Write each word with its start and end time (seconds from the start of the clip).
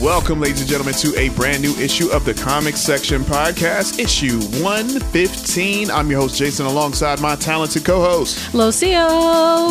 Welcome, 0.00 0.40
ladies 0.40 0.60
and 0.60 0.70
gentlemen, 0.70 0.94
to 0.94 1.18
a 1.18 1.28
brand 1.30 1.60
new 1.60 1.72
issue 1.72 2.08
of 2.10 2.24
the 2.24 2.32
Comic 2.32 2.76
Section 2.76 3.22
Podcast, 3.22 3.98
issue 3.98 4.38
115. 4.62 5.90
I'm 5.90 6.08
your 6.08 6.20
host, 6.20 6.36
Jason, 6.38 6.66
alongside 6.66 7.20
my 7.20 7.34
talented 7.34 7.84
co 7.84 8.00
host, 8.00 8.54
Lucio. 8.54 9.08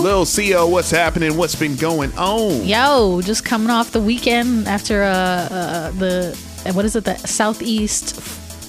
Lil 0.01 0.25
Xio. 0.25 0.69
What's 0.69 0.91
happening? 0.91 1.37
What's 1.37 1.55
been 1.55 1.77
going 1.77 2.11
on? 2.17 2.65
Yo, 2.65 3.21
just 3.21 3.45
coming 3.45 3.69
off 3.69 3.91
the 3.91 4.01
weekend 4.01 4.67
after 4.67 5.03
uh, 5.03 5.07
uh 5.07 5.91
the 5.91 6.37
uh, 6.65 6.73
what 6.73 6.83
is 6.83 6.97
it 6.97 7.05
the 7.05 7.15
Southeast 7.19 8.19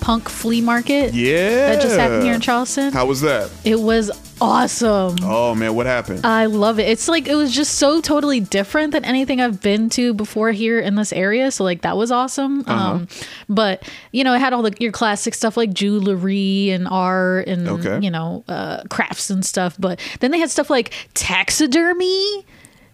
Punk 0.00 0.28
Flea 0.28 0.60
Market 0.60 1.12
Yeah. 1.12 1.72
that 1.72 1.82
just 1.82 1.98
happened 1.98 2.22
here 2.22 2.34
in 2.34 2.40
Charleston. 2.40 2.92
How 2.92 3.06
was 3.06 3.20
that? 3.22 3.50
it 3.64 3.80
was 3.80 4.12
awesome. 4.40 5.16
Oh, 5.22 5.54
man, 5.54 5.74
what 5.74 5.86
happened? 5.86 6.24
I 6.24 6.46
love 6.46 6.78
it. 6.78 6.88
It's 6.88 7.08
like 7.08 7.26
it 7.26 7.34
was 7.34 7.54
just 7.54 7.76
so 7.76 8.00
totally 8.00 8.40
different 8.40 8.92
than 8.92 9.04
anything 9.04 9.40
I've 9.40 9.60
been 9.60 9.88
to 9.90 10.14
before 10.14 10.52
here 10.52 10.78
in 10.78 10.94
this 10.94 11.12
area. 11.12 11.50
So 11.50 11.64
like 11.64 11.82
that 11.82 11.96
was 11.96 12.10
awesome. 12.10 12.60
Uh-huh. 12.66 12.90
Um, 12.92 13.08
but 13.48 13.82
you 14.12 14.24
know, 14.24 14.34
it 14.34 14.38
had 14.40 14.52
all 14.52 14.62
the 14.62 14.74
your 14.78 14.92
classic 14.92 15.34
stuff 15.34 15.56
like 15.56 15.72
jewelry 15.72 16.70
and 16.70 16.86
art 16.88 17.48
and 17.48 17.68
Okay. 17.68 18.00
you 18.02 18.10
know 18.10 18.44
uh, 18.48 18.82
crafts 18.90 19.30
and 19.30 19.44
stuff. 19.44 19.76
But 19.78 20.00
then 20.20 20.30
they 20.30 20.38
had 20.38 20.50
stuff 20.50 20.70
like 20.70 20.92
taxidermy. 21.14 22.44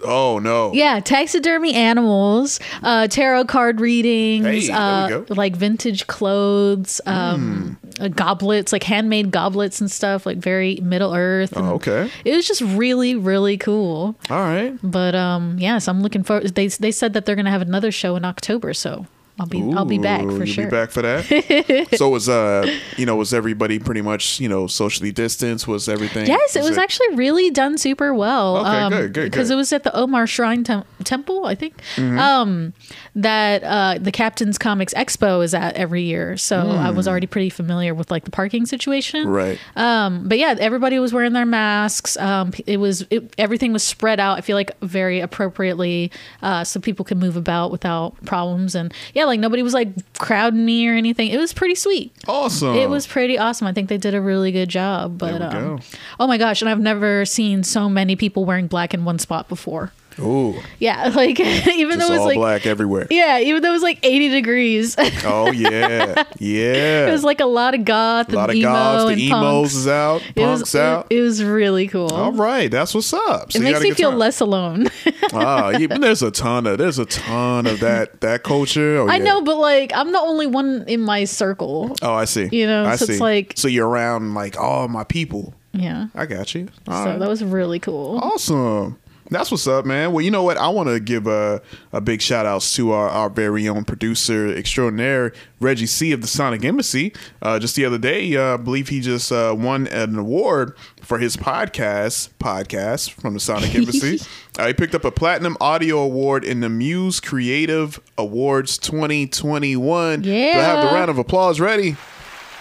Oh, 0.02 0.38
no. 0.38 0.72
Yeah, 0.72 1.00
taxidermy 1.00 1.74
animals, 1.74 2.60
uh, 2.82 3.06
tarot 3.08 3.44
card 3.46 3.80
readings, 3.80 4.66
Hey, 4.66 4.70
uh. 4.72 5.20
Hmm. 5.24 5.32
like 5.34 5.54
vintage 5.56 6.06
clothes, 6.06 7.00
um, 7.06 7.78
uh, 8.00 8.08
goblets, 8.08 8.72
like 8.72 8.82
handmade 8.82 9.30
goblets 9.30 9.80
and 9.80 9.90
stuff, 9.90 10.26
like 10.26 10.38
very 10.38 10.76
Middle 10.82 11.14
Earth. 11.14 11.52
Oh, 11.56 11.74
okay. 11.74 12.10
It 12.24 12.34
was 12.34 12.46
just 12.46 12.62
really, 12.62 13.14
really 13.14 13.56
cool. 13.56 14.16
All 14.30 14.38
right. 14.38 14.74
But 14.82 15.14
um, 15.14 15.58
yes, 15.58 15.86
I'm 15.88 16.02
looking 16.02 16.22
forward. 16.24 16.54
They 16.54 16.66
they 16.68 16.90
said 16.90 17.12
that 17.12 17.24
they're 17.26 17.36
gonna 17.36 17.50
have 17.50 17.62
another 17.62 17.92
show 17.92 18.16
in 18.16 18.24
October, 18.24 18.74
so 18.74 19.06
I'll 19.38 19.46
be 19.46 19.60
I'll 19.72 19.84
be 19.84 19.98
back 19.98 20.22
Ooh, 20.22 20.30
for 20.30 20.44
you'll 20.44 20.54
sure. 20.54 20.64
be 20.66 20.70
back 20.70 20.92
for 20.92 21.02
that. 21.02 21.88
so 21.96 22.08
was 22.08 22.28
uh, 22.28 22.64
you 22.96 23.04
know, 23.04 23.16
was 23.16 23.34
everybody 23.34 23.80
pretty 23.80 24.00
much 24.00 24.38
you 24.38 24.48
know 24.48 24.68
socially 24.68 25.10
distanced? 25.10 25.66
Was 25.66 25.88
everything? 25.88 26.27
Yes, 26.27 26.54
it 26.54 26.62
was 26.62 26.78
actually 26.78 27.16
really 27.16 27.50
done 27.50 27.77
super 27.77 28.14
well. 28.14 28.58
Okay, 28.58 28.88
good, 28.96 29.12
good, 29.12 29.30
Because 29.32 29.50
it 29.50 29.56
was 29.56 29.72
at 29.72 29.82
the 29.82 29.94
Omar 29.94 30.28
Shrine 30.28 30.62
Tem- 30.62 30.84
Temple, 31.02 31.46
I 31.46 31.56
think. 31.56 31.80
Mm-hmm. 31.96 32.18
Um, 32.18 32.74
that 33.16 33.62
uh, 33.62 33.98
the 34.00 34.10
Captain's 34.10 34.58
Comics 34.58 34.92
Expo 34.94 35.44
is 35.44 35.54
at 35.54 35.76
every 35.76 36.02
year, 36.02 36.36
so 36.36 36.58
I 36.58 36.90
was 36.90 37.06
already 37.06 37.26
pretty 37.26 37.50
familiar 37.50 37.94
with 37.94 38.10
like 38.10 38.24
the 38.24 38.30
parking 38.30 38.66
situation. 38.66 39.26
Mm. 39.26 39.34
Right. 39.34 39.58
Um, 39.76 40.28
but 40.28 40.38
yeah, 40.38 40.56
everybody 40.58 40.98
was 40.98 41.12
wearing 41.12 41.32
their 41.32 41.46
masks. 41.46 42.16
Um, 42.16 42.52
it 42.66 42.78
was 42.78 43.06
it, 43.10 43.32
everything 43.38 43.72
was 43.72 43.84
spread 43.84 44.18
out. 44.18 44.38
I 44.38 44.40
feel 44.40 44.56
like 44.56 44.78
very 44.80 45.20
appropriately, 45.20 46.11
uh, 46.42 46.64
so 46.64 46.80
people 46.80 47.05
could 47.05 47.18
move 47.18 47.36
about 47.36 47.70
without 47.70 48.22
problems. 48.24 48.74
And 48.74 48.92
yeah, 49.14 49.24
like 49.27 49.39
nobody 49.39 49.62
was 49.62 49.74
like 49.74 49.89
crowding 50.18 50.64
me 50.64 50.89
or 50.89 50.94
anything. 50.94 51.28
It 51.28 51.39
was 51.39 51.52
pretty 51.52 51.77
sweet. 51.77 52.12
Awesome. 52.27 52.74
It 52.74 52.90
was 52.90 53.06
pretty 53.06 53.39
awesome. 53.39 53.66
I 53.68 53.72
think 53.72 53.89
they 53.89 53.98
did 53.98 54.14
a 54.14 54.20
really 54.20 54.50
good 54.50 54.68
job. 54.68 55.18
But 55.18 55.40
um, 55.40 55.77
go. 55.77 55.80
oh 56.18 56.27
my 56.27 56.39
gosh, 56.39 56.62
and 56.62 56.68
I've 56.68 56.80
never 56.80 57.24
seen 57.24 57.62
so 57.62 57.89
many 57.89 58.16
people 58.16 58.44
wearing 58.44 58.66
black 58.66 58.92
in 58.92 59.05
one 59.05 59.18
spot 59.20 59.48
before. 59.48 59.92
Ooh, 60.20 60.55
Yeah, 60.79 61.08
like 61.14 61.41
even 61.41 61.98
just 61.98 62.08
though 62.08 62.14
it 62.14 62.19
was 62.19 62.20
all 62.20 62.27
like 62.27 62.36
black 62.36 62.67
everywhere. 62.67 63.07
yeah, 63.11 63.39
even 63.41 63.63
though 63.63 63.70
it 63.70 63.73
was 63.73 63.83
like 63.83 63.98
80 64.02 64.29
degrees. 64.29 64.97
Oh 65.27 65.51
yeah, 65.52 66.25
yeah. 66.39 67.08
It 67.08 67.13
was 67.13 67.25
like 67.25 67.41
a 67.41 67.47
lot 67.47 67.75
of 67.75 67.85
goth 67.85 68.30
a 68.33 68.36
lot 68.36 68.51
of 68.51 68.55
and 68.55 68.58
emo 68.63 68.73
goths. 68.73 69.14
The 69.14 69.27
emos 69.27 69.41
punks. 69.41 69.75
is 69.75 69.89
out. 69.89 70.23
It 70.23 70.35
Punks 70.36 70.61
was 70.61 70.75
out. 70.77 71.07
It, 71.11 71.17
it 71.19 71.20
was 71.23 71.42
really 71.42 71.89
cool. 71.89 72.11
All 72.13 72.33
right, 72.33 72.70
that's 72.70 72.95
what's 72.95 73.13
up. 73.13 73.52
So 73.52 73.58
It 73.58 73.63
makes 73.63 73.80
me 73.80 73.92
feel 73.92 74.11
time. 74.11 74.19
less 74.19 74.41
alone. 74.41 74.89
Ah, 75.33 75.70
yeah, 75.70 75.86
but 75.89 76.01
there's 76.02 76.23
a 76.23 76.31
ton 76.31 76.67
of 76.67 76.79
there's 76.79 76.98
a 76.98 77.07
ton 77.07 77.67
of 77.67 77.81
that 77.81 78.20
that 78.20 78.42
culture. 78.45 78.98
Oh, 78.98 79.08
I 79.08 79.17
yeah. 79.17 79.25
know, 79.25 79.42
but 79.42 79.57
like 79.57 79.91
I'm 79.95 80.13
the 80.13 80.19
only 80.20 80.46
one 80.46 80.85
in 80.86 81.01
my 81.01 81.25
circle. 81.25 81.96
Oh, 82.02 82.13
I 82.13 82.27
see. 82.27 82.48
You 82.52 82.67
know, 82.67 82.85
I 82.85 82.96
so 82.96 83.07
it's 83.07 83.20
like- 83.20 83.55
so 83.57 83.67
you're 83.67 83.89
around 83.89 84.35
like 84.35 84.58
all 84.61 84.86
my 84.89 85.02
people. 85.05 85.55
Yeah. 85.73 86.07
I 86.14 86.27
got 86.27 86.55
you. 86.55 86.69
All 86.86 87.02
So 87.05 87.11
right. 87.11 87.19
that 87.19 87.29
was 87.29 87.42
really 87.42 87.81
cool. 87.81 88.19
awesome. 88.23 88.98
That's 89.34 89.50
what's 89.50 89.67
up, 89.67 89.84
man. 89.84 90.12
Well, 90.12 90.24
you 90.24 90.30
know 90.30 90.42
what? 90.45 90.56
I 90.56 90.68
want 90.68 90.89
to 90.89 91.00
give 91.00 91.27
a, 91.27 91.61
a 91.92 92.00
big 92.00 92.22
shout 92.22 92.46
outs 92.46 92.74
to 92.77 92.92
our, 92.92 93.08
our 93.08 93.28
very 93.28 93.68
own 93.68 93.84
producer 93.84 94.48
extraordinaire, 94.56 95.33
Reggie 95.61 95.86
C 95.86 96.12
of 96.12 96.20
the 96.20 96.27
Sonic 96.27 96.64
Embassy. 96.64 97.12
Uh, 97.42 97.58
just 97.58 97.74
the 97.74 97.84
other 97.84 97.98
day, 97.98 98.36
uh, 98.36 98.55
I 98.55 98.56
believe 98.56 98.89
he 98.89 99.00
just 99.00 99.33
uh, 99.33 99.55
won 99.58 99.89
an 99.89 100.17
award 100.17 100.77
for 101.02 101.18
his 101.18 101.36
podcast, 101.36 102.30
podcast 102.39 103.11
from 103.11 103.34
the 103.34 103.40
Sonic 103.40 103.74
Embassy. 103.74 104.20
uh, 104.58 104.68
he 104.68 104.72
picked 104.72 104.95
up 104.95 105.05
a 105.05 105.11
Platinum 105.11 105.56
Audio 105.61 105.98
Award 105.98 106.45
in 106.45 106.61
the 106.61 106.68
Muse 106.68 107.18
Creative 107.20 108.01
Awards 108.16 108.78
2021. 108.78 110.22
Do 110.22 110.30
I 110.33 110.34
have 110.34 110.89
the 110.89 110.95
round 110.95 111.11
of 111.11 111.18
applause 111.18 111.58
ready? 111.61 111.96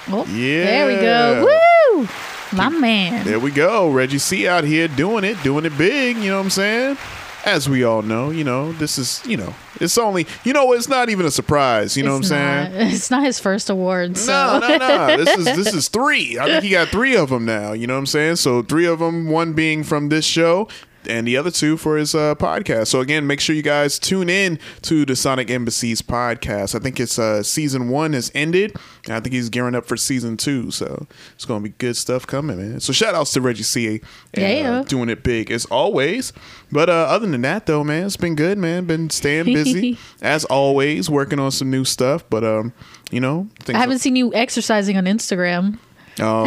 Oh, 0.10 0.26
Yeah. 0.26 0.66
There 0.66 0.88
we 0.88 0.96
go. 0.96 1.46
Woo! 2.00 2.08
My 2.56 2.70
man. 2.70 3.26
There 3.26 3.40
we 3.40 3.52
go. 3.52 3.90
Reggie 3.90 4.18
C 4.20 4.48
out 4.48 4.64
here 4.64 4.88
doing 4.88 5.24
it, 5.24 5.42
doing 5.44 5.66
it 5.66 5.78
big. 5.78 6.18
You 6.18 6.30
know 6.30 6.38
what 6.38 6.44
I'm 6.46 6.50
saying? 6.50 6.98
As 7.46 7.68
we 7.68 7.84
all 7.84 8.02
know, 8.02 8.30
you 8.30 8.46
know, 8.46 8.72
this 8.74 8.98
is, 8.98 9.22
you 9.26 9.36
know, 9.36 9.54
it's 9.82 9.98
only, 9.98 10.26
you 10.46 10.54
know, 10.54 10.72
it's 10.72 10.88
not 10.88 11.10
even 11.10 11.26
a 11.26 11.32
surprise. 11.32 11.98
You 11.98 12.04
know 12.04 12.16
It's 12.18 12.30
what 12.30 12.38
I'm 12.38 12.72
saying? 12.72 12.92
It's 12.94 13.12
not 13.12 13.24
his 13.24 13.38
first 13.38 13.70
award. 13.70 14.18
So. 14.18 14.60
No, 14.60 14.68
no, 14.68 14.78
no. 14.78 15.18
This 15.26 15.38
is 15.38 15.46
this 15.46 15.74
is 15.74 15.88
three. 15.90 16.40
I 16.40 16.46
think 16.46 16.64
he 16.64 16.70
got 16.70 16.88
three 16.88 17.18
of 17.18 17.30
them 17.30 17.44
now. 17.44 17.74
You 17.74 17.86
know 17.88 17.96
what 17.96 18.00
I'm 18.00 18.06
saying? 18.06 18.38
So 18.38 18.62
three 18.62 18.86
of 18.86 19.00
them, 19.00 19.28
one 19.28 19.52
being 19.54 19.84
from 19.84 20.08
this 20.08 20.24
show, 20.24 20.70
and 21.08 21.28
the 21.28 21.38
other 21.38 21.52
two 21.52 21.78
for 21.78 21.98
his 21.98 22.14
uh, 22.16 22.36
podcast. 22.36 22.88
So 22.88 23.00
again, 23.02 23.26
make 23.28 23.40
sure 23.40 23.56
you 23.56 23.62
guys 23.62 24.00
tune 24.00 24.30
in 24.30 24.60
to 24.84 25.06
the 25.06 25.16
Sonic 25.16 25.50
Embassy's 25.50 26.02
podcast. 26.02 26.76
I 26.76 26.80
think 26.80 27.00
it's 27.00 27.18
uh, 27.20 27.44
season 27.44 27.90
one 27.90 28.14
has 28.14 28.32
ended, 28.36 28.76
and 29.06 29.14
I 29.14 29.20
think 29.20 29.34
he's 29.34 29.50
gearing 29.50 29.76
up 29.76 29.86
for 29.86 29.98
season 29.98 30.38
two. 30.38 30.72
So 30.72 31.08
it's 31.36 31.46
gonna 31.46 31.62
be 31.64 31.70
good 31.70 31.98
stuff 31.98 32.26
coming, 32.28 32.58
man. 32.58 32.80
So 32.80 32.94
shout 32.94 33.16
outs 33.16 33.34
to 33.34 33.42
Reggie 33.42 33.64
C. 33.64 34.02
And, 34.34 34.58
Yeah. 34.58 34.72
uh, 34.80 34.84
doing 34.84 35.10
it 35.10 35.24
big 35.24 35.52
as 35.52 35.66
always. 35.66 36.34
But 36.72 36.90
uh, 36.90 36.94
other 37.10 37.28
than 37.28 37.42
that, 37.42 37.66
though, 37.66 37.84
man, 37.84 38.06
it's 38.06 38.18
been 38.18 38.36
good, 38.36 38.58
man. 38.58 38.86
Been 38.86 39.10
staying 39.10 39.46
busy 39.46 39.98
as 40.22 40.46
always, 40.46 41.10
working 41.10 41.40
on 41.40 41.52
some 41.52 41.70
new 41.70 41.86
stuff. 41.86 42.24
But 42.30 42.44
um, 42.44 42.74
you 43.12 43.20
know, 43.20 43.48
I 43.68 43.78
haven't 43.78 44.00
seen 44.00 44.16
you 44.16 44.34
exercising 44.34 44.98
on 44.98 45.06
Instagram. 45.06 45.78
Oh, 46.20 46.46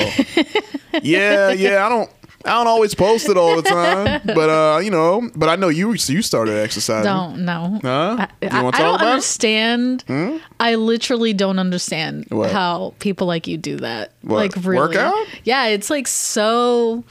yeah, 1.02 1.50
yeah. 1.50 1.84
I 1.84 1.88
don't, 1.88 2.10
I 2.46 2.50
don't 2.54 2.66
always 2.68 2.94
post 2.94 3.28
it 3.28 3.36
all 3.36 3.56
the 3.56 3.62
time, 3.62 4.20
but 4.26 4.48
uh, 4.50 4.78
you 4.78 4.90
know, 4.90 5.28
but 5.34 5.48
I 5.48 5.56
know 5.56 5.68
you 5.68 5.92
you 5.92 6.22
started 6.22 6.56
exercising. 6.56 7.04
Don't 7.04 7.44
know. 7.44 7.80
Huh? 7.82 8.16
I, 8.20 8.28
You 8.42 8.48
I- 8.50 8.58
I 8.58 8.60
don't 8.60 8.68
about 8.68 8.94
it? 8.94 8.98
Hmm? 9.00 9.04
understand. 9.06 10.04
I 10.60 10.74
literally 10.76 11.32
don't 11.32 11.58
understand 11.58 12.26
What? 12.30 12.52
how 12.52 12.94
people 13.00 13.26
like 13.26 13.46
you 13.46 13.56
do 13.58 13.76
that. 13.78 14.12
What, 14.22 14.36
Like 14.36 14.56
really. 14.64 14.76
workout? 14.78 15.14
Yeah, 15.44 15.66
it's 15.66 15.90
like 15.90 16.06
so. 16.06 17.04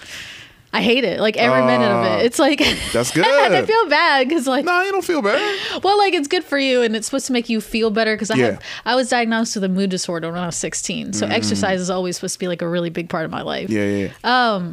I 0.73 0.81
hate 0.81 1.05
it. 1.05 1.21
Like 1.21 1.37
every 1.37 1.61
minute 1.65 1.89
of 1.89 2.03
it. 2.19 2.25
It's 2.25 2.37
like 2.37 2.59
that's 2.91 3.11
good. 3.15 3.25
I 3.25 3.65
feel 3.65 3.87
bad 3.87 4.27
because 4.27 4.45
like 4.45 4.65
Nah, 4.65 4.81
you 4.81 4.91
don't 4.91 5.05
feel 5.05 5.21
bad. 5.21 5.39
well, 5.81 5.97
like 5.97 6.13
it's 6.13 6.27
good 6.27 6.43
for 6.43 6.57
you 6.59 6.81
and 6.81 6.97
it's 6.97 7.07
supposed 7.07 7.27
to 7.27 7.31
make 7.33 7.47
you 7.47 7.61
feel 7.61 7.91
better 7.91 8.13
because 8.13 8.29
I 8.29 8.35
Yeah. 8.35 8.45
have 8.45 8.61
I 8.85 8.95
was 8.95 9.07
diagnosed 9.07 9.55
with 9.55 9.63
a 9.63 9.69
mood 9.69 9.89
disorder 9.89 10.29
when 10.33 10.41
I 10.41 10.47
was 10.47 10.57
16. 10.57 11.13
So 11.13 11.27
exercise 11.27 11.79
is 11.79 11.89
always 11.89 12.17
supposed 12.17 12.33
to 12.33 12.39
be 12.39 12.49
like 12.49 12.61
a 12.61 12.67
really 12.67 12.89
big 12.89 13.07
part 13.07 13.23
of 13.23 13.31
my 13.31 13.41
life. 13.41 13.69
Mm. 13.69 13.73
Yeah, 13.73 13.85
yeah. 13.85 14.11
yeah. 14.25 14.69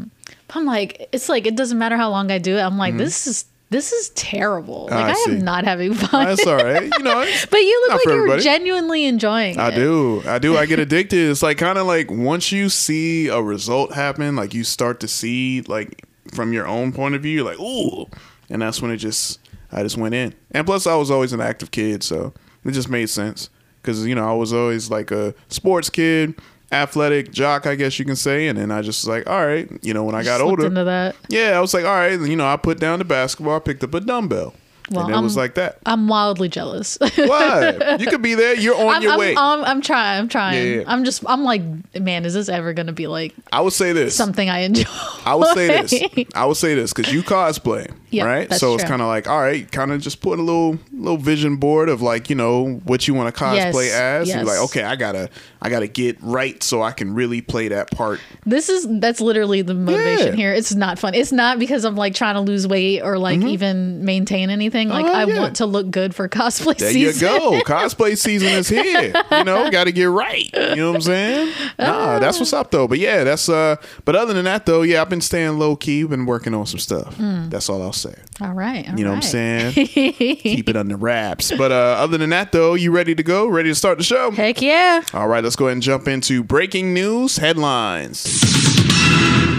I'm 0.54 0.64
like, 0.66 1.08
it's 1.12 1.28
like 1.28 1.46
it 1.46 1.56
doesn't 1.56 1.78
matter 1.78 1.96
how 1.96 2.10
long 2.10 2.30
I 2.30 2.38
do 2.38 2.56
it. 2.56 2.60
I'm 2.60 2.78
like, 2.78 2.96
this 2.96 3.26
is 3.26 3.46
this 3.70 3.92
is 3.92 4.10
terrible. 4.10 4.88
Like 4.90 5.16
Mm-hmm. 5.16 5.30
I 5.30 5.32
I, 5.32 5.34
am 5.38 5.44
not 5.44 5.64
having 5.64 5.94
fun. 5.94 6.26
That's 6.26 6.46
all 6.46 6.56
right. 6.56 6.82
You 6.82 7.04
know, 7.04 7.24
but 7.50 7.56
you 7.60 7.80
look 7.86 7.96
like 7.96 8.04
you're 8.04 8.14
everybody. 8.18 8.42
genuinely 8.42 9.06
enjoying 9.06 9.58
I 9.58 9.68
it. 9.70 9.74
do. 9.76 10.22
I 10.26 10.38
do. 10.38 10.56
I 10.58 10.66
get 10.66 10.78
addicted. 10.86 11.30
It's 11.30 11.42
like 11.42 11.56
kind 11.58 11.78
of 11.78 11.86
like 11.86 12.10
once 12.10 12.52
you 12.52 12.68
see 12.68 13.28
a 13.28 13.40
result 13.40 13.94
happen, 13.94 14.36
like 14.36 14.52
you 14.52 14.62
start 14.64 15.00
to 15.00 15.08
see 15.08 15.62
like 15.62 16.04
from 16.34 16.52
your 16.52 16.66
own 16.66 16.92
point 16.92 17.14
of 17.14 17.22
view, 17.22 17.32
you're 17.36 17.44
like, 17.44 17.58
ooh. 17.60 18.06
And 18.50 18.60
that's 18.60 18.82
when 18.82 18.90
it 18.90 18.98
just, 18.98 19.38
I 19.72 19.82
just 19.82 19.96
went 19.96 20.14
in. 20.14 20.34
And 20.50 20.66
plus, 20.66 20.86
I 20.86 20.94
was 20.96 21.10
always 21.10 21.32
an 21.32 21.40
active 21.40 21.70
kid, 21.70 22.02
so 22.02 22.34
it 22.66 22.72
just 22.72 22.90
made 22.90 23.08
sense. 23.08 23.48
Because, 23.80 24.06
you 24.06 24.14
know, 24.14 24.28
I 24.28 24.34
was 24.34 24.52
always 24.52 24.90
like 24.90 25.10
a 25.10 25.34
sports 25.48 25.88
kid, 25.88 26.34
athletic 26.72 27.30
jock, 27.30 27.66
I 27.66 27.74
guess 27.74 27.98
you 27.98 28.04
can 28.04 28.16
say. 28.16 28.48
And 28.48 28.58
then 28.58 28.70
I 28.70 28.82
just 28.82 29.04
was 29.04 29.08
like, 29.08 29.28
all 29.28 29.44
right, 29.46 29.68
you 29.82 29.94
know, 29.94 30.04
when 30.04 30.14
I 30.14 30.24
got 30.24 30.40
older, 30.40 30.66
into 30.66 30.84
that. 30.84 31.14
yeah, 31.28 31.56
I 31.56 31.60
was 31.60 31.74
like, 31.74 31.84
all 31.84 31.94
right, 31.94 32.18
you 32.18 32.36
know, 32.36 32.46
I 32.46 32.56
put 32.56 32.80
down 32.80 32.98
the 32.98 33.04
basketball, 33.04 33.56
I 33.56 33.58
picked 33.60 33.84
up 33.84 33.94
a 33.94 34.00
dumbbell, 34.00 34.54
Well, 34.90 35.06
and 35.06 35.14
it 35.14 35.20
was 35.20 35.36
I'm- 35.36 35.42
like 35.42 35.54
that. 35.54 35.78
I'm 35.86 36.08
wildly 36.08 36.48
jealous. 36.48 36.98
What? 37.22 38.00
you 38.00 38.06
could 38.06 38.22
be 38.22 38.34
there. 38.34 38.54
You're 38.54 38.74
on 38.76 38.94
I'm, 38.96 39.02
your 39.02 39.12
I'm, 39.12 39.18
way. 39.18 39.34
I'm, 39.36 39.64
I'm 39.64 39.80
trying. 39.80 40.18
I'm 40.18 40.28
trying. 40.28 40.54
Yeah, 40.54 40.74
yeah. 40.80 40.84
I'm 40.86 41.04
just. 41.04 41.22
I'm 41.26 41.44
like, 41.44 41.62
man, 41.98 42.24
is 42.24 42.34
this 42.34 42.48
ever 42.48 42.72
gonna 42.72 42.92
be 42.92 43.06
like 43.06 43.34
I 43.52 43.60
would 43.60 43.72
say 43.72 43.92
this. 43.92 44.16
something 44.16 44.50
I 44.50 44.60
enjoy? 44.60 44.84
I 45.24 45.34
would 45.34 45.54
say 45.54 45.66
this. 45.82 46.26
I 46.34 46.46
would 46.46 46.56
say 46.56 46.74
this 46.74 46.92
because 46.92 47.12
you 47.12 47.22
cosplay, 47.22 47.90
Yeah, 48.10 48.24
right? 48.24 48.52
so 48.52 48.74
it's 48.74 48.84
kind 48.84 49.00
of 49.00 49.08
like, 49.08 49.28
all 49.28 49.40
right, 49.40 49.70
kind 49.70 49.92
of 49.92 50.00
just 50.00 50.20
put 50.20 50.38
a 50.38 50.42
little 50.42 50.78
little 50.92 51.16
vision 51.16 51.56
board 51.56 51.88
of 51.88 52.02
like, 52.02 52.28
you 52.28 52.36
know, 52.36 52.80
what 52.84 53.06
you 53.06 53.14
want 53.14 53.34
to 53.34 53.40
cosplay 53.40 53.86
Yes, 53.86 54.28
as. 54.28 54.28
You're 54.28 54.44
like, 54.44 54.58
okay, 54.64 54.82
I 54.82 54.96
gotta, 54.96 55.30
I 55.60 55.70
gotta 55.70 55.86
get 55.86 56.18
right 56.20 56.62
so 56.62 56.82
I 56.82 56.92
can 56.92 57.14
really 57.14 57.40
play 57.40 57.68
that 57.68 57.90
part. 57.90 58.20
This 58.44 58.68
is 58.68 58.86
that's 59.00 59.20
literally 59.20 59.62
the 59.62 59.74
motivation 59.74 60.28
Yeah. 60.28 60.32
here. 60.34 60.52
It's 60.52 60.74
not 60.74 60.98
fun. 60.98 61.14
It's 61.14 61.32
not 61.32 61.58
because 61.58 61.84
I'm 61.84 61.96
like 61.96 62.14
trying 62.14 62.34
to 62.34 62.40
lose 62.40 62.66
weight 62.66 63.00
or 63.02 63.18
like 63.18 63.38
mm-hmm. 63.38 63.48
even 63.48 64.04
maintain 64.04 64.50
anything. 64.50 64.71
Like 64.72 65.06
Oh, 65.06 65.12
I 65.12 65.24
yeah. 65.24 65.38
want 65.38 65.56
to 65.56 65.66
look 65.66 65.90
good 65.90 66.14
for 66.14 66.28
cosplay 66.28 66.76
There 66.76 66.90
season. 66.92 67.28
There 67.28 67.40
you 67.40 67.62
go. 67.64 67.64
Cosplay 67.72 68.16
season 68.16 68.48
is 68.48 68.68
here. 68.68 69.12
You 69.30 69.44
know, 69.44 69.70
got 69.70 69.84
to 69.84 69.92
get 69.92 70.04
right. 70.08 70.48
You 70.52 70.76
know 70.76 70.88
what 70.90 70.96
I'm 70.96 71.02
saying? 71.02 71.52
Nah, 71.78 72.18
that's 72.18 72.38
what's 72.38 72.52
up 72.52 72.70
though. 72.70 72.88
But 72.88 72.98
yeah, 72.98 73.24
that's 73.24 73.48
uh. 73.48 73.76
But 74.04 74.16
other 74.16 74.32
than 74.34 74.44
that 74.46 74.66
though, 74.66 74.82
yeah, 74.82 75.00
I've 75.02 75.08
been 75.10 75.20
staying 75.20 75.58
low 75.58 75.76
key. 75.76 76.04
Been 76.04 76.26
working 76.26 76.54
on 76.54 76.66
some 76.66 76.78
stuff. 76.78 77.14
Hmm. 77.16 77.48
That's 77.48 77.68
all 77.68 77.82
I'll 77.82 77.92
say. 77.92 78.14
All 78.40 78.52
right. 78.52 78.88
all 78.88 78.98
You 78.98 79.04
know 79.04 79.10
what 79.10 79.16
I'm 79.16 79.22
saying? 79.22 79.72
Keep 79.86 80.68
it 80.68 80.76
under 80.76 80.96
wraps. 80.96 81.52
But 81.56 81.72
uh, 81.72 81.96
other 81.98 82.18
than 82.18 82.30
that 82.30 82.52
though, 82.52 82.74
you 82.74 82.90
ready 82.92 83.14
to 83.14 83.22
go? 83.22 83.46
Ready 83.48 83.68
to 83.70 83.74
start 83.74 83.98
the 83.98 84.04
show? 84.04 84.30
Heck 84.30 84.60
yeah. 84.62 85.02
All 85.14 85.28
right, 85.28 85.42
let's 85.44 85.56
go 85.56 85.66
ahead 85.66 85.74
and 85.74 85.82
jump 85.82 86.08
into 86.08 86.42
breaking 86.42 86.94
news 86.94 87.36
headlines. 87.36 88.51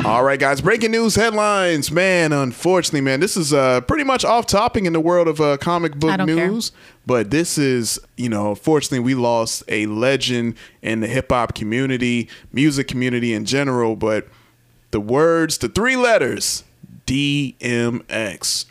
All 0.05 0.21
right, 0.21 0.37
guys, 0.39 0.59
breaking 0.59 0.91
news 0.91 1.15
headlines. 1.15 1.89
Man, 1.89 2.33
unfortunately, 2.33 2.99
man, 2.99 3.21
this 3.21 3.37
is 3.37 3.53
uh, 3.53 3.79
pretty 3.81 4.03
much 4.03 4.25
off 4.25 4.45
topic 4.45 4.83
in 4.83 4.91
the 4.91 4.99
world 4.99 5.29
of 5.29 5.39
uh, 5.39 5.55
comic 5.57 5.95
book 5.95 6.17
don't 6.17 6.27
care. 6.27 6.49
news. 6.51 6.73
But 7.05 7.31
this 7.31 7.57
is, 7.57 7.99
you 8.17 8.27
know, 8.27 8.49
unfortunately, 8.49 8.99
we 8.99 9.15
lost 9.15 9.63
a 9.69 9.85
legend 9.85 10.55
in 10.81 10.99
the 10.99 11.07
hip 11.07 11.31
hop 11.31 11.55
community, 11.55 12.27
music 12.51 12.89
community 12.89 13.33
in 13.33 13.45
general. 13.45 13.95
But 13.95 14.27
the 14.91 14.99
words, 14.99 15.59
the 15.59 15.69
three 15.69 15.95
letters, 15.95 16.65
DMX. 17.05 18.65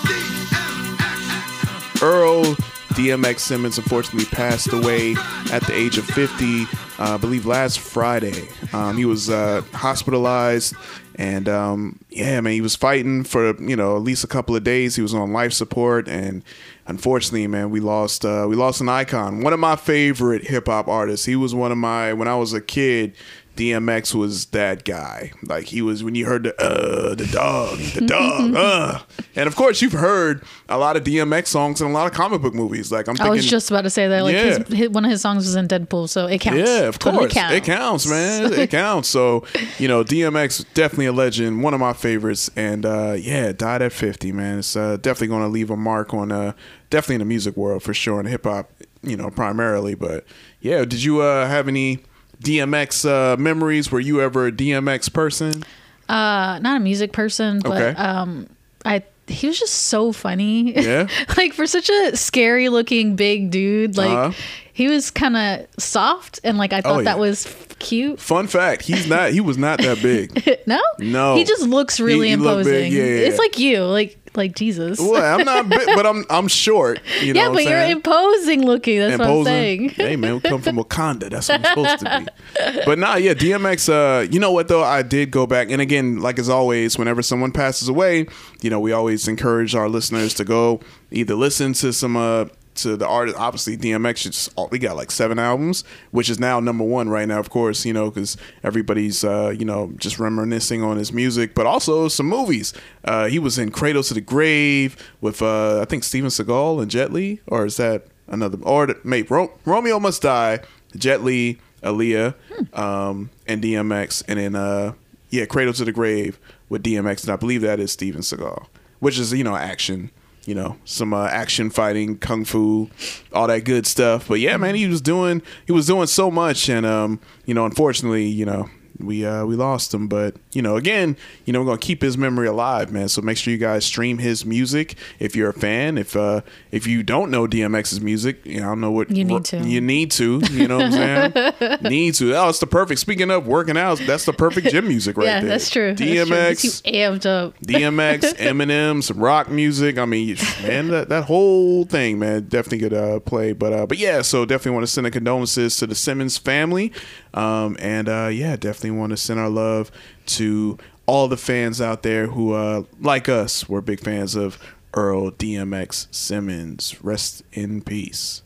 Earl 2.03 2.57
DMX 2.93 3.39
Simmons 3.39 3.79
unfortunately 3.79 4.27
passed 4.27 4.71
away 4.73 5.15
at 5.51 5.63
the 5.67 5.73
age 5.75 5.97
of 5.97 6.05
50, 6.05 6.65
uh, 6.65 6.67
I 6.99 7.17
believe 7.17 7.47
last 7.47 7.79
Friday. 7.81 8.49
Um, 8.75 8.99
he 8.99 9.07
was 9.07 9.31
uh, 9.31 9.63
hospitalized, 9.73 10.75
and 11.17 11.49
um, 11.49 12.01
yeah, 12.11 12.41
man, 12.41 12.53
he 12.53 12.61
was 12.61 12.77
fighting 12.77 13.25
for 13.25 13.55
you 13.63 13.77
know 13.77 13.97
at 13.97 14.03
least 14.03 14.25
a 14.25 14.29
couple 14.29 14.57
of 14.57 14.65
days. 14.65 14.97
He 14.97 15.03
was 15.03 15.15
on 15.15 15.33
life 15.33 15.53
support, 15.53 16.09
and 16.09 16.43
unfortunately, 16.87 17.47
man, 17.47 17.71
we 17.71 17.81
lost 17.81 18.25
uh, 18.25 18.47
we 18.49 18.57
lost 18.57 18.81
an 18.81 18.89
icon, 18.89 19.43
one 19.43 19.53
of 19.53 19.61
my 19.61 19.77
favorite 19.77 20.47
hip 20.47 20.67
hop 20.67 20.89
artists. 20.89 21.27
He 21.27 21.37
was 21.37 21.55
one 21.55 21.73
of 21.73 21.79
my 21.79 22.13
when 22.13 22.29
I 22.29 22.37
was 22.37 22.53
a 22.53 22.61
kid. 22.61 23.15
DMX 23.57 24.15
was 24.15 24.47
that 24.47 24.85
guy. 24.85 25.33
Like 25.43 25.67
he 25.67 25.83
was 25.83 26.03
when 26.03 26.15
you 26.15 26.25
heard 26.25 26.45
the 26.45 26.61
uh 26.63 27.15
the 27.15 27.27
dog, 27.27 27.79
the 27.79 28.01
dog, 28.07 28.55
uh. 28.55 29.01
And 29.37 29.47
of 29.47 29.57
course 29.57 29.83
you've 29.83 29.93
heard 29.93 30.43
a 30.71 30.79
lot 30.79 30.97
of 30.97 31.05
DMX 31.05 31.49
songs 31.49 31.81
in 31.83 31.87
a 31.87 31.93
lot 31.93 32.07
of 32.07 32.13
comic 32.15 32.41
book 32.41 32.55
movies. 32.55 32.91
Like 32.91 33.09
I'm 33.09 33.15
thinking, 33.15 33.27
I 33.27 33.35
was 33.37 33.45
just 33.47 33.71
about 33.71 33.83
to 33.83 33.91
say 33.91 34.09
that. 34.09 34.23
Like 34.23 34.35
Yeah. 34.35 34.59
his, 34.65 34.69
his, 34.69 34.89
one 34.89 35.05
of 35.05 35.11
his 35.11 35.21
songs 35.21 35.45
was 35.45 35.55
in 35.55 35.69
Deadpool, 35.69 36.09
so 36.09 36.27
it 36.27 36.41
counts. 36.41 36.59
Yeah, 36.67 36.81
of 36.89 36.99
Totally 36.99 37.29
course. 37.29 37.53
It 37.53 37.65
counts, 37.65 38.07
man. 38.09 38.53
It 38.53 38.71
counts. 38.71 39.09
So, 39.09 39.45
you 39.79 39.87
know, 39.87 40.03
DMX 40.03 40.65
definitely 40.73 41.07
a 41.07 41.13
legend, 41.13 41.63
one 41.63 41.75
of 41.75 41.81
my 41.81 41.93
favorites, 41.93 42.51
and 42.57 42.87
uh, 42.87 43.17
yeah, 43.19 43.53
died 43.53 43.83
at 43.83 43.93
50, 43.93 44.33
man. 44.33 44.61
It's 44.61 44.77
uh, 44.77 44.97
definitely 44.97 45.29
going 45.29 45.43
to 45.43 45.49
leave 45.49 45.71
a 45.71 45.77
mark 45.77 46.15
on 46.15 46.33
uh, 46.33 46.53
definitely 46.89 47.17
in 47.17 47.21
the 47.21 47.25
music 47.27 47.57
world 47.57 47.83
for 47.83 47.93
sure, 47.93 48.19
in 48.19 48.27
hip 48.27 48.45
hop, 48.45 48.71
you 49.03 49.17
know, 49.17 49.29
primarily. 49.31 49.95
But 49.95 50.25
yeah, 50.61 50.85
did 50.87 51.03
you 51.03 51.21
uh, 51.21 51.47
have 51.47 51.69
any 51.69 52.01
DMX 52.43 53.09
uh, 53.09 53.37
memories? 53.37 53.91
Were 53.91 54.01
you 54.01 54.21
ever 54.21 54.47
a 54.49 54.53
DMX 54.53 55.13
person? 55.13 55.65
Uh, 56.09 56.59
not 56.61 56.77
a 56.77 56.81
music 56.81 57.13
person, 57.13 57.61
but 57.61 57.81
Okay. 57.81 58.01
um, 58.01 58.49
I 58.85 59.03
he 59.29 59.47
was 59.47 59.59
just 59.59 59.75
so 59.75 60.13
funny. 60.13 60.73
Yeah? 60.75 61.07
like 61.37 61.53
for 61.55 61.67
such 61.67 61.89
a 61.89 62.17
scary 62.17 62.69
looking 62.69 63.15
big 63.17 63.51
dude, 63.51 63.97
like 63.97 64.11
Uh-huh. 64.11 64.33
he 64.73 64.89
was 64.89 65.11
kind 65.11 65.37
of 65.37 65.67
soft, 65.79 66.41
and 66.45 66.59
like 66.59 66.73
I 66.73 66.81
thought 66.81 66.93
Oh, 66.97 66.99
yeah. 66.99 67.05
that 67.05 67.19
was 67.19 67.47
cute. 67.79 68.21
Fun 68.21 68.49
fact: 68.49 68.83
he's 68.83 69.09
not. 69.09 69.31
He 69.31 69.41
was 69.41 69.57
not 69.57 69.79
that 69.81 70.03
big. 70.03 70.59
No, 70.67 70.81
No. 70.99 71.35
he 71.37 71.45
just 71.45 71.63
looks 71.63 71.99
really 72.01 72.29
he 72.29 72.37
looked 72.37 72.67
imposing. 72.67 72.93
Yeah, 72.93 73.03
yeah, 73.05 73.27
It's 73.29 73.39
like 73.39 73.59
you, 73.59 73.85
like 73.85 74.19
like 74.37 74.55
Jesus. 74.55 74.99
well, 74.99 75.39
I'm 75.39 75.45
not 75.45 75.69
big, 75.69 75.87
but 75.95 76.07
I'm 76.07 76.25
I'm 76.31 76.49
short. 76.49 77.01
You 77.21 77.35
know 77.35 77.41
yeah, 77.41 77.53
but 77.53 77.65
you're 77.65 77.83
imposing 77.83 78.65
looking. 78.65 78.99
That's 78.99 79.19
what 79.19 79.29
I'm 79.29 79.45
saying. 79.45 79.89
hey 79.91 80.17
man, 80.17 80.35
we 80.35 80.41
come 80.41 80.63
from 80.63 80.77
Wakanda. 80.83 81.31
That's 81.31 81.49
what 81.49 81.65
I'm 81.65 81.67
supposed 81.67 81.99
to 82.01 82.27
be. 82.55 82.81
But 82.85 82.99
nah, 82.99 83.17
yeah, 83.17 83.35
DMX. 83.35 83.89
Uh, 83.89 84.23
you 84.31 84.41
know 84.41 84.53
what 84.53 84.69
though? 84.69 84.83
I 84.83 85.03
did 85.03 85.31
go 85.31 85.47
back, 85.47 85.71
and 85.71 85.81
again, 85.81 86.21
like 86.21 86.39
as 86.39 86.49
always, 86.49 86.99
whenever 86.99 87.23
someone 87.23 87.53
passes 87.53 87.89
away, 87.89 88.27
you 88.61 88.71
know, 88.71 88.81
we 88.81 88.93
always 88.93 89.29
encourage 89.29 89.75
our 89.75 89.89
listeners 89.89 90.35
to 90.35 90.45
go 90.45 90.81
either 91.11 91.35
listen 91.35 91.73
to 91.75 91.93
some 91.93 92.17
uh 92.17 92.47
to 92.77 92.97
the 92.97 93.07
artist. 93.07 93.39
Obviously, 93.39 93.77
DMX 93.77 94.23
just 94.23 94.51
we 94.71 94.79
got 94.79 94.97
like 94.97 95.11
seven 95.11 95.39
albums, 95.39 95.85
which 96.11 96.31
is 96.31 96.39
now 96.39 96.61
number 96.61 96.85
one 96.85 97.09
right 97.09 97.29
now. 97.29 97.39
Of 97.39 97.51
course, 97.51 97.85
you 97.85 97.93
know 97.93 98.11
because 98.11 98.37
everybody's 98.63 99.25
uh 99.25 99.51
you 99.57 99.65
know 99.65 99.93
just 99.97 100.19
reminiscing 100.19 100.83
on 100.83 100.97
his 100.97 101.13
music, 101.13 101.55
but 101.55 101.67
also 101.67 102.09
some 102.09 102.27
movies. 102.27 102.73
Uh, 103.05 103.27
he 103.27 103.39
was 103.39 103.59
in 103.59 103.71
Cradle 103.71 104.03
to 104.05 104.15
the 104.15 104.21
Grave 104.21 104.97
with 105.21 105.43
uh 105.43 105.81
I 105.81 105.85
think 105.85 106.05
Steven 106.05 106.31
Seagal 106.31 106.83
and 106.83 106.91
Jet 106.91 107.13
Li, 107.13 107.41
or 107.47 107.67
is 107.67 107.77
that 107.77 108.07
another? 108.29 108.59
Or 108.63 108.95
mate, 109.05 109.31
Ro- 109.31 109.53
Romeo 109.65 109.99
Must 109.99 110.23
Die, 110.23 110.61
Jet 110.97 111.23
Li, 111.23 111.59
Aaliyah, 111.83 112.35
um, 112.79 113.31
and 113.47 113.63
DMX, 113.63 114.23
and 114.29 114.39
then 114.39 114.55
uh 114.55 114.93
yeah, 115.31 115.47
Cradle 115.47 115.73
to 115.75 115.85
the 115.85 115.93
Grave 115.93 116.39
with 116.69 116.83
DMX, 116.83 117.25
and 117.25 117.33
I 117.33 117.37
believe 117.37 117.63
that 117.63 117.81
is 117.81 117.91
Steven 117.93 118.21
Seagal, 118.21 118.67
which 119.01 119.19
is 119.19 119.33
you 119.33 119.45
know 119.45 119.57
action 119.57 120.11
you 120.45 120.55
know, 120.55 120.77
some 120.85 121.15
uh, 121.15 121.27
action 121.27 121.71
fighting, 121.71 122.19
kung 122.19 122.45
fu, 122.45 122.91
all 123.33 123.47
that 123.47 123.65
good 123.65 123.87
stuff. 123.87 124.29
But 124.29 124.41
yeah, 124.41 124.57
man, 124.57 124.75
he 124.75 124.87
was 124.87 125.01
doing 125.01 125.43
he 125.67 125.73
was 125.73 125.87
doing 125.87 126.07
so 126.07 126.31
much, 126.31 126.69
and 126.69 126.85
um, 126.85 127.21
you 127.47 127.55
know, 127.55 127.65
unfortunately, 127.65 128.27
you 128.27 128.45
know, 128.45 128.69
we 128.99 129.25
uh, 129.25 129.45
we 129.45 129.57
lost 129.57 129.93
him. 129.93 130.09
But 130.09 130.37
you 130.53 130.63
know, 130.63 130.77
again, 130.77 131.17
you 131.45 131.53
know, 131.53 131.61
we're 131.61 131.67
gonna 131.67 131.79
keep 131.79 132.03
his 132.03 132.17
memory 132.19 132.47
alive, 132.47 132.93
man. 132.93 133.09
So 133.09 133.23
make 133.23 133.37
sure 133.37 133.53
you 133.53 133.59
guys 133.59 133.85
stream 133.85 134.19
his 134.19 134.45
music 134.45 134.97
if 135.19 135.35
you're 135.37 135.51
a 135.51 135.55
fan. 135.55 135.99
If 135.99 136.17
uh, 136.17 136.43
if 136.71 136.87
you 136.87 137.03
don't 137.03 137.31
know 137.31 137.47
DMX's 137.47 138.01
music, 138.01 138.45
you 138.45 138.61
know, 138.61 138.67
I 138.67 138.69
don't 138.71 138.81
know 138.81 138.91
what 138.91 139.11
You 139.11 139.25
need 139.25 139.45
to. 139.47 139.59
You 139.59 139.81
need 139.81 140.11
to. 140.13 140.41
You 140.51 140.69
know 140.69 140.79
what 140.79 140.93
I'm 140.93 141.33
saying? 141.33 141.79
need 141.83 142.15
to. 142.15 142.35
Oh, 142.35 142.49
it's 142.49 142.59
the 142.59 142.67
perfect. 142.67 143.01
Speaking 143.01 143.31
of 143.31 143.47
working 143.47 143.77
out, 143.77 143.99
that's 143.99 144.25
the 144.25 144.33
perfect 144.33 144.69
gym 144.69 144.89
music 144.89 145.17
right 145.17 145.27
yeah, 145.27 145.41
there. 145.41 145.49
that's 145.51 145.71
true. 145.71 145.95
That's 145.95 146.01
true. 146.01 146.09
DMX. 146.09 146.63
Gets 146.63 146.83
you 146.85 146.93
amped 146.93 147.27
up. 147.27 147.59
DMX, 147.61 148.21
Eminem, 148.37 149.03
some 149.03 149.19
rock 149.19 149.49
music. 149.49 149.99
I 149.99 150.05
mean, 150.05 150.37
man, 150.63 150.89
that, 150.89 151.09
that 151.09 151.25
whole 151.25 151.85
thing, 151.85 152.19
man, 152.19 152.45
definitely 152.45 152.79
could 152.81 152.95
uh, 152.95 153.21
play. 153.21 153.53
But 153.53 153.73
uh, 153.73 153.87
but 153.87 153.99
yeah, 153.99 154.23
so 154.23 154.45
definitely 154.45 154.73
want 154.73 154.87
to 154.87 154.93
send 154.93 155.07
a 155.07 155.11
condolences 155.11 155.77
to 155.77 155.87
the 155.87 155.95
Simmons 155.95 156.39
family, 156.39 156.93
um, 157.35 157.77
and 157.79 158.09
uh, 158.09 158.29
yeah, 158.33 158.57
definitely 158.57 158.82
want 158.91 159.11
to 159.11 159.17
send 159.17 159.39
our 159.39 159.49
love 159.51 159.91
to 160.27 160.79
all 161.07 161.29
the 161.29 161.37
fans 161.37 161.81
out 161.81 162.03
there 162.03 162.27
who, 162.29 162.53
uh, 162.53 162.83
like 163.01 163.29
us, 163.29 163.69
were 163.69 163.81
big 163.81 164.01
fans 164.01 164.35
of 164.35 164.59
Earl 164.95 165.31
DMX 165.33 166.07
Simmons. 166.15 167.03
Rest 167.03 167.43
in 167.53 167.83
peace. 167.83 168.43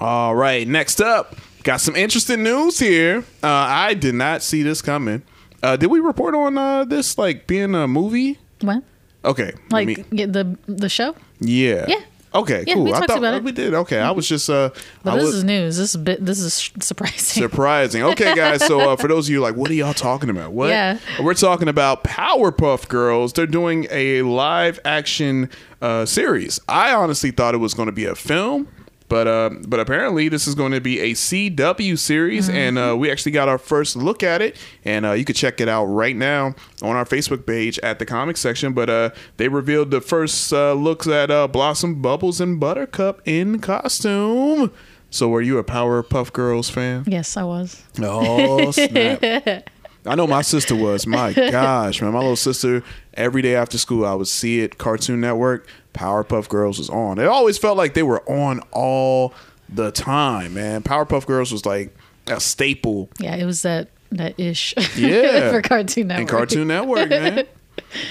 All 0.00 0.34
right, 0.34 0.66
next 0.66 1.00
up, 1.00 1.36
got 1.62 1.80
some 1.80 1.96
interesting 1.96 2.42
news 2.42 2.78
here. 2.78 3.18
Uh, 3.42 3.46
I 3.48 3.94
did 3.94 4.14
not 4.14 4.42
see 4.42 4.62
this 4.62 4.82
coming. 4.82 5.22
Uh, 5.62 5.76
did 5.76 5.86
we 5.88 6.00
report 6.00 6.34
on 6.34 6.56
uh, 6.58 6.84
this 6.84 7.18
like 7.18 7.46
being 7.46 7.74
a 7.74 7.86
movie? 7.88 8.38
What? 8.60 8.82
Okay, 9.24 9.52
Like 9.70 9.86
me- 9.86 10.24
the 10.24 10.56
the 10.66 10.88
show? 10.88 11.14
yeah, 11.40 11.84
Yeah. 11.88 12.00
Okay, 12.32 12.64
Yeah, 12.66 12.74
cool. 12.74 12.84
we 12.84 12.90
I 12.92 12.94
talked 12.98 13.08
thought 13.08 13.18
about 13.18 13.34
it. 13.34 13.42
we 13.42 13.50
did. 13.52 13.74
Okay, 13.74 13.98
I 13.98 14.12
was 14.12 14.28
just 14.28 14.48
uh, 14.48 14.70
But 15.02 15.12
I 15.12 15.16
this 15.16 15.24
was 15.24 15.34
is 15.36 15.44
news. 15.44 15.76
This 15.76 15.90
is 15.90 15.96
bit. 15.96 16.24
This 16.24 16.38
is 16.38 16.70
surprising. 16.80 17.42
surprising. 17.42 18.02
Okay, 18.04 18.34
guys. 18.36 18.64
So 18.64 18.90
uh, 18.90 18.96
for 18.96 19.08
those 19.08 19.26
of 19.28 19.32
you 19.32 19.40
like, 19.40 19.56
what 19.56 19.68
are 19.70 19.74
y'all 19.74 19.92
talking 19.94 20.30
about? 20.30 20.52
What? 20.52 20.68
Yeah. 20.68 20.98
we're 21.20 21.34
talking 21.34 21.66
about 21.68 22.04
Powerpuff 22.04 22.88
Girls. 22.88 23.32
They're 23.32 23.46
doing 23.48 23.86
a 23.90 24.22
live 24.22 24.78
action 24.84 25.50
uh, 25.82 26.06
series. 26.06 26.60
I 26.68 26.92
honestly 26.94 27.32
thought 27.32 27.54
it 27.54 27.58
was 27.58 27.74
going 27.74 27.86
to 27.86 27.92
be 27.92 28.04
a 28.04 28.14
film. 28.14 28.68
But 29.10 29.26
uh, 29.26 29.50
but 29.66 29.80
apparently 29.80 30.28
this 30.28 30.46
is 30.46 30.54
going 30.54 30.70
to 30.70 30.80
be 30.80 31.00
a 31.00 31.12
CW 31.14 31.98
series, 31.98 32.48
and 32.48 32.78
uh, 32.78 32.94
we 32.96 33.10
actually 33.10 33.32
got 33.32 33.48
our 33.48 33.58
first 33.58 33.96
look 33.96 34.22
at 34.22 34.40
it, 34.40 34.56
and 34.84 35.04
uh, 35.04 35.12
you 35.12 35.24
can 35.24 35.34
check 35.34 35.60
it 35.60 35.68
out 35.68 35.86
right 35.86 36.14
now 36.14 36.54
on 36.80 36.94
our 36.94 37.04
Facebook 37.04 37.44
page 37.44 37.76
at 37.80 37.98
the 37.98 38.06
comic 38.06 38.36
section. 38.36 38.72
But 38.72 38.88
uh, 38.88 39.10
they 39.36 39.48
revealed 39.48 39.90
the 39.90 40.00
first 40.00 40.52
uh, 40.52 40.74
looks 40.74 41.08
at 41.08 41.28
uh, 41.28 41.48
Blossom, 41.48 42.00
Bubbles, 42.00 42.40
and 42.40 42.60
Buttercup 42.60 43.20
in 43.24 43.58
costume. 43.58 44.72
So 45.10 45.28
were 45.28 45.42
you 45.42 45.58
a 45.58 45.64
Powerpuff 45.64 46.32
Girls 46.32 46.70
fan? 46.70 47.02
Yes, 47.08 47.36
I 47.36 47.42
was. 47.42 47.82
Oh 48.00 48.70
snap! 48.70 49.68
I 50.06 50.14
know 50.14 50.26
my 50.26 50.42
sister 50.42 50.74
was. 50.74 51.06
My 51.06 51.32
gosh, 51.50 52.00
man, 52.00 52.12
my 52.12 52.18
little 52.20 52.36
sister. 52.36 52.82
Every 53.14 53.42
day 53.42 53.54
after 53.54 53.76
school, 53.78 54.04
I 54.06 54.14
would 54.14 54.28
see 54.28 54.60
it. 54.60 54.78
Cartoon 54.78 55.20
Network, 55.20 55.66
Powerpuff 55.94 56.48
Girls 56.48 56.78
was 56.78 56.88
on. 56.88 57.18
It 57.18 57.26
always 57.26 57.58
felt 57.58 57.76
like 57.76 57.94
they 57.94 58.02
were 58.02 58.22
on 58.30 58.60
all 58.72 59.34
the 59.68 59.90
time, 59.90 60.54
man. 60.54 60.82
Powerpuff 60.82 61.26
Girls 61.26 61.52
was 61.52 61.66
like 61.66 61.94
a 62.26 62.40
staple 62.40 63.08
Yeah, 63.18 63.36
it 63.36 63.44
was 63.44 63.62
that 63.62 63.88
that 64.12 64.38
ish. 64.38 64.74
Yeah. 64.96 65.50
for 65.50 65.62
Cartoon 65.62 66.08
Network. 66.08 66.20
and 66.20 66.28
Cartoon 66.28 66.68
Network, 66.68 67.10
man. 67.10 67.46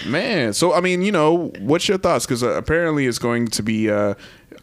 Man, 0.07 0.53
so 0.53 0.73
I 0.73 0.81
mean, 0.81 1.03
you 1.03 1.11
know, 1.11 1.51
what's 1.59 1.87
your 1.87 1.97
thoughts? 1.99 2.25
Because 2.25 2.41
uh, 2.43 2.53
apparently 2.53 3.05
it's 3.05 3.19
going 3.19 3.47
to 3.49 3.61
be, 3.61 3.89
uh, 3.89 4.15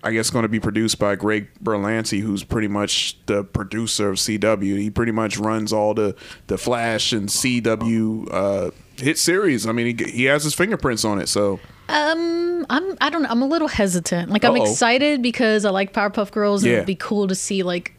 I 0.03 0.13
guess, 0.13 0.31
going 0.31 0.43
to 0.45 0.49
be 0.49 0.61
produced 0.61 0.99
by 0.99 1.17
Greg 1.17 1.49
Berlanti, 1.63 2.21
who's 2.21 2.45
pretty 2.45 2.69
much 2.69 3.17
the 3.27 3.43
producer 3.45 4.09
of 4.11 4.17
CW. 4.17 4.79
He 4.79 4.91
pretty 4.91 5.13
much 5.13 5.39
runs 5.39 5.73
all 5.73 5.95
the 5.95 6.15
the 6.47 6.59
Flash 6.59 7.13
and 7.13 7.29
CW 7.29 8.29
uh, 8.33 8.71
hit 8.97 9.19
series. 9.19 9.67
I 9.67 9.73
mean, 9.73 9.97
he, 9.99 10.05
he 10.11 10.25
has 10.25 10.45
his 10.45 10.55
fingerprints 10.55 11.05
on 11.05 11.19
it. 11.21 11.29
So 11.29 11.59
Um, 11.89 12.67
I'm 12.71 12.97
I 13.01 13.11
don't 13.11 13.23
know. 13.23 13.29
I'm 13.29 13.43
a 13.43 13.47
little 13.47 13.69
hesitant. 13.69 14.31
Like 14.31 14.45
I'm 14.45 14.53
Uh-oh. 14.55 14.63
excited 14.71 15.23
because 15.23 15.65
I 15.65 15.71
like 15.71 15.93
Powerpuff 15.93 16.31
Girls 16.33 16.63
and 16.63 16.71
Yeah. 16.71 16.77
it'd 16.79 16.87
be 16.87 16.95
cool 16.97 17.27
to 17.29 17.35
see 17.35 17.63
like 17.63 17.96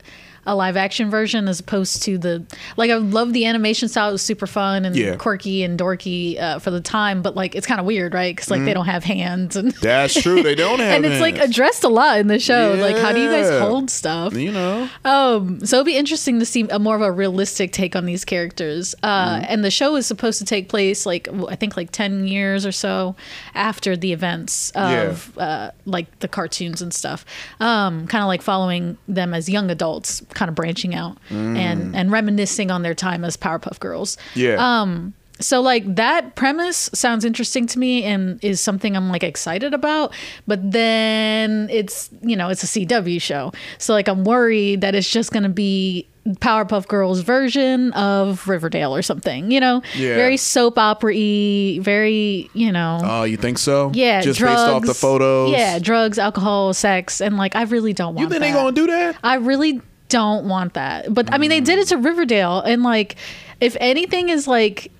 a 0.48 0.56
live 0.56 0.76
action 0.78 1.12
version 1.12 1.48
as 1.48 1.60
opposed 1.60 2.02
to 2.04 2.18
the 2.18 2.44
like 2.78 2.90
I 2.90 2.96
love 2.96 3.34
the 3.34 3.46
animation 3.46 3.88
style. 3.90 4.10
It 4.10 4.14
was 4.14 4.22
super 4.24 4.48
fun 4.48 4.86
and 4.86 4.96
Yeah. 4.96 5.16
quirky 5.18 5.62
and 5.64 5.78
dorky 5.80 6.42
uh, 6.42 6.58
for 6.60 6.72
the 6.72 6.82
time, 6.82 7.22
but 7.22 7.36
like 7.36 7.54
it's 7.54 7.68
kind 7.68 7.80
of 7.80 7.86
weird, 7.86 8.14
right? 8.16 8.36
Because 8.36 8.50
like 8.50 8.64
they 8.66 8.74
don't 8.74 8.86
have 8.88 9.04
hands 9.04 9.56
and 9.56 9.68
Mm-hmm. 9.74 9.80
that's 9.84 10.20
true. 10.22 10.42
They 10.42 10.56
don't 10.56 10.80
have, 10.80 10.88
hands. 10.88 11.06
and 11.06 11.14
it's 11.14 11.22
like 11.22 11.38
addressed 11.38 11.84
a 11.84 11.90
lot 11.90 12.18
in 12.20 12.28
the 12.28 12.40
show. 12.40 12.76
Like 12.80 12.98
how 12.98 13.12
do 13.12 13.22
you 13.22 13.30
guys 13.30 13.50
hold 13.62 13.90
stuff? 13.92 14.34
you 14.34 14.52
know, 14.52 14.90
Um, 15.06 15.60
so 15.66 15.78
it'll 15.78 15.86
be 15.86 15.98
interesting 15.98 16.40
to 16.40 16.46
see 16.46 16.62
a 16.70 16.80
more 16.80 16.96
of 16.96 17.02
a 17.02 17.12
realistic 17.12 17.72
take 17.74 17.96
on 17.96 18.06
these 18.06 18.26
characters. 18.26 18.96
Uh, 19.04 19.18
Mm-hmm. 19.38 19.46
And 19.50 19.64
the 19.66 19.72
show 19.72 19.96
is 19.98 20.06
supposed 20.08 20.40
to 20.40 20.46
take 20.46 20.70
place 20.70 21.06
like 21.06 21.28
I 21.50 21.56
think 21.56 21.76
like 21.76 21.92
ten 21.92 22.28
years 22.28 22.66
or 22.66 22.72
so 22.72 23.16
after 23.54 23.98
the 23.98 24.14
events 24.14 24.72
of 24.76 25.38
uh, 25.38 25.72
like 25.86 26.20
the 26.20 26.28
cartoons 26.28 26.82
and 26.82 26.94
stuff. 26.94 27.26
Um, 27.60 28.08
kind 28.08 28.22
of 28.24 28.28
like 28.28 28.42
following 28.42 28.98
them 29.08 29.34
as 29.34 29.50
young 29.50 29.70
adults, 29.70 30.22
kind 30.38 30.50
of 30.50 30.56
branching 30.56 30.94
out 30.96 31.18
and 31.30 31.96
and 31.96 32.12
reminiscing 32.12 32.70
on 32.72 32.82
their 32.84 32.96
time 32.96 33.26
as 33.26 33.36
Powerpuff 33.36 33.80
Girls. 33.80 34.16
Mm. 34.16 34.42
yeah, 34.44 34.56
Um, 34.82 35.14
so 35.40 35.62
like 35.62 35.84
that 35.96 36.36
premise 36.36 36.90
sounds 36.94 37.24
interesting 37.26 37.68
to 37.68 37.78
me 37.80 38.04
and 38.04 38.44
is 38.44 38.60
something 38.62 38.96
I'm 38.98 39.10
like 39.10 39.24
excited 39.24 39.74
about, 39.74 40.14
but 40.48 40.60
then 40.72 41.68
it's 41.72 42.10
you 42.22 42.36
know 42.36 42.50
it's 42.50 42.64
a 42.64 42.68
CW 42.68 43.22
show, 43.22 43.52
so 43.78 43.94
like 43.94 44.08
I'm 44.08 44.24
worried 44.24 44.82
that 44.82 44.96
it's 44.96 45.10
just 45.10 45.32
gonna 45.32 45.50
be 45.50 46.08
Powerpuff 46.42 46.88
Girls 46.90 47.22
version 47.22 47.94
of 47.94 48.48
Riverdale 48.50 48.94
or 48.94 49.02
something, 49.02 49.50
you 49.50 49.62
know, 49.62 49.82
Yeah. 49.96 50.16
very 50.16 50.36
soap 50.38 50.78
opera 50.78 51.14
y, 51.14 51.78
very 51.82 52.50
you 52.54 52.72
know. 52.72 53.00
oh, 53.04 53.24
you 53.24 53.38
think 53.38 53.58
so? 53.60 53.92
yeah, 53.94 54.22
just 54.22 54.40
drugs, 54.40 54.60
based 54.62 54.70
off 54.74 54.86
the 54.86 54.94
photos. 54.94 55.52
Yeah, 55.52 55.80
drugs, 55.80 56.18
alcohol, 56.20 56.74
sex, 56.74 57.22
and 57.22 57.38
like 57.38 57.56
I 57.56 57.62
really 57.64 57.94
don't 57.94 58.16
want. 58.16 58.24
you 58.26 58.30
think 58.30 58.42
that. 58.42 58.48
they 58.48 58.54
gonna 58.54 58.72
do 58.76 58.88
that? 58.88 59.18
I 59.24 59.36
really 59.36 59.82
don't 60.10 60.48
want 60.48 60.74
that. 60.74 61.14
But 61.14 61.34
I 61.34 61.38
mean, 61.38 61.50
they 61.50 61.62
did 61.62 61.80
it 61.80 61.88
to 61.90 61.98
Riverdale, 61.98 62.62
and 62.62 62.84
like, 62.84 63.16
if 63.60 63.76
anything 63.80 64.30
is 64.30 64.48
like, 64.48 64.92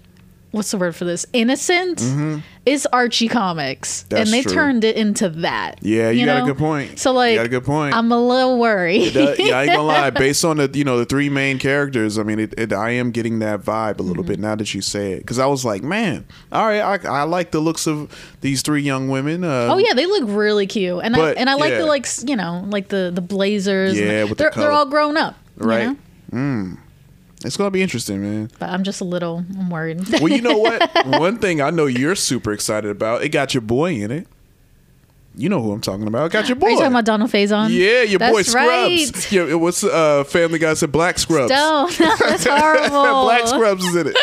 what's 0.52 0.72
the 0.72 0.78
word 0.78 0.96
for 0.96 1.06
this? 1.06 1.26
Innocent 1.34 2.02
is 2.66 2.86
Archie 2.88 3.28
Comics, 3.28 4.04
Mm-hmm. 4.04 4.10
That's 4.10 4.30
and 4.30 4.34
they 4.34 4.42
true. 4.44 4.54
turned 4.54 4.84
it 4.84 4.96
into 4.98 5.30
that. 5.30 5.80
Yeah, 5.82 6.10
you 6.10 6.26
got 6.26 6.44
a 6.44 6.46
good 6.46 6.58
point. 6.58 7.00
So 7.00 7.12
You 7.12 7.18
like, 7.18 7.36
got 7.36 7.46
a 7.46 7.50
good 7.50 7.64
point. 7.66 7.94
I'm 7.96 8.12
a 8.12 8.20
little 8.22 8.60
worried. 8.60 9.14
Yeah, 9.14 9.26
I 9.58 9.64
ain't 9.64 9.72
gonna 9.72 9.84
lie. 9.84 10.10
Based 10.18 10.44
on 10.46 10.58
the 10.58 10.70
you 10.74 10.84
know 10.84 10.98
the 10.98 11.06
three 11.06 11.30
main 11.30 11.60
characters, 11.60 12.18
I 12.18 12.24
mean, 12.24 12.40
it, 12.40 12.54
it, 12.58 12.74
I 12.74 12.92
am 12.92 13.12
getting 13.12 13.40
that 13.40 13.62
vibe 13.62 14.00
a 14.00 14.04
little 14.04 14.24
Mm-hmm. 14.24 14.32
bit 14.34 14.40
now 14.40 14.56
that 14.56 14.74
you 14.74 14.82
say 14.82 15.14
it. 15.14 15.20
Because 15.20 15.40
I 15.40 15.46
was 15.46 15.64
like, 15.66 15.84
man, 15.84 16.26
all 16.52 16.66
right, 16.66 16.82
I, 17.06 17.20
I 17.20 17.24
like 17.24 17.52
the 17.52 17.60
looks 17.60 17.88
of 17.88 18.12
these 18.42 18.62
three 18.62 18.82
young 18.82 19.10
women. 19.10 19.44
Uh, 19.44 19.68
Oh 19.72 19.78
yeah, 19.78 19.94
they 19.94 20.06
look 20.06 20.24
really 20.28 20.66
cute, 20.68 21.02
and 21.04 21.14
But, 21.16 21.38
I 21.38 21.40
and 21.40 21.50
I 21.50 21.54
like 21.56 21.72
yeah. 21.72 21.78
the 21.80 21.86
like 21.86 22.06
you 22.26 22.36
know 22.36 22.64
like 22.68 22.88
the 22.90 23.12
the 23.14 23.22
blazers. 23.22 23.98
and 23.98 24.08
Yeah, 24.08 24.26
the- 24.26 24.36
they're 24.36 24.52
they're 24.56 24.72
all 24.72 24.86
grown 24.86 25.18
up, 25.18 25.36
you 25.60 25.66
right. 25.68 25.84
know? 25.88 25.98
Mm. 26.32 26.78
It's 27.46 27.56
gonna 27.58 27.72
be 27.72 27.82
interesting, 27.82 28.22
man. 28.22 28.52
But 28.60 28.70
I'm 28.70 28.84
just 28.84 29.02
a 29.02 29.04
little 29.06 29.44
I'm 29.58 29.70
worried. 29.70 30.08
Well, 30.20 30.30
you 30.30 30.42
know 30.42 30.58
what? 30.58 30.90
One 31.06 31.38
thing 31.38 31.62
I 31.62 31.70
know 31.70 31.86
you're 31.86 32.16
super 32.16 32.52
excited 32.52 32.90
about. 32.90 33.24
It 33.24 33.30
got 33.30 33.54
your 33.54 33.62
boy 33.62 33.94
in 33.94 34.12
it. 34.12 34.28
You 35.40 35.50
know 35.50 35.62
who 35.62 35.72
I'm 35.72 35.82
talking 35.82 36.08
about. 36.08 36.26
It 36.26 36.32
got 36.34 36.50
your 36.50 36.56
boy. 36.56 36.66
Are 36.68 36.70
you 36.72 36.78
talking 36.78 36.92
about 36.94 37.06
Donald 37.06 37.30
Faison? 37.32 37.70
yeah, 37.70 38.02
your 38.02 38.18
boy 38.20 38.38
That's 38.38 38.50
Scrubs. 38.50 38.66
Right. 38.68 39.32
Yeah, 39.32 39.44
it 39.46 39.60
was 39.60 39.84
uh, 39.84 40.24
Family 40.24 40.58
Guy 40.58 40.74
said 40.74 40.92
Black 40.92 41.20
Scrubs. 41.20 41.52
Don't. 41.52 41.96
That's 41.98 42.46
horrible. 42.50 43.24
Black 43.24 43.48
Scrubs 43.48 43.84
is 43.86 43.96
in 43.96 44.08
it. 44.08 44.18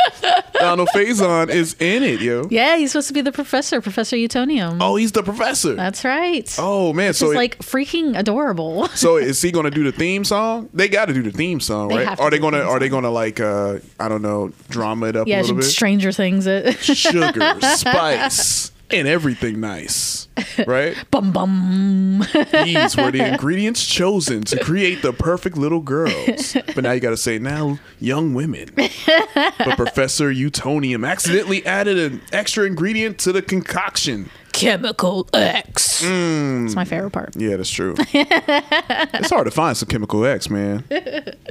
Donald 0.54 0.88
Faison 0.94 1.50
is 1.50 1.76
in 1.78 2.02
it, 2.02 2.20
yo. 2.20 2.48
Yeah, 2.50 2.76
he's 2.76 2.90
supposed 2.92 3.08
to 3.08 3.14
be 3.14 3.20
the 3.20 3.30
professor, 3.32 3.80
Professor 3.80 4.16
Utonium. 4.16 4.78
Oh, 4.80 4.96
he's 4.96 5.12
the 5.12 5.22
professor. 5.22 5.74
That's 5.74 6.04
right. 6.04 6.52
Oh 6.58 6.92
man, 6.92 7.10
It's 7.10 7.18
so 7.20 7.30
it- 7.30 7.36
like 7.36 7.58
freaking 7.58 8.18
adorable. 8.18 8.88
so 8.88 9.16
is 9.16 9.40
he 9.40 9.52
going 9.52 9.64
to 9.64 9.70
do 9.70 9.84
the 9.84 9.92
theme 9.92 10.24
song? 10.24 10.68
They 10.74 10.88
got 10.88 11.06
to 11.06 11.12
do 11.14 11.22
the 11.22 11.30
theme 11.30 11.60
song, 11.60 11.88
They 11.88 12.06
right? 12.06 12.18
Are 12.18 12.30
they 12.30 12.38
going 12.38 12.54
to 12.54 12.64
Are 12.64 12.78
they 12.80 12.88
going 12.88 13.04
to 13.04 13.10
like 13.10 13.38
uh 13.40 13.78
I 14.00 14.08
don't 14.08 14.22
know, 14.22 14.52
drama 14.68 15.06
it 15.06 15.16
up 15.16 15.26
a 15.26 15.30
yeah, 15.30 15.40
little 15.42 15.56
bit? 15.56 15.64
Stranger 15.64 16.10
Things. 16.12 16.46
It. 16.46 16.78
Sugar, 16.78 17.32
spice, 17.60 18.72
and 18.98 19.08
everything 19.08 19.60
nice, 19.60 20.28
right? 20.66 20.96
bum 21.10 21.32
bum. 21.32 22.24
These 22.52 22.96
were 22.96 23.10
the 23.10 23.26
ingredients 23.32 23.84
chosen 23.86 24.42
to 24.44 24.58
create 24.62 25.02
the 25.02 25.12
perfect 25.12 25.56
little 25.56 25.80
girls. 25.80 26.56
But 26.74 26.82
now 26.82 26.92
you 26.92 27.00
got 27.00 27.10
to 27.10 27.16
say 27.16 27.38
now 27.38 27.78
young 28.00 28.34
women. 28.34 28.70
But 28.74 29.76
Professor 29.76 30.32
Utonium 30.32 31.08
accidentally 31.08 31.64
added 31.64 31.98
an 31.98 32.20
extra 32.32 32.64
ingredient 32.64 33.18
to 33.20 33.32
the 33.32 33.42
concoction. 33.42 34.28
Chemical 34.54 35.28
X. 35.34 36.02
Mm. 36.04 36.66
It's 36.66 36.76
my 36.76 36.84
favorite 36.84 37.10
part. 37.10 37.34
Yeah, 37.36 37.56
that's 37.56 37.70
true. 37.70 37.94
it's 37.98 39.30
hard 39.30 39.46
to 39.46 39.50
find 39.50 39.76
some 39.76 39.88
chemical 39.88 40.24
X, 40.24 40.48
man. 40.48 40.84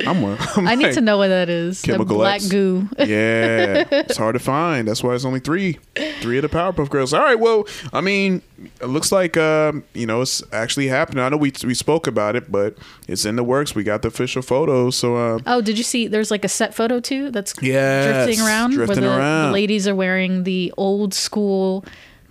I'm 0.08 0.22
one. 0.22 0.38
I'm 0.56 0.68
I 0.70 0.76
need 0.76 0.86
like, 0.86 0.94
to 0.96 1.02
know 1.02 1.18
what 1.18 1.28
that 1.28 1.50
is. 1.50 1.82
Chemical 1.82 2.06
the 2.06 2.14
black 2.16 2.36
X. 2.36 2.48
goo. 2.50 2.88
Yeah, 2.98 3.84
it's 3.92 4.16
hard 4.18 4.34
to 4.34 4.40
find. 4.40 4.88
That's 4.88 5.04
why 5.04 5.14
it's 5.16 5.26
only 5.26 5.42
three, 5.42 5.80
three 6.22 6.38
of 6.38 6.44
the 6.44 6.50
Powerpuff 6.50 6.90
Girls. 6.90 7.14
All 7.14 7.22
right, 7.22 7.38
well, 7.38 7.68
I 7.92 8.00
mean, 8.00 8.42
it 8.82 8.86
looks 8.88 9.12
like 9.12 9.36
um, 9.36 9.84
you 9.94 10.06
know 10.06 10.22
it's 10.22 10.42
actually 10.54 10.88
happening. 10.88 11.24
I 11.24 11.30
know 11.30 11.38
we 11.38 11.52
we 11.66 11.74
spoke 11.74 12.08
about 12.08 12.36
it, 12.38 12.50
but 12.52 12.78
it's 13.08 13.26
in 13.26 13.36
the 13.36 13.44
works. 13.44 13.76
We 13.76 13.84
got 13.84 14.02
the 14.02 14.08
official 14.08 14.42
photos, 14.42 14.96
so 14.96 15.16
uh, 15.18 15.40
Oh, 15.46 15.60
did 15.62 15.78
you 15.78 15.84
see? 15.84 16.08
There's 16.08 16.32
like 16.32 16.46
a 16.46 16.50
set 16.50 16.74
photo 16.74 17.00
too 17.02 17.32
that's 17.32 17.54
Yes, 17.62 18.26
drifting 18.26 18.46
around 18.46 18.72
drifting 18.72 19.02
where 19.02 19.12
the, 19.12 19.18
around. 19.18 19.48
the 19.50 19.54
ladies 19.54 19.88
are 19.88 19.96
wearing 19.96 20.44
the 20.44 20.74
old 20.78 21.14
school 21.14 21.84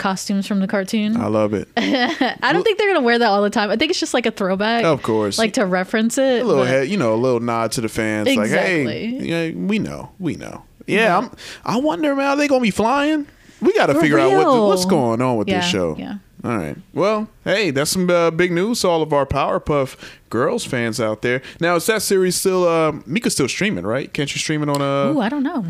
costumes 0.03 0.47
from 0.47 0.59
the 0.61 0.67
cartoon. 0.67 1.17
I 1.17 1.29
love 1.29 1.55
it. 1.55 1.69
I 1.77 2.53
don't 2.53 2.63
think 2.65 2.79
they're 2.79 2.93
gonna 2.93 3.05
wear 3.07 3.19
that 3.19 3.27
all 3.29 3.41
the 3.43 3.51
time. 3.51 3.71
I 3.71 3.77
think 3.77 3.91
it's 3.91 4.01
just 4.01 4.13
like 4.15 4.27
a 4.27 4.31
throwback, 4.33 4.85
Of 4.85 5.03
course. 5.03 5.39
like 5.39 5.53
to 5.55 5.65
reference 5.65 6.19
it. 6.19 6.43
A 6.43 6.45
little 6.45 6.65
head, 6.65 6.89
you 6.89 6.97
know, 6.97 7.15
a 7.15 7.17
little 7.17 7.41
nod 7.41 7.73
to 7.73 7.81
the 7.81 7.89
fans, 7.89 8.29
like, 8.37 8.51
hey, 8.51 9.07
yeah, 9.07 9.55
we 9.57 9.79
know, 9.79 10.11
we 10.19 10.35
know. 10.35 10.65
Yeah, 10.87 11.17
I'm. 11.19 11.31
I 11.65 11.77
wonder, 11.79 12.15
man, 12.17 12.27
are 12.27 12.37
they 12.37 12.49
gonna 12.49 12.61
be 12.61 12.71
flying? 12.73 13.27
We 13.61 13.73
got 13.75 13.87
to 13.87 13.95
figure 14.01 14.19
out 14.19 14.33
what 14.33 14.63
what's 14.69 14.85
going 14.85 15.23
on 15.23 15.37
with 15.37 15.49
Yeah, 15.49 15.61
this 15.61 15.69
show. 15.71 15.97
yeah. 15.97 16.19
All 16.45 16.57
right. 16.59 16.77
Well, 16.93 17.29
hey, 17.45 17.71
that's 17.71 17.93
some 17.93 18.11
uh, 18.11 18.33
big 18.33 18.51
news 18.51 18.81
to 18.81 18.89
all 18.89 19.01
of 19.01 19.13
our 19.13 19.25
Powerpuff 19.25 19.95
Girls 20.29 20.65
fans 20.65 21.01
out 21.01 21.23
there. 21.23 21.41
Now, 21.61 21.77
is 21.77 21.87
that 21.87 22.03
series 22.03 22.35
still? 22.35 22.67
Uh, 22.67 22.95
Mika's 23.07 23.35
still 23.35 23.47
streaming, 23.49 23.87
right? 23.87 24.13
Can't 24.13 24.35
you 24.35 24.41
stream 24.41 24.65
it 24.65 24.69
on 24.69 24.83
uh, 24.83 25.13
Ooh, 25.15 25.21
I 25.21 25.29
don't 25.29 25.45
know. 25.45 25.67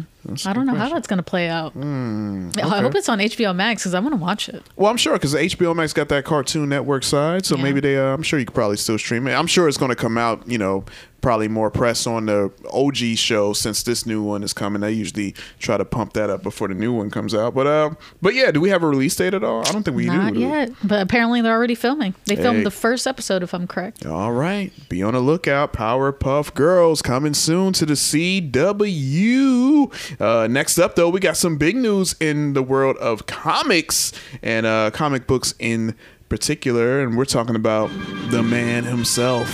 I 0.47 0.53
don't 0.53 0.67
know 0.67 0.75
how 0.75 0.89
that's 0.89 1.07
gonna 1.07 1.23
play 1.23 1.49
out. 1.49 1.73
I 1.77 2.81
hope 2.81 2.95
it's 2.95 3.09
on 3.09 3.19
HBO 3.19 3.55
Max 3.55 3.83
because 3.83 3.95
I 3.95 4.01
want 4.01 4.13
to 4.15 4.21
watch 4.21 4.49
it. 4.49 4.63
Well, 4.77 4.91
I'm 4.91 4.97
sure 4.97 5.15
because 5.15 5.35
HBO 5.35 5.75
Max 5.75 5.93
got 5.93 6.09
that 6.11 6.25
Cartoon 6.25 6.69
Network 6.69 7.03
side, 7.05 7.45
so 7.47 7.57
Yeah. 7.57 7.63
maybe 7.63 7.81
they. 7.81 7.97
Uh, 7.99 8.13
I'm 8.15 8.23
sure 8.23 8.39
you 8.39 8.45
could 8.47 8.55
probably 8.55 8.77
still 8.77 8.99
stream 8.99 9.27
it. 9.27 9.33
I'm 9.35 9.47
sure 9.47 9.69
it's 9.69 9.79
going 9.79 9.91
to 9.91 9.97
come 9.97 10.17
out. 10.19 10.49
You 10.49 10.59
know, 10.59 10.85
probably 11.23 11.47
more 11.49 11.71
press 11.71 12.05
on 12.07 12.27
the 12.27 12.51
OG 12.73 13.17
show 13.17 13.53
since 13.53 13.83
this 13.85 14.05
new 14.07 14.23
one 14.23 14.43
is 14.43 14.53
coming. 14.53 14.81
They 14.81 14.91
usually 14.93 15.35
try 15.61 15.77
to 15.77 15.85
pump 15.85 16.13
that 16.15 16.31
up 16.31 16.43
before 16.43 16.67
the 16.69 16.75
new 16.75 16.93
one 16.93 17.11
comes 17.11 17.35
out. 17.35 17.55
But 17.55 17.67
uh, 17.67 17.91
but 18.21 18.35
yeah, 18.35 18.51
do 18.51 18.61
we 18.61 18.69
have 18.71 18.83
a 18.83 18.89
release 18.89 19.15
date 19.17 19.35
at 19.35 19.43
all? 19.45 19.61
I 19.67 19.73
don't 19.73 19.83
think 19.83 19.97
we 19.97 20.07
Not 20.07 20.35
do. 20.35 20.41
we? 20.41 20.47
yet, 20.47 20.71
but 20.85 21.01
apparently 21.03 21.41
they're 21.43 21.53
already 21.57 21.75
filming. 21.75 22.15
They 22.27 22.37
filmed 22.37 22.59
Hey. 22.59 22.65
the 22.65 22.71
first 22.71 23.07
episode, 23.07 23.43
if 23.43 23.55
I'm 23.55 23.67
correct. 23.67 24.05
All 24.07 24.33
right. 24.33 24.73
Be 24.89 25.03
on 25.03 25.15
the 25.15 25.21
lookout. 25.21 25.73
Powerpuff 25.73 26.55
Girls 26.55 27.03
coming 27.03 27.35
soon 27.35 27.73
to 27.75 27.87
the 27.87 27.95
CW. 27.97 29.93
Uh, 30.21 30.47
next 30.51 30.79
up, 30.79 30.95
though, 30.95 31.09
we 31.09 31.21
got 31.21 31.37
some 31.37 31.57
big 31.57 31.77
news 31.77 32.15
in 32.21 32.53
the 32.53 32.63
world 32.63 32.97
of 32.99 33.27
comics 33.27 34.13
and 34.43 34.67
uh, 34.67 34.91
comic 34.93 35.27
books 35.27 35.55
in 35.59 35.97
particular. 36.29 37.01
And 37.03 37.17
we're 37.17 37.25
talking 37.25 37.57
about 37.57 37.89
the 38.31 38.43
man 38.43 38.85
himself. 38.85 39.49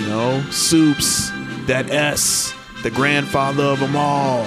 You 0.00 0.06
know, 0.08 0.42
Soups, 0.50 1.30
that 1.66 1.90
S, 1.90 2.54
the 2.82 2.90
grandfather 2.90 3.64
of 3.64 3.80
them 3.80 3.96
all. 3.96 4.44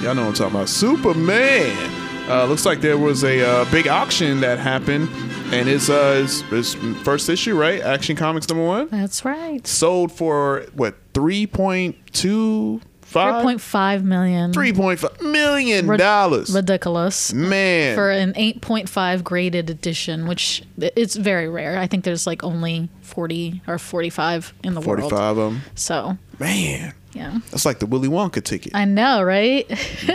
Y'all 0.00 0.14
know 0.14 0.22
what 0.22 0.28
I'm 0.28 0.34
talking 0.34 0.56
about. 0.56 0.68
Superman. 0.68 1.90
Uh, 2.28 2.44
looks 2.46 2.64
like 2.64 2.80
there 2.80 2.98
was 2.98 3.24
a 3.24 3.44
uh, 3.44 3.70
big 3.70 3.88
auction 3.88 4.40
that 4.40 4.58
happened 4.58 5.08
and 5.52 5.68
it's 5.68 5.90
uh 5.90 6.14
his, 6.14 6.40
his 6.42 6.74
first 7.04 7.28
issue, 7.28 7.56
right? 7.56 7.80
Action 7.82 8.16
Comics 8.16 8.48
number 8.48 8.64
one 8.64 8.88
That's 8.88 9.24
right. 9.24 9.64
sold 9.66 10.10
for 10.10 10.64
what 10.74 10.96
three 11.12 11.46
point 11.46 11.96
two 12.12 12.80
five 13.12 13.44
3.5 13.44 14.02
million. 14.04 14.52
three 14.52 14.72
point 14.72 14.98
five 14.98 15.20
million 15.22 15.86
Rid- 15.86 15.98
dollars. 15.98 16.54
Ridiculous. 16.54 17.32
Man, 17.32 17.94
For 17.94 18.10
an 18.10 18.32
8.5 18.34 19.22
graded 19.22 19.70
edition, 19.70 20.26
which 20.26 20.62
it's 20.78 21.14
very 21.16 21.48
rare. 21.48 21.78
I 21.78 21.86
think 21.86 22.04
there's 22.04 22.26
like 22.26 22.42
only 22.42 22.88
40 23.02 23.62
or 23.66 23.78
45 23.78 24.54
in 24.64 24.74
the 24.74 24.82
forty 24.82 25.02
world. 25.02 25.12
five 25.12 25.36
of 25.38 25.52
them. 25.52 25.62
So, 25.74 26.16
Man, 26.38 26.92
yeah. 27.12 27.38
that's 27.50 27.64
like 27.66 27.78
the 27.78 27.86
Willy 27.86 28.08
Wonka 28.08 28.42
ticket. 28.42 28.74
I 28.74 28.84
know, 28.86 29.22
right? 29.22 29.68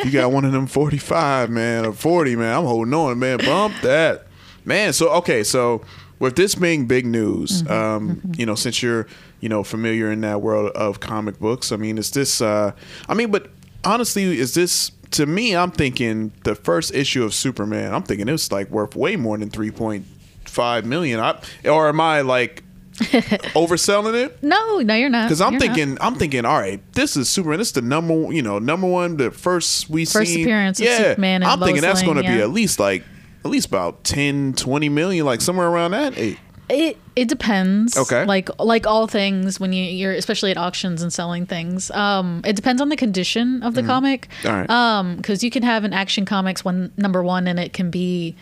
You 0.04 0.12
got 0.12 0.32
one 0.34 0.44
of 0.46 0.52
them 0.52 0.68
45, 0.68 1.50
man, 1.50 1.86
or 1.86 1.94
40, 1.94 2.36
man, 2.36 2.58
I'm 2.58 2.66
holding 2.66 2.94
on, 2.94 3.20
man. 3.20 3.38
Bump 3.38 3.76
that. 3.84 4.26
Man, 4.66 4.92
so, 4.94 5.10
okay, 5.18 5.44
so 5.44 5.84
with 6.20 6.36
this 6.36 6.56
being 6.56 6.86
big 6.88 7.06
news, 7.06 7.64
Mm-hmm. 7.64 7.72
um, 7.74 8.22
you 8.38 8.46
know, 8.46 8.56
since 8.56 8.82
you're, 8.82 9.08
you 9.40 9.50
know, 9.50 9.64
familiar 9.64 10.12
in 10.12 10.22
that 10.22 10.42
world 10.42 10.72
of 10.72 11.00
comic 11.00 11.40
books, 11.40 11.72
I 11.72 11.76
mean, 11.78 11.98
is 11.98 12.12
this, 12.12 12.42
uh, 12.42 12.72
I 13.08 13.14
mean, 13.14 13.30
but 13.32 13.50
honestly, 13.84 14.40
is 14.40 14.54
this, 14.54 14.92
to 15.12 15.26
me, 15.26 15.56
I'm 15.56 15.72
thinking 15.72 16.32
the 16.44 16.56
first 16.56 16.94
issue 16.94 17.24
of 17.24 17.34
Superman, 17.34 17.94
I'm 17.94 18.04
thinking 18.04 18.28
it's 18.28 18.52
like 18.52 18.70
worth 18.72 18.96
way 18.96 19.16
more 19.16 19.38
than 19.38 19.50
3.5 19.50 20.84
million. 20.86 21.20
I, 21.20 21.40
or 21.66 21.88
am 21.90 22.02
I 22.02 22.22
like 22.22 22.64
overselling 23.54 24.16
it? 24.26 24.42
no, 24.44 24.80
no, 24.80 24.96
you're 24.96 25.10
not. 25.10 25.26
Because 25.28 25.42
I'm 25.42 25.54
You're 25.54 25.60
not. 25.68 25.76
thinking, 25.76 25.98
I'm 26.02 26.16
thinking, 26.16 26.46
all 26.46 26.58
right, 26.60 26.82
this 26.94 27.16
is 27.16 27.30
Superman. 27.30 27.60
This 27.60 27.68
is 27.70 27.74
the 27.74 27.82
number, 27.84 28.32
you 28.34 28.42
know, 28.42 28.60
number 28.60 28.88
one, 28.88 29.18
the 29.18 29.32
first 29.32 29.90
we 29.90 30.06
First 30.06 30.34
seen. 30.34 30.44
appearance 30.46 30.80
of 30.80 30.86
yeah, 30.88 30.98
Superman 31.10 31.44
I'm 31.44 31.60
thinking 31.60 31.84
Lois 31.84 31.94
that's 32.00 32.02
going 32.04 32.18
to 32.18 32.24
be 32.24 32.42
at 32.42 32.50
least 32.50 32.80
like, 32.80 33.04
at 33.48 33.52
least 33.52 33.68
about 33.68 34.04
10, 34.04 34.54
20 34.54 34.90
million, 34.90 35.26
like 35.26 35.42
somewhere 35.42 35.68
around 35.68 35.92
that. 35.92 36.14
Hey, 36.14 36.38
It 36.70 36.98
it 37.16 37.30
depends. 37.30 37.98
Okay. 37.98 38.26
Like 38.26 38.50
like 38.60 38.86
all 38.86 39.08
things 39.08 39.60
when 39.60 39.72
you 39.74 39.84
you're 39.84 40.12
especially 40.12 40.52
at 40.52 40.58
auctions 40.58 41.02
and 41.02 41.12
selling 41.12 41.46
things. 41.46 41.90
Um, 41.92 42.42
it 42.46 42.56
depends 42.56 42.82
on 42.82 42.90
the 42.90 42.98
condition 42.98 43.64
of 43.64 43.74
the 43.74 43.84
comic. 43.84 44.28
Mm-hmm. 44.42 44.48
All 44.48 44.54
right. 44.54 44.70
Um, 44.70 45.16
because 45.16 45.44
you 45.44 45.50
can 45.50 45.64
have 45.64 45.84
an 45.86 45.94
action 45.94 46.26
comics 46.26 46.66
one 46.66 46.92
number 46.98 47.24
one 47.24 47.48
and 47.48 47.60
it 47.60 47.72
can 47.74 47.90
be 47.90 48.36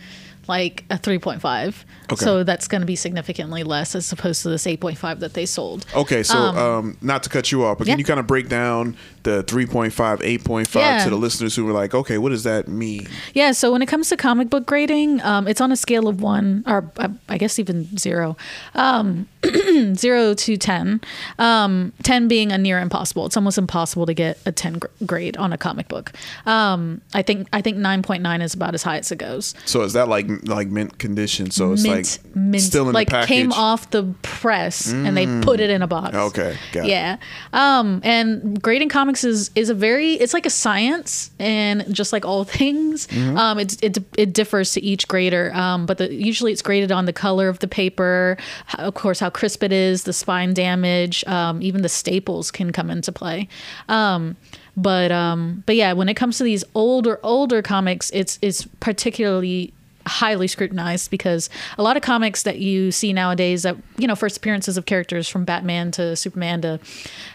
like 0.48 0.84
a 0.90 0.98
three 0.98 1.18
point 1.18 1.40
five. 1.40 1.84
Okay. 2.12 2.24
So 2.24 2.44
that's 2.44 2.68
going 2.68 2.80
to 2.80 2.86
be 2.86 2.96
significantly 2.96 3.62
less 3.62 3.94
as 3.94 4.10
opposed 4.12 4.42
to 4.42 4.48
this 4.48 4.66
eight 4.66 4.80
point 4.80 4.98
five 4.98 5.20
that 5.20 5.34
they 5.34 5.46
sold. 5.46 5.86
okay, 5.94 6.22
so 6.22 6.38
um, 6.38 6.96
not 7.00 7.22
to 7.24 7.28
cut 7.30 7.50
you 7.50 7.64
off, 7.64 7.78
but 7.78 7.86
yeah. 7.86 7.94
can 7.94 7.98
you 7.98 8.04
kind 8.04 8.20
of 8.20 8.26
break 8.26 8.48
down 8.48 8.96
the 9.26 9.42
3.5, 9.44 9.90
8.5 10.22 10.74
Yeah. 10.76 11.02
to 11.04 11.10
the 11.10 11.16
listeners 11.16 11.56
who 11.56 11.64
were 11.64 11.72
like, 11.72 11.94
okay, 11.94 12.16
what 12.16 12.28
does 12.30 12.44
that 12.44 12.68
mean? 12.68 13.08
Yeah, 13.34 13.50
so 13.52 13.72
when 13.72 13.82
it 13.82 13.86
comes 13.86 14.08
to 14.10 14.16
comic 14.16 14.48
book 14.48 14.64
grading, 14.66 15.20
um, 15.22 15.48
it's 15.48 15.60
on 15.60 15.72
a 15.72 15.76
scale 15.76 16.06
of 16.06 16.22
one, 16.22 16.62
or 16.66 16.88
I, 16.96 17.10
I 17.28 17.38
guess 17.38 17.58
even 17.58 17.98
zero, 17.98 18.36
um, 18.74 19.26
zero 19.94 20.34
to 20.34 20.56
ten. 20.56 21.00
Um, 21.38 21.92
ten 22.04 22.28
being 22.28 22.52
a 22.52 22.58
near 22.58 22.78
impossible. 22.78 23.26
It's 23.26 23.36
almost 23.36 23.58
impossible 23.58 24.06
to 24.06 24.14
get 24.14 24.38
a 24.46 24.52
ten 24.52 24.74
gr- 24.78 24.86
grade 25.04 25.36
on 25.36 25.52
a 25.52 25.58
comic 25.58 25.88
book. 25.88 26.12
Um, 26.46 27.00
I 27.14 27.22
think 27.22 27.48
I 27.52 27.60
think 27.62 27.76
nine 27.78 28.02
point 28.02 28.22
nine 28.22 28.42
is 28.42 28.54
about 28.54 28.74
as 28.74 28.82
high 28.82 28.98
as 28.98 29.10
it 29.12 29.16
goes. 29.18 29.54
So 29.64 29.82
is 29.82 29.92
that 29.94 30.08
like 30.08 30.26
like 30.44 30.68
mint 30.68 30.98
condition? 30.98 31.50
So 31.50 31.72
it's 31.72 31.82
mint, 31.82 32.18
like 32.24 32.36
mint, 32.36 32.62
still 32.62 32.88
in 32.88 32.94
like 32.94 33.08
the 33.08 33.12
package. 33.12 33.28
came 33.28 33.52
off 33.52 33.90
the 33.90 34.14
press 34.22 34.90
and 34.92 35.16
they 35.16 35.26
put 35.42 35.60
it 35.60 35.70
in 35.70 35.82
a 35.82 35.86
box. 35.86 36.14
Okay, 36.14 36.56
got 36.72 36.84
it. 36.86 36.90
yeah. 36.90 37.16
Um, 37.52 38.00
and 38.04 38.60
grading 38.62 38.88
comics 38.88 39.15
is 39.24 39.50
is 39.54 39.70
a 39.70 39.74
very 39.74 40.14
it's 40.14 40.34
like 40.34 40.46
a 40.46 40.50
science, 40.50 41.30
and 41.38 41.84
just 41.94 42.12
like 42.12 42.24
all 42.24 42.44
things, 42.58 43.06
Mm-hmm. 43.08 43.36
um, 43.36 43.58
it, 43.58 43.82
it 43.82 43.98
it 44.16 44.32
differs 44.32 44.72
to 44.72 44.82
each 44.82 45.06
grader. 45.08 45.52
Um, 45.54 45.86
but 45.86 45.98
the, 45.98 46.12
usually 46.12 46.52
it's 46.52 46.62
graded 46.62 46.90
on 46.92 47.04
the 47.06 47.12
color 47.12 47.48
of 47.48 47.58
the 47.60 47.68
paper, 47.68 48.36
of 48.78 48.94
course 48.94 49.20
how 49.20 49.30
crisp 49.30 49.62
it 49.62 49.72
is, 49.72 50.04
the 50.04 50.12
spine 50.12 50.54
damage, 50.54 51.24
um, 51.26 51.62
even 51.62 51.82
the 51.82 51.88
staples 51.88 52.50
can 52.50 52.72
come 52.72 52.90
into 52.90 53.12
play. 53.12 53.48
Um, 53.88 54.36
but 54.76 55.10
um, 55.12 55.62
but 55.66 55.76
yeah, 55.76 55.92
when 55.94 56.08
it 56.08 56.14
comes 56.14 56.38
to 56.38 56.44
these 56.44 56.64
older 56.74 57.18
older 57.22 57.62
comics, 57.62 58.10
it's 58.12 58.38
it's 58.42 58.66
particularly 58.80 59.72
highly 60.06 60.46
scrutinized 60.46 61.10
because 61.10 61.50
a 61.78 61.82
lot 61.82 61.96
of 61.96 62.02
comics 62.02 62.44
that 62.44 62.58
you 62.58 62.90
see 62.92 63.12
nowadays 63.12 63.62
that 63.64 63.76
you 63.98 64.06
know 64.06 64.14
first 64.14 64.36
appearances 64.36 64.76
of 64.76 64.86
characters 64.86 65.28
from 65.28 65.44
Batman 65.44 65.90
to 65.92 66.16
Superman 66.16 66.62
to 66.62 66.80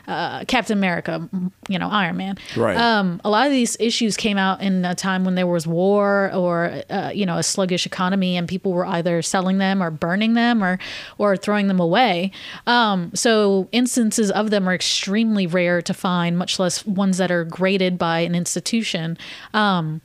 uh, 0.08 0.46
Captain 0.46 0.78
America, 0.78 1.30
you 1.68 1.78
know 1.78 1.90
Iron 1.90 2.18
Man. 2.18 2.38
Right. 2.56 2.78
Um, 2.78 3.22
a 3.24 3.30
lot 3.30 3.46
of 3.46 3.52
these 3.52 3.78
issues 3.80 4.18
came 4.18 4.38
out 4.38 4.62
in 4.62 4.86
a 4.86 4.96
time 4.96 5.26
when 5.26 5.36
there 5.36 5.48
was 5.48 5.68
war 5.68 6.32
or 6.34 6.82
uh, 6.90 7.12
you 7.14 7.26
know 7.26 7.38
a 7.38 7.44
sluggish 7.44 7.86
economy, 7.86 8.38
and 8.38 8.48
people 8.48 8.72
were 8.72 8.86
either 8.86 9.22
selling 9.22 9.58
them 9.58 9.84
or 9.84 9.92
burning 9.92 10.34
them 10.34 10.64
or 10.64 10.80
or 11.18 11.38
throwing 11.38 11.68
them 11.68 11.80
away. 11.80 12.32
Um, 12.68 13.12
so 13.14 13.68
instances 13.72 14.32
of 14.32 14.50
them 14.50 14.68
are 14.68 14.74
extremely 14.74 15.48
rare 15.48 15.82
to 15.82 15.94
find, 15.94 16.38
much 16.38 16.60
less 16.60 16.86
ones 16.86 17.18
that 17.18 17.32
are 17.32 17.44
graded 17.44 17.98
by 17.98 18.20
an 18.20 18.36
institution. 18.36 19.18
Um, 19.54 20.02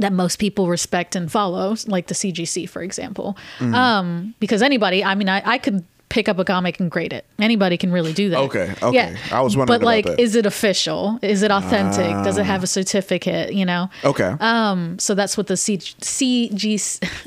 that 0.00 0.12
most 0.12 0.38
people 0.38 0.68
respect 0.68 1.14
and 1.14 1.30
follow, 1.30 1.76
like 1.86 2.08
the 2.08 2.14
CGC, 2.14 2.68
for 2.68 2.82
example. 2.82 3.36
Mm-hmm. 3.58 3.74
Um, 3.74 4.34
because 4.40 4.62
anybody, 4.62 5.04
I 5.04 5.14
mean, 5.14 5.28
I, 5.28 5.42
I 5.44 5.58
could 5.58 5.84
pick 6.10 6.28
up 6.28 6.38
a 6.38 6.44
comic 6.44 6.78
and 6.80 6.90
grade 6.90 7.12
it. 7.14 7.24
Anybody 7.38 7.76
can 7.78 7.90
really 7.92 8.12
do 8.12 8.28
that. 8.30 8.38
Okay, 8.40 8.74
okay. 8.82 8.94
Yeah. 8.94 9.16
I 9.32 9.40
was 9.40 9.56
wondering 9.56 9.78
But 9.80 9.84
like, 9.86 10.04
that. 10.04 10.20
is 10.20 10.34
it 10.34 10.44
official? 10.44 11.18
Is 11.22 11.42
it 11.42 11.50
authentic? 11.50 12.10
Does 12.24 12.36
it 12.36 12.44
have 12.44 12.62
a 12.62 12.66
certificate? 12.66 13.54
You 13.54 13.64
know. 13.64 13.88
Okay. 14.04 14.34
Um, 14.40 14.98
so 14.98 15.14
that's 15.14 15.36
what 15.38 15.46
the 15.46 15.56
C- 15.56 15.78
CG 15.78 16.74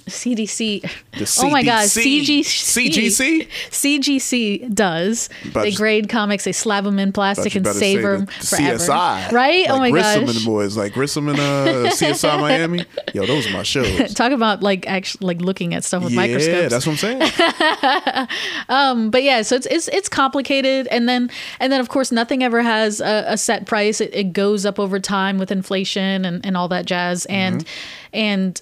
CDC. 0.07 0.89
Oh 1.43 1.49
my 1.49 1.63
God, 1.63 1.85
CDC. 1.85 2.39
CGC 2.41 2.89
CGC? 3.07 3.47
CGC 3.69 4.73
does. 4.73 5.29
But 5.53 5.63
they 5.63 5.71
grade 5.71 6.09
comics. 6.09 6.43
They 6.43 6.51
slab 6.51 6.83
them 6.83 6.99
in 6.99 7.11
plastic 7.13 7.55
and 7.55 7.65
save 7.67 8.01
the- 8.01 8.07
them 8.09 8.25
the 8.25 8.31
forever. 8.47 8.77
CSI, 8.83 9.31
Right? 9.31 9.65
oh 9.69 9.77
my 9.79 9.91
Grissom 9.91 10.25
gosh. 10.25 10.35
and 10.35 10.41
the 10.41 10.45
boys, 10.45 10.75
like 10.75 10.93
Grissom 10.93 11.29
and 11.29 11.39
uh, 11.39 11.89
CSI 11.91 12.39
Miami. 12.41 12.85
Yo, 13.13 13.25
those 13.25 13.47
are 13.47 13.51
my 13.53 13.63
shows. 13.73 14.13
Talk 14.13 14.31
about 14.31 14.61
like 14.63 14.87
actually 14.87 15.25
like 15.27 15.41
looking 15.41 15.73
at 15.73 15.83
stuff 15.83 16.03
with 16.03 16.13
yeah, 16.13 16.17
microscopes. 16.21 16.61
Yeah, 16.63 16.67
that's 16.69 16.85
what 16.87 16.93
I'm 16.93 16.97
saying. 16.97 18.27
But 19.11 19.23
yeah, 19.23 19.41
so 19.41 19.55
it's, 19.55 19.67
it's 19.67 19.87
it's 19.89 20.09
complicated, 20.09 20.87
and 20.87 21.07
then 21.07 21.29
and 21.59 21.71
then 21.71 21.79
of 21.79 21.89
course 21.89 22.11
nothing 22.11 22.43
ever 22.43 22.61
has 22.61 23.01
a, 23.01 23.25
a 23.27 23.37
set 23.37 23.65
price. 23.65 24.01
It, 24.01 24.13
it 24.13 24.33
goes 24.33 24.65
up 24.65 24.79
over 24.79 24.99
time 24.99 25.37
with 25.37 25.51
inflation 25.51 26.25
and, 26.25 26.45
and 26.45 26.57
all 26.57 26.67
that 26.69 26.85
jazz, 26.85 27.25
and 27.27 27.65
and 28.13 28.61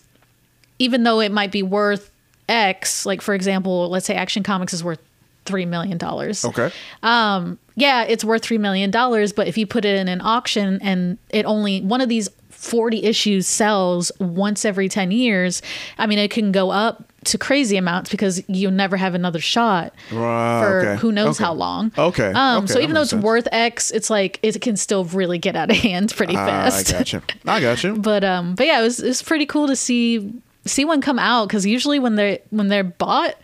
even 0.80 1.04
though 1.04 1.20
it 1.20 1.32
might 1.32 1.52
be 1.52 1.64
worth 1.64 2.12
X, 2.50 3.06
like 3.06 3.22
for 3.22 3.34
example, 3.34 3.90
let's 3.90 4.06
say 4.06 4.16
Action 4.16 4.44
Comics 4.44 4.74
is 4.74 4.84
worth 4.84 5.00
three 5.46 5.66
million 5.66 5.98
dollars. 5.98 6.44
Okay. 6.44 6.72
Um, 7.04 7.58
yeah, 7.76 8.04
it's 8.04 8.24
worth 8.24 8.44
three 8.44 8.58
million 8.58 8.92
dollars, 8.92 9.32
but 9.32 9.48
if 9.48 9.58
you 9.58 9.66
put 9.66 9.86
it 9.86 9.98
in 9.98 10.08
an 10.08 10.22
auction 10.22 10.80
and 10.82 11.18
it 11.30 11.46
only 11.46 11.82
one 11.82 12.02
of 12.02 12.10
these 12.10 12.30
forty 12.50 13.04
issues 13.04 13.48
sells 13.48 14.12
once 14.20 14.66
every 14.66 14.90
ten 14.90 15.12
years, 15.12 15.62
I 15.98 16.08
mean, 16.08 16.20
it 16.20 16.32
can 16.32 16.52
go 16.52 16.70
up 16.72 17.11
to 17.26 17.38
crazy 17.38 17.78
amounts 17.78 18.10
because 18.10 18.42
you'll 18.48 18.72
never 18.72 18.98
have 18.98 19.14
another 19.14 19.40
shot 19.40 19.94
Right, 20.12 20.62
for 20.64 20.80
okay, 20.82 21.02
who 21.02 21.12
knows 21.12 21.38
okay. 21.38 21.44
how 21.46 21.54
long. 21.54 21.92
Okay, 21.98 22.32
Um, 22.34 22.64
okay, 22.64 22.74
so 22.74 22.80
even 22.80 22.96
though 22.96 23.02
it's 23.02 23.12
sense. 23.12 23.24
worth 23.24 23.48
X, 23.52 23.92
it's 23.92 24.10
like 24.10 24.40
it 24.42 24.60
can 24.62 24.76
still 24.76 25.06
really 25.06 25.38
get 25.38 25.56
out 25.56 25.70
of 25.70 25.78
hand 25.78 26.14
pretty 26.16 26.36
I 26.36 26.46
fast. 26.48 26.92
got 26.92 27.14
you. 27.14 27.22
I 27.46 27.62
got 27.62 27.84
you. 27.84 27.96
but 27.98 28.24
um, 28.24 28.56
but 28.56 28.66
yeah, 28.66 28.80
it 28.80 28.84
was 28.84 29.00
it 29.00 29.08
was 29.08 29.22
pretty 29.22 29.46
cool 29.46 29.68
to 29.68 29.76
see 29.76 30.34
see 30.66 30.86
one 30.86 31.02
come 31.02 31.20
out 31.20 31.48
because 31.48 31.66
usually 31.66 32.00
when 32.00 32.16
they're 32.16 32.40
when 32.50 32.68
they're 32.70 32.84
bought, 32.84 33.36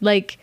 like 0.00 0.38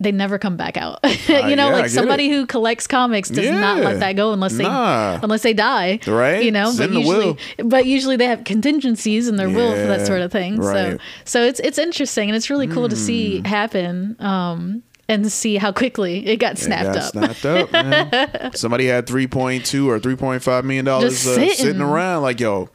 they 0.00 0.10
never 0.12 0.38
come 0.38 0.56
back 0.56 0.76
out. 0.76 0.98
you 1.04 1.08
know, 1.08 1.14
Mm-hmm. 1.42 1.50
yeah, 1.58 1.66
like 1.66 1.88
somebody 1.90 2.26
it. 2.26 2.30
who 2.32 2.46
collects 2.46 2.86
comics 2.86 3.28
does 3.28 3.48
not 3.50 3.78
let 3.78 4.00
that 4.00 4.14
go 4.16 4.32
unless 4.32 4.54
they 4.56 4.64
Nah. 4.64 5.20
unless 5.22 5.42
they 5.42 5.52
die. 5.54 6.00
Right. 6.06 6.42
You 6.44 6.50
know, 6.50 6.68
It's 6.70 6.78
but 6.78 6.90
usually 6.92 7.36
but 7.64 7.86
usually 7.86 8.16
they 8.16 8.26
have 8.26 8.44
contingencies 8.44 9.28
in 9.28 9.36
their 9.36 9.48
will 9.48 9.70
for 9.72 9.86
that 9.86 10.06
sort 10.06 10.20
of 10.20 10.32
thing. 10.32 10.56
right. 10.56 10.92
So 10.92 10.98
so 11.24 11.42
it's 11.44 11.60
it's 11.60 11.78
interesting 11.78 12.28
and 12.28 12.36
it's 12.36 12.50
really 12.50 12.66
cool 12.66 12.88
to 12.88 12.96
see 12.96 13.40
Mm. 13.40 13.46
happen. 13.46 14.16
Um 14.18 14.82
and 15.06 15.30
see 15.30 15.56
how 15.56 15.70
quickly 15.70 16.26
it 16.26 16.36
got 16.38 16.52
It 16.54 16.58
snapped 16.58 16.94
got 16.94 16.96
up. 16.96 17.12
snapped 17.12 17.44
up, 17.44 17.72
man. 17.72 18.54
Somebody 18.54 18.86
had 18.86 19.06
three 19.06 19.26
point 19.26 19.64
two 19.66 19.88
or 19.90 20.00
three 20.00 20.16
point 20.16 20.42
five 20.42 20.64
million 20.64 20.86
dollars 20.86 21.26
uh, 21.26 21.34
sitting. 21.34 21.50
sitting 21.50 21.82
around, 21.82 22.22
like 22.22 22.40
yo. 22.40 22.68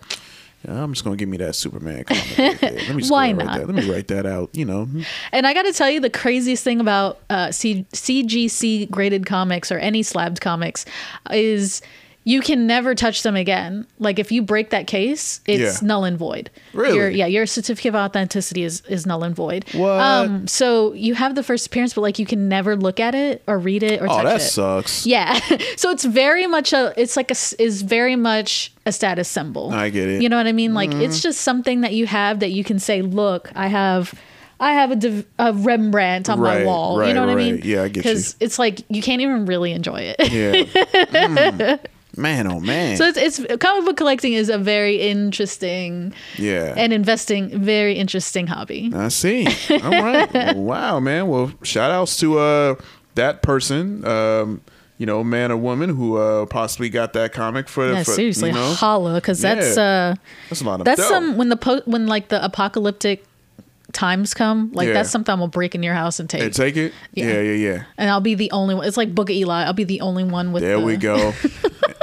I'm 0.67 0.93
just 0.93 1.03
gonna 1.03 1.15
give 1.15 1.29
me 1.29 1.37
that 1.37 1.55
Superman 1.55 2.03
comic. 2.03 2.37
Right. 2.37 2.61
Let 2.61 2.95
me 2.95 2.99
just 3.01 3.11
Why 3.11 3.31
not? 3.31 3.59
Let 3.65 3.69
me 3.69 3.89
write 3.89 4.09
that 4.09 4.25
out. 4.25 4.49
You 4.53 4.65
know, 4.65 4.87
And 5.31 5.47
I 5.47 5.53
got 5.53 5.63
to 5.63 5.73
tell 5.73 5.89
you, 5.89 5.99
the 5.99 6.09
craziest 6.09 6.63
thing 6.63 6.81
about 6.81 7.19
uh, 7.29 7.51
C- 7.51 7.85
CGC 7.93 8.89
graded 8.91 9.25
comics 9.25 9.71
or 9.71 9.77
any 9.77 10.03
slabbed 10.03 10.41
comics 10.41 10.85
is 11.31 11.81
you 12.29 12.41
can 12.41 12.67
never 12.67 12.93
touch 12.93 13.23
them 13.23 13.35
again. 13.35 13.87
Like 13.97 14.19
if 14.19 14.31
you 14.31 14.43
break 14.43 14.69
that 14.69 14.85
case, 14.85 15.41
it's 15.47 15.81
Yeah. 15.81 15.87
null 15.87 16.03
and 16.03 16.15
void. 16.15 16.51
Really? 16.73 16.95
Your, 16.95 17.09
yeah, 17.09 17.25
your 17.25 17.47
certificate 17.47 17.89
of 17.89 17.95
authenticity 17.95 18.61
is, 18.63 18.81
is 18.87 19.05
null 19.07 19.23
and 19.23 19.35
void. 19.35 19.65
What? 19.73 19.99
Um, 19.99 20.45
so 20.47 20.93
you 20.93 21.15
have 21.15 21.33
the 21.33 21.41
first 21.41 21.65
appearance, 21.65 21.95
but 21.95 22.01
like 22.01 22.19
you 22.19 22.27
can 22.27 22.47
never 22.47 22.75
look 22.75 22.99
at 22.99 23.15
it 23.15 23.41
or 23.47 23.57
read 23.57 23.81
it 23.81 23.99
or 24.01 24.05
touch 24.07 24.17
it. 24.17 24.19
oh, 24.19 24.23
touch 24.23 24.25
that 24.25 24.41
it. 24.41 24.49
sucks. 24.49 25.05
Yeah. 25.07 25.33
so 25.77 25.89
it's 25.89 26.05
very 26.05 26.45
much 26.45 26.71
a 26.71 26.93
it's 27.01 27.17
like 27.17 27.31
a 27.31 27.35
is 27.57 27.81
very 27.81 28.15
much 28.15 28.73
a 28.85 28.91
status 28.91 29.27
symbol. 29.27 29.71
I 29.71 29.89
get 29.89 30.07
it. 30.07 30.11
Mm-hmm. 30.13 30.21
You 30.21 30.29
know 30.29 30.37
what 30.37 30.45
I 30.47 30.51
mean? 30.51 30.75
Like 30.75 30.93
it's 30.93 31.21
just 31.21 31.41
something 31.41 31.81
that 31.81 31.93
you 31.93 32.05
have 32.05 32.41
that 32.41 32.51
you 32.51 32.63
can 32.63 32.77
say, 32.77 33.01
"Look, 33.01 33.49
I 33.55 33.67
have 33.67 34.13
I 34.59 34.73
have 34.73 34.91
a, 34.91 34.95
div- 34.97 35.25
a 35.39 35.53
Rembrandt 35.53 36.29
on 36.29 36.39
my 36.39 36.57
Right, 36.57 36.65
wall. 36.65 37.03
you 37.07 37.13
know 37.13 37.21
what 37.25 37.29
I 37.29 37.35
mean? 37.35 37.61
Yeah, 37.63 37.83
I 37.83 37.87
get 37.87 37.95
you. 37.97 38.01
Because 38.03 38.35
it's 38.39 38.59
like 38.59 38.81
you 38.89 39.01
can't 39.01 39.21
even 39.21 39.45
really 39.47 39.71
enjoy 39.71 40.13
it. 40.15 40.31
Yeah. 40.31 40.63
Mm. 41.09 41.79
Man, 42.17 42.47
oh 42.51 42.59
man. 42.59 42.97
So 42.97 43.05
it's, 43.05 43.39
it's 43.39 43.57
comic 43.59 43.85
book 43.85 43.97
collecting 43.97 44.33
is 44.33 44.49
a 44.49 44.57
very 44.57 44.95
interesting 44.95 46.13
yeah. 46.37 46.73
and 46.75 46.91
investing 46.91 47.63
very 47.63 47.93
interesting 47.95 48.47
hobby. 48.47 48.91
I 48.93 49.09
see. 49.09 49.47
All 49.69 49.91
right. 49.91 50.33
Well, 50.33 50.55
wow, 50.55 50.99
man. 50.99 51.27
Well, 51.27 51.51
shout 51.63 51.91
outs 51.91 52.17
to 52.17 52.39
uh 52.39 52.75
that 53.15 53.41
person, 53.41 54.05
um, 54.05 54.61
you 54.97 55.05
know, 55.05 55.23
man 55.23 55.51
or 55.51 55.57
woman 55.57 55.89
who 55.89 56.17
uh 56.17 56.45
possibly 56.47 56.89
got 56.89 57.13
that 57.13 57.31
comic 57.31 57.69
for 57.69 57.91
Yeah, 57.91 58.03
for 58.03 58.11
seriously, 58.11 58.49
you 58.49 58.55
know, 58.55 58.73
holla, 58.73 59.15
because 59.15 59.39
that's 59.39 59.77
Yeah. 59.77 59.83
uh, 59.83 60.15
that's 60.49 60.61
a 60.61 60.65
lot 60.65 60.81
of 60.81 60.85
that's 60.85 61.07
some 61.07 61.37
when 61.37 61.49
the 61.49 61.57
po- 61.57 61.83
when 61.85 62.07
like 62.07 62.29
the 62.29 62.43
apocalyptic 62.43 63.23
times 63.91 64.33
come, 64.33 64.71
like 64.73 64.87
Yeah. 64.87 64.93
that's 64.93 65.09
something 65.09 65.31
I'm 65.31 65.39
gonna 65.39 65.49
break 65.49 65.75
in 65.75 65.83
your 65.83 65.93
house 65.93 66.19
and 66.19 66.29
take, 66.29 66.41
Hey, 66.41 66.49
take 66.49 66.77
it. 66.77 66.93
Yeah. 67.13 67.27
Yeah, 67.27 67.41
yeah, 67.41 67.71
yeah. 67.71 67.83
and 67.97 68.09
I'll 68.09 68.21
be 68.21 68.35
the 68.35 68.51
only 68.51 68.75
one. 68.75 68.87
It's 68.87 68.97
like 68.97 69.13
Book 69.13 69.29
of 69.29 69.35
Eli. 69.35 69.63
I'll 69.63 69.73
be 69.73 69.83
the 69.83 70.01
only 70.01 70.23
one 70.23 70.51
with. 70.51 70.63
There 70.63 70.79
the, 70.79 70.85
we 70.85 70.97
go. 70.97 71.33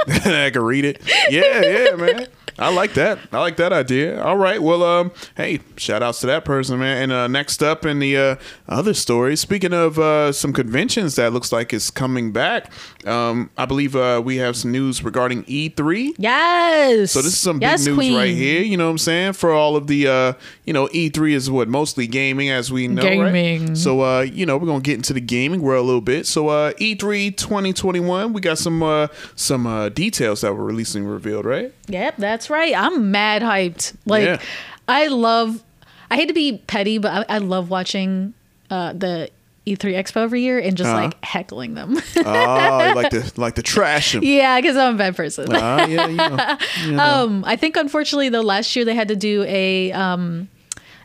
I 0.45 0.49
can 0.51 0.61
read 0.61 0.85
it. 0.85 1.01
Yeah, 1.29 1.61
yeah, 1.61 1.95
man. 1.95 2.27
I 2.59 2.73
like 2.73 2.93
that. 2.95 3.19
I 3.31 3.39
like 3.39 3.57
that 3.57 3.71
idea. 3.71 4.21
All 4.21 4.37
right. 4.37 4.61
Well, 4.61 4.83
um, 4.83 5.11
hey, 5.35 5.59
shout 5.77 6.01
outs 6.01 6.21
to 6.21 6.27
that 6.27 6.43
person, 6.45 6.79
man. 6.79 7.03
And 7.03 7.11
uh, 7.11 7.27
next 7.27 7.61
up 7.61 7.85
in 7.85 7.99
the 7.99 8.17
uh, 8.17 8.35
other 8.67 8.93
story, 8.93 9.35
speaking 9.35 9.73
of 9.73 9.99
uh, 9.99 10.31
some 10.31 10.53
conventions 10.53 11.15
that 11.15 11.33
looks 11.33 11.51
like 11.51 11.71
it's 11.73 11.91
coming 11.91 12.31
back, 12.31 12.71
um, 13.05 13.49
I 13.57 13.65
believe 13.65 13.95
uh, 13.95 14.21
we 14.23 14.37
have 14.37 14.55
some 14.55 14.71
news 14.71 15.03
regarding 15.03 15.43
E3. 15.43 16.15
Yes. 16.17 17.11
So 17.11 17.21
this 17.21 17.33
is 17.33 17.39
some 17.39 17.59
big 17.59 17.69
news 17.69 17.95
queen. 17.95 18.15
right 18.15 18.35
here. 18.35 18.61
You 18.61 18.77
know 18.77 18.85
what 18.85 18.91
I'm 18.91 18.97
saying? 18.97 19.33
For 19.33 19.51
all 19.51 19.75
of 19.75 19.87
the, 19.87 20.07
uh, 20.07 20.33
you 20.65 20.73
know, 20.73 20.87
E3 20.87 21.33
is 21.33 21.51
what 21.51 21.67
mostly 21.67 22.07
gaming, 22.07 22.49
as 22.49 22.71
we 22.71 22.87
know. 22.87 23.03
right? 23.03 23.31
Gaming. 23.33 23.75
So, 23.75 24.01
uh, 24.01 24.21
you 24.21 24.45
know, 24.45 24.57
we're 24.57 24.67
gonna 24.67 24.81
get 24.81 24.95
into 24.95 25.13
the 25.13 25.21
gaming 25.21 25.61
world 25.61 25.83
a 25.83 25.85
little 25.85 26.01
bit. 26.01 26.25
So, 26.25 26.47
uh, 26.49 26.73
E3 26.73 27.35
2021, 27.37 28.33
we 28.33 28.41
got 28.41 28.57
some 28.57 28.81
uh, 28.81 29.07
some 29.35 29.67
uh, 29.67 29.89
details 29.89 30.41
that 30.41 30.53
were 30.53 30.65
recently 30.65 31.07
revealed, 31.07 31.45
right? 31.45 31.73
Yep, 31.87 32.17
that's 32.17 32.49
right. 32.49 32.73
I'm 32.75 33.11
mad 33.11 33.41
hyped. 33.41 33.95
Like, 34.05 34.25
Yeah. 34.25 34.41
I 34.87 35.07
love. 35.07 35.63
I 36.09 36.15
hate 36.15 36.27
to 36.27 36.33
be 36.33 36.59
petty, 36.67 36.97
but 36.97 37.29
I, 37.29 37.35
I 37.35 37.37
love 37.39 37.69
watching 37.69 38.33
uh, 38.69 38.93
the 38.93 39.29
E3 39.65 39.77
Expo 39.95 40.17
every 40.23 40.41
year 40.41 40.57
and 40.59 40.77
just 40.77 40.89
Uh-huh. 40.89 41.01
like 41.03 41.23
heckling 41.25 41.73
them. 41.73 41.97
Oh, 42.25 42.93
like 42.95 43.09
the 43.11 43.33
like 43.35 43.55
the 43.55 43.61
trash 43.61 44.15
'em. 44.15 44.23
yeah, 44.23 44.59
because 44.61 44.77
I'm 44.77 44.95
a 44.95 44.97
bad 44.97 45.15
person. 45.17 45.47
Ah, 45.51 45.85
yeah, 45.85 46.07
you 46.07 46.15
know. 46.15 46.57
You 46.85 46.91
know. 46.95 47.03
Um, 47.03 47.43
I 47.45 47.57
think 47.57 47.75
unfortunately 47.75 48.29
though 48.29 48.39
last 48.41 48.73
year 48.77 48.85
they 48.85 48.95
had 48.95 49.09
to 49.09 49.17
do 49.17 49.43
a 49.47 49.91
um 49.91 50.47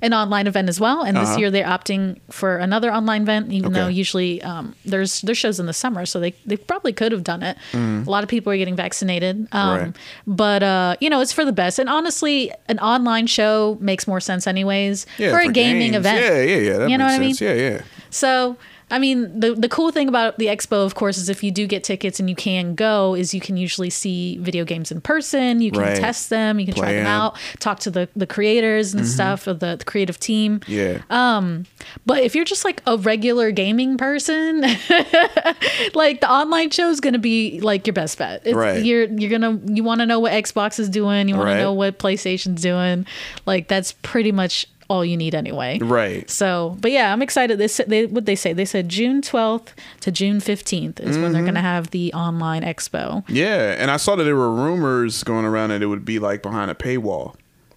an 0.02 0.12
online 0.12 0.46
event 0.46 0.68
as 0.68 0.78
well, 0.78 1.02
and 1.02 1.16
this 1.16 1.28
Uh-huh. 1.30 1.38
year 1.38 1.50
they're 1.50 1.64
opting 1.64 2.18
for 2.30 2.58
another 2.58 2.92
online 2.92 3.22
event. 3.22 3.52
Even 3.52 3.72
though 3.72 3.86
usually 3.88 4.42
um, 4.42 4.74
there's 4.84 5.22
there's 5.22 5.38
shows 5.38 5.58
in 5.60 5.66
the 5.66 5.72
summer, 5.72 6.04
so 6.04 6.20
they 6.20 6.34
they 6.44 6.56
probably 6.56 6.92
could 6.92 7.12
have 7.12 7.22
done 7.24 7.42
it. 7.42 7.56
A 7.72 8.10
lot 8.10 8.22
of 8.24 8.28
people 8.28 8.52
are 8.52 8.56
getting 8.58 8.76
vaccinated, 8.76 9.48
um. 9.52 9.78
Right. 9.78 9.92
but 10.26 10.62
uh, 10.62 10.96
you 11.00 11.08
know 11.08 11.20
it's 11.22 11.32
for 11.32 11.44
the 11.44 11.52
best. 11.52 11.78
And 11.78 11.88
honestly, 11.88 12.52
an 12.68 12.78
online 12.80 13.26
show 13.26 13.78
makes 13.80 14.06
more 14.06 14.20
sense 14.20 14.46
anyways 14.46 15.06
yeah, 15.18 15.30
for 15.30 15.38
a 15.38 15.48
gaming 15.52 15.92
games. 15.92 15.96
event. 16.04 16.20
Yeah, 16.20 16.42
yeah, 16.42 16.56
yeah. 16.56 16.78
That 16.78 16.90
You 16.90 16.98
know 16.98 17.06
what 17.06 17.14
I 17.14 17.18
mean? 17.18 17.36
Yeah, 17.40 17.54
yeah. 17.54 17.82
So, 18.10 18.56
I 18.92 18.98
mean, 18.98 19.40
the 19.40 19.55
the 19.55 19.68
cool 19.68 19.90
thing 19.90 20.07
about 20.09 20.38
the 20.38 20.46
expo, 20.46 20.85
of 20.87 20.94
course, 20.94 21.16
is 21.18 21.28
if 21.28 21.42
you 21.42 21.50
do 21.50 21.66
get 21.66 21.83
tickets 21.83 22.20
and 22.20 22.28
you 22.31 22.37
can 22.37 22.74
go, 22.76 23.14
is 23.16 23.33
you 23.35 23.40
can 23.40 23.57
usually 23.57 23.90
see 23.90 24.38
video 24.38 24.64
games 24.64 24.92
in 24.92 25.00
person. 25.00 25.61
You 25.61 25.70
can 25.72 25.81
Right. 25.81 25.96
test 25.96 26.31
them, 26.31 26.61
you 26.61 26.66
can 26.66 26.74
try 26.74 26.92
them 26.92 27.07
out, 27.07 27.37
talk 27.59 27.81
to 27.81 27.90
the 27.90 28.09
the 28.14 28.26
creators 28.26 28.94
and 28.94 29.07
stuff 29.07 29.46
of 29.46 29.59
the, 29.61 29.76
the 29.76 29.85
creative 29.85 30.20
team. 30.20 30.61
Yeah. 30.68 30.98
Um, 31.11 31.64
But 32.07 32.22
if 32.22 32.35
you're 32.37 32.44
just 32.44 32.64
like 32.64 32.83
a 32.87 32.96
regular 32.98 33.50
gaming 33.50 33.96
person, 33.96 34.61
like 35.94 36.20
the 36.20 36.31
online 36.31 36.70
show 36.70 36.88
is 36.90 37.00
going 37.00 37.12
to 37.14 37.18
be 37.18 37.61
like 37.61 37.87
your 37.87 37.94
best 37.94 38.18
bet. 38.18 38.42
It's, 38.44 38.55
Right. 38.55 38.85
You're 38.85 39.05
you're 39.05 39.31
gonna 39.31 39.59
you 39.66 39.83
want 39.83 40.00
to 40.00 40.07
know 40.07 40.20
what 40.20 40.33
Xbox 40.33 40.78
is 40.78 40.88
doing. 40.88 41.28
You 41.28 41.35
want 41.37 41.46
Right. 41.46 41.55
to 41.57 41.61
know 41.62 41.72
what 41.72 41.98
PlayStation's 41.98 42.61
doing. 42.61 43.07
Like 43.46 43.68
that's 43.68 43.92
pretty 44.02 44.33
much 44.33 44.66
all 44.92 45.05
you 45.05 45.16
need 45.16 45.35
anyway. 45.35 45.78
Right. 45.81 46.28
So, 46.31 46.76
but 46.81 46.90
yeah, 46.90 47.12
I'm 47.12 47.22
excited. 47.22 47.59
They 47.59 47.68
said 47.68 47.88
they 47.88 48.07
what 48.07 48.26
they 48.26 48.37
say. 48.37 48.52
They 48.52 48.64
said 48.66 48.88
June 48.88 49.22
12th 49.22 49.68
to 50.00 50.11
June 50.12 50.38
15th 50.38 51.00
is 51.00 51.16
when 51.16 51.24
Mm-hmm. 51.24 51.33
they're 51.33 51.42
going 51.42 51.55
to 51.55 51.61
have 51.61 51.90
the 51.90 52.12
online 52.12 52.62
expo. 52.62 53.24
Yeah, 53.28 53.74
and 53.78 53.90
I 53.90 53.96
saw 53.96 54.14
that 54.16 54.24
there 54.24 54.37
were 54.37 54.52
rumors 54.55 55.22
going 55.24 55.44
around 55.46 55.70
that 55.70 55.83
it 55.83 55.87
would 55.87 56.05
be 56.05 56.18
like 56.18 56.42
behind 56.42 56.70
a 56.70 56.74
paywall, 56.74 57.35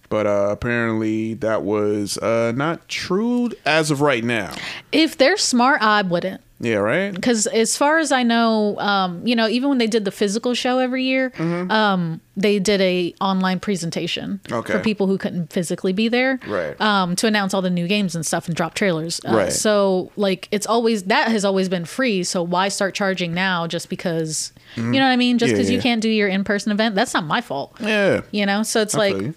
but 0.08 0.26
uh, 0.26 0.48
apparently 0.50 1.34
that 1.34 1.62
was 1.62 2.18
uh, 2.18 2.52
not 2.54 2.88
true 2.88 3.50
as 3.64 3.90
of 3.90 4.00
right 4.00 4.22
now. 4.22 4.54
If 4.92 5.16
they're 5.16 5.36
smart, 5.36 5.80
I 5.82 6.02
wouldn't. 6.02 6.40
Yeah, 6.58 6.76
right. 6.76 7.12
Because 7.12 7.46
as 7.46 7.76
far 7.76 7.98
as 7.98 8.12
I 8.12 8.22
know, 8.22 8.78
um, 8.78 9.26
you 9.26 9.36
know, 9.36 9.46
even 9.46 9.68
when 9.68 9.76
they 9.78 9.86
did 9.86 10.06
the 10.06 10.10
physical 10.10 10.54
show 10.54 10.78
every 10.78 11.04
year, 11.04 11.30
um, 11.38 12.20
they 12.34 12.58
did 12.58 12.80
a 12.80 13.14
online 13.20 13.60
presentation 13.60 14.40
Mm-hmm. 14.44 14.54
Okay. 14.54 14.72
for 14.72 14.80
people 14.80 15.06
who 15.06 15.18
couldn't 15.18 15.52
physically 15.52 15.92
be 15.92 16.08
there, 16.08 16.40
Right. 16.46 16.80
Um, 16.80 17.14
to 17.16 17.26
announce 17.26 17.52
all 17.52 17.60
the 17.62 17.68
new 17.70 17.86
games 17.86 18.14
and 18.14 18.24
stuff 18.24 18.46
and 18.46 18.56
drop 18.56 18.72
trailers. 18.74 19.20
Uh, 19.28 19.34
Right. 19.36 19.52
So 19.52 20.10
like, 20.16 20.48
it's 20.50 20.66
always 20.66 21.04
that 21.04 21.28
has 21.28 21.44
always 21.44 21.68
been 21.68 21.84
free. 21.84 22.24
So 22.24 22.42
why 22.42 22.68
start 22.68 22.94
charging 22.94 23.34
now 23.34 23.66
just 23.66 23.88
because 23.90 24.52
you 24.76 24.82
know 24.82 25.00
what 25.00 25.04
I 25.12 25.16
mean? 25.16 25.38
Just 25.38 25.50
Mm-hmm. 25.50 25.56
Yeah, 25.56 25.62
because 25.62 25.70
you 25.70 25.80
can't 25.80 26.00
do 26.02 26.08
your 26.10 26.28
in 26.28 26.42
person 26.44 26.72
event, 26.72 26.94
that's 26.94 27.12
not 27.14 27.24
my 27.24 27.40
fault. 27.42 27.76
Yeah. 27.80 28.22
You 28.30 28.46
know, 28.46 28.62
so 28.62 28.80
it's 28.80 28.94
I 28.94 28.98
like 28.98 29.16
you. 29.22 29.34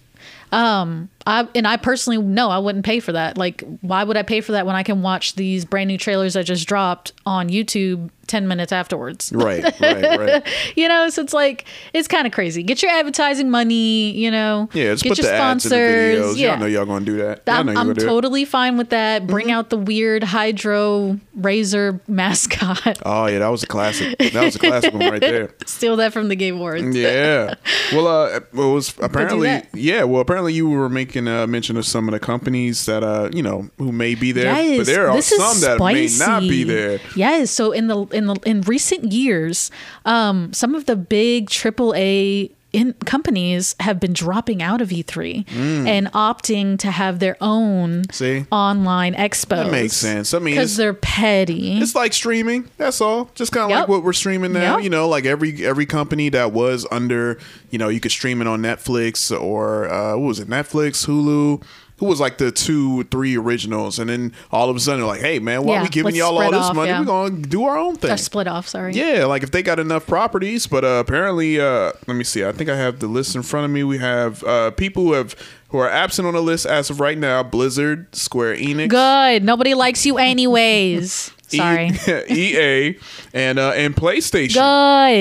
I 1.30 1.48
and 1.56 1.68
I 1.68 1.78
personally 1.78 2.18
no, 2.22 2.50
I 2.50 2.58
wouldn't 2.58 2.86
pay 2.86 3.00
for 3.00 3.12
that. 3.12 3.38
Like, 3.38 3.64
why 3.82 4.04
would 4.04 4.18
I 4.18 4.24
pay 4.24 4.42
for 4.42 4.52
that 4.54 4.66
when 4.66 4.76
I 4.76 4.84
can 4.84 5.02
watch 5.02 5.36
these 5.36 5.64
brand 5.66 5.88
new 5.88 5.98
trailers 5.98 6.36
I 6.36 6.44
just 6.44 6.68
dropped 6.68 7.14
on 7.26 7.50
YouTube 7.50 8.10
ten 8.28 8.48
minutes 8.48 8.72
afterwards? 8.72 9.32
right, 9.34 9.64
right, 9.80 10.20
right. 10.20 10.48
You 10.76 10.88
know, 10.88 11.10
so 11.10 11.22
it's 11.22 11.34
like 11.34 11.66
it's 11.94 12.08
kind 12.08 12.26
of 12.28 12.34
crazy. 12.34 12.64
Get 12.64 12.82
your 12.82 12.92
advertising 12.92 13.50
money. 13.50 14.12
You 14.12 14.32
know, 14.32 14.70
Yeah, 14.74 14.92
just 14.92 15.04
get 15.04 15.18
your 15.18 15.28
the 15.28 15.34
ads 15.34 15.66
in 15.66 15.70
the 15.70 15.76
sponsors. 15.76 16.36
videos. 16.36 16.38
yeah. 16.38 16.50
Y'all 16.52 16.60
know 16.60 16.66
y'all 16.66 16.86
gonna 16.86 17.06
do 17.06 17.18
that. 17.18 17.44
Y'all 17.48 17.56
I'm, 17.70 17.70
I'm 17.78 17.96
totally 17.96 18.46
fine 18.46 18.78
with 18.78 18.90
that. 18.90 19.28
Bring 19.28 19.48
Mm-hmm. 19.48 19.56
out 19.56 19.70
the 19.70 19.78
weird 19.78 20.24
hydro 20.24 21.20
razor 21.36 22.02
mascot. 22.08 23.00
Oh 23.06 23.26
yeah, 23.28 23.40
that 23.40 23.48
was 23.48 23.64
a 23.64 23.68
classic. 23.68 24.18
That 24.18 24.44
was 24.44 24.56
a 24.56 24.60
classic 24.60 24.94
one 24.94 25.10
right 25.12 25.22
there. 25.22 25.54
Steal 25.66 25.96
that 25.98 26.14
from 26.14 26.28
the 26.28 26.36
Game 26.36 26.56
Awards. 26.58 26.96
Yeah. 26.96 27.56
Well, 27.94 28.08
uh, 28.08 28.38
it 28.38 28.54
was 28.54 28.94
apparently 29.02 29.62
yeah. 29.74 30.04
Well, 30.04 30.22
apparently 30.22 30.54
you 30.54 30.70
were 30.70 30.90
making 30.90 31.19
a 31.28 31.48
mention 31.48 31.78
of 31.78 31.86
some 31.86 32.08
of 32.08 32.14
the 32.14 32.20
companies 32.20 32.86
that 32.86 33.04
uh 33.04 33.30
you 33.34 33.44
know 33.44 33.70
who 33.78 33.92
may 33.92 34.16
be 34.16 34.32
there, 34.32 34.54
Yes, 34.54 34.78
but 34.78 34.86
there 34.86 35.10
are 35.10 35.22
some 35.22 35.60
that 35.62 35.80
may 35.80 36.08
not 36.18 36.42
be 36.42 36.64
there. 36.64 37.00
Yes, 37.16 37.52
so 37.52 37.72
in 37.72 37.88
the 37.88 38.06
in 38.08 38.28
the 38.28 38.36
in 38.46 38.62
recent 38.62 39.12
years, 39.12 39.72
um, 40.06 40.54
some 40.54 40.76
of 40.76 40.86
the 40.86 40.96
big 40.96 41.50
AAA 41.50 42.52
in 42.72 42.94
companies 43.06 43.76
have 43.80 44.00
been 44.00 44.14
dropping 44.14 44.62
out 44.62 44.80
of 44.80 44.90
E3 44.90 45.44
and 45.88 46.12
opting 46.12 46.78
to 46.80 46.92
have 46.92 47.18
their 47.20 47.36
own 47.42 48.04
Mm. 48.04 48.14
See? 48.14 48.46
online 48.52 49.16
expos. 49.16 49.50
That 49.64 49.72
makes 49.72 49.94
sense. 49.96 50.34
I 50.34 50.40
mean, 50.40 50.54
because 50.56 50.78
they're 50.78 50.94
petty. 50.94 51.80
It's 51.82 51.96
like 51.96 52.14
streaming. 52.14 52.70
That's 52.78 53.02
all. 53.02 53.32
Just 53.36 53.52
kind 53.52 53.72
of 53.72 53.78
like 53.78 53.88
what 53.88 54.04
we're 54.04 54.14
streaming 54.14 54.54
now. 54.54 54.76
Yep. 54.76 54.84
You 54.84 54.90
know, 54.92 55.08
like 55.08 55.26
every 55.26 55.66
every 55.66 55.86
company 55.88 56.30
that 56.30 56.52
was 56.52 56.86
under, 56.92 57.40
you 57.72 57.80
know, 57.80 57.90
you 57.90 58.00
could 58.00 58.12
stream 58.12 58.42
it 58.42 58.48
on 58.48 58.62
Netflix 58.62 59.32
or 59.40 59.90
uh, 59.92 60.12
what 60.18 60.28
was 60.28 60.40
it, 60.40 60.48
Netflix, 60.48 61.08
Hulu. 61.08 61.64
Who 62.00 62.06
was 62.06 62.20
like 62.20 62.38
the 62.38 62.52
two, 62.52 63.04
three 63.06 63.38
originals, 63.38 64.00
and 64.00 64.10
then 64.10 64.34
all 64.52 64.70
of 64.70 64.76
a 64.76 64.80
sudden 64.80 65.00
they're 65.02 65.08
like, 65.08 65.22
"Hey, 65.22 65.40
man, 65.40 65.64
why 65.64 65.74
Yeah, 65.76 65.80
are 65.80 65.84
we 65.84 65.90
giving 65.90 66.16
y'all 66.16 66.38
all 66.42 66.52
this 66.52 66.62
off, 66.62 66.76
money? 66.76 66.90
yeah. 66.92 67.00
We're 67.00 67.06
gonna 67.06 67.38
do 67.38 67.66
our 67.66 67.78
own 67.78 67.96
thing." 67.98 68.12
Or 68.12 68.18
split 68.18 68.48
off. 68.48 68.68
Sorry. 68.68 68.94
Yeah, 68.94 69.26
like 69.26 69.44
if 69.44 69.52
they 69.52 69.62
got 69.62 69.80
enough 69.80 70.08
properties, 70.08 70.66
but 70.68 70.84
uh, 70.84 71.04
apparently, 71.06 71.60
uh, 71.60 71.92
let 72.08 72.16
me 72.16 72.24
see. 72.24 72.46
I 72.46 72.52
think 72.52 72.70
I 72.70 72.76
have 72.78 73.00
the 73.00 73.08
list 73.08 73.36
in 73.36 73.44
front 73.44 73.66
of 73.66 73.72
me. 73.72 73.84
We 73.84 73.98
have 74.00 74.44
uh, 74.44 74.72
people 74.72 75.04
who 75.04 75.14
have 75.14 75.36
who 75.70 75.78
are 75.78 75.90
absent 75.90 76.28
on 76.28 76.34
the 76.34 76.42
list 76.42 76.66
as 76.66 76.90
of 76.90 77.00
right 77.00 77.18
now: 77.18 77.44
Blizzard, 77.44 78.14
Square 78.16 78.58
Enix, 78.58 78.90
Good. 78.90 79.44
Nobody 79.44 79.74
likes 79.74 80.06
you 80.06 80.18
anyways. 80.18 81.32
Sorry. 81.48 81.90
EA, 82.30 82.96
and 83.34 83.58
uh, 83.58 83.72
and 83.72 83.96
PlayStation. 83.96 84.54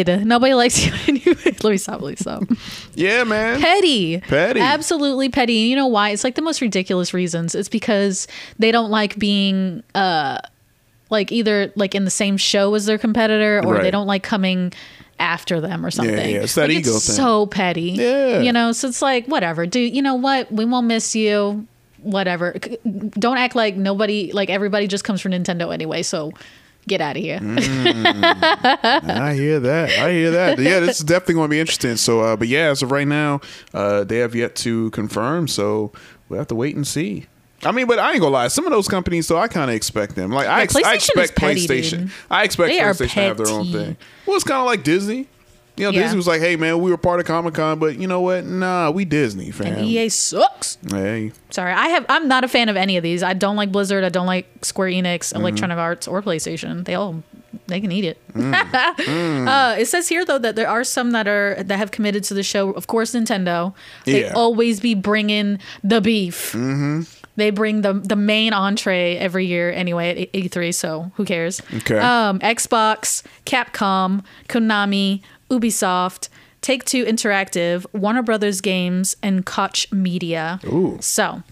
Good. 0.04 0.26
Nobody 0.26 0.52
likes 0.54 0.84
you 0.84 0.92
anyways. 1.08 1.64
Let 1.64 1.70
me 1.70 1.76
stop. 1.78 2.02
Let 2.02 2.10
me 2.10 2.16
stop. 2.16 2.42
Yeah, 2.94 3.24
man. 3.24 3.60
petty 3.60 4.18
Petty. 4.20 4.60
absolutely 4.60 5.28
petty 5.30 5.52
you 5.54 5.76
know 5.76 5.86
why 5.86 6.10
it's 6.10 6.24
like 6.24 6.34
the 6.34 6.42
most 6.42 6.60
ridiculous 6.60 7.14
reasons 7.14 7.54
it's 7.54 7.68
because 7.68 8.26
they 8.58 8.70
don't 8.72 8.90
like 8.90 9.16
being 9.18 9.82
uh 9.94 10.38
like 11.08 11.30
either 11.32 11.72
like 11.76 11.94
in 11.94 12.04
the 12.04 12.10
same 12.10 12.36
show 12.36 12.74
as 12.74 12.86
their 12.86 12.98
competitor 12.98 13.60
or 13.64 13.74
Right. 13.74 13.82
they 13.82 13.90
don't 13.90 14.06
like 14.08 14.22
coming 14.24 14.72
after 15.20 15.60
them 15.60 15.84
or 15.84 15.90
something 15.90 16.14
yeah, 16.14 16.42
it's 16.42 16.54
that 16.54 16.68
like, 16.68 16.78
ego 16.78 16.96
it's 16.96 17.06
thing. 17.06 17.16
so 17.16 17.46
petty 17.46 17.90
Yeah. 17.92 18.40
you 18.40 18.52
know 18.52 18.72
so 18.72 18.88
it's 18.88 19.02
like 19.02 19.26
whatever 19.26 19.66
dude 19.66 19.94
you 19.94 20.02
know 20.02 20.14
what 20.14 20.50
we 20.52 20.64
won't 20.64 20.86
miss 20.86 21.14
you 21.16 21.66
whatever 22.02 22.52
don't 22.84 23.38
act 23.38 23.54
like 23.56 23.76
nobody 23.76 24.30
like 24.32 24.50
everybody 24.50 24.86
just 24.86 25.02
comes 25.04 25.20
from 25.20 25.32
nintendo 25.32 25.72
anyway 25.74 26.02
so 26.02 26.30
get 26.86 27.00
out 27.00 27.16
of 27.16 27.22
here 27.22 27.38
I 27.42 29.34
hear 29.34 29.60
that. 29.60 29.90
I 29.98 30.12
hear 30.12 30.30
that. 30.30 30.58
Yeah, 30.58 30.80
this 30.80 30.98
is 30.98 31.04
definitely 31.04 31.34
going 31.34 31.48
to 31.48 31.50
be 31.50 31.60
interesting. 31.60 31.96
So, 31.96 32.20
uh, 32.20 32.36
but 32.36 32.48
yeah, 32.48 32.70
as 32.70 32.82
of 32.82 32.90
right 32.90 33.06
now, 33.06 33.40
uh, 33.74 34.04
they 34.04 34.18
have 34.18 34.34
yet 34.34 34.54
to 34.56 34.90
confirm. 34.90 35.48
So 35.48 35.92
we'll 36.28 36.38
have 36.38 36.48
to 36.48 36.54
wait 36.54 36.76
and 36.76 36.86
see. 36.86 37.26
I 37.64 37.72
mean, 37.72 37.86
but 37.86 37.98
I 37.98 38.12
ain't 38.12 38.20
gonna 38.20 38.32
lie. 38.32 38.48
Some 38.48 38.66
of 38.66 38.72
those 38.72 38.86
companies, 38.88 39.26
though, 39.28 39.38
I 39.38 39.48
kind 39.48 39.70
of 39.70 39.74
expect 39.76 40.14
them. 40.14 40.30
Like 40.30 40.46
I, 40.46 40.62
ex- 40.62 40.76
I 40.76 40.82
PlayStation 40.82 40.96
is 40.96 41.08
expect 41.08 41.36
petty, 41.36 41.66
PlayStation. 41.66 41.98
dude. 42.02 42.10
I 42.30 42.44
expect 42.44 42.68
They 42.72 42.78
PlayStation 42.78 42.98
to 42.98 43.08
have 43.20 43.36
their 43.38 43.48
own 43.48 43.72
thing. 43.72 43.96
Well, 44.26 44.36
it's 44.36 44.44
kind 44.44 44.60
of 44.60 44.66
like 44.66 44.84
Disney. 44.84 45.26
You 45.76 45.84
know, 45.84 45.90
Yeah. 45.90 46.02
Disney 46.02 46.16
was 46.16 46.26
like, 46.26 46.40
"Hey, 46.40 46.56
man, 46.56 46.80
we 46.80 46.90
were 46.90 46.96
part 46.96 47.20
of 47.20 47.26
Comic 47.26 47.54
Con, 47.54 47.78
but 47.78 47.98
you 47.98 48.08
know 48.08 48.20
what? 48.20 48.44
Nah, 48.44 48.90
we 48.90 49.04
Disney, 49.04 49.50
fam. 49.52 49.74
And 49.74 49.86
EA 49.86 50.08
sucks. 50.08 50.76
Hey, 50.90 51.30
Sorry, 51.50 51.72
I 51.72 51.88
have. 51.88 52.04
I'm 52.08 52.26
not 52.26 52.42
a 52.42 52.48
fan 52.48 52.68
of 52.68 52.76
any 52.76 52.96
of 52.96 53.02
these. 53.04 53.22
I 53.22 53.32
don't 53.32 53.54
like 53.56 53.70
Blizzard. 53.70 54.02
I 54.02 54.08
don't 54.08 54.26
like 54.26 54.46
Square 54.64 54.90
Enix, 54.90 55.18
Mm-hmm. 55.32 55.40
Electronic 55.40 55.78
Arts, 55.78 56.08
or 56.08 56.20
PlayStation. 56.22 56.84
They 56.84 56.94
all 56.94 57.22
they 57.68 57.80
can 57.80 57.92
eat 57.92 58.04
it. 58.04 58.18
Mm. 58.34 59.46
uh, 59.48 59.76
it 59.78 59.86
says 59.86 60.08
here 60.08 60.24
though 60.24 60.38
that 60.38 60.56
there 60.56 60.68
are 60.68 60.84
some 60.84 61.12
that 61.12 61.28
are 61.28 61.56
that 61.62 61.76
have 61.76 61.90
committed 61.90 62.24
to 62.24 62.34
the 62.34 62.42
show. 62.42 62.70
Of 62.72 62.86
course, 62.88 63.14
Nintendo. 63.14 63.72
They 64.04 64.22
Yeah. 64.22 64.32
always 64.34 64.80
be 64.80 64.94
bringing 64.94 65.58
the 65.84 66.00
beef. 66.00 66.52
Mm-hmm. 66.52 67.02
They 67.38 67.50
bring 67.50 67.82
the 67.82 67.92
the 67.92 68.16
main 68.16 68.52
entree 68.52 69.16
every 69.16 69.46
year 69.46 69.70
anyway 69.70 70.22
at 70.22 70.32
E3. 70.32 70.74
So 70.74 71.12
who 71.14 71.24
cares? 71.24 71.62
Okay. 71.72 71.96
Um, 71.98 72.40
Xbox, 72.40 73.22
Capcom, 73.46 74.24
Konami, 74.48 75.22
Ubisoft. 75.48 76.28
Take 76.60 76.84
Two 76.84 77.04
Interactive, 77.04 77.86
Warner 77.92 78.24
Brothers 78.24 78.60
Games, 78.60 79.16
and 79.22 79.46
Koch 79.46 79.90
Media. 79.92 80.58
Ooh. 80.66 80.98
So 81.00 81.44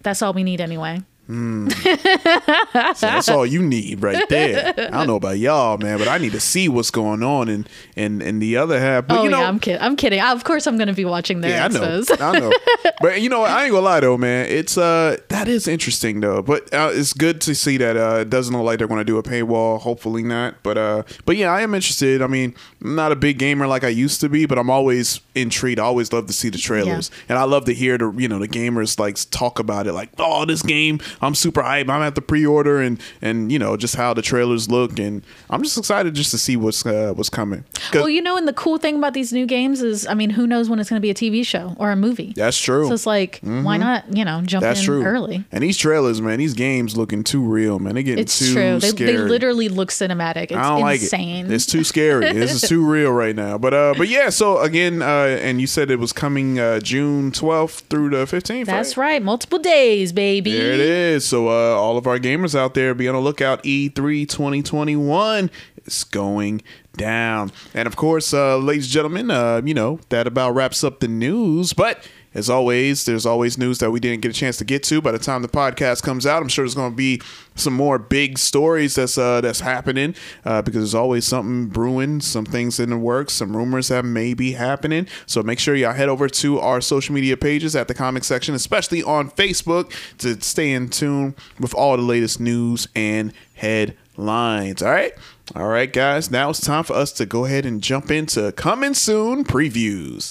that's 0.00 0.22
all 0.22 0.32
we 0.32 0.42
need 0.42 0.62
anyway. 0.62 1.02
So 1.26 3.06
that's 3.06 3.28
all 3.28 3.46
you 3.46 3.62
need 3.62 4.02
right 4.02 4.28
there. 4.28 4.74
I 4.76 4.90
don't 4.90 5.06
know 5.06 5.16
about 5.16 5.38
y'all, 5.38 5.78
man, 5.78 5.98
but 5.98 6.08
I 6.08 6.18
need 6.18 6.32
to 6.32 6.40
see 6.40 6.68
what's 6.68 6.90
going 6.90 7.22
on 7.22 7.48
in 7.48 7.66
in, 7.96 8.20
in 8.20 8.38
the 8.40 8.56
other 8.56 8.78
half. 8.78 9.06
But 9.06 9.20
oh 9.20 9.24
you 9.24 9.30
know, 9.30 9.40
yeah, 9.40 9.48
I'm 9.48 9.58
kidding. 9.58 9.80
I'm 9.80 9.96
kidding. 9.96 10.20
Of 10.20 10.44
course, 10.44 10.66
I'm 10.66 10.76
going 10.76 10.88
to 10.88 10.94
be 10.94 11.04
watching 11.04 11.40
their 11.40 11.50
Yeah, 11.50 11.64
I 11.64 11.68
know. 11.68 12.02
I 12.20 12.38
know. 12.38 12.52
But 13.00 13.20
you 13.20 13.28
know. 13.28 13.44
I 13.44 13.64
ain't 13.64 13.72
gonna 13.72 13.84
lie 13.84 14.00
though, 14.00 14.16
man. 14.16 14.46
It's 14.48 14.78
uh 14.78 15.18
that 15.28 15.48
is 15.48 15.68
interesting 15.68 16.20
though. 16.20 16.42
But 16.42 16.72
uh, 16.72 16.90
it's 16.92 17.12
good 17.12 17.40
to 17.42 17.54
see 17.54 17.76
that 17.76 17.96
uh 17.96 18.20
it 18.20 18.30
doesn't 18.30 18.54
look 18.54 18.64
like 18.64 18.78
they're 18.78 18.88
gonna 18.88 19.04
do 19.04 19.18
a 19.18 19.22
paywall. 19.22 19.80
Hopefully 19.80 20.22
not. 20.22 20.62
But 20.62 20.78
uh 20.78 21.02
but 21.24 21.36
yeah, 21.36 21.52
I 21.52 21.60
am 21.62 21.74
interested. 21.74 22.22
I 22.22 22.26
mean, 22.26 22.54
I'm 22.82 22.94
not 22.94 23.12
a 23.12 23.16
big 23.16 23.38
gamer 23.38 23.66
like 23.66 23.84
I 23.84 23.88
used 23.88 24.20
to 24.22 24.28
be, 24.28 24.46
but 24.46 24.58
I'm 24.58 24.70
always 24.70 25.20
intrigued. 25.34 25.78
I 25.80 25.84
always 25.84 26.12
love 26.12 26.26
to 26.26 26.32
see 26.32 26.48
the 26.48 26.58
trailers. 26.58 27.10
And 27.28 27.38
I 27.38 27.44
love 27.44 27.64
to 27.66 27.74
hear 27.74 27.98
the 27.98 28.10
you 28.16 28.28
know, 28.28 28.38
the 28.38 28.48
gamers 28.48 28.98
like 28.98 29.16
talk 29.30 29.58
about 29.58 29.86
it 29.86 29.92
like, 29.92 30.10
oh 30.18 30.44
this 30.44 30.62
game, 30.62 31.00
I'm 31.20 31.34
super 31.34 31.62
hyped. 31.62 31.88
I'm 31.90 32.02
at 32.02 32.14
the 32.14 32.22
pre 32.22 32.44
order 32.46 32.80
and 32.80 33.00
and 33.22 33.50
you 33.50 33.58
know, 33.58 33.76
just 33.76 33.96
how 33.96 34.14
the 34.14 34.22
trailers 34.22 34.70
look 34.70 34.98
and 34.98 35.22
I'm 35.50 35.62
just 35.62 35.78
excited 35.78 36.14
just 36.14 36.30
to 36.32 36.38
see 36.38 36.56
what's 36.56 36.84
uh 36.84 37.12
what's 37.14 37.28
coming. 37.30 37.64
well, 37.92 38.08
you 38.08 38.22
know, 38.22 38.36
and 38.36 38.46
the 38.48 38.52
cool 38.52 38.78
thing 38.78 38.96
about 38.96 39.14
these 39.14 39.32
new 39.32 39.46
games 39.46 39.82
is, 39.82 40.06
I 40.06 40.14
mean, 40.14 40.30
who 40.30 40.46
knows 40.46 40.68
when 40.68 40.78
it's 40.78 40.90
going 40.90 41.00
to 41.00 41.02
be 41.02 41.10
a 41.10 41.14
TV 41.14 41.44
show 41.46 41.74
or 41.78 41.90
a 41.90 41.96
movie? 41.96 42.32
that's 42.36 42.58
true. 42.60 42.86
So 42.88 42.94
it's 42.94 43.06
like, 43.06 43.40
why 43.42 43.76
not? 43.76 44.04
You 44.16 44.24
know, 44.24 44.42
jump 44.42 44.62
That's 44.62 44.80
in 44.80 44.86
true. 44.86 45.04
early. 45.04 45.44
And 45.52 45.62
these 45.62 45.76
trailers, 45.76 46.20
man, 46.20 46.38
these 46.38 46.54
games 46.54 46.96
looking 46.96 47.24
too 47.24 47.42
real, 47.42 47.78
man. 47.78 47.94
They 47.94 48.02
getting 48.02 48.22
It's 48.22 48.38
too 48.38 48.52
true. 48.52 48.78
They, 48.80 48.88
scary. 48.88 49.12
they 49.12 49.18
literally 49.18 49.68
look 49.68 49.90
cinematic. 49.90 50.44
It's 50.44 50.52
I 50.54 50.62
don't 50.78 50.90
insane. 50.90 51.44
like 51.44 51.50
it. 51.50 51.54
It's 51.54 51.66
too 51.66 51.84
scary. 51.84 52.32
this 52.32 52.52
is 52.52 52.68
too 52.68 52.84
real 52.90 53.12
right 53.12 53.34
now. 53.34 53.58
But 53.58 53.74
uh, 53.74 53.94
but 53.96 54.08
yeah. 54.08 54.30
So 54.30 54.58
again, 54.58 55.02
uh, 55.02 55.38
and 55.40 55.60
you 55.60 55.66
said 55.66 55.90
it 55.90 55.98
was 55.98 56.12
coming 56.12 56.58
uh, 56.58 56.80
June 56.80 57.30
twelfth 57.32 57.84
through 57.90 58.10
the 58.10 58.26
fifteenth. 58.26 58.66
That's 58.66 58.96
right. 58.96 59.22
Multiple 59.22 59.58
days, 59.58 60.12
baby. 60.12 60.52
There 60.52 60.72
it 60.72 60.80
is. 60.80 61.03
So 61.18 61.48
uh, 61.48 61.76
all 61.76 61.96
of 61.96 62.06
our 62.06 62.18
gamers 62.18 62.54
out 62.54 62.74
there, 62.74 62.94
be 62.94 63.08
on 63.08 63.14
the 63.14 63.20
lookout. 63.20 63.64
E 63.64 63.90
E3 63.90 64.28
2021 64.28 65.50
is 65.84 66.04
going 66.04 66.62
down, 66.96 67.52
and 67.74 67.86
of 67.86 67.96
course, 67.96 68.32
uh, 68.32 68.56
ladies 68.56 68.86
and 68.86 68.92
gentlemen, 68.92 69.30
uh, 69.30 69.60
you 69.64 69.74
know 69.74 70.00
that 70.08 70.26
about 70.26 70.54
wraps 70.54 70.82
up 70.82 71.00
the 71.00 71.08
news. 71.08 71.72
But 71.72 72.08
as 72.34 72.50
always, 72.50 73.04
there's 73.04 73.24
always 73.24 73.56
news 73.56 73.78
that 73.78 73.90
we 73.90 74.00
didn't 74.00 74.22
get 74.22 74.30
a 74.30 74.34
chance 74.34 74.56
to 74.58 74.64
get 74.64 74.82
to. 74.84 75.00
By 75.00 75.12
the 75.12 75.18
time 75.18 75.42
the 75.42 75.48
podcast 75.48 76.02
comes 76.02 76.26
out, 76.26 76.42
I'm 76.42 76.48
sure 76.48 76.64
there's 76.64 76.74
going 76.74 76.90
to 76.90 76.96
be 76.96 77.20
some 77.54 77.72
more 77.72 77.98
big 77.98 78.38
stories 78.38 78.96
that's 78.96 79.16
uh, 79.16 79.40
that's 79.40 79.60
happening 79.60 80.14
uh, 80.44 80.62
because 80.62 80.80
there's 80.80 80.94
always 80.94 81.24
something 81.24 81.66
brewing, 81.66 82.20
some 82.20 82.44
things 82.44 82.80
in 82.80 82.90
the 82.90 82.98
works, 82.98 83.34
some 83.34 83.56
rumors 83.56 83.88
that 83.88 84.04
may 84.04 84.34
be 84.34 84.52
happening. 84.52 85.06
So 85.26 85.42
make 85.42 85.58
sure 85.58 85.74
y'all 85.74 85.92
head 85.92 86.08
over 86.08 86.28
to 86.28 86.58
our 86.58 86.80
social 86.80 87.14
media 87.14 87.36
pages 87.36 87.76
at 87.76 87.88
the 87.88 87.94
comic 87.94 88.24
section, 88.24 88.54
especially 88.54 89.02
on 89.02 89.30
Facebook, 89.30 89.92
to 90.18 90.40
stay 90.40 90.72
in 90.72 90.88
tune 90.88 91.34
with 91.60 91.74
all 91.74 91.96
the 91.96 92.02
latest 92.02 92.40
news 92.40 92.88
and 92.94 93.32
headlines. 93.54 94.82
All 94.82 94.90
right. 94.90 95.14
All 95.54 95.68
right, 95.68 95.92
guys. 95.92 96.30
Now 96.30 96.48
it's 96.50 96.60
time 96.60 96.84
for 96.84 96.94
us 96.94 97.12
to 97.12 97.26
go 97.26 97.44
ahead 97.44 97.66
and 97.66 97.82
jump 97.82 98.10
into 98.10 98.50
coming 98.52 98.94
soon 98.94 99.44
previews. 99.44 100.30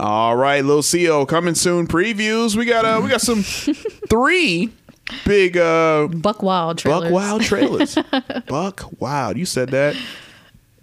All 0.00 0.36
right, 0.36 0.64
little 0.64 0.82
Xio 0.82 1.28
coming 1.28 1.54
soon 1.54 1.86
previews. 1.86 2.56
We 2.56 2.64
got 2.64 2.84
uh 2.86 3.00
we 3.02 3.10
got 3.10 3.20
some 3.20 3.42
three 4.08 4.72
big 5.26 5.58
uh 5.58 6.08
Buck 6.08 6.42
Wild 6.42 6.78
trailers. 6.78 7.02
Buck 7.02 7.12
Wild 7.12 7.42
trailers. 7.42 7.98
Buck 8.48 8.84
Wild. 8.98 9.36
You 9.36 9.44
said 9.44 9.68
that 9.70 9.94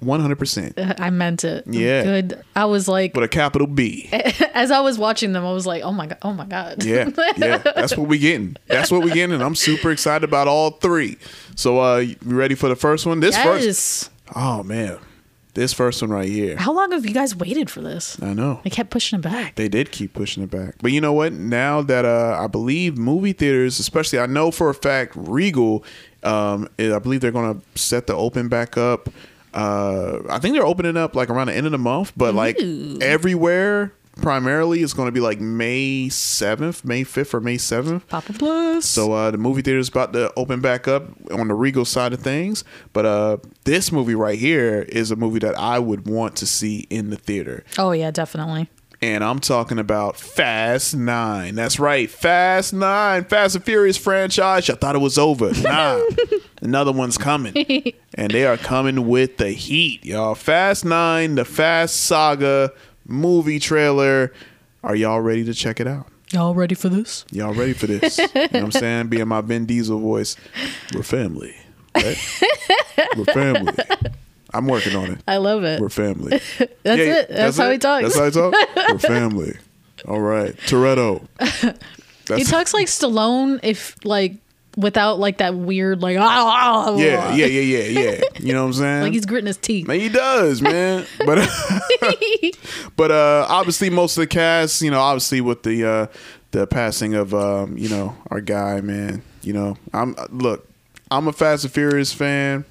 100%. 0.03 0.99
I 0.99 1.09
meant 1.09 1.43
it. 1.43 1.65
Yeah. 1.65 2.03
Good. 2.03 2.43
I 2.55 2.65
was 2.65 2.87
like, 2.87 3.15
With 3.15 3.23
a 3.23 3.27
capital 3.27 3.65
B. 3.65 4.09
as 4.53 4.69
I 4.69 4.79
was 4.81 4.99
watching 4.99 5.31
them, 5.33 5.43
I 5.43 5.51
was 5.51 5.65
like, 5.65 5.81
oh 5.81 5.91
my 5.91 6.05
god, 6.05 6.17
oh 6.21 6.33
my 6.33 6.45
god. 6.45 6.83
Yeah. 6.83 7.09
Yeah. 7.35 7.57
That's 7.57 7.97
what 7.97 8.07
we 8.07 8.19
getting. 8.19 8.57
That's 8.67 8.91
what 8.91 9.03
we 9.03 9.11
getting 9.11 9.33
and 9.33 9.43
I'm 9.43 9.55
super 9.55 9.89
excited 9.89 10.23
about 10.23 10.47
all 10.47 10.71
three. 10.71 11.17
So 11.57 11.81
uh 11.81 11.97
you 11.97 12.15
ready 12.21 12.55
for 12.55 12.69
the 12.69 12.75
first 12.75 13.05
one? 13.05 13.19
This 13.19 13.35
yes. 13.35 13.45
first 13.45 14.11
Oh 14.35 14.63
man. 14.63 14.99
This 15.55 15.73
first 15.73 16.03
one 16.03 16.11
right 16.11 16.29
here. 16.29 16.55
How 16.55 16.71
long 16.71 16.91
have 16.91 17.03
you 17.03 17.15
guys 17.15 17.35
waited 17.35 17.67
for 17.71 17.81
this? 17.81 18.21
I 18.21 18.33
know. 18.33 18.61
They 18.63 18.69
kept 18.69 18.91
pushing 18.91 19.17
it 19.17 19.23
back. 19.23 19.55
They 19.55 19.67
did 19.67 19.91
keep 19.91 20.13
pushing 20.13 20.43
it 20.43 20.51
back. 20.51 20.75
But 20.83 20.91
you 20.91 21.01
know 21.01 21.13
what? 21.13 21.33
Now 21.33 21.81
that 21.81 22.05
uh, 22.05 22.37
I 22.39 22.45
believe 22.45 22.95
movie 22.95 23.33
theaters, 23.33 23.79
especially 23.79 24.19
I 24.19 24.27
know 24.27 24.51
for 24.51 24.69
a 24.69 24.75
fact 24.75 25.13
Regal, 25.15 25.83
um, 26.21 26.69
I 26.77 26.99
believe 26.99 27.21
they're 27.21 27.31
going 27.31 27.59
to 27.59 27.79
set 27.79 28.05
the 28.05 28.13
open 28.13 28.49
back 28.49 28.77
up. 28.77 29.09
Uh, 29.51 30.19
I 30.29 30.37
think 30.37 30.53
they're 30.53 30.63
opening 30.63 30.95
up 30.95 31.15
like 31.15 31.31
around 31.31 31.47
the 31.47 31.55
end 31.55 31.65
of 31.65 31.71
the 31.71 31.79
month, 31.79 32.13
but 32.15 32.35
like 32.35 32.61
Ooh. 32.61 32.99
everywhere 33.01 33.93
primarily 34.21 34.81
it's 34.81 34.93
going 34.93 35.07
to 35.07 35.11
be 35.11 35.19
like 35.19 35.39
May 35.39 36.07
7th, 36.09 36.83
May 36.83 37.03
5th 37.03 37.33
or 37.33 37.39
May 37.41 37.55
7th. 37.57 38.07
Papa 38.07 38.33
Plus. 38.33 38.85
So 38.85 39.13
uh, 39.13 39.31
the 39.31 39.37
movie 39.37 39.61
theater 39.61 39.79
is 39.79 39.89
about 39.89 40.13
to 40.13 40.31
open 40.35 40.59
back 40.61 40.87
up 40.87 41.03
on 41.31 41.47
the 41.47 41.53
Regal 41.53 41.85
side 41.85 42.13
of 42.13 42.19
things, 42.19 42.63
but 42.93 43.05
uh, 43.05 43.37
this 43.63 43.91
movie 43.91 44.15
right 44.15 44.37
here 44.39 44.81
is 44.89 45.11
a 45.11 45.15
movie 45.15 45.39
that 45.39 45.57
I 45.57 45.79
would 45.79 46.07
want 46.07 46.35
to 46.37 46.45
see 46.47 46.85
in 46.89 47.09
the 47.09 47.17
theater 47.17 47.63
oh 47.77 47.91
yeah, 47.91 48.11
definitely. 48.11 48.69
and 49.01 49.23
I'm 49.23 49.39
talking 49.39 49.79
about 49.79 50.17
Fast 50.17 50.95
Nine. 50.95 51.55
That's 51.55 51.79
right, 51.79 52.09
Fast 52.09 52.73
Nine, 52.73 53.23
Fast 53.25 53.55
and 53.55 53.63
Furious 53.65 53.97
franchise. 53.97 54.69
I 54.69 54.75
thought 54.75 54.95
it 54.95 54.99
was 54.99 55.17
over. 55.17 55.51
Nah, 55.61 56.01
another 56.61 56.91
one's 56.91 57.17
coming, 57.17 57.53
and 58.15 58.31
they 58.31 58.45
are 58.45 58.57
coming 58.57 59.07
with 59.07 59.37
the 59.37 59.49
heat, 59.51 60.05
y'all. 60.05 60.35
Fast 60.35 60.85
Nine, 60.85 61.35
the 61.35 61.45
Fast 61.45 61.95
Saga 61.97 62.71
movie 63.07 63.59
trailer. 63.59 64.33
Are 64.83 64.95
y'all 64.95 65.21
ready 65.21 65.43
to 65.45 65.53
check 65.53 65.79
it 65.79 65.87
out? 65.87 66.07
Y'all 66.31 66.53
ready 66.53 66.75
for 66.75 66.89
this? 66.89 67.25
Y'all 67.31 67.53
ready 67.53 67.73
for 67.73 67.87
this? 67.87 68.17
you 68.17 68.25
know 68.33 68.41
what 68.41 68.55
I'm 68.55 68.71
saying? 68.71 69.07
Being 69.07 69.27
my 69.27 69.41
Vin 69.41 69.65
Diesel 69.65 69.99
voice, 69.99 70.35
we're 70.93 71.03
family. 71.03 71.55
Right? 71.95 72.17
we're 73.15 73.25
family. 73.25 73.73
I'm 74.53 74.67
working 74.67 74.95
on 74.95 75.11
it. 75.11 75.19
I 75.27 75.37
love 75.37 75.63
it. 75.63 75.79
We're 75.79 75.89
family. 75.89 76.29
That's 76.57 77.01
it. 77.01 77.29
That's, 77.29 77.57
how 77.57 77.71
he 77.71 77.77
talks. 77.77 78.03
That's 78.03 78.17
how 78.17 78.25
he 78.25 78.31
talks. 78.31 78.91
We're 78.91 78.99
family. 78.99 79.57
All 80.07 80.19
right, 80.19 80.55
Toretto. 80.57 81.21
he 81.41 81.71
That's, 82.25 82.49
talks 82.49 82.73
like 82.73 82.87
Stallone, 82.87 83.59
if 83.63 83.95
like 84.05 84.35
without 84.77 85.19
like 85.19 85.39
that 85.39 85.55
weird 85.55 86.01
like 86.01 86.17
ah, 86.17 86.23
ah, 86.23 86.95
yeah, 86.95 87.25
ah. 87.25 87.35
yeah, 87.35 87.45
yeah, 87.47 87.79
yeah, 87.79 87.99
yeah. 87.99 88.21
You 88.39 88.53
know 88.53 88.61
what 88.61 88.67
I'm 88.67 88.73
saying? 88.73 89.01
like 89.01 89.13
he's 89.13 89.25
gritting 89.25 89.47
his 89.47 89.57
teeth. 89.57 89.87
Man, 89.87 89.99
he 89.99 90.09
does, 90.09 90.61
man. 90.61 91.05
But 91.25 91.49
but 92.95 93.11
uh 93.11 93.45
obviously 93.49 93.89
most 93.89 94.15
of 94.17 94.21
the 94.21 94.27
cast, 94.27 94.81
you 94.81 94.91
know, 94.91 94.99
obviously 94.99 95.41
with 95.41 95.63
the 95.63 95.85
uh 95.85 96.07
the 96.51 96.67
passing 96.67 97.13
of 97.13 97.33
um, 97.33 97.77
you 97.77 97.89
know, 97.89 98.15
our 98.29 98.41
guy, 98.41 98.81
man. 98.81 99.21
You 99.41 99.53
know, 99.53 99.77
I'm 99.93 100.15
look, 100.29 100.67
I'm 101.11 101.27
a 101.27 101.33
Fast 101.33 101.63
and 101.63 101.73
Furious 101.73 102.13
fan. 102.13 102.65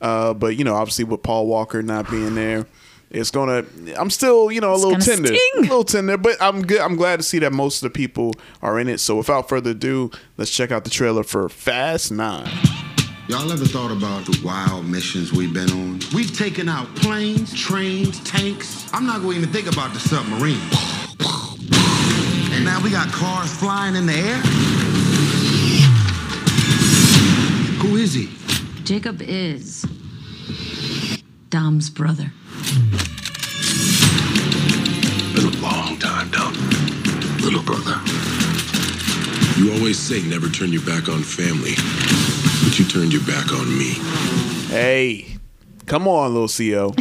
Uh, 0.00 0.32
but 0.32 0.56
you 0.56 0.64
know, 0.64 0.74
obviously 0.74 1.04
with 1.04 1.22
Paul 1.22 1.46
Walker 1.46 1.82
not 1.82 2.10
being 2.10 2.34
there, 2.34 2.66
it's 3.10 3.30
gonna. 3.30 3.64
I'm 3.98 4.10
still, 4.10 4.52
you 4.52 4.60
know, 4.60 4.72
a 4.72 4.76
little 4.76 4.98
tender, 4.98 5.28
sting. 5.28 5.40
a 5.58 5.60
little 5.62 5.84
tender. 5.84 6.16
But 6.16 6.40
I'm 6.40 6.62
good. 6.62 6.80
I'm 6.80 6.96
glad 6.96 7.16
to 7.18 7.22
see 7.24 7.40
that 7.40 7.52
most 7.52 7.82
of 7.82 7.92
the 7.92 7.96
people 7.96 8.34
are 8.62 8.78
in 8.78 8.88
it. 8.88 8.98
So 8.98 9.16
without 9.16 9.48
further 9.48 9.70
ado, 9.70 10.10
let's 10.36 10.50
check 10.50 10.70
out 10.70 10.84
the 10.84 10.90
trailer 10.90 11.24
for 11.24 11.48
Fast 11.48 12.12
Nine. 12.12 12.48
Y'all 13.28 13.52
ever 13.52 13.64
thought 13.64 13.92
about 13.92 14.26
the 14.26 14.40
wild 14.44 14.86
missions 14.86 15.32
we've 15.32 15.54
been 15.54 15.70
on? 15.70 16.00
We've 16.12 16.36
taken 16.36 16.68
out 16.68 16.92
planes, 16.96 17.54
trains, 17.54 18.18
tanks. 18.24 18.88
I'm 18.92 19.06
not 19.06 19.22
going 19.22 19.34
to 19.34 19.42
even 19.42 19.52
think 19.52 19.72
about 19.72 19.92
the 19.92 20.00
submarine. 20.00 20.58
And 22.52 22.64
now 22.64 22.82
we 22.82 22.90
got 22.90 23.12
cars 23.12 23.52
flying 23.56 23.94
in 23.94 24.06
the 24.06 24.14
air? 24.14 24.36
Who 27.82 27.96
is 27.96 28.14
he? 28.14 28.30
Jacob 28.82 29.22
is 29.22 29.86
Dom's 31.50 31.88
brother. 31.88 32.32
Been 35.34 35.46
a 35.46 35.56
long 35.60 35.98
time, 35.98 36.30
Dom. 36.30 36.52
Little 37.38 37.62
brother. 37.62 38.00
You 39.58 39.66
You 39.66 39.72
always 39.74 39.98
say 39.98 40.22
never 40.22 40.48
turn 40.48 40.72
your 40.72 40.82
back 40.82 41.08
on 41.08 41.22
family, 41.22 41.74
but 42.64 42.78
you 42.78 42.84
turned 42.84 43.12
your 43.12 43.22
back 43.24 43.52
on 43.52 43.76
me. 43.78 43.94
Hey, 44.68 45.36
come 45.86 46.06
on, 46.06 46.32
little 46.32 46.48
Xio. 46.48 46.94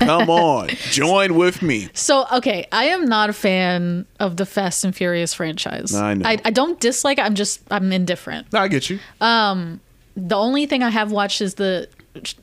Come 0.00 0.28
on, 0.48 0.68
join 0.90 1.34
with 1.36 1.62
me. 1.62 1.88
So 1.94 2.26
okay, 2.32 2.66
I 2.70 2.84
am 2.86 3.06
not 3.06 3.30
a 3.30 3.32
fan 3.32 4.06
of 4.20 4.36
the 4.36 4.44
Fast 4.46 4.84
and 4.84 4.94
Furious 4.94 5.32
franchise. 5.34 5.94
I 5.94 6.14
know. 6.14 6.28
I, 6.28 6.38
I 6.44 6.50
don't 6.50 6.78
dislike 6.80 7.18
it. 7.18 7.22
I'm 7.22 7.34
just 7.34 7.62
I'm 7.70 7.90
indifferent. 7.92 8.48
I 8.54 8.68
get 8.68 8.90
you. 8.90 8.98
Um, 9.20 9.80
the 10.16 10.36
only 10.36 10.66
thing 10.66 10.82
I 10.82 10.90
have 10.90 11.10
watched 11.12 11.40
is 11.40 11.54
the 11.54 11.88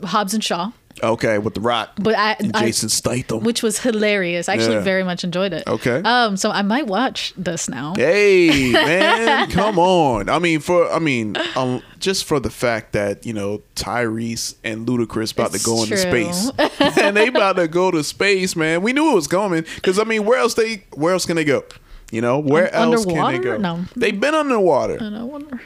Hobbs 0.04 0.34
and 0.34 0.44
Shaw, 0.44 0.72
Okay, 1.04 1.38
with 1.38 1.54
the 1.54 1.62
Rock 1.62 1.92
but 2.00 2.16
I, 2.18 2.36
and 2.40 2.56
I 2.56 2.62
Jason 2.62 2.90
Statham. 2.90 3.44
which 3.44 3.64
was 3.64 3.80
hilarious. 3.80 4.48
I 4.50 4.54
actually 4.54 4.76
Yeah. 4.76 4.82
very 4.82 5.04
much 5.04 5.24
enjoyed 5.24 5.54
it. 5.54 5.64
Okay. 5.68 6.02
Um, 6.04 6.38
so 6.38 6.52
I 6.52 6.62
might 6.62 6.88
watch 6.88 7.34
this 7.38 7.68
now. 7.70 7.94
Hey 7.96 8.72
man, 8.74 9.50
come 9.52 9.78
on! 9.80 10.30
I 10.30 10.40
mean, 10.40 10.60
for 10.60 10.92
I 10.92 11.00
mean, 11.00 11.36
um, 11.56 11.82
just 12.00 12.26
for 12.26 12.40
the 12.40 12.50
fact 12.50 12.94
that 12.94 13.26
you 13.26 13.34
know 13.34 13.62
Tyrese 13.76 14.56
and 14.64 14.88
Ludacris 14.88 15.34
about 15.34 15.54
It's 15.54 15.64
to 15.64 15.70
go 15.70 15.84
into 15.84 15.98
space, 15.98 16.52
and 17.00 17.16
they 17.18 17.28
about 17.28 17.56
to 17.58 17.68
go 17.68 17.92
to 17.92 18.04
space, 18.04 18.56
man. 18.56 18.82
We 18.82 18.94
knew 18.94 19.12
it 19.12 19.16
was 19.16 19.28
coming 19.28 19.66
because 19.76 20.00
I 20.00 20.04
mean, 20.04 20.26
where 20.26 20.40
else 20.40 20.54
they 20.54 20.84
where 20.94 21.14
else 21.14 21.26
can 21.26 21.36
they 21.36 21.46
go? 21.46 21.64
You 22.12 22.20
know, 22.22 22.40
where 22.40 22.66
Un- 22.76 22.94
else 22.94 23.06
can 23.06 23.26
they 23.32 23.40
go? 23.40 23.58
No. 23.58 23.86
They've 23.96 24.20
been 24.20 24.36
underwater. 24.36 24.98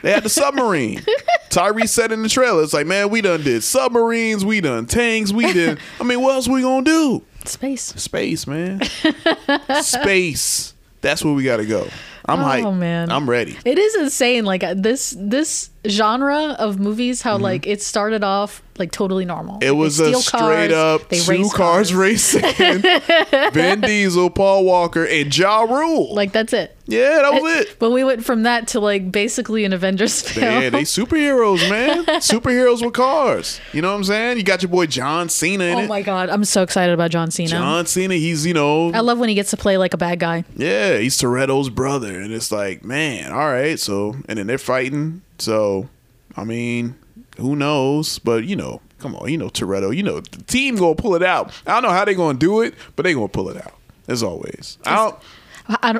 They 0.02 0.12
had 0.12 0.22
the 0.22 0.28
submarine. 0.28 1.02
Tyrese 1.50 1.88
said 1.88 2.12
in 2.12 2.22
the 2.22 2.28
trailer, 2.28 2.62
"It's 2.62 2.72
like, 2.72 2.86
man, 2.86 3.10
we 3.10 3.20
done 3.20 3.42
did 3.42 3.62
submarines, 3.64 4.44
we 4.44 4.60
done 4.60 4.86
tanks, 4.86 5.32
we 5.32 5.52
did. 5.52 5.78
I 6.00 6.04
mean, 6.04 6.20
what 6.22 6.34
else 6.34 6.46
we 6.48 6.62
gonna 6.62 6.84
do? 6.84 7.22
Space. 7.44 7.82
Space, 7.82 8.46
man. 8.46 8.80
Space. 9.82 10.74
That's 11.00 11.24
where 11.24 11.34
we 11.34 11.44
got 11.44 11.58
to 11.58 11.66
go. 11.66 11.86
I'm 12.28 12.40
Oh, 12.40 12.44
hyped. 12.44 12.76
man. 12.78 13.10
I'm 13.12 13.28
ready. 13.30 13.56
It 13.64 13.78
is 13.78 13.94
insane. 13.96 14.44
Like 14.44 14.64
uh, 14.64 14.74
this 14.76 15.14
this 15.18 15.70
genre 15.88 16.56
of 16.58 16.78
movies, 16.78 17.22
how 17.22 17.38
like 17.38 17.66
it 17.66 17.82
started 17.82 18.22
off 18.24 18.62
like 18.78 18.92
totally 18.92 19.24
normal. 19.24 19.54
Mm-hmm. 19.56 19.64
It 19.64 19.72
Like, 19.72 19.78
was 19.78 20.00
a 20.00 20.14
straight 20.20 20.70
cars, 20.70 20.72
up 20.72 21.08
they 21.08 21.18
two 21.18 21.30
race 21.30 21.52
cars 21.54 21.94
racing. 21.94 22.42
Vin 23.52 23.80
Diesel, 23.80 24.30
Paul 24.30 24.64
Walker, 24.64 25.04
and 25.04 25.36
Ja 25.36 25.62
Rule. 25.62 26.14
Like 26.14 26.32
that's 26.32 26.52
it. 26.52 26.75
Yeah, 26.86 27.20
that 27.22 27.32
was 27.42 27.52
eh, 27.52 27.60
it. 27.62 27.76
But 27.78 27.90
we 27.90 28.04
went 28.04 28.24
from 28.24 28.44
that 28.44 28.68
to 28.68 28.80
like 28.80 29.10
basically 29.10 29.64
an 29.64 29.72
Avengers 29.72 30.22
film. 30.22 30.44
Yeah, 30.62 30.70
they 30.70 30.82
superheroes, 30.82 31.68
man. 31.68 32.04
superheroes 32.20 32.84
with 32.84 32.94
cars. 32.94 33.60
You 33.72 33.82
know 33.82 33.90
what 33.90 33.96
I'm 33.98 34.04
saying? 34.04 34.36
You 34.38 34.42
got 34.44 34.62
your 34.62 34.70
boy 34.70 34.86
John 34.86 35.28
Cena 35.28 35.64
in 35.64 35.78
oh 35.78 35.80
it. 35.82 35.88
my 35.88 36.02
god, 36.02 36.30
I'm 36.30 36.44
so 36.44 36.62
excited 36.62 36.92
about 36.92 37.10
John 37.10 37.30
Cena. 37.30 37.50
John 37.50 37.86
Cena, 37.86 38.14
he's 38.14 38.46
you 38.46 38.54
know, 38.54 38.92
I 38.92 39.00
love 39.00 39.18
when 39.18 39.28
he 39.28 39.34
gets 39.34 39.50
to 39.50 39.56
play 39.56 39.76
like 39.78 39.94
a 39.94 39.98
bad 39.98 40.18
guy. 40.20 40.44
yeah, 40.56 40.96
he's 40.98 41.18
Toretto's 41.18 41.70
brother, 41.70 42.20
and 42.20 42.32
it's 42.32 42.52
like, 42.52 42.84
man, 42.84 43.32
all 43.32 43.48
right, 43.50 43.78
so 43.78 44.16
and 44.28 44.38
then 44.38 44.46
they're 44.46 44.58
fighting. 44.58 45.22
So, 45.38 45.88
I 46.36 46.44
mean, 46.44 46.94
who 47.38 47.56
knows? 47.56 48.18
But 48.20 48.44
you 48.44 48.56
know, 48.56 48.80
come 49.00 49.14
on, 49.16 49.28
you 49.30 49.38
know 49.38 49.48
Toretto, 49.48 49.94
you 49.94 50.02
know 50.02 50.20
the 50.20 50.42
team 50.44 50.76
gonna 50.76 50.94
pull 50.94 51.14
it 51.14 51.22
out. 51.22 51.52
I 51.66 51.72
don't 51.74 51.82
know 51.82 51.90
how 51.90 52.04
they 52.04 52.14
gonna 52.14 52.38
do 52.38 52.60
it, 52.60 52.74
but 52.94 53.02
they 53.02 53.12
gonna 53.14 53.28
pull 53.28 53.48
it 53.50 53.56
out 53.56 53.74
as 54.08 54.22
always. 54.22 54.78
I 54.84 54.94
don't. 54.94 54.98
I 55.06 55.10
don't- 55.10 55.22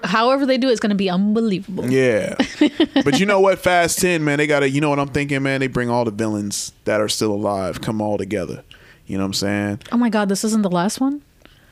however 0.05 0.47
they 0.47 0.59
do 0.59 0.69
it's 0.69 0.81
going 0.81 0.91
to 0.91 0.97
be 0.97 1.11
unbelievable. 1.11 1.91
Yeah, 1.91 2.37
but 3.05 3.19
you 3.19 3.27
know 3.27 3.41
what? 3.41 3.59
Fast 3.59 3.99
Ten, 3.99 4.25
man, 4.25 4.39
they 4.39 4.47
gotta. 4.47 4.69
You 4.69 4.81
know 4.81 4.91
what 4.91 4.99
I'm 4.99 5.09
thinking, 5.09 5.43
man? 5.43 5.61
They 5.61 5.67
bring 5.67 5.91
all 5.91 6.05
the 6.05 6.11
villains 6.11 6.73
that 6.85 7.01
are 7.01 7.09
still 7.09 7.33
alive, 7.33 7.81
come 7.81 8.01
all 8.01 8.19
together. 8.19 8.63
You 9.07 9.19
know 9.19 9.25
what 9.25 9.29
I'm 9.29 9.35
saying? 9.35 9.81
Oh 9.93 9.97
my 9.97 10.09
god, 10.09 10.29
this 10.29 10.45
isn't 10.45 10.63
the 10.63 10.71
last 10.71 11.01
one. 11.01 11.23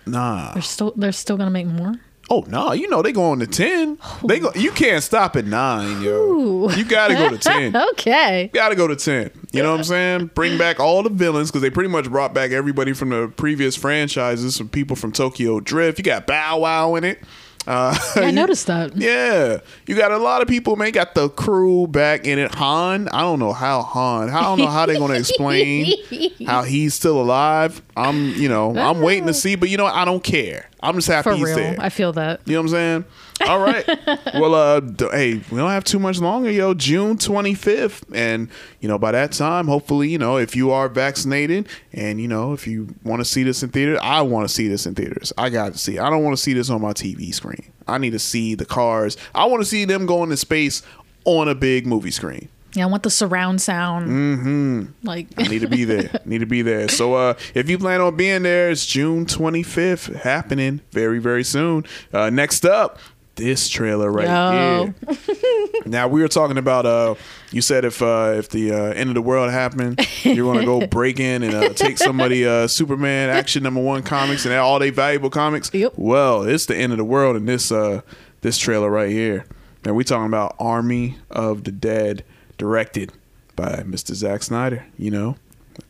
Nah. 0.07 0.53
They're 0.53 0.63
still 0.63 0.93
they're 0.97 1.13
still 1.13 1.37
going 1.37 1.49
to 1.49 1.53
make 1.53 1.67
more. 1.67 1.95
Oh 2.31 2.43
no, 2.49 2.73
you 2.73 2.89
know 2.89 3.03
they 3.03 3.13
go 3.13 3.25
on 3.25 3.39
to 3.41 3.47
ten. 3.47 3.99
They 4.27 4.41
go. 4.41 4.51
You 4.55 4.71
can't 4.73 5.03
stop 5.03 5.37
at 5.37 5.45
nine, 5.45 6.01
yo. 6.01 6.71
You 6.71 6.85
gotta 6.85 7.15
go 7.15 7.29
to 7.29 7.37
ten. 7.39 7.77
Okay. 7.91 8.51
Gotta 8.55 8.75
go 8.75 8.89
to 8.89 8.97
10. 8.97 9.31
You 9.53 9.63
know 9.63 9.73
what 9.73 9.81
I'm 9.81 9.85
saying? 9.85 10.27
Bring 10.35 10.57
back 10.57 10.81
all 10.81 11.03
the 11.03 11.11
villains 11.11 11.51
because 11.51 11.61
they 11.61 11.69
pretty 11.69 11.91
much 11.91 12.09
brought 12.11 12.33
back 12.33 12.51
everybody 12.51 12.95
from 12.95 13.11
the 13.11 13.29
previous 13.37 13.77
franchises. 13.77 14.57
Some 14.57 14.71
people 14.71 14.97
from 14.97 15.13
Tokyo 15.13 15.61
Drift. 15.61 15.99
You 15.99 16.05
got 16.05 16.27
Bow 16.27 16.61
Wow 16.61 16.95
in 16.95 17.05
it. 17.05 17.21
Uh, 17.67 17.97
Yeah, 18.17 18.23
I 18.23 18.31
noticed 18.43 18.67
that. 18.67 18.97
Yeah, 18.97 19.59
you 19.87 19.97
got 19.97 20.13
a 20.13 20.19
lot 20.19 20.43
of 20.43 20.49
people, 20.49 20.77
man. 20.77 20.93
Got 20.93 21.15
the 21.15 21.29
crew 21.31 21.87
back 21.87 22.27
in 22.27 22.39
it. 22.39 22.55
Han, 22.55 23.09
I 23.09 23.21
don't 23.23 23.39
know 23.39 23.53
how 23.53 23.83
Han. 23.83 24.31
I 24.31 24.43
don't 24.43 24.59
know 24.59 24.67
how 24.67 24.87
they're 24.87 24.99
gonna 24.99 25.15
explain 25.15 25.93
how 26.47 26.63
he's 26.63 26.95
still 26.95 27.21
alive. 27.21 27.81
I'm, 27.97 28.31
you 28.35 28.49
know, 28.49 28.77
I'm 28.77 29.01
waiting 29.01 29.27
to 29.27 29.35
see, 29.45 29.55
but 29.55 29.69
you 29.71 29.77
know. 29.77 29.87
I 29.87 30.05
don't 30.05 30.23
care. 30.25 30.69
I'm 30.85 30.95
just 30.97 31.09
happy 31.09 31.31
For 31.31 31.37
he's 31.37 31.45
real. 31.47 31.57
there. 31.57 31.77
I 31.81 31.89
feel 31.89 32.13
that. 32.13 32.41
You 32.45 32.55
know 32.55 32.61
what 32.61 32.65
I'm 32.67 32.71
saying? 32.71 33.05
All 33.49 33.59
right. 33.59 33.85
well, 34.35 34.55
uh, 34.55 34.81
d- 34.81 35.09
hey, 35.11 35.35
we 35.51 35.57
don't 35.59 35.71
have 35.71 35.83
too 35.85 35.99
much 35.99 36.21
longer, 36.21 36.51
yo. 36.51 36.75
June 36.75 37.17
25th, 37.17 38.03
and 38.15 38.49
you 38.81 38.89
know, 38.89 38.99
by 38.99 39.11
that 39.13 39.33
time, 39.33 39.67
hopefully, 39.67 40.09
you 40.09 40.19
know, 40.19 40.37
if 40.37 40.55
you 40.55 40.71
are 40.71 40.89
vaccinated, 40.89 41.69
and 41.93 42.21
you 42.21 42.29
know, 42.29 42.53
if 42.53 42.67
you 42.67 42.95
want 43.03 43.21
to 43.21 43.25
see 43.25 43.43
this 43.43 43.63
in 43.63 43.71
theater, 43.71 43.99
I 44.03 44.23
want 44.23 44.47
to 44.49 44.55
see 44.55 44.69
this 44.69 44.87
in 44.87 44.95
theaters. 44.95 45.33
I 45.39 45.49
got 45.51 45.73
to 45.73 45.79
see. 45.79 45.99
I 45.99 46.11
don't 46.11 46.23
want 46.23 46.37
to 46.37 46.43
see 46.43 46.53
this 46.53 46.71
on 46.71 46.81
my 46.81 46.93
TV 46.93 47.35
screen. 47.35 47.73
I 47.89 47.99
need 47.99 48.11
to 48.11 48.19
see 48.19 48.55
the 48.55 48.67
cars. 48.67 49.17
I 49.35 49.47
want 49.47 49.63
to 49.63 49.67
see 49.67 49.85
them 49.85 50.07
going 50.07 50.31
to 50.31 50.37
space 50.37 50.83
on 51.25 51.49
a 51.49 51.55
big 51.55 51.87
movie 51.87 52.11
screen. 52.11 52.49
Yeah, 52.75 52.85
I 52.85 52.87
want 52.87 53.03
the 53.05 53.11
surround 53.11 53.63
sound. 53.63 54.09
Mm-hmm. 54.09 55.07
Like 55.07 55.29
I 55.39 55.45
need 55.45 55.61
to 55.61 55.69
be 55.69 55.85
there. 55.85 56.11
need 56.25 56.39
to 56.39 56.47
be 56.47 56.63
there. 56.63 56.89
So 56.89 57.15
uh, 57.15 57.35
if 57.55 57.71
you 57.71 57.79
plan 57.79 58.01
on 58.01 58.17
being 58.17 58.43
there, 58.43 58.71
it's 58.71 58.85
June 58.85 59.27
25th, 59.27 60.15
happening 60.23 60.81
very 60.91 61.19
very 61.19 61.45
soon. 61.45 61.85
Uh, 62.13 62.31
next 62.31 62.65
up, 62.65 62.99
this 63.37 63.69
trailer 63.69 64.11
right 64.11 64.29
Yo. 64.29 64.95
here. 65.07 65.83
now 65.87 66.09
we 66.09 66.21
were 66.21 66.29
talking 66.29 66.59
about. 66.59 66.87
Uh, 66.87 67.15
you 67.51 67.61
said 67.61 67.85
if 67.85 68.03
uh, 68.03 68.35
if 68.37 68.49
the 68.49 68.73
uh, 68.73 68.77
end 68.93 69.11
of 69.11 69.15
the 69.15 69.23
world 69.23 69.51
happened, 69.51 70.05
you're 70.23 70.53
gonna 70.53 70.67
go 70.67 70.87
break 70.89 71.21
in 71.21 71.43
and 71.43 71.55
uh, 71.55 71.69
take 71.71 71.99
somebody 71.99 72.47
uh, 72.47 72.67
Superman 72.67 73.31
action 73.31 73.63
number 73.63 73.81
one 73.81 74.03
comics 74.03 74.45
and 74.45 74.55
all 74.55 74.79
they 74.79 74.91
valuable 74.91 75.31
comics. 75.31 75.73
Yep. 75.73 75.95
Well, 75.97 76.43
it's 76.43 76.67
the 76.67 76.77
end 76.77 76.93
of 76.93 76.99
the 76.99 77.05
world 77.05 77.37
in 77.37 77.47
this 77.47 77.71
uh, 77.71 78.03
this 78.41 78.59
trailer 78.59 78.91
right 78.91 79.11
here. 79.11 79.47
And 79.85 79.95
we 79.95 80.03
talking 80.03 80.27
about 80.27 80.57
Army 80.59 81.19
of 81.31 81.65
the 81.65 81.73
Dead, 81.73 82.25
directed 82.59 83.13
by 83.57 83.83
Mr. 83.87 84.15
Zack 84.15 84.43
Snyder. 84.43 84.85
You 84.99 85.11
know, 85.11 85.37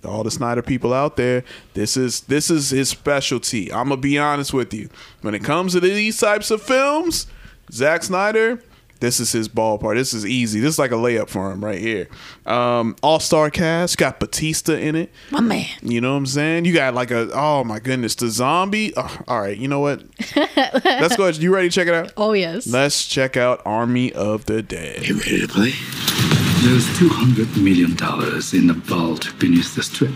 all 0.04 0.22
the 0.24 0.30
Snyder 0.30 0.62
people 0.62 0.92
out 0.92 1.16
there, 1.16 1.44
this 1.74 1.96
is 1.96 2.22
this 2.22 2.50
is 2.50 2.70
his 2.70 2.88
specialty. 2.88 3.72
I'm 3.72 3.88
gonna 3.88 4.00
be 4.00 4.18
honest 4.18 4.52
with 4.52 4.72
you. 4.74 4.88
When 5.22 5.34
it 5.34 5.42
comes 5.44 5.72
to 5.72 5.80
these 5.80 6.18
types 6.18 6.50
of 6.50 6.62
films, 6.62 7.26
Zack 7.70 8.02
Snyder, 8.02 8.62
this 9.00 9.20
is 9.20 9.32
his 9.32 9.48
ballpark. 9.48 9.96
This 9.96 10.14
is 10.14 10.24
easy. 10.24 10.60
This 10.60 10.74
is 10.74 10.78
like 10.78 10.92
a 10.92 10.96
layup 10.96 11.28
for 11.28 11.50
him 11.52 11.62
right 11.62 11.78
here. 11.78 12.08
Um, 12.46 12.96
All 13.02 13.20
star 13.20 13.50
cast 13.50 13.98
got 13.98 14.18
Batista 14.20 14.74
in 14.74 14.94
it. 14.94 15.10
my 15.30 15.40
man. 15.40 15.66
You 15.82 16.00
know 16.00 16.12
what 16.12 16.18
I'm 16.18 16.26
saying? 16.26 16.64
You 16.64 16.72
got 16.72 16.94
like 16.94 17.10
a 17.10 17.28
oh 17.34 17.64
my 17.64 17.80
goodness, 17.80 18.14
the 18.14 18.28
zombie. 18.30 18.92
Oh, 18.96 19.18
all 19.28 19.40
right, 19.40 19.56
you 19.58 19.68
know 19.68 19.80
what? 19.80 20.02
Let's 20.36 21.16
go. 21.16 21.28
You 21.28 21.54
ready 21.54 21.68
to 21.68 21.74
check 21.74 21.88
it 21.88 21.94
out? 21.94 22.12
Oh 22.16 22.32
yes. 22.32 22.66
Let's 22.66 23.06
check 23.06 23.36
out 23.36 23.60
Army 23.66 24.12
of 24.12 24.46
the 24.46 24.62
Dead. 24.62 25.06
You 25.06 25.18
ready 25.18 25.40
to 25.40 25.48
play? 25.48 26.33
There's 26.64 26.86
$200 26.96 27.62
million 27.62 27.90
in 27.90 28.66
the 28.68 28.72
vault 28.72 29.38
beneath 29.38 29.74
the 29.74 29.82
strip. 29.82 30.12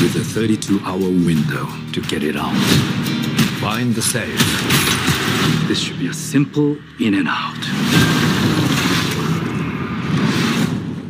With 0.00 0.16
a 0.16 0.24
32 0.24 0.80
hour 0.82 0.98
window 0.98 1.66
to 1.92 2.00
get 2.00 2.22
it 2.22 2.36
out. 2.36 2.56
Find 3.60 3.94
the 3.94 4.00
safe. 4.00 4.40
This 5.68 5.78
should 5.78 5.98
be 5.98 6.08
a 6.08 6.14
simple 6.14 6.78
in 6.98 7.12
and 7.16 7.28
out. 7.28 7.58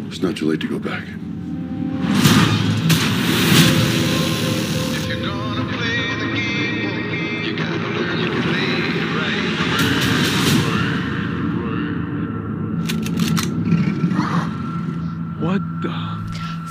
It's 0.09 0.21
not 0.21 0.39
too 0.39 0.51
late 0.51 0.61
to 0.63 0.69
go 0.69 0.81
back. 0.81 1.05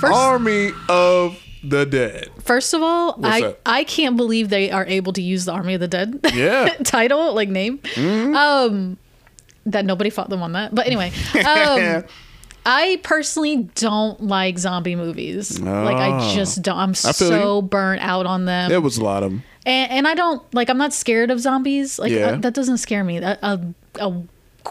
First, 0.06 0.18
Army 0.18 0.70
of 0.88 1.38
the 1.62 1.86
Dead. 1.86 2.28
first 2.42 2.74
of 2.74 2.82
all, 2.82 3.14
What's 3.14 3.42
I? 3.42 3.56
I 3.64 3.84
can't 3.84 4.16
believe 4.16 4.48
they 4.50 4.70
are 4.70 4.84
able 4.86 5.12
to 5.14 5.22
use 5.22 5.44
the 5.46 5.52
Army 5.52 5.74
of 5.74 5.80
the 5.80 5.88
Dead 5.88 6.20
Yeah. 6.34 6.68
Mm-hmm. 6.68 6.82
title 6.82 7.34
like 7.34 7.48
name. 7.48 7.80
Um, 7.96 8.96
that 9.66 9.84
nobody 9.84 10.10
fought 10.10 10.28
them 10.28 10.42
on 10.42 10.52
that. 10.52 10.74
But 10.74 10.86
anyway, 10.86 11.10
um, 11.46 12.04
I 12.66 13.00
personally 13.02 13.68
don't 13.74 14.22
like 14.22 14.58
zombie 14.58 14.96
movies. 14.96 15.58
Like 15.60 15.96
I 15.96 16.18
Oh. 16.30 16.34
just 16.34 16.62
don't. 16.62 16.76
I'm 16.78 16.94
so 16.94 17.62
burnt 17.62 18.02
out 18.02 18.26
on 18.26 18.44
them. 18.44 18.68
There 18.70 18.80
was 18.80 18.98
a 18.98 19.04
lot 19.04 19.22
of 19.22 19.30
them. 19.30 19.42
and, 19.66 19.90
and 19.90 20.08
I 20.08 20.14
don't 20.14 20.42
like. 20.54 20.68
I'm 20.70 20.78
not 20.78 20.92
scared 20.92 21.30
of 21.30 21.40
zombies. 21.40 21.98
Like 21.98 22.12
Yeah. 22.12 22.26
uh, 22.32 22.36
that 22.36 22.52
doesn't 22.54 22.78
scare 22.78 23.04
me. 23.04 23.18
A, 23.18 23.38
a, 23.42 23.60
a 24.00 24.22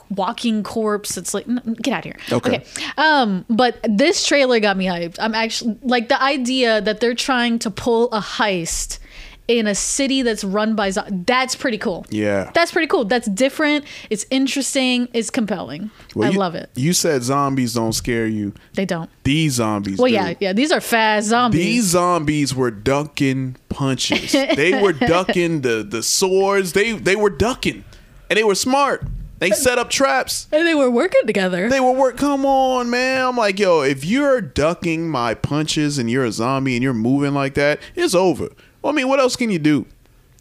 walking 0.09 0.63
corpse. 0.63 1.17
It's 1.17 1.33
like 1.33 1.47
n- 1.47 1.75
get 1.81 1.93
out 1.93 1.99
of 1.99 2.03
here. 2.05 2.17
Okay. 2.31 2.63
Um, 2.97 3.45
but 3.49 3.77
this 3.83 4.25
trailer 4.25 4.59
got 4.59 4.77
me 4.77 4.85
hyped. 4.85 5.17
I'm 5.19 5.35
actually 5.35 5.77
like 5.81 6.09
the 6.09 6.21
idea 6.21 6.81
that 6.81 6.99
they're 6.99 7.15
trying 7.15 7.59
to 7.59 7.71
pull 7.71 8.09
a 8.11 8.19
heist 8.19 8.99
in 9.45 9.67
a 9.67 9.75
city 9.75 10.21
that's 10.21 10.41
run 10.45 10.73
by 10.73 10.89
zo- 10.89 11.03
that's 11.25 11.53
pretty 11.53 11.77
cool. 11.77 12.05
Yeah. 12.09 12.49
That's 12.53 12.71
pretty 12.71 12.87
cool. 12.87 13.03
That's 13.03 13.27
different. 13.27 13.83
It's 14.09 14.25
interesting. 14.29 15.09
It's 15.11 15.29
compelling. 15.29 15.91
Well, 16.15 16.29
I 16.29 16.31
you- 16.31 16.39
love 16.39 16.55
it. 16.55 16.69
You 16.75 16.93
said 16.93 17.23
zombies 17.23 17.73
don't 17.73 17.91
scare 17.91 18.25
you. 18.25 18.53
They 18.75 18.85
don't. 18.85 19.09
These 19.25 19.53
zombies. 19.55 19.97
Well, 19.99 20.07
do. 20.07 20.13
yeah, 20.13 20.33
yeah. 20.39 20.53
These 20.53 20.71
are 20.71 20.79
fast 20.79 21.27
zombies. 21.27 21.59
These 21.61 21.83
zombies 21.83 22.55
were 22.55 22.71
ducking 22.71 23.57
punches. 23.67 24.31
they 24.31 24.81
were 24.81 24.93
ducking 24.93 25.59
the 25.59 25.83
the 25.83 26.01
swords. 26.03 26.71
They 26.71 26.93
they 26.93 27.17
were 27.17 27.29
ducking, 27.29 27.83
and 28.29 28.37
they 28.37 28.45
were 28.45 28.55
smart. 28.55 29.03
They 29.43 29.55
set 29.55 29.77
up 29.77 29.89
traps. 29.89 30.47
and 30.51 30.65
they 30.67 30.75
were 30.75 30.89
working 30.89 31.21
together. 31.25 31.69
They 31.69 31.79
were 31.79 31.91
work. 31.91 32.17
Come 32.17 32.45
on, 32.45 32.89
man. 32.89 33.25
I'm 33.25 33.37
like, 33.37 33.59
yo, 33.59 33.81
if 33.81 34.05
you're 34.05 34.39
ducking 34.41 35.09
my 35.09 35.33
punches 35.33 35.97
and 35.97 36.09
you're 36.09 36.25
a 36.25 36.31
zombie 36.31 36.75
and 36.75 36.83
you're 36.83 36.93
moving 36.93 37.33
like 37.33 37.53
that, 37.55 37.79
it's 37.95 38.15
over. 38.15 38.49
Well, 38.81 38.93
I 38.93 38.95
mean, 38.95 39.07
what 39.07 39.19
else 39.19 39.35
can 39.35 39.49
you 39.49 39.59
do? 39.59 39.85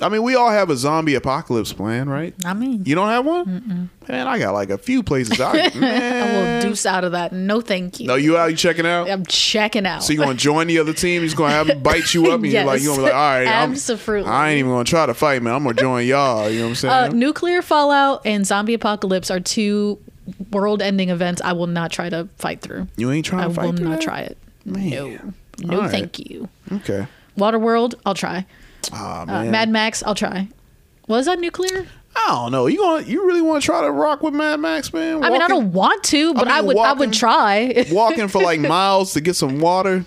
I 0.01 0.09
mean, 0.09 0.23
we 0.25 0.35
all 0.35 0.51
have 0.51 0.69
a 0.71 0.77
zombie 0.77 1.15
apocalypse 1.15 1.73
plan, 1.73 2.09
right? 2.09 2.35
I 2.45 2.55
mean, 2.55 2.83
You 2.85 2.95
don't 2.97 3.09
have 3.09 3.25
one? 3.25 3.89
Man, 4.09 4.27
I 4.27 4.39
got 4.39 4.53
like 4.53 4.71
a 4.71 4.79
few 4.79 5.03
places. 5.05 5.41
I, 5.41 5.51
I 5.75 6.33
will 6.33 6.61
deuce 6.63 6.85
out 6.87 7.05
of 7.05 7.13
that. 7.13 7.33
No, 7.33 7.61
thank 7.61 8.01
you. 8.01 8.09
No, 8.09 8.17
you 8.17 8.37
out? 8.37 8.51
You 8.51 8.57
checking 8.57 8.85
out? 8.87 9.09
I'm 9.09 9.25
checking 9.27 9.87
out. 9.87 10.03
So 10.03 10.13
you 10.13 10.19
gonna 10.19 10.35
join 10.35 10.67
the 10.67 10.79
other 10.81 10.93
team? 10.93 11.23
He's 11.23 11.35
gonna 11.35 11.53
have 11.53 11.69
him 11.69 11.83
bite 11.83 12.15
you 12.15 12.33
up, 12.33 12.43
and 12.43 12.51
you're 12.51 12.65
like, 12.65 12.81
Yes. 12.81 12.83
you 12.85 12.89
gonna 12.91 12.99
be 12.99 13.03
like, 13.05 13.15
all 13.15 13.21
right, 13.21 13.47
I'm- 13.47 13.71
Absolutely. 13.73 14.29
I 14.31 14.51
ain't 14.51 14.59
even 14.61 14.73
gonna 14.73 14.85
try 14.85 15.07
to 15.07 15.15
fight, 15.15 15.41
man. 15.43 15.55
I'm 15.55 15.63
gonna 15.63 15.75
join 15.75 16.07
y'all. 16.07 16.51
You 16.51 16.59
know 16.59 16.65
what 16.65 16.69
I'm 16.71 16.75
saying? 16.75 16.95
Uh, 16.95 17.09
nuclear 17.09 17.63
fallout 17.63 18.23
and 18.25 18.45
zombie 18.47 18.75
apocalypse 18.75 19.31
are 19.31 19.39
two 19.41 19.99
world-ending 20.51 21.11
events 21.11 21.41
I 21.45 21.53
will 21.53 21.67
not 21.67 21.93
try 21.93 22.09
to 22.09 22.29
fight 22.39 22.61
through. 22.61 22.89
you 22.97 23.11
ain't 23.11 23.27
trying 23.27 23.45
I 23.45 23.49
to 23.49 23.55
fight 23.55 23.65
will 23.67 23.73
not 23.75 23.91
that? 23.99 24.01
try 24.03 24.21
it. 24.21 24.39
No, 24.65 24.75
Man. 24.79 25.35
no, 25.61 25.81
right. 25.81 25.91
thank 25.91 26.19
you. 26.19 26.49
Okay. 26.73 27.07
Waterworld, 27.39 27.95
I'll 28.07 28.15
try. 28.15 28.47
Ah 28.93 29.23
Uh. 29.23 29.45
Mad 29.45 29.69
Max, 29.69 30.03
I'll 30.03 30.15
try. 30.15 30.49
Was 31.09 31.27
that 31.27 31.39
nuclear? 31.39 31.87
I 32.15 32.27
don't 32.29 32.53
know. 32.53 32.67
You 32.67 32.79
going 32.79 33.07
you 33.07 33.27
really 33.27 33.43
want 33.43 33.63
to 33.63 33.67
try 33.67 33.81
to 33.81 33.91
rock 33.91 34.23
with 34.23 34.35
Mad 34.35 34.61
Max, 34.61 34.93
man? 34.93 35.25
I 35.25 35.31
mean, 35.31 35.41
I 35.43 35.49
don't 35.49 35.73
want 35.73 36.05
to, 36.05 36.35
but 36.35 36.47
I, 36.47 36.59
mean, 36.59 36.67
would. 36.69 36.79
I 36.79 36.93
would 36.93 37.13
try. 37.13 37.87
walking 37.91 38.29
for 38.29 38.43
like 38.43 38.61
miles 38.61 39.15
to 39.15 39.21
get 39.21 39.35
some 39.35 39.61
water, 39.61 40.05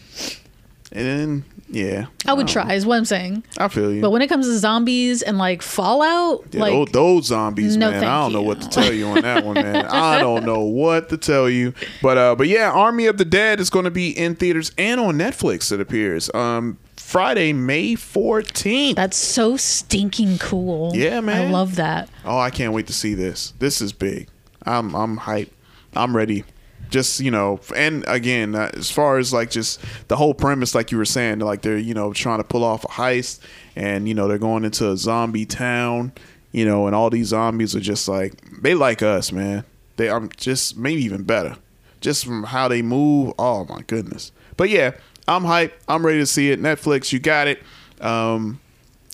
and 0.91 1.07
then 1.07 1.45
yeah, 1.67 2.05
I 2.27 2.33
would 2.33 2.45
don't 2.45 2.53
try. 2.53 2.73
Is 2.73 2.85
what 2.85 2.97
I'm 2.97 3.05
saying. 3.05 3.43
I 3.57 3.67
feel 3.69 3.91
you. 3.91 4.01
But 4.01 4.11
when 4.11 4.21
it 4.21 4.27
comes 4.27 4.45
to 4.45 4.57
zombies 4.57 5.23
and 5.23 5.39
like 5.39 5.63
Fallout, 5.63 6.45
Yeah, 6.51 6.61
like 6.61 6.71
those, 6.73 6.91
those 6.91 7.25
zombies, 7.25 7.75
No, 7.75 7.89
man. 7.89 8.03
I 8.03 8.19
don't 8.21 8.33
know 8.33 8.43
what 8.43 8.61
to 8.61 8.69
tell 8.69 8.93
you 8.93 9.07
on 9.07 9.21
that 9.21 9.43
one, 9.43 9.55
man. 9.55 9.85
I 9.89 10.19
don't 10.19 10.45
know 10.45 10.61
what 10.61 11.09
to 11.09 11.17
tell 11.17 11.49
you. 11.49 11.73
But 12.03 12.17
uh 12.19 12.35
but 12.35 12.47
yeah, 12.47 12.71
Army 12.71 13.07
of 13.07 13.17
the 13.17 13.25
Dead 13.25 13.59
is 13.59 13.71
going 13.71 13.85
to 13.85 13.91
be 13.91 14.11
in 14.11 14.35
theaters 14.35 14.71
and 14.77 15.01
on 15.01 15.15
Netflix 15.17 15.71
it 15.71 15.81
appears. 15.81 16.29
Um 16.35 16.77
Friday, 17.15 17.53
May 17.53 17.93
14th. 17.93 18.95
that's 18.95 19.15
so 19.15 19.55
stinking 19.55 20.37
cool. 20.37 20.91
Yeah, 20.93 21.21
man. 21.21 21.47
I 21.47 21.49
love 21.49 21.77
that. 21.77 22.09
Oh, 22.25 22.37
I 22.37 22.49
can't 22.49 22.73
wait 22.73 22.87
to 22.87 22.93
see 22.93 23.13
this. 23.13 23.53
This 23.57 23.79
is 23.79 23.93
big. 23.93 24.27
I'm 24.63 24.93
I'm 24.93 25.19
hyped. 25.19 25.51
I'm 25.95 26.13
ready. 26.13 26.43
Just 26.89 27.21
you 27.21 27.31
know, 27.31 27.61
and 27.73 28.03
again, 28.09 28.53
uh, 28.53 28.69
as 28.73 28.91
far 28.91 29.17
as 29.17 29.31
like 29.31 29.49
just 29.49 29.79
the 30.09 30.17
whole 30.17 30.33
premise, 30.33 30.75
like 30.75 30.91
you 30.91 30.97
were 30.97 31.05
saying, 31.05 31.39
like 31.39 31.61
they're 31.61 31.77
you 31.77 31.93
know 31.93 32.11
trying 32.11 32.39
to 32.39 32.43
pull 32.43 32.65
off 32.65 32.83
a 32.83 32.89
heist, 32.89 33.39
and 33.77 34.09
you 34.09 34.13
know 34.13 34.27
they're 34.27 34.37
going 34.37 34.65
into 34.65 34.91
a 34.91 34.97
zombie 34.97 35.45
town, 35.45 36.11
you 36.51 36.65
know, 36.65 36.85
and 36.85 36.93
all 36.93 37.09
these 37.09 37.27
zombies 37.27 37.77
are 37.77 37.79
just 37.79 38.09
like 38.09 38.61
they 38.61 38.73
like 38.73 39.01
us, 39.01 39.31
man. 39.31 39.63
They 39.95 40.09
I'm 40.09 40.29
just 40.35 40.75
maybe 40.75 41.01
even 41.05 41.23
better, 41.23 41.55
just 42.01 42.25
from 42.25 42.43
how 42.43 42.67
they 42.67 42.81
move. 42.81 43.33
Oh 43.39 43.63
my 43.69 43.83
goodness. 43.83 44.33
But 44.57 44.69
yeah, 44.69 44.91
I'm 45.27 45.43
hyped. 45.43 45.71
I'm 45.87 46.05
ready 46.05 46.19
to 46.19 46.25
see 46.25 46.51
it. 46.51 46.61
Netflix, 46.61 47.11
you 47.11 47.19
got 47.19 47.47
it. 47.47 47.61
Um, 48.01 48.59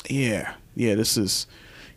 yeah, 0.10 0.54
yeah. 0.76 0.96
This 0.96 1.18
is 1.18 1.48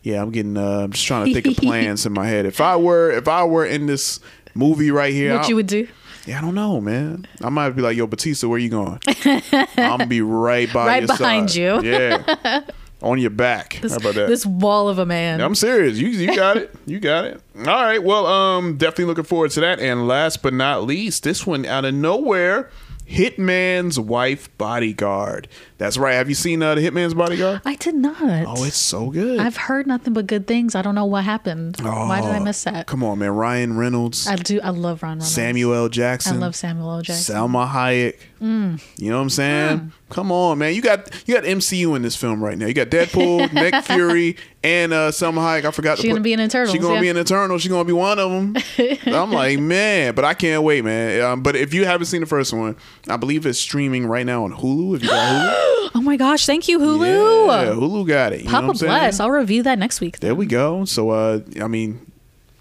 yeah. 0.03 0.21
I'm 0.23 0.31
getting. 0.31 0.57
Uh, 0.57 0.81
I'm 0.85 0.93
just 0.93 1.07
trying 1.07 1.27
to 1.27 1.35
think 1.35 1.47
of 1.47 1.57
plans 1.65 2.07
in 2.07 2.13
my 2.13 2.27
head. 2.27 2.47
If 2.47 2.61
I 2.61 2.77
were, 2.77 3.11
if 3.11 3.27
I 3.29 3.45
were 3.45 3.65
in 3.67 3.87
this 3.87 4.21
movie 4.55 4.91
right 4.91 5.13
here, 5.13 5.35
What 5.35 5.47
I- 5.47 5.49
you 5.49 5.57
would 5.57 5.67
do? 5.67 5.89
Yeah, 6.27 6.39
I 6.39 6.41
don't 6.41 6.55
know, 6.55 6.81
man. 6.81 7.27
I 7.43 7.51
might 7.51 7.69
be 7.71 7.83
like, 7.83 7.99
yo, 7.99 8.07
Batista, 8.07 8.49
where 8.49 8.59
you 8.59 8.71
going? 8.71 8.99
I'm 9.27 9.67
gonna 9.77 10.07
be 10.07 10.23
right 10.23 10.73
by 10.73 10.87
Right 11.01 11.07
behind 11.07 11.51
side. 11.51 11.59
you. 11.59 11.83
Yeah, 11.83 12.63
on 13.03 13.19
your 13.19 13.29
back. 13.29 13.79
This, 13.83 13.93
How 13.93 13.99
about 13.99 14.15
that? 14.15 14.29
this 14.29 14.47
wall 14.47 14.89
of 14.89 14.99
a 14.99 15.05
man. 15.05 15.43
I'm 15.43 15.55
serious. 15.55 15.99
You 15.99 16.09
you 16.09 16.35
got 16.35 16.57
it. 16.57 16.75
You 16.87 16.99
got 16.99 17.27
it. 17.27 17.43
All 17.59 17.65
right. 17.65 18.03
Well, 18.03 18.27
um, 18.27 18.79
definitely 18.79 19.05
looking 19.05 19.25
forward 19.25 19.51
to 19.51 19.61
that. 19.61 19.81
And 19.81 20.09
last 20.09 20.43
but 20.43 20.55
not 20.55 20.85
least, 20.85 21.25
this 21.25 21.47
one 21.47 21.67
out 21.67 21.85
of 21.85 21.93
nowhere, 21.93 22.71
Hitman's 23.07 23.99
Wife 23.99 24.57
Bodyguard. 24.59 25.49
That's 25.77 25.97
right. 25.99 26.13
Have 26.13 26.29
you 26.29 26.37
seen 26.37 26.63
uh, 26.63 26.77
the 26.77 26.81
Hitman's 26.89 27.15
Bodyguard? 27.15 27.61
I 27.65 27.75
did 27.75 27.97
not. 27.97 28.17
Oh, 28.47 28.63
it's 28.65 28.77
so 28.77 29.11
good. 29.11 29.41
I've 29.41 29.57
heard 29.57 29.87
nothing 29.89 30.13
but 30.13 30.27
good 30.29 30.47
things. 30.47 30.75
I 30.77 30.83
don't 30.83 30.95
know 30.95 31.05
what 31.05 31.25
happened. 31.25 31.79
Why 31.83 32.21
did 32.21 32.31
I 32.31 32.39
Oh, 32.39 32.45
miss 32.45 32.63
that? 32.65 32.87
Come 32.87 33.03
on, 33.03 33.19
man. 33.19 33.31
Ryan 33.31 33.77
Reynolds, 33.77 34.29
I 34.29 34.37
do. 34.37 34.61
I 34.63 34.71
love 34.71 35.03
Ryan 35.03 35.19
Reynolds. 35.19 35.33
Samuel 35.33 35.75
L. 35.75 35.89
Jackson, 35.89 36.37
I 36.37 36.41
love 36.41 36.55
Samuel 36.55 36.91
L. 36.93 37.03
Jackson. 37.03 37.35
Salma 37.35 37.69
Hayek. 37.69 38.19
Mm. 38.41 38.81
You 38.99 39.11
know 39.11 39.17
what 39.17 39.23
I'm 39.23 39.31
saying? 39.31 39.93
Come 40.11 40.31
on, 40.31 40.59
man. 40.59 40.75
You 40.75 40.83
got 40.83 41.11
you 41.27 41.35
got 41.35 41.45
MCU 41.45 41.97
in 41.97 42.03
this 42.03 42.15
film 42.15 42.45
right 42.45 42.57
now. 42.59 42.67
You 42.67 42.75
got 42.75 42.89
Deadpool, 42.89 43.53
Nick 43.55 43.75
Fury, 43.85 44.37
and 44.63 44.93
uh, 44.93 45.11
Salma 45.11 45.39
Hayek. 45.39 45.65
I 45.65 45.71
forgot. 45.73 45.99
She's 45.99 46.11
gonna 46.11 46.21
be 46.21 46.35
an 46.35 46.41
Eternals, 46.41 46.71
She 46.71 46.79
gonna 46.79 46.95
yeah. 46.97 47.01
be 47.01 47.09
in 47.09 47.17
Eternal. 47.17 47.59
She's 47.59 47.71
gonna 47.73 47.85
be 47.85 47.93
one 47.95 48.19
of 48.19 48.31
them. 48.31 48.55
I'm 49.07 49.33
like, 49.33 49.59
man, 49.59 50.15
but 50.15 50.25
I 50.25 50.35
can't 50.35 50.63
wait, 50.63 50.85
man. 50.85 51.21
Um, 51.23 51.43
but 51.43 51.57
if 51.57 51.73
you 51.75 51.85
haven't 51.85 52.07
seen 52.07 52.21
the 52.21 52.27
first 52.27 52.53
one, 52.53 52.77
I 53.09 53.17
believe 53.17 53.45
it's 53.47 53.59
streaming 53.59 54.07
right 54.07 54.27
now 54.27 54.45
on 54.45 54.53
Hulu. 54.53 54.97
If 54.97 55.03
you 55.05 55.09
got 55.09 55.43
Oh 55.97 56.01
my 56.03 56.17
gosh! 56.17 56.45
Thank 56.45 56.67
you, 56.69 56.79
Hulu, 56.81 56.99
Hulu. 56.99 57.47
yeah, 57.67 57.73
Hulu 57.73 58.07
got 58.09 58.33
it. 58.33 58.41
You 58.41 58.47
know 58.47 58.51
Papa 58.51 58.67
what 58.67 58.71
I'm 58.71 58.77
saying? 58.79 58.91
bless. 58.91 59.21
I'll 59.21 59.31
review 59.31 59.63
that 59.63 59.79
next 59.79 60.01
week. 60.01 60.19
There 60.19 60.35
we 60.35 60.45
go. 60.47 60.85
So, 60.85 61.11
uh, 61.11 61.41
I 61.63 61.69
mean, 61.69 62.11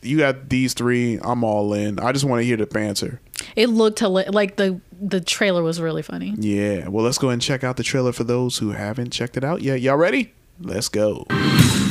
you 0.04 0.20
got 0.20 0.50
these 0.50 0.74
three. 0.76 1.20
I'm 1.22 1.44
all 1.44 1.74
in. 1.74 2.00
I 2.00 2.12
just 2.12 2.26
want 2.26 2.42
to 2.42 2.46
hear 2.46 2.58
the 2.58 2.68
banter. 2.68 3.20
It 3.56 3.68
looked 3.70 4.00
hila- 4.00 4.32
like 4.34 4.58
the 4.58 4.80
the 5.02 5.20
trailer 5.20 5.64
was 5.64 5.82
really 5.82 6.04
funny. 6.04 6.36
Yeah. 6.38 6.88
Well, 6.90 7.04
let's 7.04 7.18
go 7.18 7.28
ahead 7.30 7.34
and 7.34 7.42
check 7.42 7.64
out 7.64 7.76
the 7.78 7.84
trailer 7.84 8.12
for 8.12 8.24
those 8.24 8.60
who 8.60 8.70
haven't 8.72 9.12
checked 9.12 9.36
it 9.36 9.44
out 9.44 9.62
yet. 9.64 9.82
Y'all 9.82 9.98
ready? 9.98 10.32
Let's 10.62 10.88
go. 10.90 11.26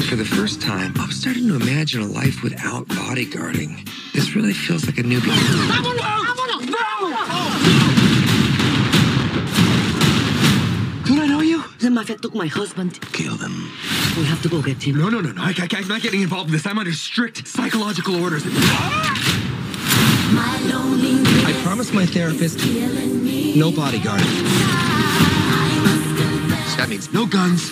For 0.09 0.15
the 0.17 0.25
first 0.25 0.63
time, 0.63 0.93
I'm 0.97 1.11
starting 1.11 1.49
to 1.49 1.57
imagine 1.57 2.03
a 2.03 2.07
life 2.07 2.43
without 2.45 2.87
bodyguarding. 2.87 3.89
This 4.13 4.37
really 4.37 4.53
feels 4.53 4.87
like 4.87 4.99
a 4.99 5.03
new 5.03 5.21
beginning. 5.21 5.43
I 11.83 11.89
know 11.89 11.91
you? 11.91 11.91
The 11.91 11.91
mafia 11.91 12.16
took 12.16 12.35
my 12.35 12.47
husband. 12.47 13.01
Kill 13.12 13.37
them. 13.37 13.70
We 14.16 14.24
have 14.24 14.41
to 14.43 14.49
go 14.49 14.62
get 14.62 14.83
him. 14.83 14.99
No, 14.99 15.09
no, 15.09 15.20
no, 15.20 15.33
no. 15.33 15.43
I, 15.43 15.55
I, 15.59 15.68
I'm 15.72 15.89
not 15.89 16.03
getting 16.03 16.22
involved 16.22 16.47
in 16.49 16.53
this. 16.53 16.66
I'm 16.66 16.78
under 16.78 16.93
strict 16.93 17.47
psychological 17.47 18.22
orders. 18.22 18.45
I 21.45 21.61
promised 21.64 21.93
my 21.93 22.07
therapist 22.07 22.59
no 23.57 23.70
bodyguard. 23.72 24.20
That 26.78 26.89
means 26.89 27.12
no 27.12 27.26
guns, 27.26 27.70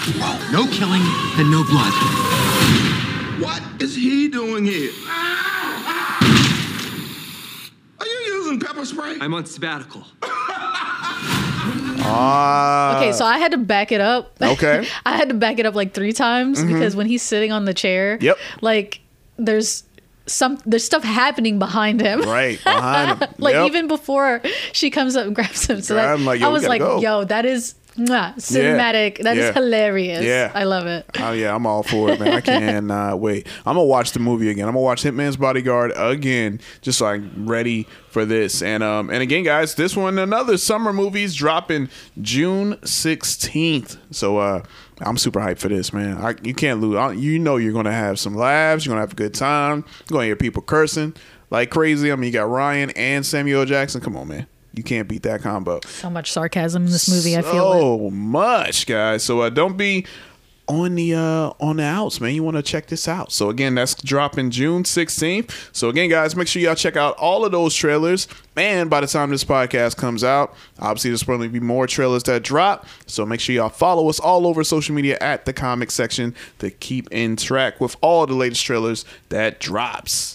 no 0.53 0.67
killing, 0.67 1.03
and 1.39 1.51
no 1.51 1.65
blood. 1.65 1.93
What 3.41 3.63
is 3.81 3.95
he 3.95 4.29
doing 4.29 4.67
here? 4.67 4.91
Are 7.99 8.07
you 8.07 8.21
using 8.27 8.61
pepper 8.61 8.85
spray? 8.85 9.17
I'm 9.21 9.35
on 9.35 9.47
sabbatical. 9.47 10.05
Ah. 12.03 12.97
Okay, 12.99 13.13
so 13.13 13.25
I 13.25 13.39
had 13.39 13.53
to 13.53 13.59
back 13.59 13.93
it 13.93 14.01
up. 14.01 14.37
Okay. 14.43 14.87
I 15.07 15.17
had 15.17 15.29
to 15.29 15.35
back 15.35 15.59
it 15.59 15.67
up 15.67 15.75
like 15.75 15.95
three 15.95 16.13
times 16.13 16.63
Mhm. 16.63 16.69
because 16.73 16.97
when 16.97 17.07
he's 17.07 17.23
sitting 17.23 17.53
on 17.53 17.65
the 17.65 17.75
chair, 17.75 18.19
Yep. 18.21 18.39
like 18.61 19.01
there's 19.39 19.85
some 20.27 20.59
there's 20.67 20.85
stuff 20.85 21.03
happening 21.03 21.59
behind 21.59 22.01
him. 22.01 22.23
Right 22.23 22.63
behind 22.63 23.21
him. 23.23 23.29
like 23.39 23.55
Yep. 23.55 23.67
even 23.67 23.89
before 23.89 24.43
she 24.73 24.91
comes 24.91 25.17
up 25.17 25.27
and 25.27 25.35
grabs 25.35 25.67
him. 25.67 25.81
So 25.83 25.95
that, 25.95 26.21
like, 26.21 26.41
I 26.43 26.49
was 26.49 26.67
like, 26.67 26.81
go. 26.81 27.01
yo, 27.01 27.25
that 27.25 27.45
is 27.47 27.75
mwah, 28.01 28.35
cinematic. 28.37 29.19
That 29.23 29.37
is 29.37 29.45
Yeah. 29.47 29.53
hilarious. 29.53 30.25
Yeah. 30.25 30.51
I 30.55 30.65
love 30.65 30.87
it. 30.87 31.07
Oh 31.19 31.33
yeah, 31.33 31.55
I'm 31.55 31.67
all 31.67 31.83
for 31.83 32.11
it, 32.11 32.19
man. 32.21 32.33
I 32.33 32.41
cannot 32.41 33.21
wait. 33.21 33.47
I'm 33.67 33.77
gonna 33.77 33.85
watch 33.85 34.13
the 34.13 34.21
movie 34.21 34.49
again. 34.51 34.67
I'm 34.67 34.75
gonna 34.75 34.83
watch 34.85 35.03
Hitman's 35.03 35.37
Bodyguard 35.37 35.93
again, 35.97 36.61
just 36.81 36.99
so 36.99 37.07
I'm 37.07 37.49
ready 37.49 37.87
for 38.11 38.25
this. 38.25 38.63
And 38.63 38.83
um, 38.83 39.11
and 39.11 39.23
again, 39.23 39.45
guys, 39.45 39.75
this 39.75 39.97
one 39.97 40.19
another 40.19 40.57
summer 40.57 40.93
movie's 40.93 41.35
dropping 41.35 41.89
June 42.21 42.75
16th. 42.77 43.99
So 44.11 44.39
uh, 44.39 44.63
I'm 45.01 45.17
super 45.17 45.41
hyped 45.41 45.59
for 45.59 45.69
this, 45.69 45.93
man. 45.93 46.17
I, 46.19 46.35
you 46.43 46.55
can't 46.55 46.81
lose. 46.81 46.97
I, 46.97 47.13
you 47.13 47.39
know 47.39 47.57
you're 47.57 47.73
gonna 47.73 47.93
have 47.93 48.19
some 48.19 48.35
laughs. 48.35 48.85
You're 48.85 48.93
gonna 48.93 49.03
have 49.03 49.13
a 49.13 49.17
good 49.17 49.35
time. 49.35 49.85
You're 50.09 50.15
gonna 50.17 50.25
hear 50.27 50.37
people 50.37 50.63
cursing 50.63 51.15
like 51.51 51.71
crazy. 51.71 52.13
I 52.13 52.17
mean, 52.17 52.27
you 52.29 52.33
got 52.33 52.49
Ryan 52.49 52.91
and 52.91 53.25
Samuel 53.25 53.65
Jackson. 53.65 54.01
Come 54.01 54.17
on, 54.17 54.29
man. 54.29 54.47
You 54.73 54.83
can't 54.83 55.09
beat 55.09 55.23
that 55.25 55.43
combo 55.43 55.81
So 55.85 56.11
much 56.11 56.33
sarcasm 56.33 56.87
in 56.87 56.93
this 56.93 57.09
movie. 57.11 57.37
I 57.37 57.43
feel 57.43 57.73
it. 57.73 57.81
so 57.81 58.11
much, 58.11 58.87
guys. 58.87 59.23
So 59.25 59.41
uh, 59.41 59.51
don't 59.51 59.77
be 59.77 60.07
on 60.71 60.95
the 60.95 61.13
uh 61.13 61.51
on 61.59 61.79
the 61.79 61.83
outs, 61.83 62.21
man. 62.21 62.33
You 62.33 62.45
want 62.45 62.57
to 62.57 62.63
check 62.63 62.87
this 62.87 63.09
out. 63.09 63.33
So 63.33 63.51
again, 63.51 63.75
that's 63.75 64.01
dropping 64.01 64.51
June 64.51 64.85
16th. 64.85 65.71
So 65.73 65.89
again, 65.89 66.09
guys, 66.09 66.37
make 66.37 66.47
sure 66.47 66.63
y'all 66.63 66.77
check 66.77 66.97
out 66.97 67.17
all 67.17 67.45
of 67.45 67.51
those 67.51 67.75
trailers. 67.75 68.29
And 68.57 68.89
by 68.89 69.01
the 69.01 69.09
time 69.09 69.31
this 69.31 69.43
podcast 69.43 69.97
comes 69.97 70.23
out, 70.23 70.55
obviously 70.79 71.11
there's 71.11 71.25
probably 71.25 71.49
be 71.49 71.59
more 71.59 71.89
trailers 71.89 72.23
that 72.25 72.45
drop. 72.45 72.87
So 73.07 73.27
make 73.27 73.41
sure 73.41 73.55
y'all 73.55 73.69
follow 73.69 74.09
us 74.09 74.21
all 74.21 74.47
over 74.47 74.63
social 74.63 74.95
media 74.95 75.19
at 75.21 75.45
the 75.45 75.53
comic 75.53 75.91
section 75.91 76.37
to 76.61 76.71
keep 76.71 77.11
in 77.11 77.35
track 77.35 77.81
with 77.81 77.97
all 78.01 78.27
the 78.27 78.35
latest 78.35 78.65
trailers 78.65 79.05
that 79.31 79.59
drops. 79.59 80.35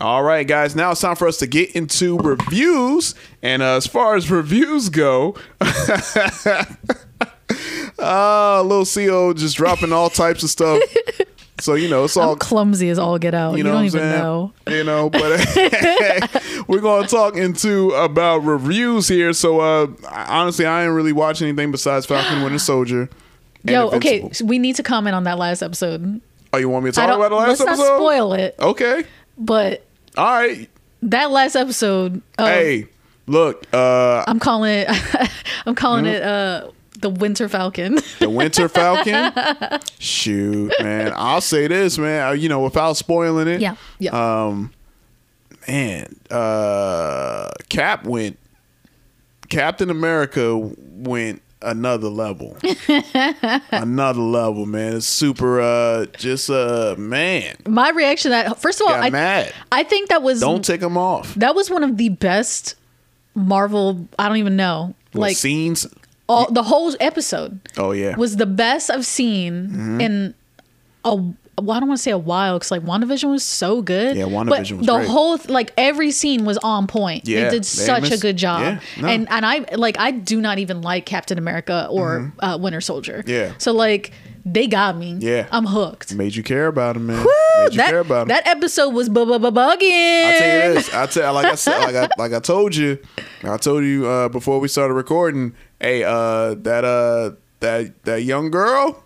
All 0.00 0.22
right, 0.22 0.46
guys. 0.46 0.76
Now 0.76 0.92
it's 0.92 1.00
time 1.00 1.16
for 1.16 1.26
us 1.26 1.38
to 1.38 1.46
get 1.46 1.74
into 1.74 2.18
reviews. 2.18 3.14
And 3.42 3.62
uh, 3.62 3.76
as 3.76 3.86
far 3.86 4.14
as 4.14 4.30
reviews 4.30 4.88
go, 4.90 5.34
uh, 5.60 6.64
little 8.62 8.84
Xio 8.84 9.34
just 9.36 9.56
dropping 9.56 9.92
all 9.92 10.10
types 10.10 10.42
of 10.42 10.50
stuff. 10.50 10.80
So 11.60 11.74
you 11.74 11.88
know, 11.88 12.04
it's 12.04 12.16
all 12.16 12.34
I'm 12.34 12.38
clumsy 12.38 12.88
as 12.90 13.00
all 13.00 13.18
get 13.18 13.34
out. 13.34 13.52
You, 13.52 13.58
you 13.58 13.62
don't 13.64 13.84
even 13.84 14.00
saying? 14.00 14.12
know. 14.22 14.52
You 14.68 14.84
know, 14.84 15.10
but 15.10 15.44
we're 16.68 16.80
gonna 16.80 17.08
talk 17.08 17.34
into 17.36 17.90
about 17.92 18.44
reviews 18.44 19.08
here. 19.08 19.32
So 19.32 19.58
uh 19.60 19.88
honestly, 20.08 20.66
I 20.66 20.84
ain't 20.84 20.92
really 20.92 21.12
watching 21.12 21.48
anything 21.48 21.72
besides 21.72 22.06
Falcon 22.06 22.44
Winter 22.44 22.60
Soldier. 22.60 23.08
and 23.62 23.70
Yo, 23.70 23.88
okay, 23.90 24.30
so 24.30 24.44
we 24.44 24.60
need 24.60 24.76
to 24.76 24.84
comment 24.84 25.16
on 25.16 25.24
that 25.24 25.36
last 25.38 25.62
episode. 25.62 26.20
Oh, 26.52 26.58
you 26.58 26.68
want 26.68 26.84
me 26.84 26.92
to 26.92 26.94
talk 26.94 27.12
about 27.12 27.30
the 27.30 27.34
last 27.34 27.48
let's 27.48 27.60
episode? 27.62 27.82
not 27.82 27.96
spoil 27.96 28.32
it, 28.34 28.54
Okay. 28.60 29.04
but 29.36 29.84
All 30.18 30.24
right. 30.26 30.68
that 31.02 31.30
last 31.30 31.54
episode. 31.56 32.20
Of, 32.38 32.48
Hey, 32.48 32.88
look, 33.26 33.64
uh 33.72 34.24
I'm 34.26 34.38
calling 34.40 34.72
it. 34.86 34.88
I'm 35.66 35.74
calling 35.74 36.04
Mhm. 36.04 36.14
it 36.14 36.22
uh 36.22 36.70
the 37.00 37.10
Winter 37.10 37.48
Falcon. 37.48 37.98
the 38.18 38.28
Winter 38.28 38.68
Falcon. 38.78 39.32
Shoot, 40.00 40.72
man. 40.80 41.12
I'll 41.14 41.40
say 41.40 41.68
this, 41.68 41.96
man. 41.96 42.26
uh, 42.28 42.32
You 42.32 42.48
know, 42.48 42.60
without 42.60 42.96
spoiling 42.96 43.46
it. 43.46 43.60
Yeah, 43.60 43.76
yeah. 44.00 44.10
Um, 44.46 44.72
man, 45.68 46.16
uh, 46.30 47.50
Cap 47.68 48.04
went. 48.04 48.36
Captain 49.48 49.88
America 49.90 50.58
went 50.58 51.40
another 51.62 52.08
level. 52.08 52.56
another 53.70 54.20
level, 54.20 54.66
man. 54.66 54.96
It's 54.96 55.06
super. 55.06 55.60
Uh, 55.60 56.06
just 56.16 56.50
uh, 56.50 56.94
man. 56.98 57.56
My 57.66 57.90
reaction 57.90 58.30
that 58.30 58.60
first 58.60 58.80
of 58.80 58.86
all, 58.86 58.94
Got 58.94 59.04
I, 59.04 59.10
mad. 59.10 59.52
I 59.72 59.82
think 59.84 60.08
that 60.10 60.22
was 60.22 60.40
Don't 60.40 60.64
take 60.64 60.80
them 60.80 60.96
off. 60.96 61.34
that 61.34 61.54
was 61.54 61.70
one 61.70 61.82
of 61.84 61.96
the 61.96 62.08
best 62.10 62.74
Marvel. 63.34 64.08
I 64.18 64.28
don't 64.28 64.38
even 64.38 64.56
know, 64.56 64.94
like 65.14 65.36
scenes. 65.36 65.86
all 66.28 66.50
the 66.50 66.62
whole 66.64 66.94
episode 67.00 67.60
Oh 67.76 67.92
yeah. 67.92 68.16
was 68.16 68.36
the 68.36 68.46
best 68.46 68.90
I've 68.90 69.06
seen 69.06 69.68
Mhm. 69.68 70.02
in 70.02 70.34
a. 71.04 71.18
Well, 71.62 71.76
I 71.76 71.80
don't 71.80 71.88
want 71.88 71.98
to 71.98 72.02
say 72.02 72.10
a 72.10 72.18
while 72.18 72.58
because 72.58 72.70
like 72.70 72.82
WandaVision 72.82 73.30
was 73.30 73.42
so 73.44 73.82
good. 73.82 74.16
Yeah, 74.16 74.24
WandaVision 74.24 74.48
but 74.48 74.58
was 74.60 74.86
the 74.86 74.96
great. 74.96 75.08
whole 75.08 75.38
like 75.48 75.72
every 75.76 76.10
scene 76.10 76.44
was 76.44 76.58
on 76.58 76.86
point. 76.86 77.26
Yeah, 77.26 77.44
they 77.44 77.50
did 77.50 77.66
such 77.66 78.10
a 78.10 78.18
good 78.18 78.36
job. 78.36 78.60
yeah, 78.62 78.80
no. 79.00 79.08
And 79.08 79.28
and 79.30 79.44
I 79.46 79.64
like 79.74 79.98
I 79.98 80.10
do 80.10 80.40
not 80.40 80.58
even 80.58 80.82
like 80.82 81.06
Captain 81.06 81.38
America 81.38 81.86
or 81.90 82.32
uh, 82.40 82.58
Winter 82.60 82.80
Soldier. 82.80 83.18
Mm-hmm. 83.18 83.30
Yeah. 83.30 83.52
So 83.58 83.72
like 83.72 84.12
they 84.44 84.66
got 84.66 84.96
me. 84.96 85.16
Yeah. 85.18 85.46
I'm 85.50 85.66
hooked. 85.66 86.14
Made 86.14 86.34
you 86.34 86.42
care 86.42 86.68
about 86.68 86.96
him, 86.96 87.06
man. 87.08 87.18
Woo! 87.22 87.30
Made 87.64 87.72
you 87.72 87.76
that, 87.78 87.90
care 87.90 88.00
about 88.00 88.22
him. 88.22 88.28
that 88.28 88.46
episode 88.46 88.90
was 88.90 89.08
bu- 89.10 89.26
bu- 89.26 89.38
bu- 89.38 89.50
bugging. 89.50 90.24
I'll 90.24 90.38
tell 90.38 90.68
you 90.68 90.74
this. 90.74 90.94
I'll 90.94 91.08
tell 91.08 91.34
like 91.34 91.46
I 91.46 91.54
said, 91.54 91.78
like 91.80 91.94
I 91.94 92.08
like 92.16 92.32
I 92.32 92.40
told 92.40 92.74
you, 92.74 92.98
I 93.42 93.56
told 93.58 93.84
you 93.84 94.06
uh, 94.06 94.28
before 94.28 94.58
we 94.60 94.68
started 94.68 94.94
recording. 94.94 95.54
Hey, 95.80 96.02
uh, 96.02 96.54
that 96.54 96.84
uh, 96.84 97.32
that 97.60 98.04
that 98.04 98.22
young 98.22 98.50
girl, 98.50 99.02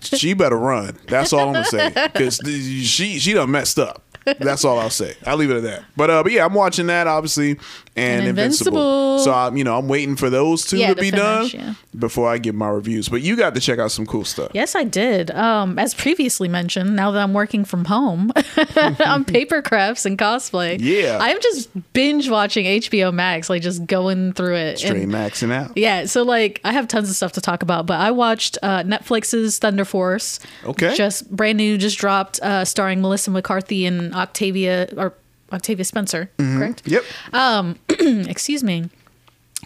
she 0.00 0.34
better 0.34 0.58
run. 0.58 0.98
That's 1.06 1.32
all 1.32 1.48
I'm 1.48 1.52
gonna 1.54 1.64
say 1.64 1.90
because 2.12 2.40
she 2.44 3.18
she 3.18 3.32
done 3.32 3.50
messed 3.50 3.78
up. 3.78 4.04
That's 4.38 4.64
all 4.64 4.78
I'll 4.78 4.90
say. 4.90 5.14
I'll 5.26 5.36
leave 5.36 5.50
it 5.50 5.56
at 5.56 5.62
that. 5.64 5.84
But 5.96 6.10
uh, 6.10 6.22
but 6.22 6.32
yeah, 6.32 6.44
I'm 6.44 6.54
watching 6.54 6.86
that 6.88 7.06
obviously, 7.06 7.52
and, 7.96 8.20
And 8.20 8.28
Invincible. 8.28 8.78
Invincible. 8.78 9.18
So 9.20 9.32
I'm 9.32 9.56
you 9.56 9.64
know 9.64 9.76
I'm 9.78 9.88
waiting 9.88 10.16
for 10.16 10.30
those 10.30 10.64
two 10.64 10.78
Yeah, 10.78 10.88
to 10.88 10.94
to 10.94 11.00
be 11.00 11.10
finish, 11.10 11.52
done 11.52 11.60
yeah. 11.60 11.74
before 11.98 12.28
I 12.28 12.38
give 12.38 12.54
my 12.54 12.68
reviews. 12.68 13.08
But 13.08 13.22
you 13.22 13.36
got 13.36 13.54
to 13.54 13.60
check 13.60 13.78
out 13.78 13.90
some 13.90 14.06
cool 14.06 14.24
stuff. 14.24 14.50
Yes, 14.54 14.74
I 14.74 14.84
did. 14.84 15.30
Um, 15.32 15.78
as 15.78 15.94
previously 15.94 16.48
mentioned, 16.48 16.94
now 16.94 17.10
that 17.10 17.22
I'm 17.22 17.32
working 17.34 17.64
from 17.64 17.84
home 17.86 18.32
on 19.04 19.24
paper 19.24 19.62
crafts 19.62 20.04
and 20.06 20.18
cosplay, 20.18 20.76
Yeah. 20.80 21.18
I'm 21.20 21.40
just 21.40 21.70
binge 21.92 22.28
watching 22.30 22.64
HBO 22.66 23.12
Max, 23.12 23.50
like 23.50 23.62
just 23.62 23.86
going 23.86 24.32
through 24.32 24.54
it. 24.56 24.78
Straight 24.78 25.02
And- 25.02 25.12
maxing 25.12 25.52
out. 25.52 25.72
yeah, 25.76 26.04
so 26.06 26.22
like 26.22 26.60
I 26.64 26.72
have 26.72 26.86
tons 26.88 27.10
of 27.10 27.16
stuff 27.16 27.32
to 27.32 27.40
talk 27.40 27.62
about, 27.62 27.86
but 27.86 28.00
I 28.00 28.10
watched 28.10 28.58
uh, 28.62 28.82
Netflix's 28.84 29.58
Thunder 29.58 29.84
Force. 29.84 30.40
Okay. 30.64 30.94
just 30.94 31.30
brand 31.30 31.58
new, 31.58 31.76
just 31.78 31.98
dropped, 31.98 32.38
uh, 32.40 32.64
starring 32.64 33.00
Melissa 33.00 33.30
McCarthy 33.30 33.86
and 33.86 34.14
Octavia 34.18 34.88
or 34.96 35.14
Octavia 35.52 35.84
Spencer, 35.84 36.30
Mhm. 36.38 36.58
correct? 36.58 36.82
Yep. 36.86 37.04
Um, 37.32 37.76
excuse 38.28 38.62
me, 38.62 38.90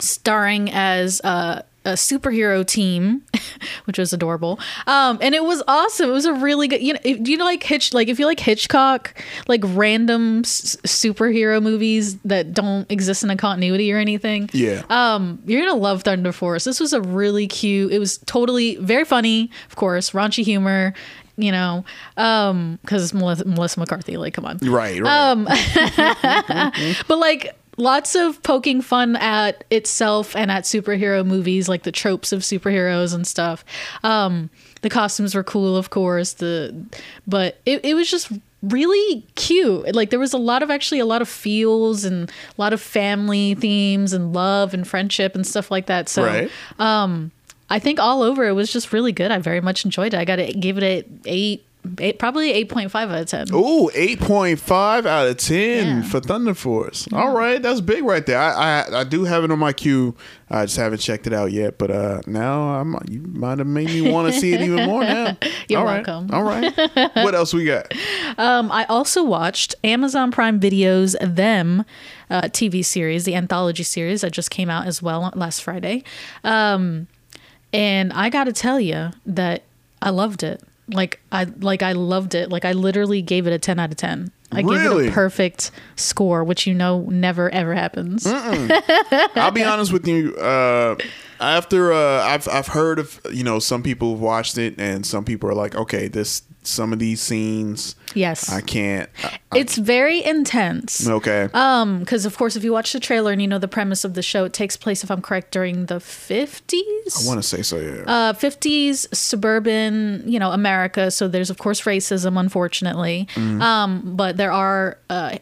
starring 0.00 0.70
as 0.70 1.20
uh, 1.24 1.62
a 1.84 1.90
superhero 1.94 2.64
team, 2.64 3.22
which 3.86 3.98
was 3.98 4.12
adorable. 4.12 4.60
Um, 4.86 5.18
and 5.20 5.34
it 5.34 5.42
was 5.44 5.62
awesome. 5.66 6.08
It 6.10 6.12
was 6.12 6.24
a 6.24 6.32
really 6.32 6.68
good. 6.68 6.80
You 6.80 6.92
know, 6.94 7.00
if, 7.02 7.20
do 7.22 7.32
you 7.32 7.36
know 7.36 7.44
like 7.44 7.62
Hitch? 7.64 7.92
Like 7.92 8.06
if 8.08 8.20
you 8.20 8.26
like 8.26 8.38
Hitchcock, 8.38 9.20
like 9.48 9.60
random 9.64 10.40
s- 10.44 10.76
superhero 10.84 11.60
movies 11.60 12.16
that 12.18 12.54
don't 12.54 12.88
exist 12.90 13.24
in 13.24 13.30
a 13.30 13.36
continuity 13.36 13.92
or 13.92 13.98
anything. 13.98 14.48
Yeah. 14.52 14.82
Um, 14.88 15.40
you're 15.46 15.60
gonna 15.66 15.74
love 15.80 16.04
Thunder 16.04 16.30
Force. 16.32 16.62
This 16.64 16.78
was 16.78 16.92
a 16.92 17.00
really 17.00 17.48
cute. 17.48 17.92
It 17.92 17.98
was 17.98 18.18
totally 18.18 18.76
very 18.76 19.04
funny, 19.04 19.50
of 19.68 19.74
course, 19.76 20.10
raunchy 20.12 20.44
humor. 20.44 20.94
You 21.36 21.50
know, 21.50 21.84
um, 22.16 22.78
because 22.82 23.14
Melissa, 23.14 23.46
Melissa 23.46 23.80
McCarthy, 23.80 24.16
like, 24.18 24.34
come 24.34 24.44
on, 24.44 24.58
Right, 24.62 25.00
right. 25.00 25.30
Um, 25.30 25.44
but 27.08 27.18
like 27.18 27.56
lots 27.78 28.14
of 28.14 28.42
poking 28.42 28.82
fun 28.82 29.16
at 29.16 29.64
itself 29.70 30.36
and 30.36 30.50
at 30.50 30.64
superhero 30.64 31.24
movies, 31.24 31.68
like 31.68 31.84
the 31.84 31.92
tropes 31.92 32.32
of 32.32 32.40
superheroes 32.40 33.14
and 33.14 33.26
stuff. 33.26 33.64
Um, 34.04 34.50
the 34.82 34.90
costumes 34.90 35.34
were 35.34 35.42
cool, 35.44 35.76
of 35.76 35.88
course. 35.90 36.34
The 36.34 36.74
but 37.26 37.60
it, 37.64 37.82
it 37.84 37.94
was 37.94 38.10
just 38.10 38.30
really 38.62 39.26
cute. 39.34 39.94
Like 39.94 40.10
there 40.10 40.20
was 40.20 40.32
a 40.32 40.38
lot 40.38 40.62
of 40.62 40.70
actually 40.70 41.00
a 41.00 41.06
lot 41.06 41.22
of 41.22 41.28
feels 41.28 42.04
and 42.04 42.28
a 42.30 42.60
lot 42.60 42.72
of 42.72 42.80
family 42.80 43.54
themes 43.54 44.12
and 44.12 44.32
love 44.32 44.74
and 44.74 44.86
friendship 44.86 45.34
and 45.34 45.46
stuff 45.46 45.70
like 45.70 45.86
that. 45.86 46.08
So 46.08 46.24
Right. 46.24 46.50
um 46.78 47.32
I 47.72 47.78
think 47.78 47.98
all 47.98 48.22
over 48.22 48.44
it 48.44 48.52
was 48.52 48.70
just 48.70 48.92
really 48.92 49.12
good. 49.12 49.30
I 49.30 49.38
very 49.38 49.62
much 49.62 49.86
enjoyed 49.86 50.12
it. 50.12 50.18
I 50.18 50.26
got 50.26 50.38
it 50.38 50.60
gave 50.60 50.76
it 50.76 50.84
a 50.84 51.04
eight, 51.24 51.64
eight 52.00 52.18
probably 52.18 52.52
eight 52.52 52.68
point 52.68 52.90
five 52.90 53.10
out 53.10 53.22
of 53.22 53.26
ten. 53.28 53.46
Ooh, 53.50 53.88
8.5 53.94 55.06
out 55.06 55.26
of 55.26 55.38
10 55.38 56.02
for 56.02 56.20
Thunder 56.20 56.52
Force. 56.52 57.08
All 57.14 57.34
right, 57.34 57.62
that's 57.62 57.80
big 57.80 58.04
right 58.04 58.26
there. 58.26 58.38
I, 58.38 58.82
I 58.82 59.00
I 59.00 59.04
do 59.04 59.24
have 59.24 59.42
it 59.42 59.50
on 59.50 59.58
my 59.58 59.72
queue. 59.72 60.14
I 60.50 60.66
just 60.66 60.76
haven't 60.76 60.98
checked 60.98 61.26
it 61.26 61.32
out 61.32 61.50
yet, 61.50 61.78
but 61.78 61.90
uh 61.90 62.20
now 62.26 62.74
I'm 62.74 62.94
you 63.08 63.20
might 63.20 63.56
have 63.56 63.66
made 63.66 63.86
me 63.86 64.10
want 64.10 64.30
to 64.30 64.38
see 64.38 64.52
it 64.52 64.60
even 64.60 64.84
more 64.84 65.02
now. 65.02 65.38
You're 65.70 65.80
All 65.80 65.86
right, 65.86 66.06
welcome. 66.06 66.30
All 66.30 66.42
right. 66.42 66.76
what 67.24 67.34
else 67.34 67.54
we 67.54 67.64
got? 67.64 67.90
Um, 68.36 68.70
I 68.70 68.84
also 68.90 69.24
watched 69.24 69.76
Amazon 69.82 70.30
Prime 70.30 70.60
Video's 70.60 71.16
Them 71.22 71.86
uh, 72.28 72.42
TV 72.42 72.84
series, 72.84 73.24
the 73.24 73.34
anthology 73.34 73.82
series 73.82 74.20
that 74.20 74.32
just 74.32 74.50
came 74.50 74.68
out 74.68 74.86
as 74.86 75.00
well 75.00 75.32
last 75.34 75.62
Friday. 75.62 76.04
Um, 76.44 77.08
and 77.72 78.12
I 78.12 78.28
got 78.28 78.44
to 78.44 78.52
tell 78.52 78.80
you 78.80 79.10
that 79.26 79.62
I 80.00 80.10
loved 80.10 80.42
it. 80.42 80.62
Like 80.88 81.20
I 81.30 81.44
like 81.44 81.82
I 81.82 81.92
loved 81.92 82.34
it. 82.34 82.50
Like 82.50 82.64
I 82.64 82.72
literally 82.72 83.22
gave 83.22 83.46
it 83.46 83.52
a 83.52 83.58
10 83.58 83.78
out 83.78 83.90
of 83.90 83.96
10. 83.96 84.32
I 84.50 84.62
gave 84.62 84.82
it 84.82 85.08
a 85.08 85.10
perfect 85.12 85.70
score, 85.96 86.44
which 86.44 86.66
you 86.66 86.74
know 86.74 87.06
never 87.08 87.48
ever 87.50 87.74
happens. 87.74 88.26
I'll 88.26 89.50
be 89.50 89.64
honest 89.64 89.92
with 89.92 90.06
you. 90.06 90.36
Uh, 90.36 90.96
after 91.40 91.92
uh, 91.92 92.22
I've 92.24 92.46
I've 92.48 92.68
heard 92.68 92.98
of 92.98 93.20
you 93.32 93.44
know 93.44 93.58
some 93.58 93.82
people 93.82 94.10
have 94.12 94.20
watched 94.20 94.58
it 94.58 94.74
and 94.78 95.06
some 95.06 95.24
people 95.24 95.48
are 95.48 95.54
like, 95.54 95.74
okay, 95.74 96.08
this 96.08 96.42
some 96.64 96.92
of 96.92 96.98
these 96.98 97.20
scenes, 97.20 97.96
Yes. 98.14 98.50
I 98.52 98.60
can't. 98.60 99.08
I- 99.24 99.38
It's 99.58 99.76
very 99.76 100.22
intense. 100.24 101.08
okay. 101.08 101.48
Um, 101.54 102.00
because 102.00 102.24
of 102.26 102.36
course, 102.36 102.56
if 102.56 102.62
you 102.64 102.72
watch 102.72 102.92
the 102.92 103.00
trailer 103.00 103.32
and 103.32 103.40
you 103.42 103.48
know 103.48 103.58
the 103.58 103.68
premise 103.68 104.04
of 104.04 104.14
the 104.14 104.22
show, 104.22 104.44
it 104.44 104.52
takes 104.52 104.76
place, 104.76 105.02
if 105.02 105.10
I'm 105.10 105.22
correct, 105.22 105.50
during 105.50 105.86
the 105.86 105.96
50s. 105.98 107.24
I 107.24 107.26
want 107.26 107.42
to 107.42 107.48
say 107.48 107.62
so. 107.62 107.78
Yeah. 107.78 108.02
uh, 108.06 108.32
50s 108.34 109.08
suburban, 109.12 110.22
you 110.26 110.38
know, 110.38 110.52
America. 110.52 111.10
So 111.10 111.26
there's 111.26 111.50
of 111.50 111.58
course 111.58 111.82
racism, 111.82 112.38
unfortunately. 112.38 113.26
Mhm. 113.34 113.60
Um, 113.60 114.14
but 114.16 114.36
there 114.36 114.52
are 114.52 114.98
uh, 115.10 115.38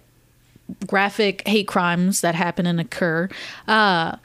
graphic 0.87 1.47
hate 1.47 1.67
crimes 1.67 2.21
that 2.21 2.35
happen 2.35 2.67
and 2.67 2.81
occur. 2.81 3.29
Uh, 3.69 4.17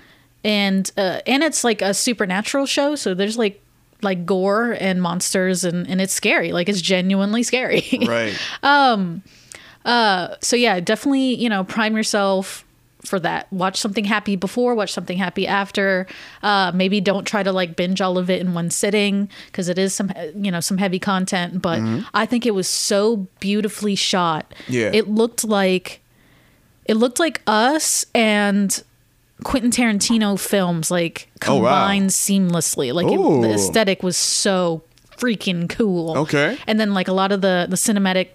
and 0.44 0.92
uh, 0.98 1.20
and 1.26 1.44
it's 1.44 1.64
like 1.64 1.82
a 1.82 1.94
supernatural 1.94 2.68
show, 2.68 2.96
so 2.96 3.14
there's 3.16 3.38
like 3.38 3.60
like 4.06 4.26
gore 4.26 4.78
and 4.80 5.02
monsters 5.02 5.66
and 5.66 5.86
and 5.90 6.00
it's 6.00 6.14
scary. 6.14 6.54
Like 6.54 6.70
it's 6.70 6.82
genuinely 6.82 7.44
scary. 7.44 7.84
right. 8.08 8.38
um 8.64 9.22
uh 9.84 10.36
so 10.42 10.56
yeah 10.56 10.80
definitely 10.80 11.36
you 11.36 11.50
know 11.50 11.64
prime 11.64 11.96
yourself 11.98 12.66
for 13.06 13.20
that. 13.20 13.52
Watch 13.54 13.80
something 13.80 14.06
happy 14.06 14.36
before, 14.36 14.76
watch 14.76 14.92
something 14.92 15.18
happy 15.18 15.48
after. 15.48 16.08
Uh, 16.44 16.72
maybe 16.74 17.00
don't 17.00 17.26
try 17.26 17.44
to 17.44 17.52
like 17.52 17.76
binge 17.76 18.02
all 18.02 18.18
of 18.18 18.30
it 18.30 18.42
in 18.42 18.54
one 18.54 18.70
sitting 18.72 19.30
because 19.48 19.70
it 19.70 19.78
is 19.78 19.94
some 19.94 20.12
you 20.36 20.52
know 20.52 20.60
some 20.60 20.78
heavy 20.78 21.00
content. 21.00 21.62
But 21.62 21.82
I 22.14 22.26
think 22.26 22.46
it 22.46 22.52
was 22.52 22.68
so 22.68 23.28
beautifully 23.40 23.96
shot. 23.96 24.54
Yeah. 24.68 24.92
it 24.94 25.08
looked 25.08 25.44
like 25.44 26.02
it 26.86 26.96
looked 26.96 27.20
like 27.20 27.42
us 27.48 28.06
and 28.14 28.84
Quentin 29.44 29.72
Tarantino 29.72 30.40
films 30.40 30.90
like 30.90 31.28
Oh, 31.48 31.56
wow. 31.58 31.70
combined 31.70 32.10
seamlessly. 32.12 32.94
Like 32.94 33.08
it, 33.08 33.18
the 33.48 33.54
aesthetic 33.54 34.02
was 34.04 34.16
so 34.18 34.82
freaking 35.18 35.70
cool. 35.70 36.18
Okay. 36.20 36.58
And 36.68 36.80
then 36.80 36.94
like 36.94 37.08
a 37.08 37.14
lot 37.14 37.32
of 37.32 37.42
the 37.42 37.68
the 37.70 37.76
cinematic 37.76 38.30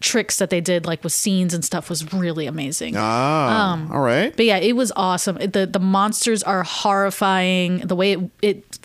tricks 0.00 0.36
that 0.36 0.50
they 0.50 0.60
did 0.60 0.84
like 0.84 1.02
with 1.02 1.12
scenes 1.12 1.54
and 1.54 1.64
stuff 1.64 1.88
was 1.88 2.12
really 2.12 2.46
amazing. 2.46 2.94
Ah, 2.98 3.72
Um, 3.72 3.90
all 3.90 4.00
right. 4.02 4.36
But 4.36 4.44
yeah, 4.44 4.58
it 4.58 4.76
was 4.76 4.92
awesome. 4.94 5.38
It- 5.40 5.52
The 5.54 5.66
the 5.66 5.78
monsters 5.80 6.42
are 6.42 6.62
horrifying. 6.62 7.78
The 7.78 7.96
way 7.96 8.12
it, 8.12 8.20
it 8.42 8.78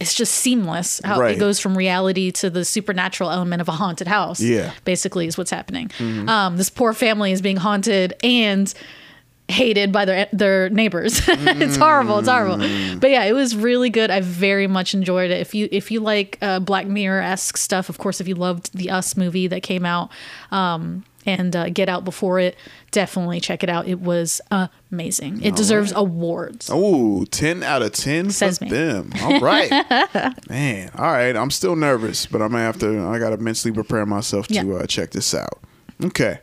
it's 0.00 0.14
just 0.14 0.32
seamless 0.34 1.00
how 1.04 1.18
Right. 1.18 1.36
it 1.36 1.40
goes 1.40 1.58
from 1.58 1.76
reality 1.76 2.30
to 2.32 2.50
the 2.50 2.64
supernatural 2.64 3.30
element 3.30 3.60
of 3.60 3.68
a 3.68 3.72
haunted 3.72 4.06
house. 4.06 4.40
Yeah. 4.40 4.70
basically 4.84 5.26
is 5.26 5.36
what's 5.36 5.50
happening. 5.50 5.88
Mhm. 5.98 6.28
Um, 6.28 6.56
this 6.56 6.70
poor 6.70 6.92
family 6.92 7.32
is 7.32 7.40
being 7.42 7.56
haunted 7.56 8.14
and 8.22 8.72
hated 9.48 9.90
by 9.92 10.04
their 10.04 10.28
their 10.32 10.68
neighbors. 10.70 11.20
it's 11.28 11.76
horrible. 11.76 12.18
It's 12.18 12.28
horrible. 12.28 12.58
But 12.98 13.10
yeah, 13.10 13.24
it 13.24 13.32
was 13.32 13.56
really 13.56 13.90
good. 13.90 14.10
I 14.10 14.20
very 14.20 14.66
much 14.66 14.94
enjoyed 14.94 15.30
it. 15.30 15.40
If 15.40 15.54
you 15.54 15.68
if 15.72 15.90
you 15.90 16.00
like 16.00 16.38
uh, 16.42 16.60
Black 16.60 16.86
Mirror 16.86 17.22
esque 17.22 17.56
stuff, 17.56 17.88
of 17.88 17.98
course, 17.98 18.20
if 18.20 18.28
you 18.28 18.34
loved 18.34 18.76
the 18.76 18.90
Us 18.90 19.16
movie 19.16 19.46
that 19.48 19.62
came 19.62 19.86
out 19.86 20.10
um, 20.50 21.04
and 21.26 21.54
uh, 21.56 21.68
Get 21.70 21.88
Out 21.88 22.04
before 22.04 22.38
it, 22.40 22.56
definitely 22.90 23.40
check 23.40 23.62
it 23.62 23.68
out. 23.70 23.86
It 23.88 24.00
was 24.00 24.40
amazing. 24.90 25.42
It 25.42 25.50
All 25.50 25.56
deserves 25.56 25.92
right. 25.92 26.00
awards. 26.00 26.70
Oh, 26.72 27.24
10 27.26 27.62
out 27.62 27.82
of 27.82 27.92
10 27.92 28.30
Says 28.30 28.58
for 28.58 28.64
me. 28.64 28.70
them. 28.70 29.12
All 29.22 29.40
right. 29.40 29.70
Man, 30.48 30.90
all 30.96 31.04
right. 31.12 31.36
I'm 31.36 31.50
still 31.50 31.76
nervous, 31.76 32.24
but 32.26 32.40
I'm 32.40 32.50
going 32.50 32.60
to 32.60 32.64
have 32.64 32.78
to, 32.78 33.06
I 33.08 33.18
got 33.18 33.30
to 33.30 33.36
mentally 33.38 33.72
prepare 33.74 34.06
myself 34.06 34.46
to 34.48 34.54
Yeah. 34.54 34.64
uh, 34.64 34.86
check 34.86 35.10
this 35.10 35.34
out. 35.34 35.58
Okay. 36.02 36.38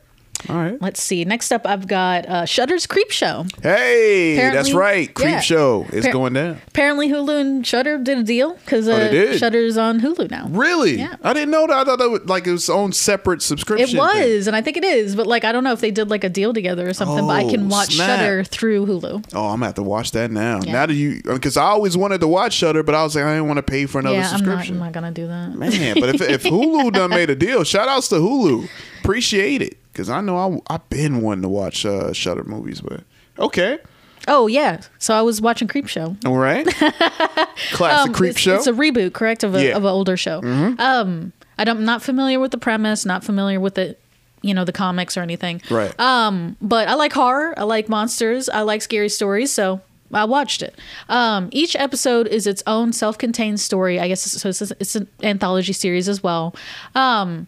All 0.50 0.56
right. 0.58 0.80
Let's 0.82 1.02
see. 1.02 1.26
Next 1.26 1.52
up, 1.52 1.66
I've 1.66 1.88
got 1.88 2.26
uh, 2.28 2.46
Shudder's 2.46 2.86
Creep 2.86 3.10
Show. 3.12 3.46
Hey, 3.64 4.36
that's 4.36 4.74
right. 4.74 5.12
Creep 5.14 5.30
yeah. 5.30 5.40
Show 5.40 5.86
is 5.92 6.06
going 6.08 6.34
down. 6.34 6.62
Apparently, 6.68 7.10
Hulu 7.10 7.42
and 7.42 7.66
Shudder 7.66 7.98
did 7.98 8.20
a 8.20 8.24
deal 8.24 8.54
because 8.54 8.88
Oh, 8.88 8.94
uh, 8.94 9.10
did? 9.10 9.40
Shudder's 9.40 9.76
on 9.78 10.02
Hulu 10.02 10.30
now. 10.30 10.48
Really? 10.50 11.00
Yeah. 11.00 11.16
I 11.24 11.34
didn't 11.34 11.50
know 11.52 11.66
that. 11.68 11.76
I 11.78 11.84
thought 11.84 11.98
that 12.00 12.10
was 12.10 12.22
like 12.26 12.46
its 12.46 12.70
own 12.70 12.92
separate 12.92 13.42
subscription. 13.42 13.98
It 13.98 14.00
was, 14.00 14.14
thing. 14.14 14.48
and 14.48 14.56
I 14.56 14.62
think 14.62 14.78
it 14.78 14.84
is, 14.84 15.16
but 15.16 15.26
like 15.26 15.44
I 15.44 15.52
don't 15.52 15.64
know 15.64 15.74
if 15.74 15.82
they 15.82 15.92
did 15.92 16.10
like 16.10 16.24
a 16.24 16.30
deal 16.30 16.54
together 16.54 16.88
or 16.88 16.94
something. 16.94 17.26
but 17.26 17.34
I 17.34 17.50
can 17.50 17.66
Oh, 17.66 17.70
watch 17.70 17.96
snap. 17.96 18.20
Shudder 18.20 18.44
through 18.44 18.86
Hulu. 18.86 19.26
Oh, 19.34 19.46
I'm 19.48 19.56
gonna 19.56 19.66
have 19.66 19.76
to 19.76 19.84
watch 19.84 20.12
that 20.12 20.30
now. 20.32 20.60
Yeah. 20.64 20.74
Now 20.74 20.86
that 20.86 20.94
you, 20.94 21.22
because 21.24 21.58
I 21.58 21.64
always 21.66 21.98
wanted 21.98 22.22
to 22.22 22.28
watch 22.28 22.54
Shudder, 22.54 22.84
but 22.84 22.94
I 22.94 23.04
was 23.04 23.16
like, 23.16 23.26
I 23.26 23.34
didn't 23.34 23.48
want 23.48 23.58
to 23.58 23.64
pay 23.64 23.86
for 23.88 24.00
another 24.00 24.18
yeah, 24.18 24.26
I'm 24.28 24.32
not, 24.32 24.38
subscription. 24.40 24.76
I'm 24.76 24.80
not 24.82 24.92
gonna 24.92 25.12
do 25.12 25.28
that. 25.28 25.56
Man, 25.56 25.96
but 26.00 26.10
if, 26.16 26.22
if 26.22 26.44
Hulu 26.52 26.94
done 26.94 27.10
made 27.10 27.30
a 27.32 27.36
deal, 27.36 27.64
shout 27.64 27.88
outs 27.88 28.10
to 28.10 28.16
Hulu. 28.16 28.70
Appreciate 29.02 29.62
it. 29.62 29.78
Because 29.96 30.10
I 30.10 30.20
know 30.20 30.62
I, 30.68 30.74
I've 30.76 30.90
been 30.90 31.22
wanting 31.22 31.44
to 31.44 31.48
watch 31.50 31.86
uh, 31.86 32.12
Shudder 32.12 32.44
movies, 32.44 32.82
but 32.82 33.04
okay. 33.40 33.80
Oh 34.28 34.48
yeah, 34.48 34.82
so 35.00 35.14
I 35.14 35.22
was 35.22 35.40
watching 35.40 35.70
Creepshow. 35.70 36.26
All 36.26 36.36
right. 36.38 36.66
Classic 37.72 38.08
Um, 38.10 38.14
Creep 38.14 38.32
it's, 38.32 38.40
Show. 38.40 38.56
It's 38.56 38.68
a 38.68 38.74
reboot, 38.74 39.14
correct, 39.14 39.44
of 39.46 39.56
a 39.56 39.64
Yeah. 39.64 39.78
of 39.78 39.84
an 39.86 39.90
older 39.90 40.18
show. 40.18 40.42
Mhm. 40.42 40.78
Um, 40.80 41.32
I 41.58 41.64
don't, 41.64 41.78
I'm 41.78 41.86
not 41.86 42.02
familiar 42.02 42.40
with 42.42 42.52
the 42.52 42.58
premise, 42.58 43.06
not 43.06 43.24
familiar 43.24 43.60
with 43.62 43.76
the, 43.76 43.96
you 44.42 44.54
know, 44.54 44.66
the 44.66 44.74
comics 44.74 45.16
or 45.16 45.22
anything. 45.22 45.62
Right. 45.70 45.98
Um, 46.00 46.58
but 46.62 46.88
I 46.90 46.96
like 46.96 47.14
horror. 47.14 47.54
I 47.58 47.64
like 47.64 47.88
monsters. 47.88 48.50
I 48.50 48.62
like 48.62 48.82
scary 48.82 49.08
stories. 49.10 49.54
So 49.54 49.80
I 50.14 50.26
watched 50.26 50.62
it. 50.62 50.76
Um, 51.08 51.48
each 51.54 51.76
episode 51.76 52.28
is 52.28 52.46
its 52.48 52.62
own 52.68 52.92
self-contained 52.94 53.60
story. 53.60 54.00
I 54.00 54.08
guess 54.10 54.22
so. 54.24 54.50
It's, 54.50 54.62
it's 54.62 54.96
an 54.96 55.08
anthology 55.24 55.72
series 55.74 56.10
as 56.10 56.22
well. 56.22 56.54
Um, 56.96 57.48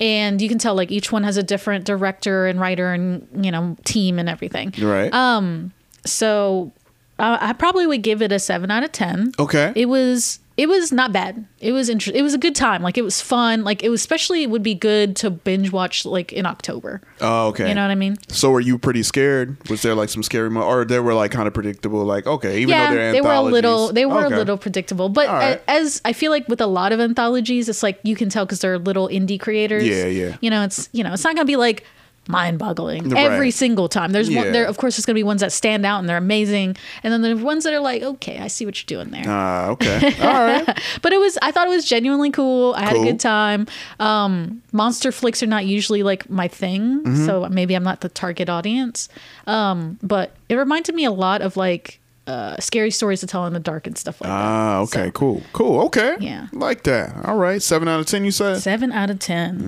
and 0.00 0.40
you 0.40 0.48
can 0.48 0.58
tell 0.58 0.74
like 0.74 0.90
each 0.90 1.12
one 1.12 1.22
has 1.24 1.36
a 1.36 1.42
different 1.42 1.84
director 1.84 2.46
and 2.46 2.60
writer 2.60 2.92
and 2.92 3.26
you 3.44 3.50
know 3.50 3.76
team 3.84 4.18
and 4.18 4.28
everything. 4.28 4.72
Right. 4.78 5.12
Um. 5.12 5.72
So 6.06 6.72
uh, 7.18 7.38
I 7.40 7.52
probably 7.52 7.86
would 7.86 8.02
give 8.02 8.22
it 8.22 8.32
a 8.32 8.38
seven 8.38 8.70
out 8.70 8.82
of 8.84 8.92
ten. 8.92 9.32
Okay. 9.38 9.72
It 9.76 9.86
was 9.86 10.40
it 10.56 10.68
was 10.68 10.92
not 10.92 11.12
bad. 11.12 11.44
It 11.60 11.72
was 11.72 11.88
inter- 11.88 12.12
It 12.14 12.22
was 12.22 12.32
a 12.32 12.38
good 12.38 12.54
time. 12.54 12.80
Like 12.80 12.96
it 12.96 13.02
was 13.02 13.20
fun. 13.20 13.64
Like 13.64 13.82
it 13.82 13.88
was 13.88 14.00
especially 14.00 14.44
it 14.44 14.50
would 14.50 14.62
be 14.62 14.74
good 14.74 15.16
to 15.16 15.28
binge 15.30 15.72
watch 15.72 16.04
like 16.06 16.32
in 16.32 16.46
October. 16.46 17.00
Oh, 17.20 17.48
okay. 17.48 17.68
You 17.68 17.74
know 17.74 17.82
what 17.82 17.90
I 17.90 17.96
mean? 17.96 18.18
So 18.28 18.50
were 18.52 18.60
you 18.60 18.78
pretty 18.78 19.02
scared? 19.02 19.56
Was 19.68 19.82
there 19.82 19.96
like 19.96 20.10
some 20.10 20.22
scary 20.22 20.50
mo- 20.50 20.62
or 20.62 20.84
they 20.84 21.00
were 21.00 21.12
like 21.14 21.32
kind 21.32 21.48
of 21.48 21.54
predictable? 21.54 22.04
Like 22.04 22.26
okay, 22.28 22.58
even 22.58 22.68
yeah, 22.68 22.88
though 22.90 22.94
they're 22.94 23.12
they 23.12 23.20
were 23.20 23.32
a 23.32 23.40
little 23.42 23.92
they 23.92 24.06
were 24.06 24.26
Okay. 24.26 24.34
a 24.34 24.38
little 24.38 24.56
predictable. 24.56 25.08
But 25.08 25.26
right. 25.28 25.60
a- 25.66 25.70
as 25.70 26.00
I 26.04 26.12
feel 26.12 26.30
like 26.30 26.48
with 26.48 26.60
a 26.60 26.66
lot 26.68 26.92
of 26.92 27.00
anthologies, 27.00 27.68
it's 27.68 27.82
like 27.82 27.98
you 28.04 28.14
can 28.14 28.28
tell 28.28 28.44
because 28.46 28.60
they're 28.60 28.78
little 28.78 29.08
indie 29.08 29.40
creators. 29.40 29.84
Yeah, 29.84 30.06
yeah. 30.06 30.36
You 30.40 30.50
know, 30.50 30.62
it's 30.62 30.88
you 30.92 31.02
know 31.02 31.12
it's 31.14 31.24
not 31.24 31.34
gonna 31.34 31.46
be 31.46 31.56
like 31.56 31.84
mind-boggling 32.28 33.10
Right. 33.10 33.24
every 33.24 33.50
single 33.50 33.88
time. 33.88 34.12
There's 34.12 34.28
Yeah. 34.28 34.42
one 34.42 34.52
there. 34.52 34.64
Of 34.64 34.76
course, 34.76 34.96
there's 34.96 35.06
gonna 35.06 35.14
be 35.14 35.22
ones 35.22 35.40
that 35.40 35.52
stand 35.52 35.84
out 35.86 35.98
and 36.00 36.08
they're 36.08 36.16
amazing, 36.16 36.76
and 37.02 37.12
then 37.12 37.22
there's 37.22 37.40
ones 37.40 37.64
that 37.64 37.72
are 37.74 37.80
like, 37.80 38.02
okay, 38.02 38.38
I 38.40 38.48
see 38.48 38.64
what 38.64 38.76
you're 38.80 38.98
doing 39.02 39.10
there. 39.12 39.24
Ah, 39.26 39.68
okay. 39.68 40.14
All 40.22 40.32
right. 40.32 40.78
but 41.02 41.12
it 41.12 41.18
was 41.20 41.38
I 41.42 41.50
thought 41.52 41.66
it 41.66 41.70
was 41.70 41.84
genuinely 41.84 42.30
cool. 42.30 42.74
I 42.76 42.82
had 42.82 42.96
a 42.96 43.02
good 43.02 43.20
time. 43.20 43.66
Um, 44.00 44.62
monster 44.72 45.12
flicks 45.12 45.42
are 45.42 45.46
not 45.46 45.66
usually 45.66 46.02
like 46.02 46.28
my 46.30 46.48
thing, 46.48 47.02
Mhm. 47.04 47.26
so 47.26 47.48
maybe 47.50 47.74
I'm 47.74 47.84
not 47.84 48.00
the 48.00 48.08
target 48.08 48.48
audience. 48.48 49.08
Um, 49.46 49.98
but 50.02 50.32
it 50.48 50.54
reminded 50.56 50.94
me 50.94 51.04
a 51.04 51.12
lot 51.12 51.42
of 51.42 51.56
like 51.56 52.00
uh, 52.26 52.56
scary 52.58 52.90
stories 52.90 53.20
to 53.20 53.26
tell 53.26 53.46
in 53.46 53.52
the 53.52 53.60
dark 53.60 53.86
and 53.86 53.98
stuff 53.98 54.20
like 54.20 54.28
that. 54.28 54.34
Ah, 54.34 54.78
okay, 54.80 55.10
cool, 55.14 55.42
cool, 55.52 55.82
okay, 55.86 56.16
Yeah. 56.20 56.46
like 56.52 56.84
that. 56.84 57.14
All 57.26 57.36
right, 57.36 57.60
seven 57.60 57.86
out 57.86 58.00
of 58.00 58.06
ten. 58.06 58.24
You 58.24 58.30
said. 58.30 58.60
Seven 58.62 58.92
out 58.92 59.10
of 59.10 59.18
ten. 59.18 59.58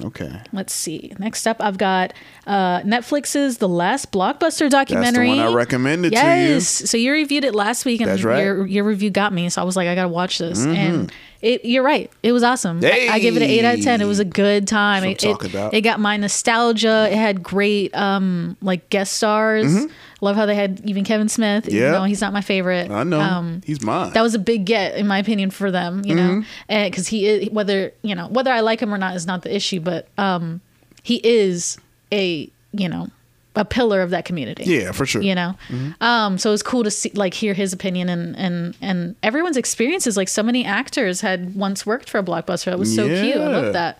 Mm, 0.00 0.04
okay, 0.06 0.40
Let's 0.52 0.72
see. 0.72 1.12
Next 1.18 1.46
up, 1.46 1.58
I've 1.60 1.76
got 1.78 2.12
uh, 2.46 2.80
Netflix's 2.80 3.58
The 3.58 3.68
Last 3.68 4.10
Blockbuster 4.10 4.70
documentary. 4.70 5.28
That's 5.28 5.38
one 5.38 5.46
I 5.48 5.52
recommended 5.54 6.12
to 6.12 6.18
you. 6.18 6.22
yes. 6.24 6.66
So 6.68 6.96
you 6.96 7.12
reviewed 7.12 7.44
it 7.44 7.54
last 7.54 7.84
week, 7.84 8.00
and 8.00 8.22
right. 8.24 8.42
your 8.42 8.66
your 8.66 8.84
review 8.84 9.10
got 9.10 9.32
me. 9.32 9.48
So 9.50 9.60
I 9.60 9.64
was 9.64 9.76
like, 9.76 9.88
I 9.88 9.94
gotta 9.94 10.08
watch 10.08 10.38
this. 10.38 10.64
Mhm. 10.64 10.74
And 10.76 11.12
it, 11.42 11.64
you're 11.64 11.82
right. 11.82 12.10
It 12.22 12.32
was 12.32 12.42
awesome. 12.42 12.80
I, 12.84 13.08
I 13.12 13.18
give 13.18 13.34
it 13.36 13.42
an 13.42 13.48
eight 13.50 13.64
out 13.64 13.78
of 13.78 13.84
ten. 13.84 14.00
It 14.00 14.06
was 14.06 14.18
a 14.18 14.24
good 14.26 14.68
time. 14.68 15.04
It, 15.04 15.22
it, 15.24 15.44
about. 15.44 15.72
it 15.74 15.80
got 15.82 15.98
my 16.00 16.16
nostalgia. 16.18 17.08
It 17.10 17.16
had 17.16 17.42
great 17.42 17.94
um 17.96 18.56
like 18.62 18.88
guest 18.90 19.14
stars. 19.14 19.66
Mhm. 19.66 19.90
Love 20.22 20.36
how 20.36 20.44
they 20.46 20.54
had 20.54 20.80
even 20.84 21.02
Kevin 21.04 21.28
Smith. 21.28 21.66
Yeah. 21.72 21.92
Though 21.92 22.04
he's 22.04 22.20
not 22.20 22.32
my 22.32 22.40
favorite. 22.42 22.90
I 22.90 23.02
know 23.04 23.20
Um, 23.20 23.62
he's 23.64 23.82
mine. 23.82 24.12
that 24.12 24.22
was 24.22 24.34
a 24.34 24.38
big 24.38 24.64
get 24.66 24.94
in 24.96 25.06
my 25.06 25.18
opinion 25.18 25.50
for 25.50 25.70
them 25.70 26.02
you 26.04 26.14
know 26.14 26.42
Mhm. 26.68 26.84
because 26.90 27.08
he 27.08 27.26
is 27.26 27.50
whether 27.50 27.92
you 28.02 28.14
know 28.14 28.28
whether 28.28 28.50
i 28.52 28.60
like 28.60 28.80
him 28.80 28.92
or 28.92 28.98
not 28.98 29.16
is 29.16 29.26
not 29.26 29.42
the 29.42 29.54
issue 29.54 29.80
but 29.80 30.08
um 30.18 30.60
he 31.02 31.20
is 31.24 31.78
a 32.12 32.48
you 32.72 32.88
know 32.88 33.08
a 33.56 33.64
pillar 33.64 34.00
of 34.02 34.10
that 34.10 34.24
community 34.24 34.64
Yeah, 34.64 34.92
for 34.92 35.04
sure. 35.06 35.22
you 35.22 35.34
know 35.34 35.54
Mhm. 35.68 35.94
um 36.02 36.38
so 36.38 36.52
it's 36.52 36.62
cool 36.62 36.84
to 36.84 36.90
see 36.90 37.10
like 37.14 37.34
hear 37.34 37.54
his 37.54 37.72
opinion 37.72 38.08
and 38.08 38.36
and 38.36 38.76
and 38.80 39.16
everyone's 39.22 39.56
experiences 39.56 40.16
like 40.16 40.28
so 40.28 40.42
many 40.42 40.64
actors 40.64 41.20
had 41.22 41.54
once 41.56 41.84
worked 41.86 42.08
for 42.10 42.18
a 42.18 42.22
blockbuster 42.22 42.66
that 42.66 42.78
was 42.78 42.94
so 42.94 43.08
cute 43.08 43.36
i 43.36 43.46
love 43.48 43.72
that 43.72 43.98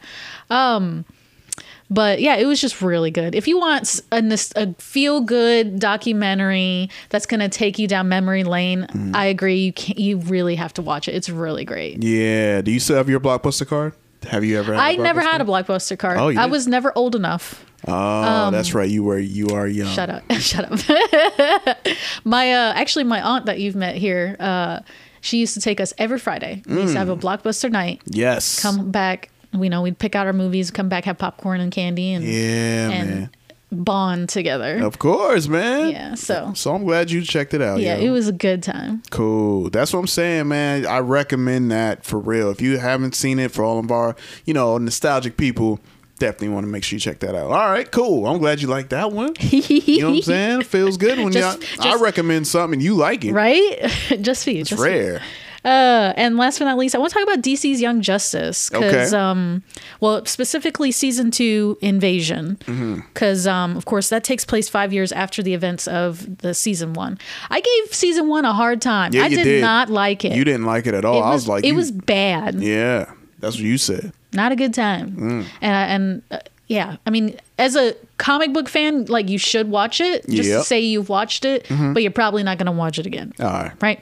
um 0.51 1.05
but 1.91 2.21
yeah, 2.21 2.37
it 2.37 2.47
was 2.47 2.61
just 2.61 2.81
really 2.81 3.11
good. 3.11 3.35
If 3.35 3.49
you 3.49 3.59
want 3.59 4.01
a, 4.13 4.39
a 4.57 4.73
feel 4.75 5.21
good 5.21 5.79
documentary 5.81 6.89
that's 7.09 7.27
going 7.27 7.41
to 7.41 7.49
take 7.49 7.79
you 7.79 7.89
down 7.89 8.09
memory 8.09 8.45
lane, 8.45 8.87
Mm. 8.91 9.15
I 9.15 9.27
agree. 9.27 9.57
You 9.59 9.73
can 9.73 9.97
you 9.99 10.19
really 10.19 10.55
have 10.57 10.73
to 10.75 10.83
watch 10.83 11.09
it. 11.09 11.15
It's 11.15 11.29
really 11.29 11.65
great. 11.65 12.03
yeah. 12.03 12.61
Do 12.63 12.71
you 12.71 12.81
still 12.81 12.97
have 12.97 13.09
your 13.09 13.21
blockbuster 13.21 13.67
card? 13.67 13.93
Have 14.29 14.45
you 14.45 14.59
ever? 14.59 14.75
Had 14.75 14.81
I 14.83 14.97
never 14.97 15.21
had 15.21 15.41
a 15.41 15.45
blockbuster 15.45 15.99
card. 15.99 16.19
Oh, 16.19 16.29
I 16.29 16.47
was 16.47 16.67
never 16.67 16.93
old 16.97 17.15
enough. 17.17 17.65
Oh, 17.89 17.95
Um, 17.95 18.53
that's 18.53 18.75
right. 18.75 18.89
You 18.91 19.03
were 19.03 19.19
you 19.19 19.49
are 19.49 19.67
young. 19.67 19.89
Shut 19.95 20.11
up. 20.11 20.23
Shut 20.39 20.71
up. 20.71 20.79
my 22.25 22.53
uh 22.53 22.73
actually 22.75 23.05
my 23.05 23.21
aunt 23.23 23.47
that 23.47 23.59
you've 23.61 23.77
met 23.77 23.97
here, 23.97 24.37
uh 24.39 24.81
she 25.23 25.39
used 25.39 25.55
to 25.55 25.61
take 25.61 25.81
us 25.81 25.93
every 25.99 26.19
Friday. 26.19 26.63
We 26.67 26.81
used 26.83 26.93
to 26.95 26.99
have 26.99 27.09
a 27.11 27.17
Mm. 27.17 27.21
blockbuster 27.21 27.71
night. 27.71 28.01
Yes. 28.07 28.61
Come 28.61 28.91
back, 28.91 29.31
we 29.53 29.69
know 29.69 29.83
we'd 29.83 29.99
pick 29.99 30.15
out 30.15 30.27
our 30.27 30.33
movies, 30.33 30.71
come 30.71 30.89
back, 30.89 31.05
have 31.05 31.19
popcorn 31.19 31.61
and 31.61 31.73
candy 31.73 32.13
and 32.13 32.25
Yeah, 32.25 32.91
and 32.91 33.11
man. 33.11 33.31
bond 33.73 34.29
together. 34.29 34.79
Of 34.79 34.99
course, 34.99 35.47
man. 35.49 35.91
Yeah, 35.91 36.15
so 36.15 36.53
So 36.55 36.75
I'm 36.75 36.85
glad 36.85 37.11
you 37.11 37.23
checked 37.23 37.55
it 37.55 37.63
out. 37.63 37.81
yeah, 37.81 37.97
yo. 37.97 38.07
it 38.07 38.11
was 38.11 38.29
a 38.29 38.33
good 38.33 38.63
time. 38.63 39.03
Cool. 39.11 39.71
That's 39.71 39.93
what 39.93 39.99
I'm 40.01 40.07
saying, 40.07 40.49
man. 40.49 40.87
I 40.87 40.99
recommend 40.99 41.71
that 41.73 42.05
for 42.05 42.19
real. 42.19 42.51
If 42.51 42.61
you 42.61 42.79
haven't 42.79 43.15
seen 43.15 43.39
it, 43.39 43.51
for 43.53 43.65
all 43.65 43.79
of 43.79 43.91
our, 43.91 44.17
you 44.45 44.55
know, 44.55 44.77
nostalgic 44.79 45.37
people, 45.37 45.81
definitely 46.19 46.51
want 46.51 46.67
to 46.67 46.71
make 46.71 46.85
sure 46.85 46.97
you 46.97 47.01
check 47.01 47.19
that 47.21 47.35
out. 47.35 47.51
All 47.51 47.71
right, 47.71 47.91
cool. 47.91 48.27
I'm 48.27 48.39
glad 48.39 48.61
you 48.61 48.69
like 48.69 48.91
that 48.91 49.11
one. 49.11 49.35
you 49.41 50.01
know 50.03 50.11
what 50.11 50.17
I'm 50.17 50.23
saying? 50.23 50.63
Feels 50.65 50.97
good 50.97 51.19
when 51.19 51.33
Just- 51.33 51.61
y'all, 51.79 51.97
I 51.97 52.01
recommend 52.01 52.47
something 52.47 52.75
and 52.75 52.83
you 52.83 52.95
like 52.95 53.25
it. 53.25 53.33
Right? 53.33 53.91
just 54.21 54.45
for 54.45 54.51
you. 54.51 54.61
It's 54.61 54.71
just 54.71 54.83
for 54.83 54.89
you. 54.91 55.19
Uh, 55.65 56.13
and 56.17 56.37
last 56.37 56.59
but 56.59 56.65
not 56.65 56.79
least, 56.79 56.95
I 56.95 56.99
want 56.99 57.13
to 57.13 57.19
talk 57.19 57.29
about 57.29 57.43
DC's 57.43 57.81
Young 57.81 58.01
Justice 58.01 58.71
because, 58.71 59.13
Okay. 59.13 59.21
um, 59.23 59.63
well, 60.01 60.25
specifically 60.25 60.91
season 60.91 61.31
two 61.31 61.77
Invasion, 61.83 62.57
Mm-hmm. 62.67 63.01
because 63.13 63.47
um, 63.47 63.77
of 63.77 63.85
course 63.85 64.09
that 64.09 64.25
takes 64.25 64.45
place 64.45 64.69
five 64.69 64.93
years 64.93 65.13
after 65.13 65.43
the 65.43 65.53
events 65.55 65.87
of 65.87 66.39
the 66.39 66.55
season 66.55 66.95
one. 66.95 67.19
I 67.51 67.61
gave 67.61 67.95
season 67.95 68.29
one 68.29 68.45
a 68.45 68.53
hard 68.55 68.81
time. 68.81 69.13
Yeah, 69.13 69.25
I 69.25 69.27
you 69.27 69.37
did, 69.37 69.45
did. 69.45 69.61
not 69.61 69.91
like 69.91 70.25
it. 70.25 70.33
You 70.33 70.45
didn't 70.45 70.65
like 70.65 70.87
it 70.87 70.95
at 70.95 71.05
all. 71.05 71.19
It 71.19 71.27
I 71.27 71.31
was 71.35 71.47
like, 71.47 71.65
it 71.65 71.69
you- 71.69 71.75
was 71.75 71.91
bad. 71.91 72.55
yeah, 72.63 73.13
that's 73.39 73.57
what 73.57 73.65
you 73.65 73.77
said. 73.79 74.13
Not 74.33 74.53
a 74.53 74.57
good 74.57 74.73
time. 74.73 75.11
Mm. 75.13 75.45
And 75.61 75.77
I- 75.77 75.87
and 75.87 76.23
uh, 76.31 76.39
yeah, 76.71 76.97
I 77.05 77.11
mean, 77.11 77.35
as 77.59 77.75
a 77.75 77.95
comic 78.17 78.53
book 78.53 78.69
fan, 78.69 79.07
like 79.07 79.29
you 79.29 79.39
should 79.39 79.69
watch 79.69 80.01
it 80.01 80.25
just 80.29 80.49
Yep. 80.49 80.65
say 80.65 80.79
you've 80.81 81.09
watched 81.09 81.45
it, 81.45 81.65
Mhm. 81.65 81.93
but 81.95 82.03
you're 82.05 82.13
probably 82.13 82.45
not 82.45 82.59
going 82.59 82.67
to 82.67 82.73
watch 82.73 82.97
it 83.01 83.07
again. 83.07 83.33
All 83.41 83.47
right. 83.47 83.73
Right. 83.83 84.01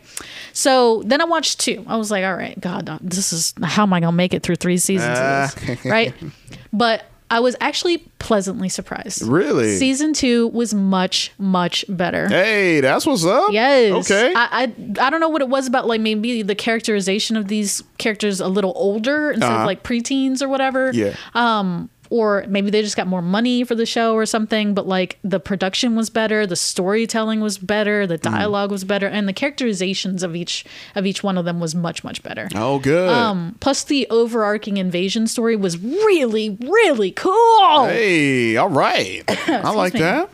So 0.53 1.03
then 1.07 1.23
I 1.23 1.25
watched 1.25 1.61
two. 1.61 1.83
I 1.89 1.97
was 1.97 2.11
like, 2.11 2.25
all 2.25 2.37
right, 2.37 2.61
God, 2.61 2.89
uh, 2.91 2.99
this 3.01 3.33
is 3.33 3.55
how 3.63 3.85
am 3.85 3.93
I 3.95 4.01
going 4.01 4.13
to 4.13 4.17
make 4.17 4.35
it 4.35 4.43
through 4.43 4.57
three 4.57 4.77
seasons 4.77 5.17
Ah. 5.19 5.45
of 5.47 5.67
this? 5.67 5.85
Right. 5.85 6.13
But 6.73 7.07
I 7.31 7.41
was 7.41 7.57
actually 7.61 7.99
pleasantly 8.19 8.69
surprised. 8.69 9.23
Really? 9.23 9.77
Season 9.77 10.13
two 10.15 10.49
was 10.49 10.73
much, 10.75 11.33
much 11.39 11.85
better. 11.89 12.27
Hey, 12.29 12.81
that's 12.81 13.07
what's 13.07 13.25
up. 13.25 13.51
Yes. 13.53 14.11
Okay. 14.11 14.33
I, 14.35 14.49
I 14.51 14.63
I 15.07 15.11
don't 15.11 15.21
know 15.21 15.29
what 15.29 15.41
it 15.43 15.49
was 15.49 15.67
about 15.67 15.87
like 15.87 16.01
maybe 16.01 16.43
the 16.43 16.55
characterization 16.55 17.37
of 17.37 17.49
these 17.49 17.83
characters 17.99 18.41
a 18.41 18.49
little 18.49 18.73
older 18.77 19.31
instead 19.33 19.47
Uh-huh. 19.51 19.61
of 19.61 19.67
like 19.67 19.83
preteens 19.83 20.41
or 20.43 20.49
whatever. 20.49 20.91
Yeah. 20.95 21.15
Um 21.35 21.91
or 22.11 22.45
maybe 22.49 22.71
they 22.71 22.83
just 22.83 22.97
got 22.97 23.07
more 23.07 23.23
money 23.23 23.65
for 23.65 23.75
the 23.75 23.85
show 23.87 24.15
or 24.15 24.25
something, 24.27 24.75
but 24.75 24.87
like 24.87 25.19
the 25.23 25.39
production 25.41 25.95
was 25.95 26.11
better, 26.11 26.47
the 26.47 26.57
storytelling 26.57 27.41
was 27.41 27.59
better, 27.59 28.07
the 28.07 28.19
Mm. 28.19 28.23
dialogue 28.33 28.71
was 28.71 28.85
better, 28.85 29.07
and 29.07 29.29
the 29.29 29.33
characterizations 29.33 30.23
of 30.23 30.35
each 30.37 30.65
of 30.95 31.05
each 31.07 31.23
one 31.23 31.37
of 31.39 31.45
them 31.45 31.61
was 31.61 31.75
much, 31.75 32.03
much 32.05 32.23
better. 32.23 32.49
oh, 32.55 32.79
good. 32.79 33.11
Um, 33.11 33.57
plus 33.61 33.85
the 33.85 34.07
overarching 34.11 34.77
invasion 34.79 35.27
story 35.27 35.57
was 35.57 35.77
really, 35.79 36.57
really 36.61 37.11
cool. 37.11 37.85
hey, 37.87 38.57
all 38.57 38.69
right. 38.71 39.23
I 39.49 39.71
like 39.71 39.95
me. 39.95 40.01
that. 40.01 40.31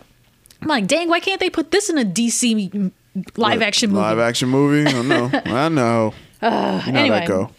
I'm 0.62 0.68
like, 0.68 0.86
dang, 0.86 1.08
why 1.08 1.20
can't 1.20 1.40
they 1.40 1.50
put 1.50 1.70
this 1.72 1.90
in 1.90 1.98
a 1.98 2.04
DC 2.04 2.90
live 3.36 3.62
action 3.62 3.90
movie? 3.90 4.00
Live 4.00 4.18
action 4.18 4.48
movie. 4.48 4.88
I 4.90 5.02
know. 5.02 5.30
I 5.44 5.68
know. 5.68 6.14
Uh, 6.40 6.82
You 6.86 6.92
know 6.92 7.00
anyway, 7.00 7.18
that 7.20 7.28
go. 7.28 7.50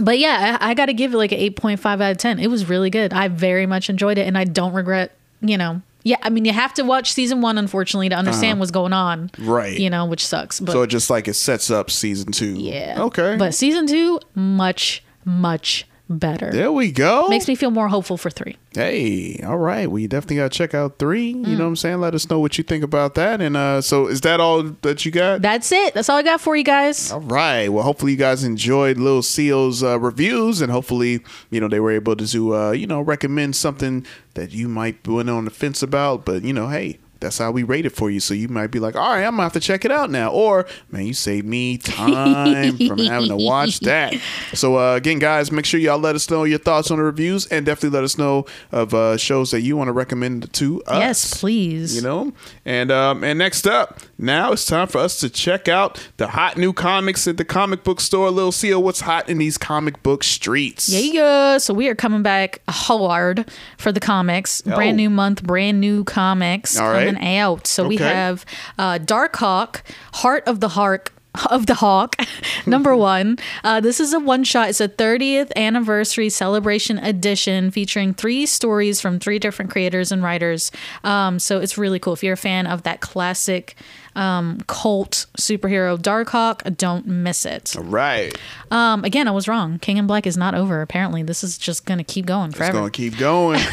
But 0.00 0.18
yeah, 0.18 0.58
I, 0.60 0.70
I 0.70 0.74
got 0.74 0.86
to 0.86 0.92
give 0.94 1.14
it 1.14 1.16
like 1.16 1.32
an 1.32 1.38
8.5 1.38 1.84
out 2.00 2.10
of 2.12 2.16
10. 2.18 2.38
It 2.38 2.48
was 2.48 2.68
really 2.68 2.90
good. 2.90 3.12
I 3.12 3.28
very 3.28 3.66
much 3.66 3.88
enjoyed 3.90 4.18
it, 4.18 4.26
and 4.26 4.36
I 4.36 4.44
don't 4.44 4.72
regret, 4.72 5.16
you 5.40 5.56
know. 5.58 5.82
Yeah, 6.02 6.16
I 6.22 6.30
mean, 6.30 6.46
you 6.46 6.52
have 6.52 6.72
to 6.74 6.82
watch 6.82 7.12
season 7.12 7.42
one, 7.42 7.58
unfortunately, 7.58 8.08
to 8.08 8.14
understand 8.14 8.52
Uh-huh. 8.52 8.60
what's 8.60 8.70
going 8.70 8.94
on. 8.94 9.30
Right. 9.38 9.78
You 9.78 9.90
know, 9.90 10.06
which 10.06 10.26
sucks. 10.26 10.58
But 10.58 10.72
so 10.72 10.82
it 10.82 10.86
just 10.86 11.10
like 11.10 11.28
it 11.28 11.34
sets 11.34 11.70
up 11.70 11.90
season 11.90 12.32
two. 12.32 12.54
yeah. 12.54 12.96
Okay. 12.98 13.36
But 13.36 13.54
season 13.54 13.86
two, 13.86 14.18
much, 14.34 15.04
much 15.26 15.86
better. 16.10 16.50
there 16.50 16.72
we 16.72 16.90
go. 16.90 17.28
Makes 17.28 17.46
me 17.48 17.54
feel 17.54 17.70
more 17.70 17.88
hopeful 17.88 18.16
for 18.16 18.28
three. 18.30 18.56
Hey, 18.72 19.40
all 19.46 19.58
right. 19.58 19.88
Well, 19.90 19.98
you 20.00 20.08
definitely 20.08 20.36
got 20.36 20.50
to 20.52 20.58
check 20.58 20.74
out 20.74 20.98
three. 20.98 21.28
You 21.28 21.36
Mm. 21.36 21.46
know 21.58 21.64
what 21.64 21.68
I'm 21.68 21.76
saying? 21.76 22.00
Let 22.00 22.14
us 22.14 22.28
know 22.28 22.38
what 22.40 22.58
you 22.58 22.64
think 22.64 22.84
about 22.84 23.14
that. 23.14 23.40
And 23.40 23.56
uh, 23.56 23.80
so, 23.80 24.06
is 24.08 24.20
that 24.22 24.40
all 24.40 24.62
that 24.82 25.04
you 25.04 25.10
got? 25.12 25.40
That's 25.42 25.70
it. 25.72 25.94
That's 25.94 26.08
all 26.08 26.18
I 26.18 26.22
got 26.22 26.40
for 26.40 26.56
you 26.56 26.64
guys. 26.64 27.10
All 27.12 27.20
right. 27.20 27.68
Well, 27.68 27.84
hopefully 27.84 28.12
you 28.12 28.18
guys 28.18 28.44
enjoyed 28.44 28.98
Lil 28.98 29.22
Xio's 29.22 29.82
uh, 29.82 29.98
reviews, 29.98 30.60
and 30.60 30.70
hopefully 30.72 31.20
you 31.50 31.60
know 31.60 31.68
they 31.68 31.80
were 31.80 31.92
able 31.92 32.16
to 32.16 32.54
uh, 32.56 32.70
you 32.72 32.86
know 32.86 33.00
recommend 33.00 33.56
something 33.56 34.04
that 34.34 34.52
you 34.52 34.68
might 34.68 35.02
be 35.02 35.12
on 35.12 35.44
the 35.44 35.50
fence 35.50 35.82
about. 35.82 36.24
But 36.24 36.42
you 36.44 36.52
know, 36.52 36.68
hey. 36.68 36.98
That's 37.20 37.38
how 37.38 37.50
we 37.50 37.62
rate 37.62 37.84
it 37.86 37.90
for 37.90 38.10
you. 38.10 38.18
So 38.18 38.34
you 38.34 38.48
might 38.48 38.68
be 38.68 38.78
like, 38.78 38.96
all 38.96 39.10
right, 39.10 39.24
I'm 39.24 39.32
gonna 39.32 39.42
have 39.42 39.52
to 39.52 39.60
check 39.60 39.84
it 39.84 39.90
out 39.90 40.10
now. 40.10 40.30
Or 40.30 40.66
man, 40.90 41.06
you 41.06 41.14
save 41.14 41.44
me 41.44 41.76
time 41.78 42.76
from 42.78 42.98
having 42.98 43.28
to 43.28 43.36
watch 43.36 43.80
that. 43.80 44.14
So 44.54 44.78
uh, 44.78 44.96
again, 44.96 45.18
guys, 45.18 45.52
make 45.52 45.64
sure 45.64 45.78
y'all 45.78 45.98
let 45.98 46.14
us 46.14 46.28
know 46.30 46.44
your 46.44 46.58
thoughts 46.58 46.90
on 46.90 46.98
the 46.98 47.04
reviews 47.04 47.46
and 47.46 47.66
definitely 47.66 47.96
let 47.96 48.04
us 48.04 48.16
know 48.16 48.46
of 48.72 48.94
uh, 48.94 49.16
shows 49.16 49.50
that 49.50 49.60
you 49.60 49.76
want 49.76 49.88
to 49.88 49.92
recommend 49.92 50.52
to 50.54 50.82
us. 50.84 50.98
Yes, 50.98 51.40
please. 51.40 51.94
You 51.94 52.02
know, 52.02 52.32
and 52.64 52.90
um, 52.90 53.22
and 53.22 53.38
next 53.38 53.66
up, 53.66 54.00
now 54.18 54.52
it's 54.52 54.64
time 54.64 54.88
for 54.88 54.98
us 54.98 55.20
to 55.20 55.28
check 55.28 55.68
out 55.68 56.08
the 56.16 56.28
hot 56.28 56.56
new 56.56 56.72
comics 56.72 57.28
at 57.28 57.36
the 57.36 57.44
comic 57.44 57.84
book 57.84 58.00
store. 58.00 58.30
Lil 58.30 58.52
Xio, 58.52 58.82
what's 58.82 59.00
hot 59.00 59.28
in 59.28 59.38
these 59.38 59.58
comic 59.58 60.02
book 60.02 60.24
streets? 60.24 60.88
Yeah, 60.88 61.00
yeah. 61.00 61.58
So 61.58 61.74
we 61.74 61.88
are 61.88 61.94
coming 61.94 62.22
back 62.22 62.62
hard 62.68 63.50
for 63.76 63.92
the 63.92 64.00
comics. 64.00 64.62
Oh. 64.66 64.74
Brand 64.74 64.96
new 64.96 65.10
month, 65.10 65.42
brand 65.42 65.80
new 65.80 66.04
comics 66.04 66.78
All 66.78 66.90
right. 66.90 67.09
Coming 67.16 67.36
out. 67.38 67.66
So 67.66 67.86
we 67.86 67.96
have 67.98 68.44
uh, 68.78 68.98
Darkhawk, 68.98 69.82
Heart 70.14 70.44
of 70.46 70.60
the 70.60 70.68
Hawk. 70.68 71.12
Of 71.48 71.66
the 71.66 71.74
Hawk, 71.74 72.16
number 72.66 72.96
one. 72.96 73.38
Uh, 73.62 73.78
this 73.78 74.00
is 74.00 74.12
a 74.12 74.18
one 74.18 74.42
shot. 74.42 74.68
It's 74.68 74.80
a 74.80 74.88
30th 74.88 75.52
anniversary 75.54 76.28
celebration 76.28 76.98
edition 76.98 77.70
featuring 77.70 78.14
three 78.14 78.46
stories 78.46 79.00
from 79.00 79.20
three 79.20 79.38
different 79.38 79.70
creators 79.70 80.10
and 80.10 80.24
writers. 80.24 80.72
Um, 81.04 81.38
so 81.38 81.60
it's 81.60 81.78
really 81.78 82.00
cool. 82.00 82.14
If 82.14 82.24
you're 82.24 82.32
a 82.32 82.36
fan 82.36 82.66
of 82.66 82.82
that 82.82 83.00
classic 83.00 83.76
um, 84.16 84.60
cult 84.66 85.26
superhero 85.38 85.96
Darkhawk, 85.98 86.76
don't 86.76 87.06
miss 87.06 87.44
it. 87.46 87.74
All 87.76 87.84
right. 87.84 88.36
Um, 88.70 89.04
again, 89.04 89.26
I 89.28 89.30
was 89.32 89.48
wrong. 89.48 89.78
King 89.78 89.96
in 89.96 90.06
Black 90.06 90.26
is 90.26 90.36
not 90.36 90.54
over. 90.54 90.82
Apparently, 90.82 91.22
this 91.22 91.42
is 91.44 91.58
just 91.58 91.86
going 91.86 91.98
to 91.98 92.04
keep 92.04 92.26
going 92.26 92.50
It's 92.50 92.58
gonna 92.58 92.90
keep 92.90 93.16
going. 93.18 93.60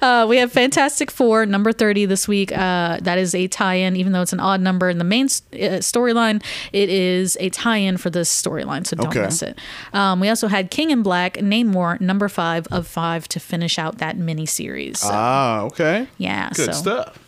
Uh, 0.00 0.26
we 0.28 0.36
have 0.38 0.50
Fantastic 0.52 1.10
Four 1.10 1.46
number 1.46 1.72
thirty 1.72 2.06
this 2.06 2.26
week. 2.26 2.50
Uh, 2.52 2.98
that 3.02 3.18
is 3.18 3.34
a 3.34 3.46
tie-in, 3.48 3.94
even 3.96 4.12
though 4.12 4.22
it's 4.22 4.32
an 4.32 4.40
odd 4.40 4.60
number 4.60 4.88
in 4.90 4.98
the 4.98 5.04
main 5.04 5.26
s- 5.26 5.42
uh, 5.52 5.78
storyline. 5.80 6.42
It 6.72 6.88
is 6.88 7.36
a 7.40 7.50
tie-in 7.50 7.96
for 7.98 8.10
this 8.10 8.28
storyline, 8.30 8.86
so 8.86 8.96
don't 8.96 9.08
Okay. 9.08 9.20
miss 9.20 9.42
it. 9.42 9.58
Um, 9.92 10.18
we 10.20 10.28
also 10.28 10.48
had 10.48 10.70
King 10.70 10.90
in 10.90 11.02
Black, 11.02 11.34
Namor, 11.34 12.00
number 12.00 12.28
five 12.28 12.66
of 12.70 12.86
five 12.86 13.28
to 13.28 13.40
finish 13.40 13.78
out 13.78 13.98
that 13.98 14.16
mini 14.16 14.46
series. 14.46 15.00
So, 15.00 15.08
ah, 15.12 15.60
okay. 15.62 16.08
yeah, 16.18 16.50
Good 16.54 16.66
so 16.66 16.72
stuff. 16.72 17.18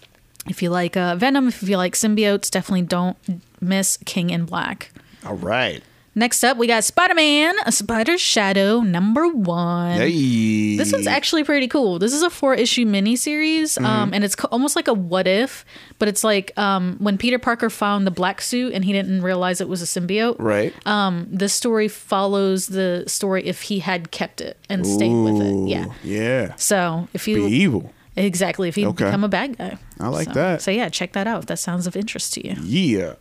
If 0.49 0.63
you 0.63 0.71
like 0.71 0.97
uh, 0.97 1.17
Venom, 1.17 1.49
if 1.49 1.63
you 1.63 1.77
like 1.77 1.95
symbiotes, 1.95 2.51
definitely 2.51 2.83
don't 2.83 3.17
miss 3.61 3.97
King 4.05 4.31
in 4.31 4.45
Black. 4.45 4.91
All 5.25 5.37
right. 5.37 5.83
Next 6.17 6.45
up, 6.45 6.59
we 6.59 6.69
got 6.69 6.85
Spider 6.85 7.15
Man, 7.15 7.57
a 7.67 7.73
Spider 7.73 8.17
Shadow, 8.19 8.83
number 8.83 9.27
one. 9.27 9.99
This 9.99 10.93
one's 10.93 11.09
actually 11.09 11.43
pretty 11.43 11.67
cool. 11.67 11.99
This 11.99 12.13
is 12.13 12.23
a 12.23 12.31
four 12.31 12.55
issue 12.55 12.85
miniseries, 12.87 13.83
um, 13.83 14.11
Mhm. 14.11 14.15
and 14.15 14.25
it's 14.25 14.37
co- 14.37 14.47
almost 14.53 14.77
like 14.77 14.87
a 14.87 14.95
what 14.95 15.27
if, 15.27 15.65
but 15.99 16.07
it's 16.07 16.23
like 16.23 16.57
um, 16.57 16.99
when 17.01 17.19
Peter 17.19 17.41
Parker 17.41 17.69
found 17.69 18.07
the 18.07 18.13
black 18.13 18.41
suit 18.41 18.73
and 18.75 18.85
he 18.85 18.93
didn't 18.93 19.23
realize 19.23 19.61
it 19.61 19.69
was 19.69 19.83
a 19.83 19.87
symbiote. 19.87 20.37
Right. 20.39 20.73
Um, 20.87 21.27
this 21.33 21.53
story 21.53 21.89
follows 21.89 22.69
the 22.69 23.03
story 23.09 23.45
if 23.45 23.63
he 23.63 23.81
had 23.81 24.13
kept 24.13 24.41
it 24.41 24.57
and 24.69 24.87
stayed 24.87 25.13
with 25.15 25.43
it. 25.43 25.69
Yeah. 25.69 25.87
Yeah. 26.05 26.55
So 26.55 27.09
if 27.13 27.27
you 27.27 27.47
Be 27.47 27.53
evil. 27.57 27.91
Exactly 28.17 28.69
if 28.69 28.77
you 28.79 28.89
Okay. 28.89 29.05
become 29.07 29.25
a 29.25 29.29
bad 29.29 29.57
guy, 29.59 29.77
I 30.01 30.09
like 30.09 30.29
So- 30.29 30.35
that. 30.35 30.63
So 30.63 30.71
yeah, 30.71 30.89
check 30.89 31.13
that 31.13 31.27
out 31.27 31.41
if 31.41 31.47
that 31.47 31.59
sounds 31.59 31.87
of 31.87 31.97
interest 31.97 32.35
to 32.35 32.47
you. 32.47 32.57
Yeah. 32.63 33.15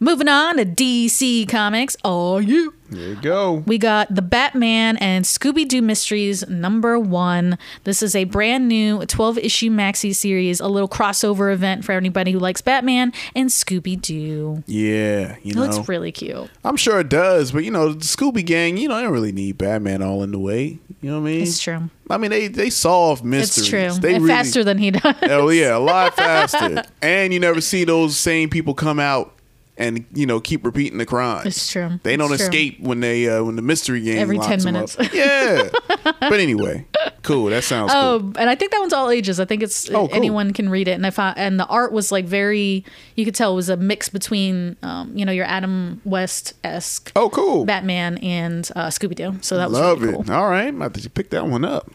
Moving 0.00 0.28
on 0.28 0.56
to 0.58 0.64
DC 0.64 1.46
Comics. 1.48 1.96
Oh, 2.04 2.38
you. 2.38 2.74
There 2.90 3.08
you 3.08 3.16
go. 3.16 3.62
We 3.66 3.76
got 3.78 4.14
the 4.14 4.22
Batman 4.22 4.96
and 4.96 5.24
Scooby 5.24 5.68
Doo 5.68 5.82
Mysteries 5.82 6.48
number 6.48 6.98
one. 6.98 7.58
This 7.84 8.02
is 8.02 8.16
a 8.16 8.24
brand 8.24 8.66
new 8.68 9.04
12 9.04 9.38
issue 9.38 9.70
maxi 9.70 10.14
series, 10.14 10.58
a 10.60 10.68
little 10.68 10.88
crossover 10.88 11.52
event 11.52 11.84
for 11.84 11.92
anybody 11.92 12.32
who 12.32 12.38
likes 12.38 12.60
Batman 12.62 13.12
and 13.36 13.50
Scooby 13.50 14.00
Doo. 14.00 14.62
Yeah. 14.66 15.36
You 15.42 15.50
It 15.50 15.54
know. 15.56 15.66
looks 15.66 15.88
really 15.88 16.12
cute. 16.12 16.48
I'm 16.64 16.76
sure 16.76 17.00
it 17.00 17.08
does, 17.08 17.52
but 17.52 17.64
you 17.64 17.70
know, 17.70 17.92
the 17.92 18.04
Scooby 18.04 18.44
Gang, 18.44 18.76
you 18.78 18.88
know, 18.88 18.96
they 18.96 19.02
don't 19.02 19.12
really 19.12 19.32
need 19.32 19.58
Batman 19.58 20.02
all 20.02 20.22
in 20.22 20.30
the 20.32 20.38
way. 20.38 20.78
You 21.00 21.10
know 21.10 21.20
what 21.20 21.28
I 21.28 21.32
mean? 21.32 21.42
It's 21.42 21.58
true. 21.60 21.90
I 22.10 22.16
mean, 22.16 22.30
they 22.30 22.48
they 22.48 22.70
solve 22.70 23.22
mysteries. 23.22 23.58
It's 23.58 23.68
true. 23.68 24.00
They 24.00 24.14
And 24.14 24.24
really- 24.24 24.34
faster 24.34 24.64
than 24.64 24.78
he 24.78 24.92
does. 24.92 25.14
Oh 25.24 25.50
yeah, 25.50 25.76
a 25.76 25.78
lot 25.78 26.16
faster. 26.16 26.82
and 27.02 27.32
you 27.34 27.38
never 27.38 27.60
see 27.60 27.84
those 27.84 28.16
same 28.16 28.48
people 28.48 28.72
come 28.74 28.98
out 28.98 29.34
and 29.78 30.04
you 30.12 30.26
know 30.26 30.40
keep 30.40 30.64
repeating 30.66 30.98
the 30.98 31.06
crime. 31.06 31.46
It's 31.46 31.70
true. 31.72 32.00
They 32.02 32.16
don't 32.16 32.30
It's 32.32 32.38
true. 32.42 32.46
escape 32.48 32.80
when 32.80 33.00
they 33.00 33.28
uh, 33.28 33.42
when 33.44 33.56
the 33.56 33.62
mystery 33.62 34.02
game 34.02 34.18
Every 34.18 34.36
locks 34.36 34.48
10 34.48 34.58
them 34.60 34.74
minutes. 34.74 34.96
Yeah. 35.14 35.68
but 36.20 36.34
anyway, 36.40 36.84
cool. 37.22 37.46
That 37.46 37.64
sounds 37.64 37.92
cool. 37.92 38.00
Oh, 38.00 38.32
and 38.38 38.50
I 38.50 38.54
think 38.54 38.72
that 38.72 38.80
one's 38.80 38.92
all 38.92 39.08
ages. 39.10 39.38
I 39.40 39.44
think 39.44 39.62
it's 39.62 39.88
Oh, 39.90 40.08
cool. 40.08 40.10
anyone 40.12 40.52
can 40.52 40.68
read 40.68 40.88
it. 40.88 40.92
And 40.92 41.06
I 41.06 41.10
found, 41.10 41.38
and 41.38 41.58
the 41.60 41.66
art 41.66 41.92
was 41.92 42.10
like 42.12 42.24
very, 42.26 42.84
you 43.14 43.24
could 43.24 43.34
tell 43.34 43.52
it 43.52 43.56
was 43.56 43.68
a 43.68 43.76
mix 43.76 44.08
between, 44.08 44.76
um, 44.82 45.16
you 45.16 45.24
know, 45.24 45.32
your 45.32 45.46
Adam 45.46 46.00
West 46.04 46.54
esque. 46.64 47.12
Oh, 47.16 47.30
cool. 47.30 47.64
Batman 47.64 48.18
and 48.18 48.68
uh, 48.76 48.88
Scooby 48.88 49.14
Doo. 49.14 49.38
So 49.42 49.56
that 49.56 49.70
was 49.70 49.78
Love 49.78 50.00
really 50.02 50.14
it. 50.18 50.26
cool. 50.26 50.34
All 50.34 50.48
right, 50.48 50.66
I'm 50.68 50.76
about 50.82 50.94
to 50.94 51.08
pick 51.10 51.30
that 51.30 51.46
one 51.46 51.64
up. 51.64 51.90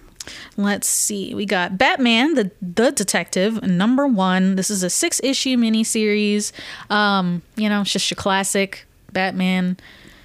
Let's 0.57 0.88
see. 0.88 1.34
We 1.34 1.45
got 1.45 1.78
Batman, 1.78 2.36
the 2.36 2.51
the 2.61 2.91
detective, 2.91 3.61
number 3.63 4.07
one. 4.07 4.55
This 4.55 4.69
is 4.69 4.84
a 4.84 4.89
six 4.89 5.19
issue 5.24 5.57
miniseries. 5.57 6.51
Um, 6.89 7.41
you 7.55 7.69
know, 7.69 7.82
it's 7.82 7.91
just 7.91 8.09
your 8.09 8.15
classic 8.15 8.86
Batman 9.11 9.78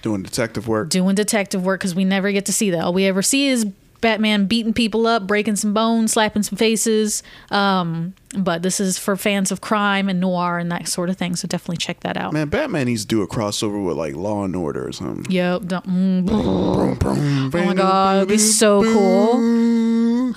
Doing 0.03 0.23
detective 0.23 0.69
work. 0.69 0.91
doing 0.91 1.15
detective 1.15 1.65
work 1.65 1.81
because 1.81 1.95
we 1.95 2.05
never 2.05 2.31
get 2.33 2.47
to 2.47 2.53
see 2.53 2.71
that. 2.71 2.83
All 2.83 2.93
we 2.93 3.07
ever 3.07 3.23
see 3.23 3.49
is 3.49 3.67
Batman 4.01 4.47
beating 4.47 4.73
people 4.73 5.07
up, 5.07 5.27
breaking 5.27 5.57
some 5.57 5.75
bones, 5.75 6.13
slapping 6.13 6.43
some 6.43 6.57
faces. 6.57 7.23
Um, 7.51 8.15
but 8.37 8.63
this 8.63 8.79
is 8.81 8.99
for 8.99 9.17
fans 9.17 9.51
of 9.51 9.61
crime 9.61 10.09
and 10.09 10.21
noir 10.21 10.59
and 10.59 10.71
that 10.71 10.89
sort 10.89 11.11
of 11.11 11.17
thing. 11.17 11.35
So 11.37 11.49
definitely 11.49 11.79
check 11.79 12.01
that 12.01 12.17
out. 12.17 12.33
Man, 12.33 12.49
Batman 12.49 12.87
needs 12.87 13.03
to 13.03 13.09
do 13.09 13.23
a 13.23 13.29
crossover 13.29 13.85
with 13.85 13.97
like 13.97 14.15
Law 14.15 14.45
and 14.45 14.55
Order 14.55 14.87
or 14.87 14.93
something. 14.93 15.31
Yep. 15.31 15.63
mm, 15.63 16.29
oh 16.31 17.65
my 17.65 17.75
god, 17.75 18.17
it'd 18.19 18.29
be 18.29 18.39
so 18.39 18.83
cool. 18.83 20.35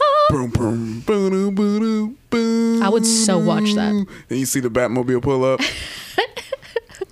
I 2.81 2.89
would 2.89 3.05
so 3.05 3.37
watch 3.37 3.73
that. 3.73 3.91
And 3.91 4.07
you 4.29 4.45
see 4.45 4.61
the 4.61 4.69
Batmobile 4.69 5.21
pull 5.21 5.43
up. 5.43 5.59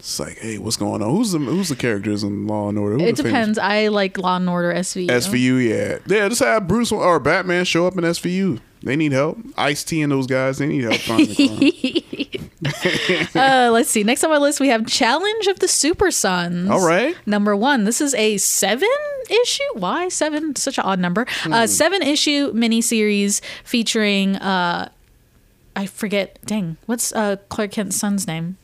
it's 0.09 0.19
like, 0.19 0.37
hey, 0.39 0.57
what's 0.57 0.77
going 0.77 1.01
on? 1.01 1.09
Who's 1.11 1.31
the 1.31 1.39
who's 1.39 1.69
the 1.69 1.75
characters 1.75 2.23
in 2.23 2.47
Law 2.47 2.69
and 2.69 2.77
Order? 2.79 2.97
Who 2.97 3.03
It 3.03 3.15
the 3.15 3.23
famous- 3.23 3.31
depends. 3.31 3.59
I 3.59 3.87
like 3.89 4.17
Law 4.17 4.37
and 4.37 4.49
Order 4.49 4.73
SVU. 4.73 5.07
SVU, 5.07 5.67
yeah, 5.69 5.97
yeah. 6.07 6.27
Just 6.29 6.41
have 6.41 6.67
Bruce 6.67 6.91
or 6.91 7.19
Batman 7.19 7.65
show 7.65 7.85
up 7.87 7.97
in 7.97 8.03
SVU. 8.03 8.59
They 8.81 8.95
need 8.95 9.11
help. 9.11 9.37
Ice 9.57 9.83
T 9.83 10.01
and 10.01 10.11
those 10.11 10.25
guys, 10.25 10.57
they 10.57 10.65
need 10.67 10.83
help 10.85 11.09
uh, 13.35 13.69
let's 13.71 13.89
see. 13.89 14.03
Next 14.03 14.23
on 14.23 14.29
my 14.29 14.37
list, 14.37 14.59
we 14.59 14.67
have 14.69 14.85
Challenge 14.87 15.47
of 15.47 15.59
the 15.59 15.67
Super 15.67 16.11
Sons. 16.11 16.69
All 16.69 16.85
right. 16.85 17.15
Number 17.25 17.55
one. 17.55 17.83
This 17.83 18.01
is 18.01 18.13
a 18.15 18.37
seven 18.37 18.89
issue. 19.29 19.63
Why 19.73 20.09
seven? 20.09 20.55
Such 20.55 20.77
an 20.77 20.83
odd 20.85 20.99
number. 20.99 21.25
Uh, 21.45 21.61
Hmm. 21.61 21.65
seven 21.67 22.01
issue 22.01 22.51
miniseries 22.53 23.41
featuring. 23.63 24.35
Uh, 24.37 24.89
I 25.75 25.85
forget. 25.85 26.39
Dang. 26.45 26.77
What's 26.85 27.11
uh, 27.13 27.37
Clark 27.49 27.71
Kent's 27.71 27.97
son's 27.97 28.27
name? 28.27 28.57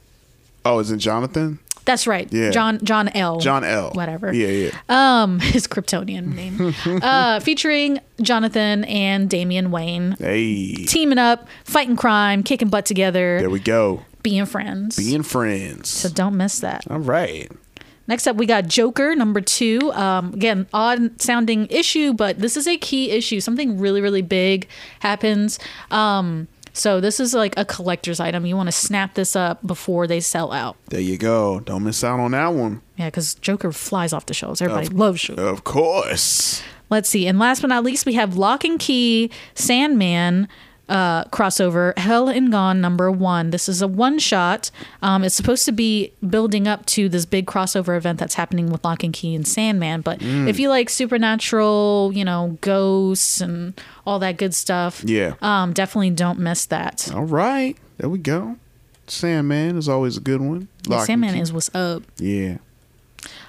Oh, 0.65 0.79
is 0.79 0.91
it 0.91 0.97
Jonathan? 0.97 1.59
That's 1.85 2.07
right. 2.07 2.27
Yeah. 2.33 2.49
John 2.49 2.83
John 2.83 3.09
L. 3.09 3.39
John 3.39 3.63
L. 3.63 3.91
Whatever. 3.93 4.33
Yeah, 4.33 4.47
yeah. 4.47 4.71
Um, 4.89 5.39
his 5.39 5.67
Kryptonian 5.67 6.33
name. 6.33 6.73
uh, 7.03 7.39
featuring 7.41 7.99
Jonathan 8.21 8.83
and 8.85 9.29
Damian 9.29 9.69
Wayne 9.69 10.15
Hey, 10.17 10.73
teaming 10.85 11.19
up, 11.19 11.47
fighting 11.63 11.95
crime, 11.95 12.41
kicking 12.41 12.69
butt 12.69 12.85
together, 12.87 13.39
there 13.39 13.51
we 13.51 13.59
go. 13.59 14.03
being 14.23 14.45
friends. 14.47 14.97
Being 14.97 15.21
friends. 15.21 15.89
so 15.89 16.09
don't 16.09 16.35
miss 16.35 16.59
that. 16.61 16.89
All 16.89 16.99
right. 16.99 17.51
Next 18.07 18.27
up, 18.27 18.35
we 18.35 18.45
got 18.45 18.67
Joker 18.67 19.15
number 19.15 19.41
two. 19.41 19.91
Um, 19.93 20.33
again, 20.33 20.67
odd 20.73 21.19
sounding 21.19 21.65
issue, 21.71 22.13
but 22.13 22.37
this 22.37 22.55
is 22.55 22.67
a 22.67 22.77
key 22.77 23.09
issue. 23.09 23.39
Something 23.39 23.79
really, 23.79 23.99
really 23.99 24.21
big 24.21 24.67
happens. 24.99 25.57
Um, 25.89 26.47
so 26.75 26.99
this 26.99 27.19
is 27.21 27.33
like 27.33 27.57
a 27.57 27.63
collector's 27.63 28.19
item. 28.19 28.45
You 28.45 28.57
want 28.57 28.67
to 28.67 28.71
snap 28.73 29.13
this 29.13 29.35
up 29.35 29.65
before 29.65 30.07
they 30.07 30.19
sell 30.19 30.51
out. 30.51 30.75
There 30.89 30.99
you 30.99 31.17
go. 31.17 31.61
Don't 31.61 31.83
miss 31.85 32.03
out 32.03 32.19
on 32.19 32.31
that 32.31 32.49
one. 32.53 32.81
Yeah, 32.97 33.07
because 33.07 33.35
Joker 33.35 33.71
flies 33.71 34.11
off 34.11 34.25
the 34.25 34.33
shelves. 34.33 34.61
Everybody 34.61 34.87
Of- 34.87 34.93
loves 34.93 35.21
Joker. 35.21 35.41
Of 35.41 35.63
course. 35.63 36.61
Let's 36.89 37.09
see. 37.09 37.27
And 37.27 37.39
last 37.39 37.61
but 37.61 37.67
not 37.67 37.83
least, 37.83 38.05
we 38.05 38.13
have 38.13 38.37
Locke 38.37 38.65
and 38.65 38.77
Key 38.77 39.31
Sandman 39.55 40.47
uh, 40.87 41.23
crossover 41.25 41.97
Hell 41.97 42.27
and 42.29 42.51
Gone 42.51 42.79
number 42.81 43.09
one. 43.11 43.49
This 43.49 43.67
is 43.67 43.81
a 43.81 43.87
one 43.87 44.19
shot. 44.19 44.69
Um, 45.01 45.23
it's 45.23 45.35
supposed 45.35 45.65
to 45.65 45.71
be 45.71 46.11
building 46.27 46.67
up 46.67 46.85
to 46.87 47.09
this 47.09 47.25
big 47.25 47.45
crossover 47.47 47.97
event 47.97 48.19
that's 48.19 48.35
happening 48.35 48.69
with 48.71 48.83
Locke 48.83 49.03
and 49.03 49.13
Key 49.13 49.33
and 49.35 49.47
Sandman. 49.47 50.01
But 50.01 50.19
Mm. 50.19 50.47
if 50.47 50.59
you 50.59 50.69
like 50.69 50.89
supernatural, 50.89 52.11
you 52.13 52.23
know, 52.23 52.57
ghosts 52.61 53.41
and 53.41 53.73
all 54.05 54.19
that 54.19 54.37
good 54.37 54.53
stuff, 54.53 55.03
Yeah. 55.05 55.33
um, 55.41 55.73
definitely 55.73 56.11
don't 56.11 56.39
miss 56.39 56.65
that. 56.67 57.09
All 57.13 57.25
right. 57.25 57.75
There 57.97 58.09
we 58.09 58.19
go. 58.19 58.57
Sandman 59.07 59.77
is 59.77 59.87
always 59.87 60.17
a 60.17 60.19
good 60.21 60.41
one. 60.41 60.67
Yeah, 60.87 60.97
Locke 60.97 61.05
Sandman 61.05 61.35
is 61.35 61.53
what's 61.53 61.69
up. 61.75 62.03
Yeah. 62.17 62.57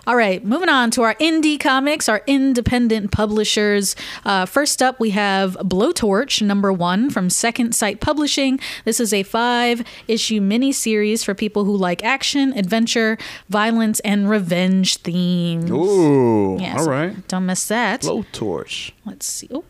All 0.06 0.14
right, 0.14 0.44
moving 0.44 0.68
on 0.68 0.92
to 0.92 1.02
our 1.02 1.16
indie 1.16 1.58
comics, 1.58 2.08
our 2.08 2.22
independent 2.28 3.10
publishers. 3.10 3.96
Uh, 4.24 4.46
first 4.46 4.80
up, 4.80 5.00
we 5.00 5.10
have 5.10 5.54
Blowtorch 5.56 6.40
number 6.40 6.72
one 6.72 7.10
from 7.10 7.28
Second 7.28 7.74
Sight 7.74 8.00
Publishing. 8.00 8.60
This 8.84 9.00
is 9.00 9.12
a 9.12 9.24
five 9.24 9.82
issue 10.06 10.40
mini 10.40 10.70
series 10.70 11.24
for 11.24 11.34
people 11.34 11.64
who 11.64 11.76
like 11.76 12.04
action, 12.04 12.56
adventure, 12.56 13.18
violence, 13.48 13.98
and 14.00 14.30
revenge 14.30 14.98
themes. 14.98 15.68
Ooh. 15.72 16.56
Yeah, 16.60 16.76
all 16.78 16.84
so 16.84 16.90
right. 16.90 17.26
Don't 17.26 17.46
miss 17.46 17.66
that. 17.66 18.02
Blowtorch. 18.02 18.92
Let's 19.04 19.26
see. 19.26 19.48
Oh, 19.52 19.64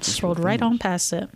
scrolled 0.00 0.40
right 0.40 0.60
on 0.60 0.78
past 0.78 1.12
it. 1.12 1.30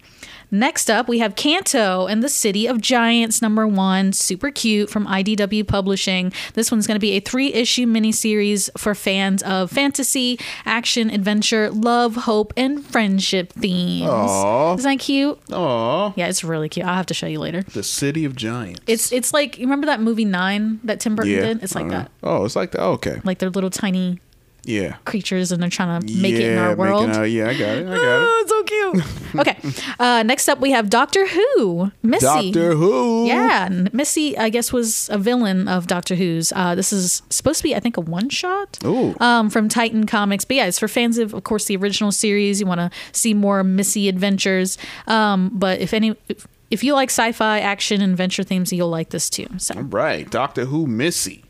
Next 0.51 0.89
up, 0.91 1.09
we 1.09 1.19
have 1.19 1.35
Canto 1.35 2.07
and 2.07 2.23
the 2.23 2.29
City 2.29 2.67
of 2.67 2.81
Giants, 2.81 3.43
number 3.43 3.67
one. 3.67 4.13
Super 4.13 4.51
cute 4.51 4.89
from 4.91 5.07
IDW 5.07 5.67
Publishing. 5.67 6.33
This 6.55 6.71
one's 6.71 6.87
going 6.87 6.95
to 6.97 7.01
be 7.01 7.13
a 7.13 7.21
three 7.21 7.53
issue 7.53 7.87
miniseries 7.87 8.71
for 8.79 8.95
fans 8.95 9.43
of 9.43 9.71
fantasy, 9.71 10.39
action, 10.65 11.11
adventure, 11.11 11.71
love, 11.71 12.15
hope, 12.17 12.53
and 12.57 12.85
friendship 12.85 13.53
themes. 13.53 14.09
Aw. 14.09 14.75
Isn't 14.75 14.91
that 14.91 14.99
cute? 15.03 15.39
Aw. 15.53 16.13
Yeah, 16.17 16.29
it's 16.29 16.45
really 16.45 16.69
cute. 16.69 16.87
I'll 16.87 16.95
have 16.95 17.07
to 17.07 17.15
show 17.15 17.27
you 17.27 17.41
later. 17.41 17.63
The 17.63 17.83
City 17.83 18.25
of 18.25 18.37
Giants. 18.37 18.81
It's 18.87 19.13
it's 19.13 19.33
like 19.33 19.59
you 19.59 19.65
remember 19.67 19.87
that 19.87 20.01
movie 20.01 20.25
Nine 20.25 20.81
that 20.85 21.01
Tim 21.01 21.17
Burton 21.17 21.33
yeah. 21.33 21.41
did? 21.41 21.63
It's 21.65 21.75
like 21.75 21.87
Uh, 21.87 21.91
that. 21.91 22.11
Oh, 22.23 22.45
it's 22.45 22.57
like 22.57 22.71
that. 22.73 22.83
Okay. 22.83 23.21
Like 23.25 23.39
they're 23.39 23.51
little 23.51 23.71
tiny 23.71 24.21
Yeah. 24.67 24.97
creatures 25.05 25.53
and 25.53 25.63
they're 25.63 25.71
trying 25.71 26.01
to 26.01 26.13
make 26.21 26.35
it 26.35 26.43
in 26.53 26.59
our 26.59 26.75
world. 26.77 27.09
out- 27.11 27.23
yeah, 27.25 27.49
I 27.49 27.53
got 27.55 27.79
it. 27.79 27.87
I 27.87 27.91
got 27.97 27.97
it. 27.97 28.29
Oh, 28.29 28.41
it's 28.43 28.51
so 28.51 28.63
cute. 28.65 29.41
okay. 29.47 29.85
Uh, 29.99 30.23
next 30.25 30.49
up, 30.49 30.61
we 30.61 30.73
have 30.73 30.91
Doctor 30.91 31.27
Who. 31.27 31.93
Missy. 32.03 32.51
Doctor 32.53 32.75
Who. 32.75 33.27
Yeah. 33.27 33.69
Missy, 33.93 34.37
I 34.37 34.49
guess, 34.51 34.73
was 34.73 35.09
a 35.11 35.19
villain 35.19 35.69
of 35.69 35.87
Doctor 35.87 36.15
Who's. 36.17 36.53
Uh, 36.55 36.75
this 36.75 36.93
is 36.93 37.23
supposed 37.31 37.59
to 37.59 37.63
be, 37.63 37.75
I 37.75 37.81
think, 37.81 37.97
a 37.97 38.01
one 38.01 38.29
shot 38.29 38.79
um, 38.85 39.49
from 39.51 39.69
Titan 39.69 40.07
Comics. 40.07 40.45
But 40.45 40.57
yeah, 40.57 40.67
it's 40.67 40.79
for 40.79 40.89
fans 40.89 41.19
of, 41.19 41.33
of 41.35 41.45
course, 41.45 41.65
the 41.67 41.77
original 41.77 42.13
series. 42.13 42.61
You 42.61 42.67
want 42.67 42.81
to 42.81 42.91
see 43.13 43.33
more 43.35 43.63
Missy 43.65 44.09
adventures. 44.09 44.77
Um, 45.07 45.51
but 45.55 45.81
if 45.81 45.95
any. 45.95 46.17
If, 46.29 46.47
if 46.69 46.83
you 46.83 46.95
like 46.95 47.11
sci-fi, 47.11 47.61
action, 47.61 48.03
and 48.03 48.11
adventure 48.11 48.43
themes, 48.43 48.73
you'll 48.73 48.89
like 48.91 49.11
this 49.11 49.31
too. 49.31 49.47
So 49.59 49.77
All 49.77 49.83
right. 49.83 50.29
Doctor 50.29 50.65
Who 50.65 50.89
Missy. 50.89 51.45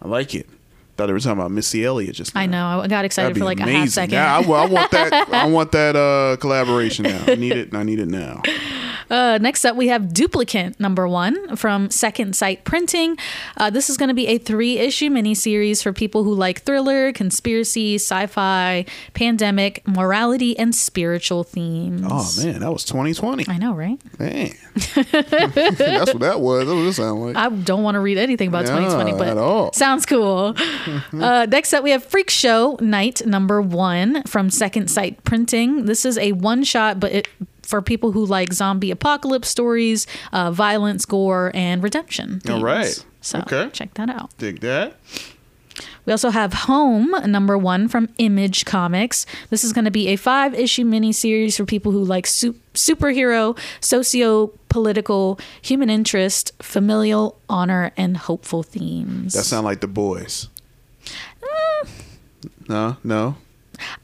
I 0.00 0.06
like 0.06 0.32
it. 0.32 0.48
Thought 1.00 1.06
they 1.06 1.12
were 1.14 1.18
talking 1.18 1.38
about 1.38 1.50
Missy 1.50 1.82
Elliott 1.82 2.14
just 2.14 2.34
now. 2.34 2.42
I 2.42 2.46
know 2.46 2.80
I 2.82 2.86
got 2.86 3.06
excited 3.06 3.38
for 3.38 3.44
like 3.46 3.58
amazing. 3.58 3.74
a 3.74 3.80
half 3.80 3.88
second. 3.88 4.12
Yeah, 4.12 4.36
I, 4.36 4.40
I 4.42 4.66
want 4.66 4.90
that. 4.90 5.28
I 5.32 5.46
want 5.46 5.72
that 5.72 5.96
uh, 5.96 6.36
collaboration 6.38 7.04
now. 7.04 7.24
I 7.26 7.36
need 7.36 7.52
it. 7.52 7.74
I 7.74 7.84
need 7.84 8.00
it 8.00 8.08
now. 8.08 8.42
Uh, 9.10 9.38
next 9.38 9.64
up, 9.64 9.74
we 9.74 9.88
have 9.88 10.02
Duplicant 10.02 10.78
number 10.78 11.08
one 11.08 11.56
from 11.56 11.90
Second 11.90 12.36
Sight 12.36 12.62
Printing. 12.64 13.18
Uh, 13.56 13.68
this 13.68 13.90
is 13.90 13.96
going 13.96 14.06
to 14.06 14.14
be 14.14 14.28
a 14.28 14.38
three 14.38 14.78
issue 14.78 15.10
miniseries 15.10 15.82
for 15.82 15.92
people 15.92 16.22
who 16.22 16.32
like 16.32 16.62
thriller, 16.62 17.12
conspiracy, 17.12 17.96
sci 17.96 18.26
fi, 18.26 18.84
pandemic, 19.14 19.82
morality, 19.84 20.56
and 20.56 20.76
spiritual 20.76 21.42
themes. 21.42 22.06
Oh 22.08 22.30
man, 22.40 22.60
that 22.60 22.72
was 22.72 22.84
2020. 22.84 23.46
I 23.48 23.58
know, 23.58 23.74
right? 23.74 23.98
Man, 24.20 24.52
that's 24.74 26.12
what 26.12 26.20
that 26.20 26.40
was. 26.40 26.66
That's 26.68 26.76
what 26.76 26.86
it 26.86 26.92
sounded 26.92 27.20
like. 27.20 27.36
I 27.36 27.48
don't 27.48 27.82
want 27.82 27.96
to 27.96 28.00
read 28.00 28.16
anything 28.16 28.46
about 28.46 28.66
Yeah, 28.66 28.76
2020, 28.76 29.12
but 29.18 29.26
at 29.26 29.38
all. 29.38 29.72
sounds 29.72 30.06
cool. 30.06 30.54
uh, 31.12 31.46
next 31.48 31.72
up, 31.72 31.82
we 31.84 31.90
have 31.90 32.04
Freak 32.04 32.30
Show 32.30 32.76
Night 32.80 33.24
number 33.26 33.60
one 33.62 34.22
from 34.24 34.50
Second 34.50 34.88
Sight 34.90 35.22
Printing. 35.24 35.84
This 35.86 36.04
is 36.04 36.18
a 36.18 36.32
one 36.32 36.64
shot, 36.64 37.00
but 37.00 37.12
it 37.12 37.28
for 37.62 37.80
people 37.80 38.10
who 38.12 38.24
like 38.26 38.52
zombie 38.52 38.90
apocalypse 38.90 39.48
stories, 39.48 40.06
uh, 40.32 40.50
violence, 40.50 41.04
gore, 41.04 41.52
and 41.54 41.82
redemption. 41.82 42.40
All 42.46 42.54
themes. 42.54 42.62
right. 42.62 43.04
So 43.20 43.38
Okay. 43.40 43.70
check 43.72 43.94
that 43.94 44.10
out. 44.10 44.30
Dig 44.38 44.60
that. 44.60 44.96
We 46.06 46.12
also 46.12 46.30
have 46.30 46.52
Home, 46.54 47.14
number 47.30 47.56
one 47.56 47.86
from 47.86 48.08
Image 48.18 48.64
Comics. 48.64 49.24
This 49.50 49.62
is 49.62 49.72
going 49.72 49.84
to 49.84 49.90
be 49.90 50.08
a 50.08 50.16
five 50.16 50.54
issue 50.54 50.84
miniseries 50.84 51.56
for 51.56 51.64
people 51.64 51.92
who 51.92 52.02
like 52.02 52.26
su- 52.26 52.56
superhero, 52.74 53.56
socio 53.80 54.48
political, 54.68 55.38
human 55.62 55.90
interest, 55.90 56.52
familial, 56.60 57.38
honor, 57.48 57.92
and 57.96 58.16
hopeful 58.16 58.62
themes. 58.62 59.34
That 59.34 59.44
sound 59.44 59.64
like 59.64 59.80
the 59.80 59.86
boys. 59.88 60.48
No, 62.68 62.96
no. 63.02 63.36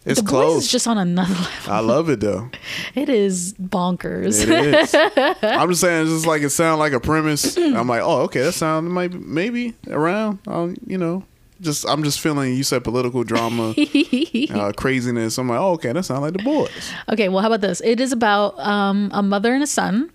It's 0.05 0.20
the 0.20 0.24
Boys 0.24 0.30
close. 0.30 0.64
is 0.64 0.72
just 0.72 0.86
on 0.88 0.99
another 0.99 1.34
level. 1.34 1.51
I 1.72 1.80
love 1.80 2.09
it 2.09 2.20
though. 2.20 2.51
It 2.94 3.09
is 3.09 3.53
bonkers. 3.55 4.42
It 4.42 4.49
is. 4.49 4.94
I'm 5.42 5.68
just 5.68 5.80
saying, 5.82 6.03
it's 6.03 6.11
just 6.11 6.26
like 6.26 6.42
it 6.42 6.51
sounds 6.51 6.78
like 6.78 6.92
a 6.92 7.01
premise. 7.01 7.57
I'm 7.59 7.88
like, 7.88 8.03
oh, 8.03 8.22
okay, 8.22 8.42
that 8.42 8.53
sound 8.53 8.90
might 8.90 9.12
be, 9.12 9.18
maybe 9.18 9.74
around. 9.88 10.38
Um, 10.47 10.76
you 10.86 10.97
know, 10.99 11.24
just 11.61 11.86
I'm 11.88 12.03
just 12.03 12.20
feeling. 12.20 12.55
You 12.55 12.62
said 12.62 12.84
political 12.84 13.22
drama, 13.24 13.74
uh, 14.51 14.72
craziness. 14.72 15.38
I'm 15.38 15.49
like, 15.49 15.61
oh, 15.61 15.72
okay, 15.72 15.92
that 15.92 16.05
sounds 16.05 16.22
like 16.22 16.32
the 16.32 16.42
boys. 16.42 16.92
Okay, 17.11 17.28
well, 17.28 17.40
how 17.40 17.49
about 17.49 17.61
this? 17.61 17.80
It 17.84 18.01
is 18.01 18.12
about 18.12 18.59
um, 18.59 19.11
a 19.12 19.22
mother 19.22 19.53
and 19.53 19.62
a 19.62 19.66
son 19.66 20.11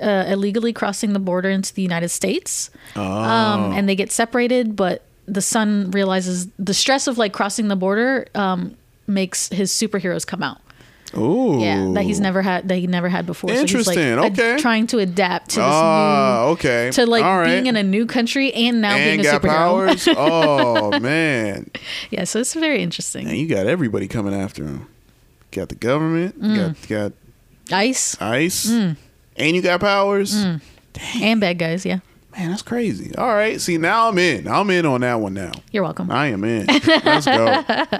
uh, 0.00 0.24
illegally 0.28 0.72
crossing 0.72 1.12
the 1.12 1.18
border 1.18 1.50
into 1.50 1.74
the 1.74 1.82
United 1.82 2.08
States. 2.10 2.70
Oh. 2.96 3.02
Um, 3.02 3.72
and 3.72 3.88
they 3.88 3.94
get 3.96 4.10
separated, 4.12 4.76
but 4.76 5.04
the 5.26 5.40
son 5.42 5.90
realizes 5.92 6.48
the 6.58 6.74
stress 6.74 7.06
of 7.06 7.18
like 7.18 7.32
crossing 7.32 7.68
the 7.68 7.76
border 7.76 8.26
um, 8.34 8.76
makes 9.06 9.48
his 9.48 9.70
superheroes 9.72 10.26
come 10.26 10.42
out. 10.42 10.58
Ooh, 11.14 11.60
Yeah, 11.60 11.90
that 11.92 12.04
he's 12.04 12.20
never 12.20 12.40
had 12.40 12.68
that 12.68 12.76
he 12.76 12.86
never 12.86 13.06
had 13.10 13.26
before. 13.26 13.50
So 13.50 13.54
he's 13.60 13.86
like 13.86 13.98
Interesting, 13.98 14.18
ad- 14.18 14.32
okay. 14.32 14.56
trying 14.62 14.86
to 14.88 14.98
adapt 14.98 15.50
to 15.50 15.56
this 15.56 15.64
Ah, 15.68 16.44
new 16.46 16.52
okay. 16.52 16.90
to 16.92 17.04
like 17.04 17.22
right. 17.22 17.44
being 17.48 17.66
in 17.66 17.76
a 17.76 17.82
new 17.82 18.06
country 18.06 18.50
and 18.54 18.80
now 18.80 18.96
and 18.96 19.20
being 19.22 19.26
a 19.34 19.38
superhero. 19.38 19.48
powers. 19.48 20.08
Oh 20.16 20.98
man, 21.00 21.70
yeah, 22.10 22.24
so 22.24 22.40
it's 22.40 22.54
very 22.54 22.82
interesting. 22.82 23.26
man, 23.26 23.36
you 23.36 23.46
got 23.46 23.66
everybody 23.66 24.08
coming 24.08 24.32
after 24.34 24.64
him. 24.64 24.86
got 25.50 25.68
the 25.68 25.74
government, 25.74 26.34
you 26.40 26.56
got 26.56 26.88
you 26.90 26.96
got 26.96 27.12
Ice 27.70 28.16
ice, 28.20 28.70
Mm. 28.70 28.96
and 29.36 29.54
you 29.56 29.60
got 29.60 29.80
powers. 29.80 30.34
and 31.20 31.40
bad 31.42 31.58
guys. 31.58 31.84
Yeah, 31.84 31.98
Man, 32.36 32.50
that's 32.50 32.62
crazy. 32.62 33.14
All 33.16 33.34
right, 33.34 33.60
see 33.60 33.76
now 33.76 34.08
I'm 34.08 34.18
in. 34.18 34.48
I'm 34.48 34.70
in 34.70 34.86
on 34.86 35.02
that 35.02 35.20
one 35.20 35.34
now. 35.34 35.52
you're 35.70 35.82
welcome. 35.82 36.10
I 36.10 36.28
am 36.28 36.44
in. 36.44 36.66
Let's 36.66 37.26
go. 37.26 37.62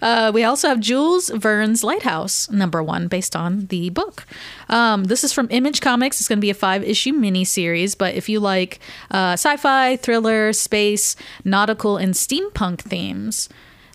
Uh, 0.00 0.32
we 0.34 0.42
also 0.42 0.66
have 0.66 0.80
Jules 0.80 1.30
Verne's 1.30 1.84
Lighthouse, 1.84 2.50
number 2.50 2.82
one, 2.82 3.06
based 3.06 3.36
on 3.36 3.66
the 3.66 3.88
book. 3.90 4.26
Um, 4.68 5.04
this 5.04 5.22
is 5.22 5.32
from 5.32 5.46
Image 5.50 5.80
Comics. 5.80 6.18
It's 6.20 6.28
going 6.28 6.38
to 6.38 6.42
be 6.42 6.50
a 6.50 6.54
five 6.54 6.82
issue 6.82 7.12
miniseries, 7.12 7.96
but 7.96 8.14
if 8.16 8.28
you 8.28 8.40
like 8.40 8.80
uh, 9.12 9.34
sci 9.34 9.56
fi, 9.58 9.94
thriller, 9.96 10.52
space, 10.52 11.14
nautical, 11.44 11.98
and 11.98 12.14
steampunk 12.14 12.80
themes, 12.80 13.48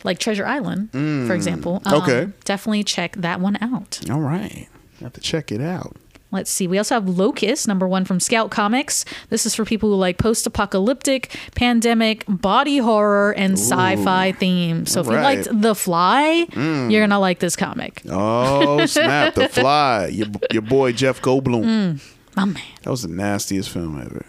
like 0.05 0.18
Treasure 0.18 0.45
Island, 0.45 0.91
for 0.91 1.34
example, 1.34 1.82
um, 1.86 2.01
okay. 2.03 2.32
definitely 2.45 2.86
check 2.86 3.18
that 3.18 3.41
one 3.41 3.57
out. 3.59 3.99
All 4.09 4.22
right, 4.22 4.70
have 5.01 5.11
to 5.13 5.22
check 5.22 5.51
it 5.51 5.59
out. 5.59 5.97
Let's 6.30 6.52
see. 6.52 6.68
We 6.68 6.78
also 6.78 6.96
have 6.96 7.08
Locust, 7.08 7.68
number 7.70 7.88
one 7.88 8.04
from 8.04 8.20
Scout 8.20 8.52
Comics. 8.52 9.06
This 9.30 9.46
is 9.46 9.56
for 9.56 9.64
people 9.64 9.90
who 9.90 9.96
like 9.96 10.18
post 10.18 10.46
apocalyptic, 10.46 11.34
pandemic, 11.56 12.26
body 12.28 12.80
horror, 12.80 13.32
and 13.38 13.54
sci 13.54 13.96
fi 14.04 14.34
themes. 14.34 14.92
So 14.92 15.00
if 15.02 15.08
you 15.08 15.14
liked 15.14 15.48
The 15.52 15.74
Fly, 15.74 16.46
Mm. 16.52 16.92
you're 16.92 17.00
going 17.02 17.12
to 17.12 17.18
like 17.20 17.40
this 17.40 17.56
comic. 17.56 18.02
Oh 18.10 18.86
snap! 18.88 19.36
the 19.36 19.48
Fly. 19.48 20.08
Your 20.08 20.28
your 20.52 20.62
boy 20.64 20.92
Jeff 20.92 21.22
Goldblum. 21.22 21.64
Mm, 21.64 22.16
my 22.36 22.46
man. 22.46 22.64
That 22.84 22.92
was 22.92 23.04
the 23.04 23.08
nastiest 23.10 23.70
film 23.70 24.00
ever. 24.02 24.26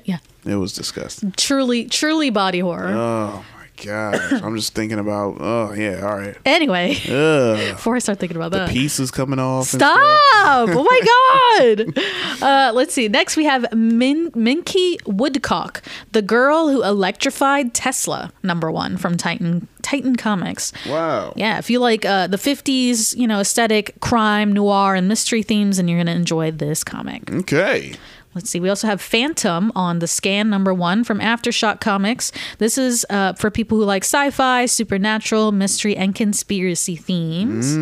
yeah. 0.04 0.18
It 0.44 0.54
was 0.56 0.72
disgusting. 0.74 1.32
Truly, 1.36 1.86
truly 1.86 2.30
body 2.30 2.60
horror. 2.60 2.94
Oh 2.94 3.44
gosh! 3.76 4.32
I'm 4.42 4.56
just 4.56 4.74
thinking 4.74 4.98
about. 4.98 5.36
Oh 5.40 5.72
yeah. 5.72 6.00
All 6.06 6.16
right. 6.16 6.36
anyway, 6.44 6.96
Ugh. 7.08 7.56
before 7.76 7.96
I 7.96 7.98
start 7.98 8.18
thinking 8.18 8.36
about 8.36 8.50
The 8.52 8.58
that. 8.58 8.70
pieces 8.70 9.10
coming 9.10 9.38
off. 9.38 9.66
Stop! 9.66 9.90
Oh 9.94 10.86
my 10.88 11.80
god! 11.96 11.98
Uh, 12.42 12.72
let's 12.74 12.94
see. 12.94 13.08
Next, 13.08 13.36
we 13.36 13.44
have 13.44 13.72
Min- 13.74 14.30
Minky 14.34 14.98
Woodcock, 15.06 15.82
the 16.12 16.22
girl 16.22 16.68
who 16.68 16.82
electrified 16.82 17.74
Tesla. 17.74 18.32
Number 18.42 18.70
one 18.70 18.96
from 18.96 19.16
Titan 19.16 19.68
Titan 19.82 20.16
Comics. 20.16 20.72
Wow. 20.88 21.32
Yeah, 21.36 21.58
if 21.58 21.70
you 21.70 21.78
like 21.78 22.04
uh, 22.04 22.26
the 22.26 22.36
'50s, 22.38 23.16
you 23.16 23.26
know, 23.26 23.40
aesthetic, 23.40 24.00
crime, 24.00 24.52
noir, 24.52 24.94
and 24.94 25.08
mystery 25.08 25.42
themes, 25.42 25.78
and 25.78 25.88
you're 25.88 25.98
gonna 25.98 26.12
enjoy 26.12 26.50
this 26.50 26.82
comic. 26.84 27.30
Okay. 27.32 27.94
Let's 28.36 28.50
see. 28.50 28.60
We 28.60 28.68
also 28.68 28.86
have 28.86 29.00
Phantom 29.00 29.72
on 29.74 30.00
the 30.00 30.06
scan 30.06 30.50
number 30.50 30.74
one 30.74 31.04
from 31.04 31.20
Aftershock 31.20 31.80
Comics. 31.80 32.32
This 32.58 32.76
is 32.76 33.06
uh, 33.08 33.32
for 33.32 33.50
people 33.50 33.78
who 33.78 33.84
like 33.84 34.04
sci 34.04 34.28
fi, 34.28 34.66
supernatural, 34.66 35.52
mystery, 35.52 35.96
and 35.96 36.14
conspiracy 36.14 36.96
themes. 36.96 37.74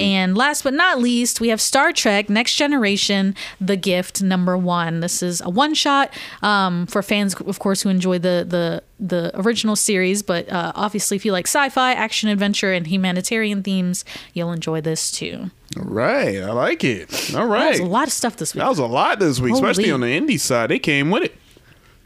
And 0.00 0.36
last 0.36 0.64
but 0.64 0.74
not 0.74 0.98
least, 0.98 1.40
we 1.40 1.50
have 1.50 1.60
Star 1.60 1.92
Trek 1.92 2.28
Next 2.28 2.56
Generation 2.56 3.36
The 3.60 3.76
Gift 3.76 4.20
number 4.24 4.58
one. 4.58 4.98
This 4.98 5.22
is 5.22 5.40
a 5.40 5.48
one 5.48 5.72
shot 5.72 6.12
um, 6.42 6.86
for 6.86 7.00
fans, 7.00 7.36
of 7.36 7.60
course, 7.60 7.82
who 7.82 7.88
enjoy 7.88 8.18
the, 8.18 8.44
the, 8.48 8.82
the 8.98 9.30
original 9.38 9.76
series. 9.76 10.24
But 10.24 10.50
uh, 10.50 10.72
obviously, 10.74 11.16
if 11.16 11.24
you 11.24 11.30
like 11.30 11.46
sci 11.46 11.68
fi, 11.68 11.92
action, 11.92 12.28
adventure, 12.28 12.72
and 12.72 12.88
humanitarian 12.88 13.62
themes, 13.62 14.04
you'll 14.34 14.50
enjoy 14.50 14.80
this 14.80 15.12
too. 15.12 15.52
All 15.78 15.84
right. 15.84 16.38
I 16.42 16.52
like 16.52 16.84
it. 16.84 17.34
All 17.34 17.46
right, 17.46 17.64
That 17.64 17.70
was 17.70 17.80
a 17.80 17.84
lot 17.84 18.06
of 18.06 18.12
stuff 18.12 18.36
this 18.36 18.54
week. 18.54 18.60
That 18.62 18.68
was 18.68 18.78
a 18.78 18.86
lot 18.86 19.18
this 19.18 19.40
week, 19.40 19.54
especially 19.54 19.90
on 19.90 20.00
the 20.00 20.06
indie 20.06 20.38
side. 20.40 20.70
They 20.70 20.78
came 20.78 21.10
with 21.10 21.24
it. 21.24 21.34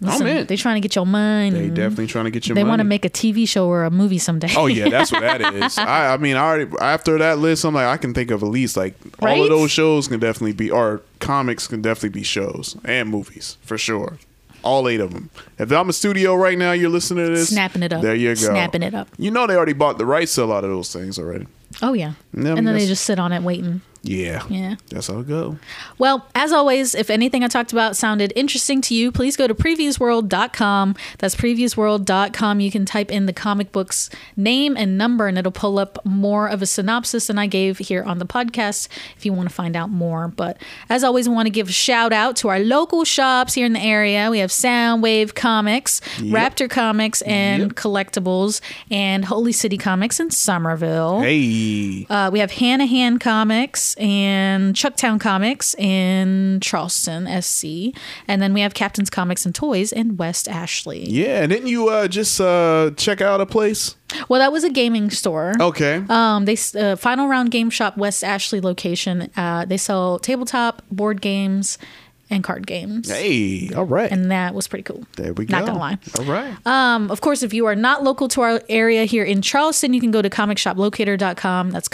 Listen, 0.01 0.27
I'm 0.27 0.37
in. 0.37 0.47
They 0.47 0.57
trying 0.57 0.75
to 0.75 0.81
get 0.87 0.95
your 0.95 1.07
money. 1.07 1.51
They 1.59 1.69
definitely 1.71 2.07
trying 2.09 2.27
to 2.27 2.31
get 2.31 2.47
your 2.47 2.55
They 2.55 2.63
money. 2.65 2.69
want 2.69 2.81
to 2.81 2.85
make 2.85 3.07
a 3.07 3.09
TV 3.09 3.49
show 3.49 3.67
or 3.67 3.85
a 3.85 3.91
movie 3.91 4.19
someday. 4.19 4.53
Oh 4.55 4.67
yeah, 4.67 4.91
that's 4.91 5.11
what 5.11 5.23
that 5.23 5.41
is. 5.55 5.79
I, 5.79 6.13
I 6.13 6.17
mean, 6.19 6.37
I 6.37 6.41
already 6.41 6.71
after 6.83 7.17
that 7.19 7.39
list, 7.39 7.65
I'm 7.65 7.73
like, 7.75 7.87
I 7.87 7.97
can 7.97 8.13
think 8.13 8.31
of 8.31 8.43
at 8.43 8.49
least 8.51 8.77
like 8.77 8.95
all 9.21 9.43
of 9.43 9.49
those 9.49 9.71
shows 9.71 10.07
can 10.07 10.21
definitely 10.21 10.53
be, 10.53 10.71
or 10.71 11.01
comics 11.21 11.67
can 11.67 11.81
definitely 11.81 12.11
be 12.21 12.25
shows 12.25 12.77
and 12.85 13.09
movies 13.09 13.57
for 13.63 13.79
sure. 13.79 14.19
All 14.63 14.87
eight 14.87 15.01
of 15.01 15.15
them. 15.15 15.31
If 15.59 15.73
I'm 15.73 15.89
a 15.89 15.93
studio 15.95 16.35
right 16.35 16.59
now, 16.59 16.73
you're 16.73 16.91
listening 16.91 17.25
to 17.27 17.31
this, 17.33 17.49
Snapping 17.49 17.83
it 17.83 17.93
up. 17.95 18.03
There 18.03 18.15
you 18.17 18.31
go, 18.31 18.35
Snapping 18.35 18.83
it 18.83 18.93
up. 18.95 19.09
You 19.17 19.31
know 19.31 19.47
they 19.47 19.57
already 19.57 19.73
bought 19.73 19.97
the 19.97 20.05
rights 20.05 20.35
to 20.35 20.43
a 20.43 20.45
lot 20.45 20.63
of 20.65 20.69
those 20.71 20.93
things 20.93 21.19
already. 21.19 21.47
Oh 21.83 21.93
yeah. 21.93 22.13
Mean, 22.33 22.59
and 22.59 22.67
then 22.67 22.75
they 22.75 22.87
just 22.87 23.05
sit 23.05 23.19
on 23.19 23.33
it 23.33 23.43
waiting. 23.43 23.83
Yeah, 24.09 24.43
Yeah. 24.49 24.77
that's 24.91 25.09
how 25.09 25.19
it 25.21 25.29
go. 25.29 25.59
Well, 25.99 26.27
as 26.35 26.53
always, 26.53 26.95
if 26.95 27.11
anything 27.11 27.43
I 27.45 27.49
talked 27.49 27.73
about 27.73 27.97
sounded 27.97 28.33
interesting 28.37 28.81
to 28.83 28.95
you, 28.95 29.11
please 29.13 29.37
go 29.37 29.47
to 29.47 29.55
previewsworld.com. 29.55 30.95
That's 31.19 31.35
previewsworld.com. 31.35 32.61
You 32.61 32.71
can 32.71 32.85
type 32.85 33.11
in 33.11 33.27
the 33.27 33.33
comic 33.33 33.73
book's 33.73 34.11
name 34.37 34.77
and 34.77 34.97
number, 34.99 35.27
and 35.27 35.39
it'll 35.39 35.53
pull 35.53 35.79
up 35.79 35.99
more 36.05 36.47
of 36.49 36.63
a 36.63 36.67
synopsis 36.67 37.27
than 37.27 37.39
I 37.39 37.47
gave 37.47 37.79
here 37.79 38.03
on 38.03 38.19
the 38.19 38.27
podcast 38.27 38.89
if 39.17 39.25
you 39.27 39.33
want 39.33 39.49
to 39.49 39.55
find 39.55 39.77
out 39.77 39.91
more. 39.91 40.29
But 40.29 40.59
as 40.89 41.03
always, 41.05 41.27
I 41.29 41.31
want 41.31 41.47
to 41.47 41.51
give 41.51 41.69
a 41.69 41.73
shout 41.73 42.13
out 42.13 42.37
to 42.37 42.49
our 42.49 42.59
local 42.61 43.05
shops 43.05 43.55
here 43.55 43.67
in 43.67 43.73
the 43.73 43.83
area. 43.83 44.31
We 44.31 44.39
have 44.39 44.51
Soundwave 44.51 45.35
Comics, 45.35 46.01
Yep. 46.21 46.35
Raptor 46.57 46.71
Comics, 46.71 47.23
and 47.23 47.75
Collectibles, 47.77 48.61
and 48.91 49.25
Holy 49.25 49.53
City 49.53 49.79
Comics 49.79 50.21
in 50.21 50.31
Summerville. 50.31 51.21
Hey, 51.21 52.07
Uh, 52.09 52.31
we 52.33 52.39
have 52.41 52.53
Hanahan 52.53 53.19
Comics 53.21 53.95
and 53.99 54.75
Chucktown 54.75 55.21
Comics 55.21 55.75
in 55.77 56.59
Charleston, 56.61 57.27
SC. 57.43 57.95
And 58.29 58.41
then 58.43 58.53
we 58.55 58.61
have 58.61 58.75
Captain's 58.75 59.11
Comics 59.11 59.45
and 59.47 59.55
Toys 59.55 59.93
in 59.93 60.17
West 60.17 60.49
Ashley. 60.49 61.05
yeah, 61.09 61.43
and 61.43 61.51
didn't 61.51 61.69
you 61.69 61.89
uh, 61.89 62.09
just 62.09 62.41
uh, 62.41 62.91
check 62.97 63.21
out 63.21 63.41
a 63.41 63.47
place? 63.47 63.97
Well, 64.29 64.39
that 64.41 64.53
was 64.53 64.63
a 64.65 64.71
gaming 64.71 65.11
store. 65.11 65.53
Okay, 65.61 66.03
Um, 66.09 66.45
they 66.45 66.57
uh, 66.79 66.97
Final 66.97 67.27
Round 67.29 67.51
Game 67.51 67.71
Shop 67.71 67.97
West 67.97 68.23
Ashley 68.23 68.61
location. 68.61 69.31
Uh, 69.37 69.65
they 69.65 69.77
sell 69.77 70.19
tabletop 70.19 70.83
board 70.91 71.21
games 71.21 71.77
and 72.29 72.43
card 72.43 72.67
games. 72.67 73.09
hey, 73.11 73.71
all 73.75 73.85
right, 73.85 74.11
And 74.11 74.31
that 74.31 74.53
was 74.55 74.67
pretty 74.69 74.83
cool. 74.83 75.05
there 75.17 75.33
we 75.33 75.45
go. 75.47 75.57
Not 75.57 75.67
gonna 75.67 75.79
lie. 75.79 75.99
All 76.19 76.25
right. 76.25 76.55
Um, 76.67 77.11
of 77.11 77.21
course, 77.21 77.43
if 77.43 77.55
you 77.55 77.67
are 77.67 77.77
not 77.77 78.03
local 78.03 78.27
to 78.29 78.41
our 78.43 78.61
area 78.69 79.05
here 79.05 79.23
in 79.25 79.43
Charleston, 79.43 79.95
you 79.95 80.01
can 80.01 80.11
go 80.11 80.21
to 80.23 80.29
comicshoplocator.com. 80.31 81.71
That's 81.71 81.89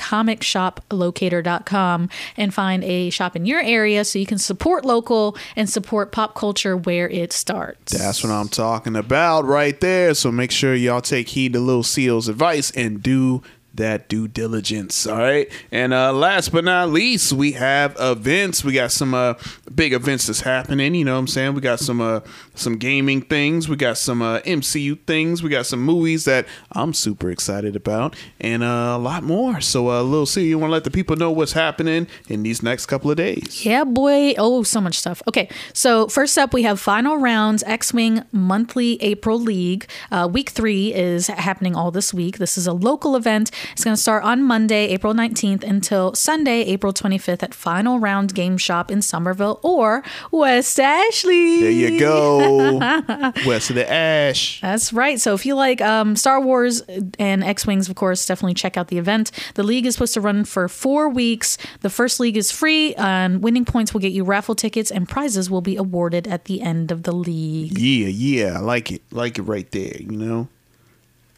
comicshoplocator.com 0.90 2.08
and 2.36 2.54
find 2.54 2.84
a 2.84 3.10
shop 3.10 3.36
in 3.36 3.46
your 3.46 3.60
area 3.60 4.04
so 4.04 4.18
you 4.18 4.26
can 4.26 4.38
support 4.38 4.84
local 4.84 5.36
and 5.56 5.68
support 5.68 6.12
pop 6.12 6.34
culture 6.34 6.76
where 6.76 7.08
it 7.08 7.32
starts. 7.32 7.92
That's 7.92 8.22
what 8.22 8.30
I'm 8.32 8.48
talking 8.48 8.96
about 8.96 9.44
right 9.44 9.78
there. 9.80 10.14
So 10.14 10.30
make 10.32 10.50
sure 10.50 10.74
y'all 10.74 11.00
take 11.00 11.28
heed 11.30 11.52
to 11.54 11.60
Lil 11.60 11.82
Xio's 11.82 12.28
advice 12.28 12.70
and 12.72 13.02
do 13.02 13.42
that 13.74 14.08
due 14.08 14.28
diligence. 14.28 15.06
All 15.06 15.18
right. 15.18 15.50
And 15.70 15.92
uh 15.92 16.12
last 16.12 16.52
but 16.52 16.64
not 16.64 16.90
least, 16.90 17.32
we 17.32 17.52
have 17.52 17.96
events. 17.98 18.64
We 18.64 18.72
got 18.72 18.92
some 18.92 19.14
uh 19.14 19.34
big 19.74 19.92
events 19.92 20.26
that's 20.26 20.40
happening. 20.40 20.94
You 20.94 21.04
know 21.04 21.14
what 21.14 21.20
I'm 21.20 21.26
saying? 21.26 21.54
We 21.54 21.60
got 21.60 21.80
some 21.80 22.00
uh 22.00 22.20
some 22.54 22.76
gaming 22.76 23.22
things. 23.22 23.68
We 23.68 23.76
got 23.76 23.98
some 23.98 24.22
uh 24.22 24.40
MCU 24.40 24.98
things. 25.06 25.42
We 25.42 25.48
got 25.48 25.66
some 25.66 25.82
movies 25.82 26.24
that 26.24 26.46
I'm 26.72 26.92
super 26.94 27.30
excited 27.30 27.76
about 27.76 28.14
and 28.40 28.62
uh, 28.62 28.94
a 28.96 28.98
lot 28.98 29.22
more. 29.22 29.60
So 29.60 29.90
uh 29.90 30.02
Lil 30.02 30.26
Xio, 30.26 30.44
you 30.44 30.58
wanna 30.58 30.72
let 30.72 30.84
the 30.84 30.90
people 30.90 31.16
know 31.16 31.30
what's 31.30 31.52
happening 31.52 32.06
in 32.28 32.42
these 32.42 32.62
next 32.62 32.86
couple 32.86 33.10
of 33.10 33.16
days. 33.16 33.64
Yeah, 33.64 33.84
boy. 33.84 34.34
Oh, 34.38 34.62
so 34.62 34.80
much 34.80 34.98
stuff. 34.98 35.22
Okay, 35.28 35.48
so 35.72 36.08
first 36.08 36.36
up, 36.38 36.52
we 36.52 36.62
have 36.62 36.78
Final 36.80 37.16
Rounds 37.16 37.62
X 37.64 37.92
Wing 37.94 38.22
Monthly 38.32 39.02
April 39.02 39.38
League. 39.38 39.86
Uh, 40.10 40.28
week 40.30 40.50
three 40.50 40.92
is 40.92 41.26
happening 41.28 41.74
all 41.74 41.90
this 41.90 42.12
week. 42.12 42.38
This 42.38 42.58
is 42.58 42.66
a 42.66 42.72
local 42.72 43.16
event. 43.16 43.50
It's 43.72 43.84
going 43.84 43.94
to 43.94 44.00
start 44.00 44.24
on 44.24 44.42
Monday, 44.42 44.88
April 44.88 45.14
19th, 45.14 45.62
until 45.62 46.14
Sunday, 46.14 46.62
April 46.62 46.92
25th 46.92 47.42
at 47.42 47.54
Final 47.54 47.98
Round 47.98 48.34
Game 48.34 48.58
Shop 48.58 48.90
in 48.90 49.02
Summerville 49.02 49.60
or 49.62 50.02
West 50.30 50.78
Ashley. 50.80 51.60
There 51.60 51.70
you 51.70 51.98
go. 51.98 52.78
West 53.46 53.70
of 53.70 53.76
the 53.76 53.90
Ash. 53.90 54.60
That's 54.60 54.92
right. 54.92 55.20
So 55.20 55.34
if 55.34 55.46
you 55.46 55.54
like 55.54 55.80
um, 55.80 56.16
Star 56.16 56.40
Wars 56.40 56.82
and 57.18 57.44
X 57.44 57.66
Wings, 57.66 57.88
of 57.88 57.96
course, 57.96 58.26
definitely 58.26 58.54
check 58.54 58.76
out 58.76 58.88
the 58.88 58.98
event. 58.98 59.30
The 59.54 59.62
league 59.62 59.86
is 59.86 59.94
supposed 59.94 60.14
to 60.14 60.20
run 60.20 60.44
for 60.44 60.68
four 60.68 61.08
weeks. 61.08 61.58
The 61.80 61.90
first 61.90 62.20
league 62.20 62.36
is 62.36 62.50
free, 62.50 62.94
and 62.94 63.42
winning 63.42 63.64
points 63.64 63.92
will 63.92 64.00
get 64.00 64.12
you 64.12 64.24
raffle 64.24 64.54
tickets, 64.54 64.90
and 64.90 65.08
prizes 65.08 65.50
will 65.50 65.60
be 65.60 65.76
awarded 65.76 66.26
at 66.26 66.46
the 66.46 66.60
end 66.60 66.90
of 66.90 67.04
the 67.04 67.12
league. 67.12 67.78
Yeah, 67.78 68.08
yeah, 68.08 68.56
I 68.56 68.60
like 68.60 68.92
it. 68.92 69.02
Like 69.10 69.38
it 69.38 69.42
right 69.42 69.70
there, 69.70 69.96
you 69.98 70.16
know? 70.16 70.48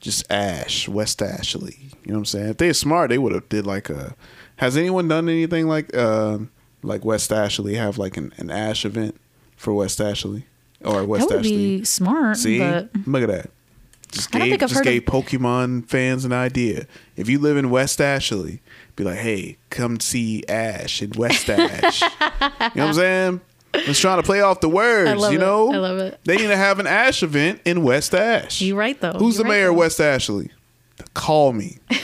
Just 0.05 0.31
Ash, 0.31 0.87
West 0.87 1.23
Ashley. 1.23 1.79
You 2.05 2.13
know 2.13 2.15
what 2.15 2.19
I'm 2.19 2.25
saying? 2.27 2.49
If 2.51 2.57
they're 2.59 2.75
smart, 2.75 3.09
they 3.09 3.17
would 3.19 3.33
have 3.33 3.49
did 3.49 3.67
like 3.67 3.89
a 3.89 4.15
Has 4.57 4.77
anyone 4.77 5.09
done 5.09 5.29
anything 5.31 5.67
like 5.67 5.97
uh 5.97 6.39
like 6.83 7.05
West 7.05 7.33
Ashley 7.33 7.77
have 7.77 7.97
like 7.97 8.19
an, 8.19 8.33
an 8.37 8.51
Ash 8.51 8.85
event 8.85 9.19
for 9.57 9.73
West 9.73 10.01
Ashley? 10.03 10.45
Or 10.85 11.03
West 11.07 11.31
that 11.31 11.37
would 11.37 11.47
Ashley? 11.47 11.79
be 11.79 11.85
smart, 11.85 12.37
See? 12.37 12.59
but 12.59 12.91
Look 13.07 13.23
at 13.23 13.29
that. 13.31 13.51
Just 14.13 14.29
I 14.35 14.39
don't 14.39 14.49
gave, 14.49 14.53
think 14.53 14.63
I've 14.63 14.69
just 14.69 14.79
heard 14.85 14.87
of- 14.87 14.93
gave 14.93 15.05
Pokemon 15.07 15.89
fans 15.89 16.27
an 16.27 16.33
idea. 16.35 16.87
If 17.17 17.29
you 17.31 17.39
live 17.39 17.57
in 17.57 17.71
West 17.71 18.01
Ashley, 18.01 18.61
be 18.97 19.03
like, 19.05 19.19
hey, 19.19 19.57
come 19.71 19.99
see 19.99 20.45
Ash 20.49 21.01
in 21.03 21.13
West 21.17 21.49
Ash. 21.49 22.03
you 22.03 22.09
know 22.11 22.61
what 22.61 22.79
I'm 22.81 22.93
saying? 22.95 23.41
Just 23.85 24.01
trying 24.01 24.18
to 24.18 24.22
play 24.22 24.41
off 24.41 24.61
the 24.61 24.68
words, 24.68 25.20
you 25.22 25.29
it. 25.37 25.39
know? 25.39 25.72
I 25.72 25.77
love 25.77 25.99
it. 25.99 26.18
They 26.25 26.37
need 26.37 26.47
to 26.49 26.57
have 26.57 26.79
an 26.79 26.87
Ash 26.87 27.22
event 27.22 27.61
in 27.64 27.83
West 27.83 28.14
Ash. 28.14 28.61
you're 28.61 28.77
right 28.77 29.01
though. 29.01 29.12
Who's 29.12 29.37
You're 29.37 29.45
the 29.45 29.51
right, 29.51 29.57
mayor 29.57 29.70
of. 29.70 29.77
West 29.77 30.01
Ashley? 30.01 30.51
Call 31.14 31.53
me. 31.53 31.79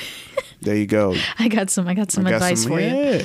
There 0.62 0.76
you 0.76 0.86
go. 0.86 1.14
I 1.38 1.48
got 1.48 1.70
some. 1.70 1.88
I 1.88 1.94
got 1.94 2.10
some 2.12 2.26
I 2.26 2.30
got 2.32 2.36
advice 2.36 2.64
some- 2.64 2.72
for 2.72 2.80
you. 2.80 3.22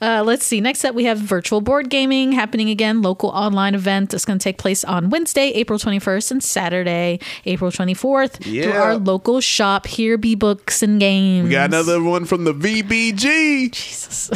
Uh, 0.00 0.22
let's 0.24 0.44
see. 0.44 0.58
Next 0.60 0.86
up, 0.86 0.94
we 0.94 1.04
have 1.04 1.18
virtual 1.18 1.60
board 1.60 1.90
gaming 1.90 2.32
happening 2.32 2.70
again. 2.70 3.02
Local 3.02 3.28
online 3.28 3.74
event 3.74 4.08
that's 4.10 4.24
going 4.24 4.38
to 4.38 4.42
take 4.42 4.56
place 4.56 4.82
on 4.82 5.10
Wednesday, 5.10 5.48
April 5.50 5.78
21st, 5.78 6.30
and 6.30 6.42
Saturday, 6.42 7.20
April 7.44 7.70
24th. 7.70 8.42
Through 8.42 8.72
our 8.72 8.96
local 8.96 9.42
shop, 9.42 9.86
Here 9.86 10.16
Be 10.16 10.34
Books 10.34 10.82
and 10.82 10.98
Games. 10.98 11.44
We 11.44 11.50
got 11.52 11.68
another 11.68 12.02
one 12.02 12.24
from 12.24 12.44
the 12.44 12.54
VBG. 12.54 13.70
Jesus. 13.70 14.30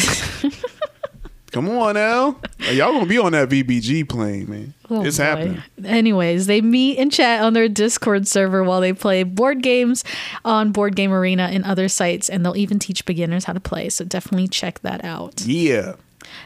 Come 1.56 1.70
on, 1.70 1.96
Al. 1.96 2.38
Y'all 2.70 2.92
gonna 2.92 3.06
be 3.06 3.16
on 3.16 3.32
that 3.32 3.48
VBG 3.48 4.06
plane, 4.06 4.50
man. 4.50 4.74
Oh, 4.90 5.02
it's 5.02 5.16
boy. 5.16 5.22
happening. 5.24 5.62
Anyways, 5.86 6.48
they 6.48 6.60
meet 6.60 6.98
and 6.98 7.10
chat 7.10 7.40
on 7.42 7.54
their 7.54 7.66
Discord 7.66 8.28
server 8.28 8.62
while 8.62 8.82
they 8.82 8.92
play 8.92 9.22
board 9.22 9.62
games 9.62 10.04
on 10.44 10.70
Board 10.70 10.96
Game 10.96 11.14
Arena 11.14 11.44
and 11.44 11.64
other 11.64 11.88
sites, 11.88 12.28
and 12.28 12.44
they'll 12.44 12.58
even 12.58 12.78
teach 12.78 13.06
beginners 13.06 13.46
how 13.46 13.54
to 13.54 13.60
play. 13.60 13.88
So 13.88 14.04
definitely 14.04 14.48
check 14.48 14.80
that 14.80 15.02
out. 15.02 15.46
Yeah. 15.46 15.94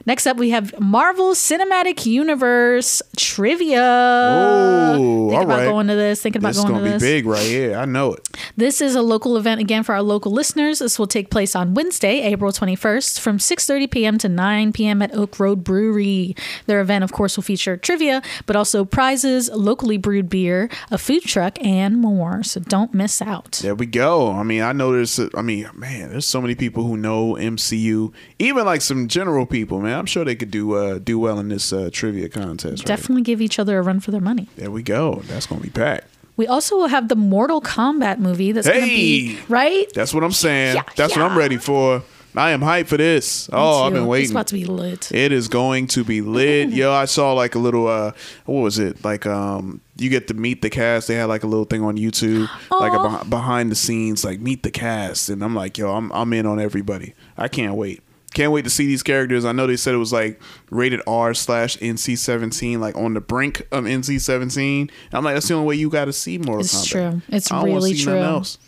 Next 0.07 0.27
up, 0.27 0.37
we 0.37 0.51
have 0.51 0.79
Marvel 0.81 1.35
Cinematic 1.35 2.07
Universe 2.07 3.03
trivia. 3.17 3.81
Oh, 3.83 5.29
Think 5.29 5.39
all 5.39 5.45
about 5.45 5.59
right. 5.59 5.65
going 5.67 5.87
to 5.89 5.95
this. 5.95 6.23
Thinking 6.23 6.41
about 6.41 6.55
going 6.55 6.67
to 6.69 6.73
This 6.73 6.85
is 6.85 6.85
going 6.85 6.85
gonna 6.85 6.99
be 6.99 7.21
big 7.21 7.27
right 7.27 7.47
here. 7.47 7.77
I 7.77 7.85
know 7.85 8.15
it. 8.15 8.29
This 8.57 8.81
is 8.81 8.95
a 8.95 9.03
local 9.03 9.37
event 9.37 9.61
again 9.61 9.83
for 9.83 9.95
our 9.95 10.03
local 10.03 10.33
listeners. 10.33 10.79
This 10.79 10.99
will 10.99 11.07
take 11.07 11.31
place 11.31 11.55
on 11.55 11.75
Wednesday, 11.75 12.23
April 12.23 12.53
21st 12.53 13.21
from 13.21 13.39
6:30 13.39 13.91
p.m. 13.91 14.19
to 14.19 14.29
9 14.29 14.73
p.m. 14.73 15.03
at 15.03 15.15
Oak 15.15 15.39
Road 15.39 15.65
Brewery. 15.65 16.35
Their 16.67 16.81
event 16.81 17.05
of 17.05 17.13
course 17.13 17.37
will 17.37 17.43
feature 17.45 17.77
trivia, 17.77 18.23
but 18.47 18.57
also 18.57 18.85
prizes, 18.85 19.51
locally 19.51 19.97
brewed 19.99 20.29
beer, 20.29 20.69
a 20.91 20.99
food 20.99 21.23
truck 21.25 21.59
and 21.65 21.99
more. 21.99 22.43
So 22.43 22.61
don't 22.61 22.95
miss 22.95 23.21
out. 23.23 23.61
There 23.63 23.75
we 23.75 23.87
go. 23.87 24.33
I 24.33 24.43
mean, 24.43 24.63
I 24.63 24.73
know 24.73 24.93
there's. 24.93 25.21
I 25.35 25.43
mean, 25.43 25.69
man, 25.75 26.11
there's 26.11 26.27
so 26.27 26.41
many 26.41 26.55
people 26.55 26.85
who 26.85 26.97
know 26.97 27.35
MCU. 27.35 28.13
Even 28.39 28.65
like 28.65 28.81
some 28.83 29.09
general 29.09 29.47
people, 29.47 29.80
man. 29.81 29.99
I'm 29.99 30.07
sure 30.07 30.25
they 30.25 30.37
could 30.37 30.51
do 30.51 30.75
uh, 30.75 30.99
do 30.99 31.19
well 31.19 31.39
in 31.39 31.49
this 31.49 31.73
uh, 31.73 31.91
trivia 31.93 32.29
contest. 32.29 32.83
Right? 32.83 32.87
Definitely 32.87 33.23
give 33.23 33.41
each 33.41 33.59
other 33.59 33.79
a 33.79 33.83
run 33.83 34.01
for 34.01 34.11
their 34.11 34.21
money. 34.21 34.49
There 34.57 34.71
we 34.71 34.83
go. 34.83 35.23
That's 35.27 35.47
gonna 35.47 35.61
be 35.61 35.71
packed. 35.71 36.07
We 36.37 36.47
also 36.47 36.77
will 36.77 36.89
have 36.89 37.09
the 37.09 37.17
Mortal 37.17 37.61
Kombat 37.61 38.19
movie 38.19 38.53
that's 38.53 38.67
going 38.67 38.81
to 38.81 38.87
be 38.87 39.39
right. 39.51 39.93
That's 39.93 40.15
what 40.15 40.25
I'm 40.25 40.33
saying. 40.33 40.77
Yeah, 40.77 40.85
That's 40.97 41.15
what 41.15 41.21
I'm 41.23 41.37
ready 41.37 41.59
for. 41.59 42.03
I 42.35 42.53
am 42.53 42.61
hyped 42.63 42.87
for 42.87 42.97
this. 42.97 43.51
Oh, 43.53 43.83
I've 43.83 43.93
been 43.93 44.07
waiting. 44.07 44.25
It's 44.25 44.31
about 44.31 44.47
to 44.47 44.55
be 44.55 44.65
lit. 44.65 45.13
It 45.13 45.33
is 45.33 45.49
going 45.49 45.89
to 45.89 46.03
be 46.05 46.23
lit. 46.23 46.71
Yo, 46.71 46.93
I 46.93 47.05
saw 47.05 47.35
like 47.35 47.57
a 47.57 47.59
little 47.59 47.87
uh 47.89 48.13
what 48.47 48.61
was 48.61 48.79
it? 48.79 49.05
Like 49.05 49.27
um 49.27 49.83
you 49.99 50.09
get 50.09 50.29
to 50.29 50.35
meet 50.35 50.63
the 50.63 50.71
cast. 50.71 51.09
They 51.09 51.17
had 51.17 51.25
like 51.25 51.43
a 51.43 51.47
little 51.47 51.67
thing 51.67 51.83
on 51.83 51.99
YouTube, 51.99 52.49
like 52.71 52.93
a 52.93 52.97
beh- 52.97 53.29
behind 53.29 53.71
the 53.71 53.77
scenes 53.77 54.25
like 54.25 54.41
meet 54.41 54.63
the 54.63 54.71
cast 54.71 55.29
and 55.29 55.45
I'm 55.45 55.55
like, 55.55 55.77
yo, 55.77 55.93
I'm 55.95 56.11
I'm 56.13 56.33
in 56.33 56.47
on 56.47 56.59
everybody. 56.61 57.13
I 57.37 57.49
can't 57.49 57.75
wait. 57.75 58.03
Can't 58.33 58.53
wait 58.53 58.63
to 58.63 58.71
see 58.71 58.87
these 58.87 59.03
characters. 59.03 59.45
I 59.45 59.51
know 59.53 59.67
they 59.67 59.77
said 59.77 59.93
it 59.93 59.99
was 59.99 60.13
like 60.13 60.41
rated 60.71 61.01
R 61.07 61.35
slash 61.35 61.77
NC 61.79 62.17
seventeen, 62.17 62.81
like 62.81 62.97
on 62.97 63.15
the 63.15 63.21
brink 63.21 63.63
of 63.73 63.85
NC 63.85 64.21
seventeen. 64.21 64.91
I'm 65.13 65.25
like, 65.25 65.35
that's 65.35 65.49
the 65.49 65.55
only 65.55 65.67
way 65.67 65.75
you 65.75 65.91
got 65.91 66.05
to 66.05 66.13
see 66.13 66.39
Mortal 66.39 66.61
It's 66.61 66.75
Kombat. 66.87 66.91
true. 66.91 67.23
It's 67.29 67.51
I 67.51 67.57
don't 67.57 67.65
really 67.75 67.95
see 67.95 68.05
true. 68.05 68.19
Else. 68.19 68.59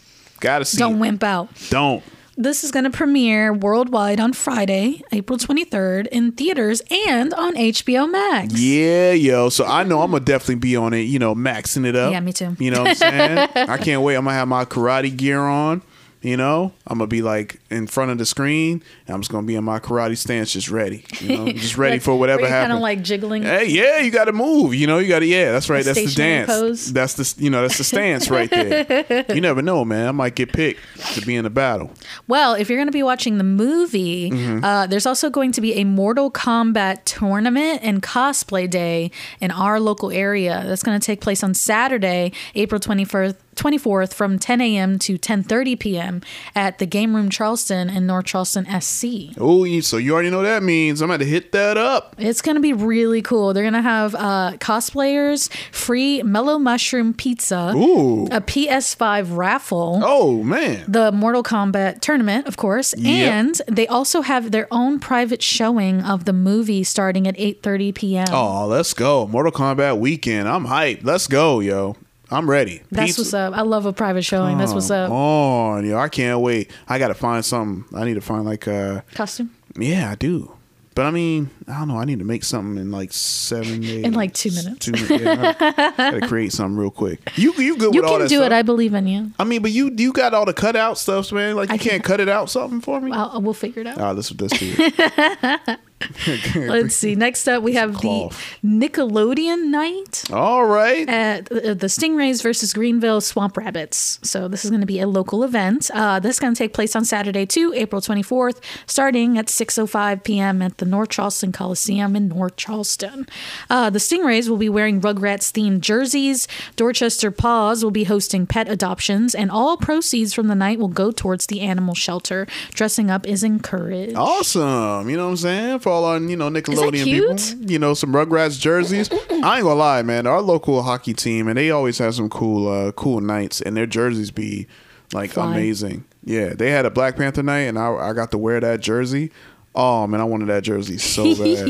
Gotta 0.41 0.65
see. 0.65 0.79
Don't 0.79 0.97
it. 0.97 0.99
wimp 0.99 1.23
out. 1.23 1.49
Don't. 1.71 2.03
This 2.37 2.65
is 2.65 2.71
going 2.73 2.85
to 2.85 2.91
premiere 2.91 3.53
worldwide 3.53 4.19
on 4.19 4.33
Friday, 4.33 5.03
April 5.13 5.39
23rd, 5.39 6.07
in 6.07 6.33
theaters 6.33 6.81
and 7.07 7.33
on 7.35 7.55
HBO 7.55 8.11
Max. 8.11 8.59
Yeah, 8.59 9.13
yo. 9.13 9.51
So 9.51 9.67
I 9.67 9.85
know 9.85 10.01
I'm 10.01 10.11
gonna 10.11 10.25
definitely 10.25 10.55
be 10.57 10.75
on 10.75 10.95
it. 10.95 11.03
You 11.03 11.19
know, 11.19 11.35
maxing 11.35 11.87
it 11.87 11.95
up. 11.95 12.11
Yeah, 12.11 12.21
me 12.21 12.33
too. 12.33 12.57
You 12.59 12.71
know 12.71 12.81
what 12.83 12.89
I'm 12.89 12.95
saying? 12.97 13.49
I 13.69 13.77
can't 13.77 14.01
wait. 14.03 14.17
I'm 14.17 14.25
gonna 14.25 14.35
have 14.37 14.49
my 14.49 14.65
karate 14.65 15.15
gear 15.15 15.41
on. 15.41 15.83
You 16.23 16.37
know, 16.37 16.73
I'm 16.87 16.99
gonna 16.99 17.09
be 17.09 17.21
like 17.21 17.61
in 17.69 17.89
front 17.89 18.13
of 18.13 18.19
the 18.19 18.25
screen. 18.25 18.83
And 19.09 19.15
I'm 19.15 19.21
just 19.23 19.33
gonna 19.33 19.47
be 19.47 19.57
in 19.57 19.65
my 19.65 19.81
karate 19.81 20.17
stance, 20.17 20.53
just 20.53 20.71
ready. 20.71 21.05
You 21.21 21.37
know, 21.37 21.53
just 21.53 21.77
ready 21.77 21.99
for 21.99 22.17
whatever 22.17 22.43
happens. 22.47 22.63
Kind 22.69 22.73
of 22.73 22.79
like 22.79 23.03
jiggling. 23.03 23.43
Hey, 23.43 23.67
yeah, 23.69 23.99
you 23.99 24.13
got 24.13 24.27
to 24.27 24.33
move. 24.33 24.73
You 24.75 24.87
know, 24.87 24.99
you 24.99 25.09
got 25.09 25.19
to. 25.19 25.27
Yeah, 25.27 25.51
that's 25.51 25.69
right. 25.69 25.85
That's 25.85 25.99
the 25.99 26.15
dance. 26.15 26.47
pose. 26.49 26.93
That's 26.93 27.15
the 27.15 27.43
you 27.43 27.51
know 27.51 27.63
that's 27.63 27.77
the 27.79 27.83
stance 27.85 28.31
right 28.31 28.49
there. 28.49 29.25
you 29.35 29.41
never 29.41 29.63
know, 29.63 29.85
man. 29.85 30.07
I 30.07 30.13
might 30.13 30.37
get 30.37 30.53
picked 30.53 30.81
to 31.15 31.21
be 31.27 31.35
in 31.35 31.43
the 31.45 31.51
battle. 31.51 31.91
Well, 32.29 32.55
if 32.55 32.69
you're 32.71 32.79
going 32.79 32.87
to 32.89 32.93
be 32.93 33.03
watching 33.03 33.39
the 33.39 33.45
movie, 33.45 34.31
Mhm. 34.31 34.63
uh, 34.63 34.87
there's 34.87 35.07
also 35.07 35.29
going 35.29 35.51
to 35.53 35.61
be 35.61 35.75
a 35.75 35.85
Mortal 35.85 36.31
Kombat 36.31 37.01
tournament 37.05 37.81
and 37.83 38.01
cosplay 38.01 38.71
day 38.71 39.11
in 39.41 39.51
our 39.51 39.81
local 39.81 40.13
area. 40.13 40.63
That's 40.67 40.83
going 40.85 40.99
to 41.01 41.05
take 41.05 41.21
place 41.21 41.43
on 41.43 41.55
Saturday, 41.55 42.33
April 42.55 42.81
21st. 42.81 43.35
24th 43.57 44.13
from 44.15 44.39
10 44.39 44.61
a.m. 44.61 44.99
to 45.01 45.19
10:30 45.19 45.79
p.m. 45.79 46.21
at 46.55 46.79
the 46.79 46.87
Game 46.87 47.15
Room 47.15 47.29
Charleston 47.29 47.91
in 47.91 48.07
North 48.07 48.27
Charleston, 48.27 48.67
SC. 48.81 49.35
Oh, 49.39 49.65
so 49.81 49.97
you 49.97 50.13
already 50.15 50.31
know 50.31 50.39
what 50.39 50.45
that 50.45 50.63
means. 50.63 51.01
I'm 51.01 51.09
gonna 51.09 51.25
hit 51.25 51.53
that 51.53 51.77
up. 51.77 52.15
It's 52.19 52.41
going 52.43 52.55
to 52.57 52.61
be 52.61 52.73
really 52.73 53.23
cool. 53.23 53.53
They're 53.53 53.63
going 53.63 53.73
to 53.75 53.83
have 53.83 54.15
uh, 54.15 54.53
cosplayers, 54.59 55.51
free 55.73 56.23
Mellow 56.23 56.59
Mushroom 56.59 57.13
Pizza, 57.15 57.73
Ooh. 57.75 58.27
a 58.27 58.41
PS5 58.41 59.37
raffle. 59.37 60.01
Oh 60.05 60.43
man. 60.43 60.85
The 60.89 61.13
Mortal 61.13 61.43
Kombat 61.43 62.01
tournament, 62.01 62.47
of 62.47 62.57
course, 62.57 62.95
Yep. 62.97 63.33
and 63.33 63.61
they 63.69 63.87
also 63.87 64.23
have 64.23 64.51
their 64.51 64.69
own 64.71 64.99
private 64.99 65.43
showing 65.43 66.03
of 66.03 66.25
the 66.25 66.33
movie 66.33 66.85
starting 66.85 67.27
at 67.27 67.37
8:30 67.37 67.95
p.m. 67.95 68.27
Oh, 68.31 68.67
let's 68.67 68.95
go. 68.95 69.27
Mortal 69.27 69.53
Kombat 69.53 69.99
weekend. 69.99 70.49
I'm 70.49 70.67
hyped. 70.67 71.05
Let's 71.05 71.27
go, 71.27 71.61
yo. 71.61 71.97
I'm 72.33 72.49
ready. 72.49 72.83
That's 72.91 73.09
Pizza- 73.17 73.21
what's 73.21 73.35
up. 73.35 73.55
I 73.55 73.63
love 73.63 73.87
a 73.87 73.93
private 73.93 74.25
showing. 74.25 74.59
That's 74.59 74.73
what's 74.73 74.89
Come 74.89 75.05
up. 75.07 75.11
On, 75.13 75.87
yo. 75.87 75.99
I 75.99 76.09
can't 76.09 76.41
wait. 76.41 76.71
I 76.89 76.99
gotta 76.99 77.15
find 77.15 77.45
something. 77.45 77.85
I 77.97 78.05
need 78.05 78.15
to 78.15 78.21
find 78.21 78.45
like 78.45 78.67
a 78.67 79.05
Costume 79.15 79.51
yeah, 79.77 80.11
I 80.11 80.15
do. 80.17 80.53
But 80.95 81.07
I 81.07 81.11
mean, 81.11 81.49
I 81.67 81.79
don't 81.79 81.89
know. 81.89 81.97
I 81.97 82.05
need 82.05 82.19
to 82.19 82.25
make 82.27 82.45
something 82.45 82.77
in 82.77 82.91
like 82.91 83.15
seven 83.15 83.81
days. 83.81 84.05
in 84.05 84.13
like 84.13 84.35
two 84.35 84.51
minutes. 84.51 84.85
Two 84.85 84.93
minutes. 84.93 85.11
Yeah, 85.25 85.55
I 85.59 86.11
gotta 86.11 86.29
create 86.29 86.53
something 86.59 86.77
real 86.77 86.91
quick. 86.91 87.21
You 87.37 87.55
you 87.55 87.79
good 87.79 87.95
you 87.95 88.03
with 88.03 88.11
all 88.11 88.17
can 88.17 88.23
that 88.25 88.29
do 88.29 88.37
stuff? 88.37 88.47
it. 88.47 88.53
I 88.53 88.61
believe 88.61 88.93
in 88.93 89.07
you. 89.07 89.33
I 89.39 89.45
mean, 89.45 89.63
but 89.63 89.71
you 89.71 89.91
you 89.97 90.13
got 90.13 90.35
all 90.35 90.45
the 90.45 90.53
cutout 90.53 90.99
stuffs, 90.99 91.33
man. 91.33 91.57
Like 91.57 91.73
you 91.73 91.79
can't 91.79 92.05
cut 92.05 92.21
it 92.21 92.29
out 92.29 92.51
something 92.51 92.83
for 92.83 93.01
me. 93.01 93.11
I'll, 93.13 93.41
we'll 93.41 93.55
figure 93.55 93.81
it 93.81 93.87
out. 93.87 93.99
Ah, 93.99 94.11
let's 94.11 94.39
let's 94.39 94.59
do 94.59 94.75
it. 94.79 95.79
Let's 96.57 96.95
see. 96.95 97.15
Next 97.15 97.49
up, 97.49 97.63
we 97.63 97.75
have 97.75 98.01
the 98.01 98.33
Nickelodeon 98.65 99.67
night. 99.67 100.25
All 100.33 100.65
right. 100.65 101.09
At 101.09 101.51
uh, 101.51 101.75
the 101.75 101.87
Stingrays 101.87 102.43
versus 102.43 102.73
Greenville 102.73 103.21
Swamp 103.21 103.57
Rabbits. 103.57 104.19
So 104.23 104.49
this 104.49 104.65
is 104.65 104.71
going 104.71 104.81
to 104.81 104.87
be 104.87 105.01
a 105.01 105.07
local 105.07 105.45
event. 105.45 105.91
Uh, 105.93 106.21
this 106.21 106.37
is 106.37 106.41
going 106.41 106.55
to 106.55 106.59
take 106.59 106.73
place 106.73 106.97
on 106.97 107.05
Saturday 107.05 107.47
too, 107.47 107.73
April 107.75 108.01
24th, 108.01 108.61
starting 108.87 109.39
at 109.39 109.47
6:05 109.47 110.25
p.m. 110.25 110.63
at 110.63 110.79
the 110.79 110.87
North 110.87 111.11
Charleston 111.11 111.53
Coliseum 111.53 112.17
in 112.17 112.29
North 112.29 112.57
Charleston. 112.57 113.27
Uh, 113.71 113.91
the 113.91 113.99
Stingrays 113.99 114.49
will 114.49 114.57
be 114.57 114.69
wearing 114.69 115.01
Rugrats 115.01 115.53
themed 115.53 115.81
jerseys. 115.81 116.49
Dorchester 116.77 117.31
Paws 117.31 117.85
will 117.85 117.91
be 117.91 118.05
hosting 118.05 118.47
pet 118.47 118.69
adoptions, 118.69 119.35
and 119.35 119.51
all 119.51 119.77
proceeds 119.77 120.35
from 120.35 120.49
the 120.49 120.55
night 120.55 120.79
will 120.79 120.89
go 120.89 121.11
towards 121.11 121.47
the 121.47 121.61
animal 121.61 121.95
shelter. 121.95 122.47
Dressing 122.71 123.11
up 123.11 123.27
is 123.27 123.43
encouraged. 123.43 124.17
Awesome. 124.17 125.09
You 125.09 125.17
know 125.17 125.27
what 125.27 125.31
I'm 125.31 125.37
saying? 125.37 125.79
For 125.81 125.92
all 125.93 126.05
our, 126.05 126.19
you 126.19 126.37
know, 126.37 126.49
Nickelodeon 126.51 127.05
people. 127.05 127.69
You 127.71 127.79
know, 127.79 127.95
some 127.95 128.13
Rugrats 128.13 128.59
jerseys. 128.61 129.11
I 129.13 129.15
ain't 129.57 129.65
gonna 129.65 129.75
lie, 129.75 130.03
man. 130.03 130.27
Our 130.27 130.41
local 130.41 130.83
hockey 130.83 131.15
team 131.15 131.49
and 131.49 131.57
they 131.57 131.71
always 131.71 131.99
have 131.99 132.15
some 132.15 132.29
cool 132.29 132.69
uh 132.69 132.93
cool 132.93 133.21
nights 133.21 133.61
and 133.61 133.77
their 133.77 133.87
jerseys 133.87 134.31
be 134.31 134.67
like 135.13 135.31
Fly. 135.33 135.53
amazing. 135.53 136.05
Yeah. 136.25 136.55
They 136.55 136.71
had 136.71 136.87
a 136.87 136.91
Black 136.91 137.17
Panther 137.17 137.43
night 137.43 137.61
and 137.69 137.79
I 137.79 137.93
I 137.95 138.13
got 138.13 138.31
to 138.33 138.39
wear 138.39 138.59
that 138.61 138.81
jersey. 138.81 139.31
Oh 139.75 140.07
man, 140.07 140.21
I 140.21 140.25
wanted 140.25 140.49
that 140.49 140.65
jersey 140.65 140.99
so 140.99 141.35
bad. 141.37 141.69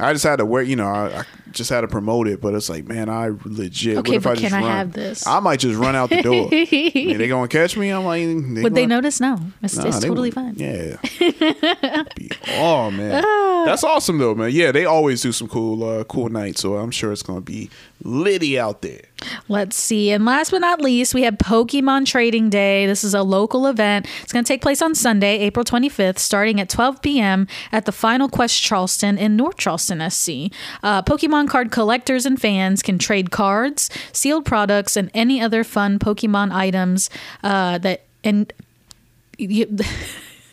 I 0.00 0.12
just 0.12 0.24
had 0.24 0.36
to 0.36 0.46
wear, 0.46 0.62
you 0.62 0.76
know, 0.76 0.86
I, 0.86 1.20
I 1.20 1.24
just 1.52 1.70
had 1.70 1.82
to 1.82 1.88
promote 1.88 2.28
it, 2.28 2.40
but 2.40 2.54
it's 2.54 2.68
like, 2.68 2.86
man, 2.86 3.08
I 3.08 3.30
legit. 3.44 3.98
Okay, 3.98 4.12
what 4.12 4.16
if 4.16 4.22
but 4.24 4.30
I 4.30 4.34
just 4.34 4.52
can 4.52 4.62
I 4.62 4.66
run? 4.66 4.76
have 4.76 4.92
this? 4.92 5.26
I 5.26 5.40
might 5.40 5.58
just 5.60 5.78
run 5.78 5.96
out 5.96 6.10
the 6.10 6.22
door. 6.22 6.46
Are 7.14 7.18
they 7.18 7.28
gonna 7.28 7.48
catch 7.48 7.76
me? 7.76 7.90
I'm 7.90 8.04
like, 8.04 8.62
Would 8.64 8.74
they 8.74 8.86
notice? 8.86 9.20
No, 9.20 9.38
it's, 9.62 9.76
Nah, 9.76 9.86
it's 9.86 10.00
totally 10.00 10.30
fine. 10.30 10.54
Yeah. 10.56 10.96
Oh 12.60 12.90
man, 12.90 13.22
that's 13.66 13.84
awesome 13.84 14.18
though, 14.18 14.34
man. 14.34 14.50
Yeah, 14.52 14.72
they 14.72 14.84
always 14.84 15.20
do 15.22 15.32
some 15.32 15.48
cool, 15.48 15.84
uh, 15.84 16.04
cool 16.04 16.28
nights. 16.28 16.60
So 16.60 16.76
I'm 16.76 16.90
sure 16.90 17.12
it's 17.12 17.22
gonna 17.22 17.40
be 17.40 17.70
litty 18.02 18.58
out 18.58 18.82
there. 18.82 19.02
Let's 19.48 19.76
see. 19.76 20.10
And 20.10 20.24
last 20.24 20.50
but 20.50 20.60
not 20.60 20.80
least, 20.80 21.14
we 21.14 21.22
have 21.22 21.34
Pokemon 21.34 22.06
Trading 22.06 22.50
Day. 22.50 22.86
This 22.86 23.02
is 23.02 23.14
a 23.14 23.22
local 23.22 23.66
event. 23.66 24.06
It's 24.22 24.32
going 24.32 24.44
to 24.44 24.48
take 24.48 24.62
place 24.62 24.80
on 24.80 24.94
Sunday, 24.94 25.38
April 25.38 25.64
25th, 25.64 26.18
starting 26.18 26.60
at 26.60 26.68
12 26.68 27.02
p.m. 27.02 27.46
at 27.72 27.84
the 27.84 27.92
Final 27.92 28.28
Quest 28.28 28.62
Charleston 28.62 29.18
in 29.18 29.36
North 29.36 29.56
Charleston, 29.56 29.98
SC. 30.10 30.52
Uh, 30.82 31.02
Pokemon 31.02 31.48
card 31.48 31.70
collectors 31.70 32.26
and 32.26 32.40
fans 32.40 32.82
can 32.82 32.98
trade 32.98 33.30
cards, 33.30 33.90
sealed 34.12 34.44
products, 34.44 34.96
and 34.96 35.10
any 35.14 35.40
other 35.40 35.64
fun 35.64 35.98
Pokemon 35.98 36.52
items 36.52 37.10
uh, 37.42 37.78
that. 37.78 38.04
And 38.24 38.52
you, 39.38 39.78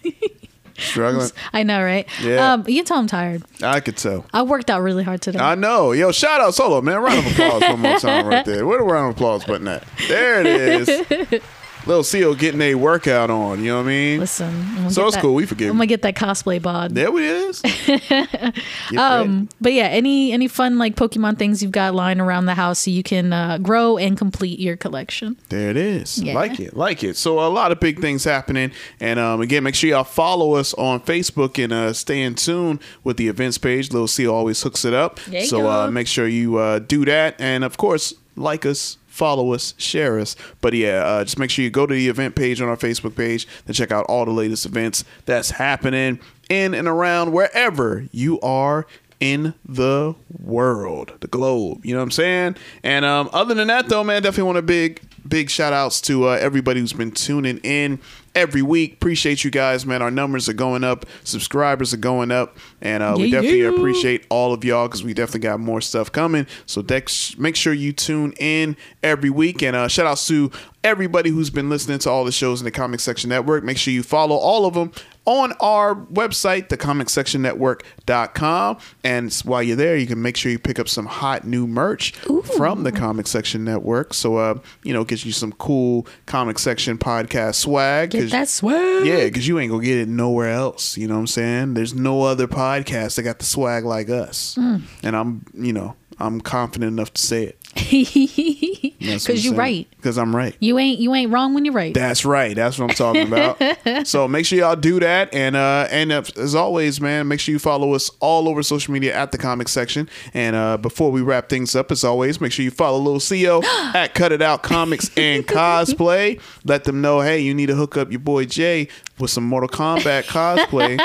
Struggling. 0.78 1.30
I 1.54 1.64
know, 1.64 1.82
right? 1.82 2.08
Yeah. 2.22 2.54
Um, 2.54 2.66
you 2.68 2.76
can 2.76 2.86
tell 2.86 2.98
I'm 2.98 3.08
tired. 3.08 3.44
I 3.62 3.80
could 3.80 3.98
tell. 3.98 4.26
I 4.34 4.44
worked 4.44 4.70
out 4.70 4.82
really 4.82 5.04
hard 5.04 5.22
today. 5.22 5.40
I 5.40 5.56
know. 5.56 5.92
Yo, 5.94 6.12
shout 6.12 6.42
out 6.42 6.54
Solo, 6.54 6.82
man. 6.82 6.98
Round 7.02 7.20
of 7.26 7.32
applause 7.32 7.62
one 7.62 7.80
more 7.80 7.98
time 8.00 8.28
right 8.28 8.46
there. 8.46 8.66
Where 8.66 8.80
the 8.80 8.84
round 8.84 9.12
of 9.12 9.16
applause 9.16 9.46
button 9.46 9.68
at? 9.68 9.88
There 10.08 10.42
it 10.42 10.48
is. 10.48 11.42
Little 11.88 12.04
Xio 12.04 12.38
getting 12.38 12.62
a 12.62 12.76
workout 12.76 13.30
on. 13.30 13.60
You 13.64 13.72
know 13.72 13.78
what 13.78 13.86
I 13.86 13.90
mean? 13.90 14.20
Listen, 14.20 14.90
So 14.90 15.06
it's 15.06 15.16
that- 15.16 15.22
cool. 15.22 15.36
We 15.36 15.46
forgive 15.46 15.70
I'm 15.70 15.78
gonna 15.78 15.86
get 15.88 16.02
that 16.02 16.16
cosplay 16.16 16.62
bod. 16.62 16.96
There 16.96 17.10
it 17.10 17.24
is. 17.24 17.62
Um, 18.98 19.50
but 19.60 19.74
yeah, 19.74 19.86
any 19.88 20.32
any 20.32 20.48
fun 20.48 20.78
like 20.78 20.96
Pokemon 20.96 21.38
things 21.38 21.62
you've 21.62 21.72
got 21.72 21.94
lying 21.96 22.20
around 22.20 22.46
the 22.46 22.54
house 22.54 22.80
so 22.80 22.92
you 22.92 23.04
can 23.04 23.34
uh, 23.34 23.58
grow 23.58 23.98
and 23.98 24.18
complete 24.18 24.60
your 24.60 24.78
collection. 24.78 25.38
There 25.50 25.70
it 25.70 25.78
is. 25.78 26.22
Yeah. 26.22 26.34
Like 26.36 26.60
it, 26.60 26.76
like 26.76 27.04
it. 27.04 27.18
So 27.18 27.40
a 27.40 27.50
lot 27.50 27.72
of 27.72 27.80
big 27.80 28.00
things 28.00 28.24
happening, 28.24 28.72
and 29.00 29.20
um, 29.20 29.42
again, 29.42 29.64
make 29.64 29.76
sure 29.76 29.90
y'all 29.90 30.04
follow 30.04 30.54
us 30.56 30.74
on 30.76 31.00
Facebook 31.02 31.62
and 31.64 31.74
uh, 31.74 31.94
stay 31.94 32.22
in 32.22 32.36
tune 32.36 32.80
with 33.04 33.18
the 33.18 33.28
events 33.28 33.58
page. 33.58 33.92
Little 33.92 34.08
C 34.08 34.28
always 34.28 34.62
hooks 34.62 34.86
it 34.86 34.94
up. 34.94 35.20
So 35.46 35.70
uh, 35.70 35.92
make 35.92 36.08
sure 36.08 36.28
you 36.28 36.58
uh, 36.58 36.80
do 36.80 37.06
that, 37.06 37.36
and 37.40 37.64
of 37.64 37.78
course, 37.78 38.14
like 38.36 38.66
us. 38.66 38.98
Follow 39.16 39.54
us, 39.54 39.74
share 39.78 40.20
us. 40.20 40.36
But 40.60 40.74
yeah, 40.74 41.02
uh, 41.06 41.24
just 41.24 41.40
make 41.40 41.50
sure 41.50 41.64
you 41.64 41.70
go 41.70 41.86
to 41.86 41.94
the 41.94 42.10
event 42.10 42.36
page 42.36 42.60
on 42.60 42.68
our 42.68 42.76
Facebook 42.76 43.16
page 43.16 43.48
to 43.66 43.72
check 43.72 43.90
out 43.90 44.06
all 44.08 44.26
the 44.26 44.32
latest 44.32 44.66
events 44.66 45.06
that's 45.26 45.52
happening 45.52 46.20
in 46.50 46.74
and 46.74 46.86
around 46.86 47.32
wherever 47.32 48.04
you 48.12 48.42
are 48.42 48.86
in 49.22 49.54
the 49.64 50.16
world, 50.38 51.14
the 51.22 51.28
globe. 51.28 51.86
You 51.86 51.94
know 51.94 52.02
what 52.02 52.08
I'm 52.08 52.12
saying? 52.12 52.58
And 52.84 53.06
um, 53.06 53.30
other 53.32 53.54
than 53.54 53.70
that, 53.70 53.88
though, 53.88 54.04
man, 54.04 54.22
definitely 54.22 54.48
want 54.48 54.58
a 54.58 54.64
big, 54.64 55.02
big 55.26 55.50
shout 55.50 55.72
outs 55.72 56.02
to 56.02 56.28
uh, 56.28 56.32
everybody 56.34 56.82
who's 56.82 56.92
been 56.92 57.12
tuning 57.12 57.60
in 57.60 58.02
every 58.36 58.62
week. 58.62 58.94
Appreciate 58.94 59.44
you 59.44 59.50
guys, 59.52 59.86
man. 59.86 60.02
Our 60.02 60.12
numbers 60.12 60.48
are 60.50 60.54
going 60.54 60.84
up, 60.84 61.06
subscribers 61.24 61.94
are 61.94 61.98
going 61.98 62.32
up, 62.32 62.58
and 62.82 63.02
uh, 63.02 63.16
we 63.18 63.26
Yeah, 63.26 63.38
definitely 63.42 63.62
yeah. 63.64 63.70
appreciate 63.70 64.26
all 64.30 64.54
of 64.54 64.64
y'all 64.64 64.88
because 64.88 65.04
we 65.04 65.14
definitely 65.14 65.40
got 65.42 65.60
more 65.60 65.82
stuff 65.82 66.12
coming. 66.12 66.46
So 66.66 66.82
dex- 66.82 67.38
make 67.38 67.56
sure 67.56 67.74
you 67.74 67.94
tune 67.94 68.34
in 68.40 68.76
every 69.02 69.30
week. 69.30 69.64
And 69.64 69.76
uh, 69.76 69.88
shout 69.88 70.06
out 70.06 70.18
to 70.28 70.52
everybody 70.86 71.32
who's 71.32 71.50
been 71.50 71.68
listening 71.68 71.98
to 71.98 72.12
all 72.12 72.24
the 72.24 72.32
shows 72.32 72.62
in 72.62 72.66
the 72.66 72.72
Comic 72.72 73.00
Section 73.00 73.32
Network. 73.32 73.64
Make 73.64 73.80
sure 73.80 73.92
you 73.92 74.04
follow 74.04 74.36
all 74.36 74.68
of 74.68 74.76
them 74.76 74.92
on 75.26 75.54
our 75.54 75.96
website, 75.96 76.68
thecomicsectionnetwork.com. 76.68 78.78
And 79.04 79.34
while 79.44 79.64
you're 79.64 79.76
there, 79.76 79.98
you 79.98 80.06
can 80.06 80.22
make 80.22 80.38
sure 80.38 80.52
you 80.52 80.60
pick 80.60 80.78
up 80.78 80.88
some 80.88 81.08
hot 81.08 81.44
new 81.44 81.66
merch 81.66 82.12
from 82.56 82.84
the 82.84 82.92
Comic 82.92 83.26
Section 83.26 83.64
Network. 83.64 84.14
So, 84.14 84.38
uh, 84.38 84.60
you 84.84 84.94
know, 84.94 85.04
get 85.04 85.26
you 85.26 85.32
some 85.32 85.54
cool 85.54 86.06
Comic 86.28 86.60
Section 86.60 87.00
podcast 87.00 87.56
swag. 87.56 88.12
Get 88.12 88.30
that 88.30 88.48
swag. 88.48 89.08
Yeah, 89.08 89.26
because 89.26 89.48
you 89.48 89.58
ain't 89.58 89.72
going 89.72 89.82
to 89.82 89.88
get 89.88 89.98
it 89.98 90.08
nowhere 90.08 90.52
else. 90.52 91.00
You 91.00 91.08
know 91.08 91.16
what 91.16 91.22
I'm 91.22 91.28
saying? 91.28 91.74
There's 91.74 91.96
no 91.96 92.22
other 92.22 92.48
podcast 92.48 93.16
that 93.16 93.24
got 93.24 93.40
the 93.40 93.46
swag 93.46 93.86
like 93.86 94.12
us. 94.12 94.54
Mm. 94.54 94.84
And 95.02 95.16
I'm, 95.16 95.46
you 95.56 95.74
know, 95.74 95.96
I'm 96.20 96.42
confident 96.42 96.92
enough 96.92 97.12
to 97.14 97.22
say 97.22 97.46
it. 97.46 97.58
Because 97.76 99.46
you're 99.46 99.54
right. 99.54 99.88
Because 99.98 100.18
I'm 100.18 100.36
right. 100.36 100.56
You 100.60 100.80
ain't 100.80 101.00
you 101.00 101.14
ain't 101.14 101.32
wrong 101.32 101.54
when 101.54 101.66
you're 101.66 101.74
right. 101.74 101.94
That's 101.94 102.26
right. 102.26 102.56
That's 102.56 102.80
what 102.80 102.90
I'm 102.90 102.96
talking 102.96 103.28
about. 103.28 104.08
so 104.08 104.28
make 104.28 104.46
sure 104.46 104.60
y'all 104.60 104.76
do 104.76 105.00
that, 105.00 105.34
and 105.34 105.56
uh, 105.56 105.88
and 105.92 106.12
uh, 106.12 106.24
as 106.38 106.56
always, 106.56 107.02
man, 107.02 107.28
make 107.28 107.40
sure 107.40 107.52
you 107.52 107.60
follow 107.60 107.94
us 107.94 108.10
all 108.20 108.48
over 108.48 108.64
social 108.64 108.94
media 108.94 109.14
at 109.14 109.32
the 109.32 109.38
comic 109.38 109.68
section. 109.68 110.10
And 110.34 110.56
uh, 110.56 110.78
before 110.78 111.12
we 111.12 111.22
wrap 111.22 111.50
things 111.50 111.76
up, 111.76 111.92
as 111.92 112.04
always, 112.04 112.40
make 112.40 112.52
sure 112.52 112.64
you 112.64 112.72
follow 112.72 112.98
Little 112.98 113.20
Xio 113.20 113.64
at 113.94 114.14
Cut 114.14 114.32
It 114.32 114.42
Out 114.42 114.64
Comics 114.64 115.12
and 115.18 115.46
Cosplay. 115.48 116.40
Let 116.64 116.86
them 116.86 117.02
know, 117.02 117.22
hey, 117.22 117.40
you 117.40 117.54
need 117.54 117.68
to 117.68 117.76
hook 117.76 117.98
up 117.98 118.10
your 118.12 118.20
boy 118.20 118.46
Jay 118.46 118.88
with 119.20 119.32
some 119.32 119.44
Mortal 119.44 119.70
Kombat 119.70 120.26
cosplay. 120.26 121.00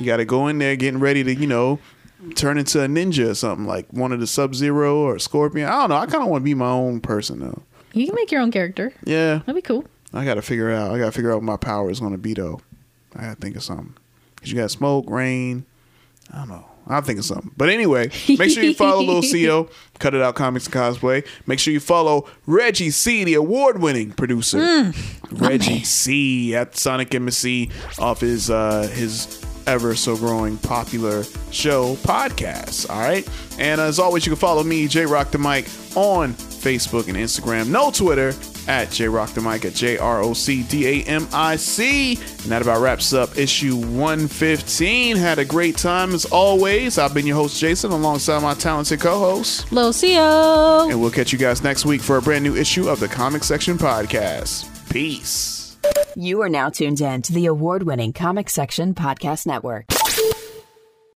you 0.00 0.06
got 0.06 0.18
to 0.18 0.24
go 0.24 0.46
in 0.48 0.58
there 0.58 0.76
getting 0.76 1.00
ready 1.00 1.24
to, 1.24 1.34
you 1.34 1.46
know. 1.46 1.78
Turn 2.34 2.58
into 2.58 2.82
a 2.82 2.88
ninja 2.88 3.30
or 3.30 3.34
something 3.34 3.66
like 3.66 3.86
one 3.92 4.12
of 4.12 4.18
the 4.20 4.26
Sub 4.26 4.54
Zero 4.54 4.98
or 4.98 5.18
Scorpion. 5.18 5.68
I 5.68 5.72
don't 5.72 5.90
know. 5.90 5.96
I 5.96 6.06
kind 6.06 6.22
of 6.22 6.28
want 6.28 6.42
to 6.42 6.44
be 6.44 6.54
my 6.54 6.70
own 6.70 7.00
person 7.00 7.40
though. 7.40 7.62
You 7.92 8.06
can 8.06 8.14
make 8.14 8.32
your 8.32 8.40
own 8.40 8.50
character. 8.50 8.92
Yeah, 9.04 9.38
That'd 9.38 9.54
be 9.54 9.62
cool. 9.62 9.84
I 10.12 10.24
gotta 10.24 10.42
figure 10.42 10.70
out. 10.70 10.90
I 10.92 10.98
gotta 10.98 11.12
figure 11.12 11.30
out 11.30 11.36
what 11.36 11.44
my 11.44 11.56
power 11.56 11.90
is 11.90 12.00
gonna 12.00 12.18
be 12.18 12.34
though. 12.34 12.60
I 13.14 13.22
gotta 13.22 13.36
think 13.36 13.56
of 13.56 13.62
something. 13.62 13.94
Cause 14.40 14.50
you 14.50 14.56
got 14.56 14.70
smoke, 14.70 15.08
rain. 15.08 15.64
I 16.32 16.38
don't 16.38 16.48
know. 16.48 16.64
I'm 16.88 17.02
thinking 17.02 17.22
something. 17.22 17.50
But 17.56 17.68
anyway, 17.68 18.10
make 18.28 18.50
sure 18.50 18.62
you 18.62 18.72
follow 18.74 19.00
Little 19.02 19.20
Xio, 19.22 19.70
Cut 19.98 20.14
It 20.14 20.22
Out 20.22 20.34
Comics 20.36 20.64
and 20.66 20.74
Cosplay. 20.74 21.26
Make 21.46 21.58
sure 21.58 21.72
you 21.72 21.80
follow 21.80 22.26
Reggie 22.46 22.90
C, 22.90 23.24
the 23.24 23.34
award-winning 23.34 24.12
producer. 24.12 24.58
Mm. 24.58 25.40
Reggie 25.40 25.84
C 25.84 26.54
at 26.56 26.76
Sonic 26.76 27.14
Embassy 27.14 27.70
off 27.98 28.20
his 28.20 28.48
uh 28.50 28.88
his 28.94 29.26
ever 29.68 29.94
so 29.94 30.16
growing 30.16 30.56
popular 30.56 31.22
show 31.50 31.94
podcast. 31.96 32.88
All 32.88 33.00
right. 33.00 33.28
And 33.58 33.80
as 33.80 33.98
always, 33.98 34.24
you 34.24 34.32
can 34.32 34.40
follow 34.40 34.64
me, 34.64 34.88
J 34.88 35.04
Rock 35.04 35.30
the 35.30 35.38
Mic, 35.38 35.66
on 35.94 36.32
Facebook 36.32 37.06
and 37.08 37.16
Instagram. 37.16 37.68
No 37.68 37.90
Twitter 37.90 38.32
at 38.66 38.90
J 38.90 39.08
Rock 39.08 39.30
the 39.30 39.42
Mic 39.42 39.64
at 39.66 39.74
J 39.74 39.98
R 39.98 40.22
O 40.22 40.32
C 40.32 40.62
D 40.62 40.86
A 40.86 41.04
M 41.04 41.28
I 41.32 41.56
C. 41.56 42.14
And 42.16 42.50
that 42.50 42.62
about 42.62 42.80
wraps 42.80 43.12
up 43.12 43.36
issue 43.36 43.76
115. 43.76 45.16
Had 45.16 45.38
a 45.38 45.44
great 45.44 45.76
time 45.76 46.14
as 46.14 46.24
always. 46.24 46.96
I've 46.96 47.12
been 47.12 47.26
your 47.26 47.36
host, 47.36 47.60
Jason, 47.60 47.90
alongside 47.92 48.42
my 48.42 48.54
talented 48.54 49.00
co 49.00 49.18
host. 49.18 49.70
Lil 49.70 49.92
Xio. 49.92 50.90
And 50.90 51.00
we'll 51.00 51.10
catch 51.10 51.32
you 51.32 51.38
guys 51.38 51.62
next 51.62 51.84
week 51.84 52.00
for 52.00 52.16
a 52.16 52.22
brand 52.22 52.42
new 52.42 52.56
issue 52.56 52.88
of 52.88 53.00
the 53.00 53.08
Comic 53.08 53.44
Section 53.44 53.76
Podcast. 53.76 54.66
Peace. 54.90 55.57
You 56.16 56.42
are 56.42 56.48
now 56.48 56.68
tuned 56.68 57.00
in 57.00 57.22
to 57.22 57.32
the 57.32 57.46
award 57.46 57.84
winning 57.84 58.12
Comic 58.12 58.50
Section 58.50 58.94
Podcast 58.94 59.46
Network. 59.46 59.86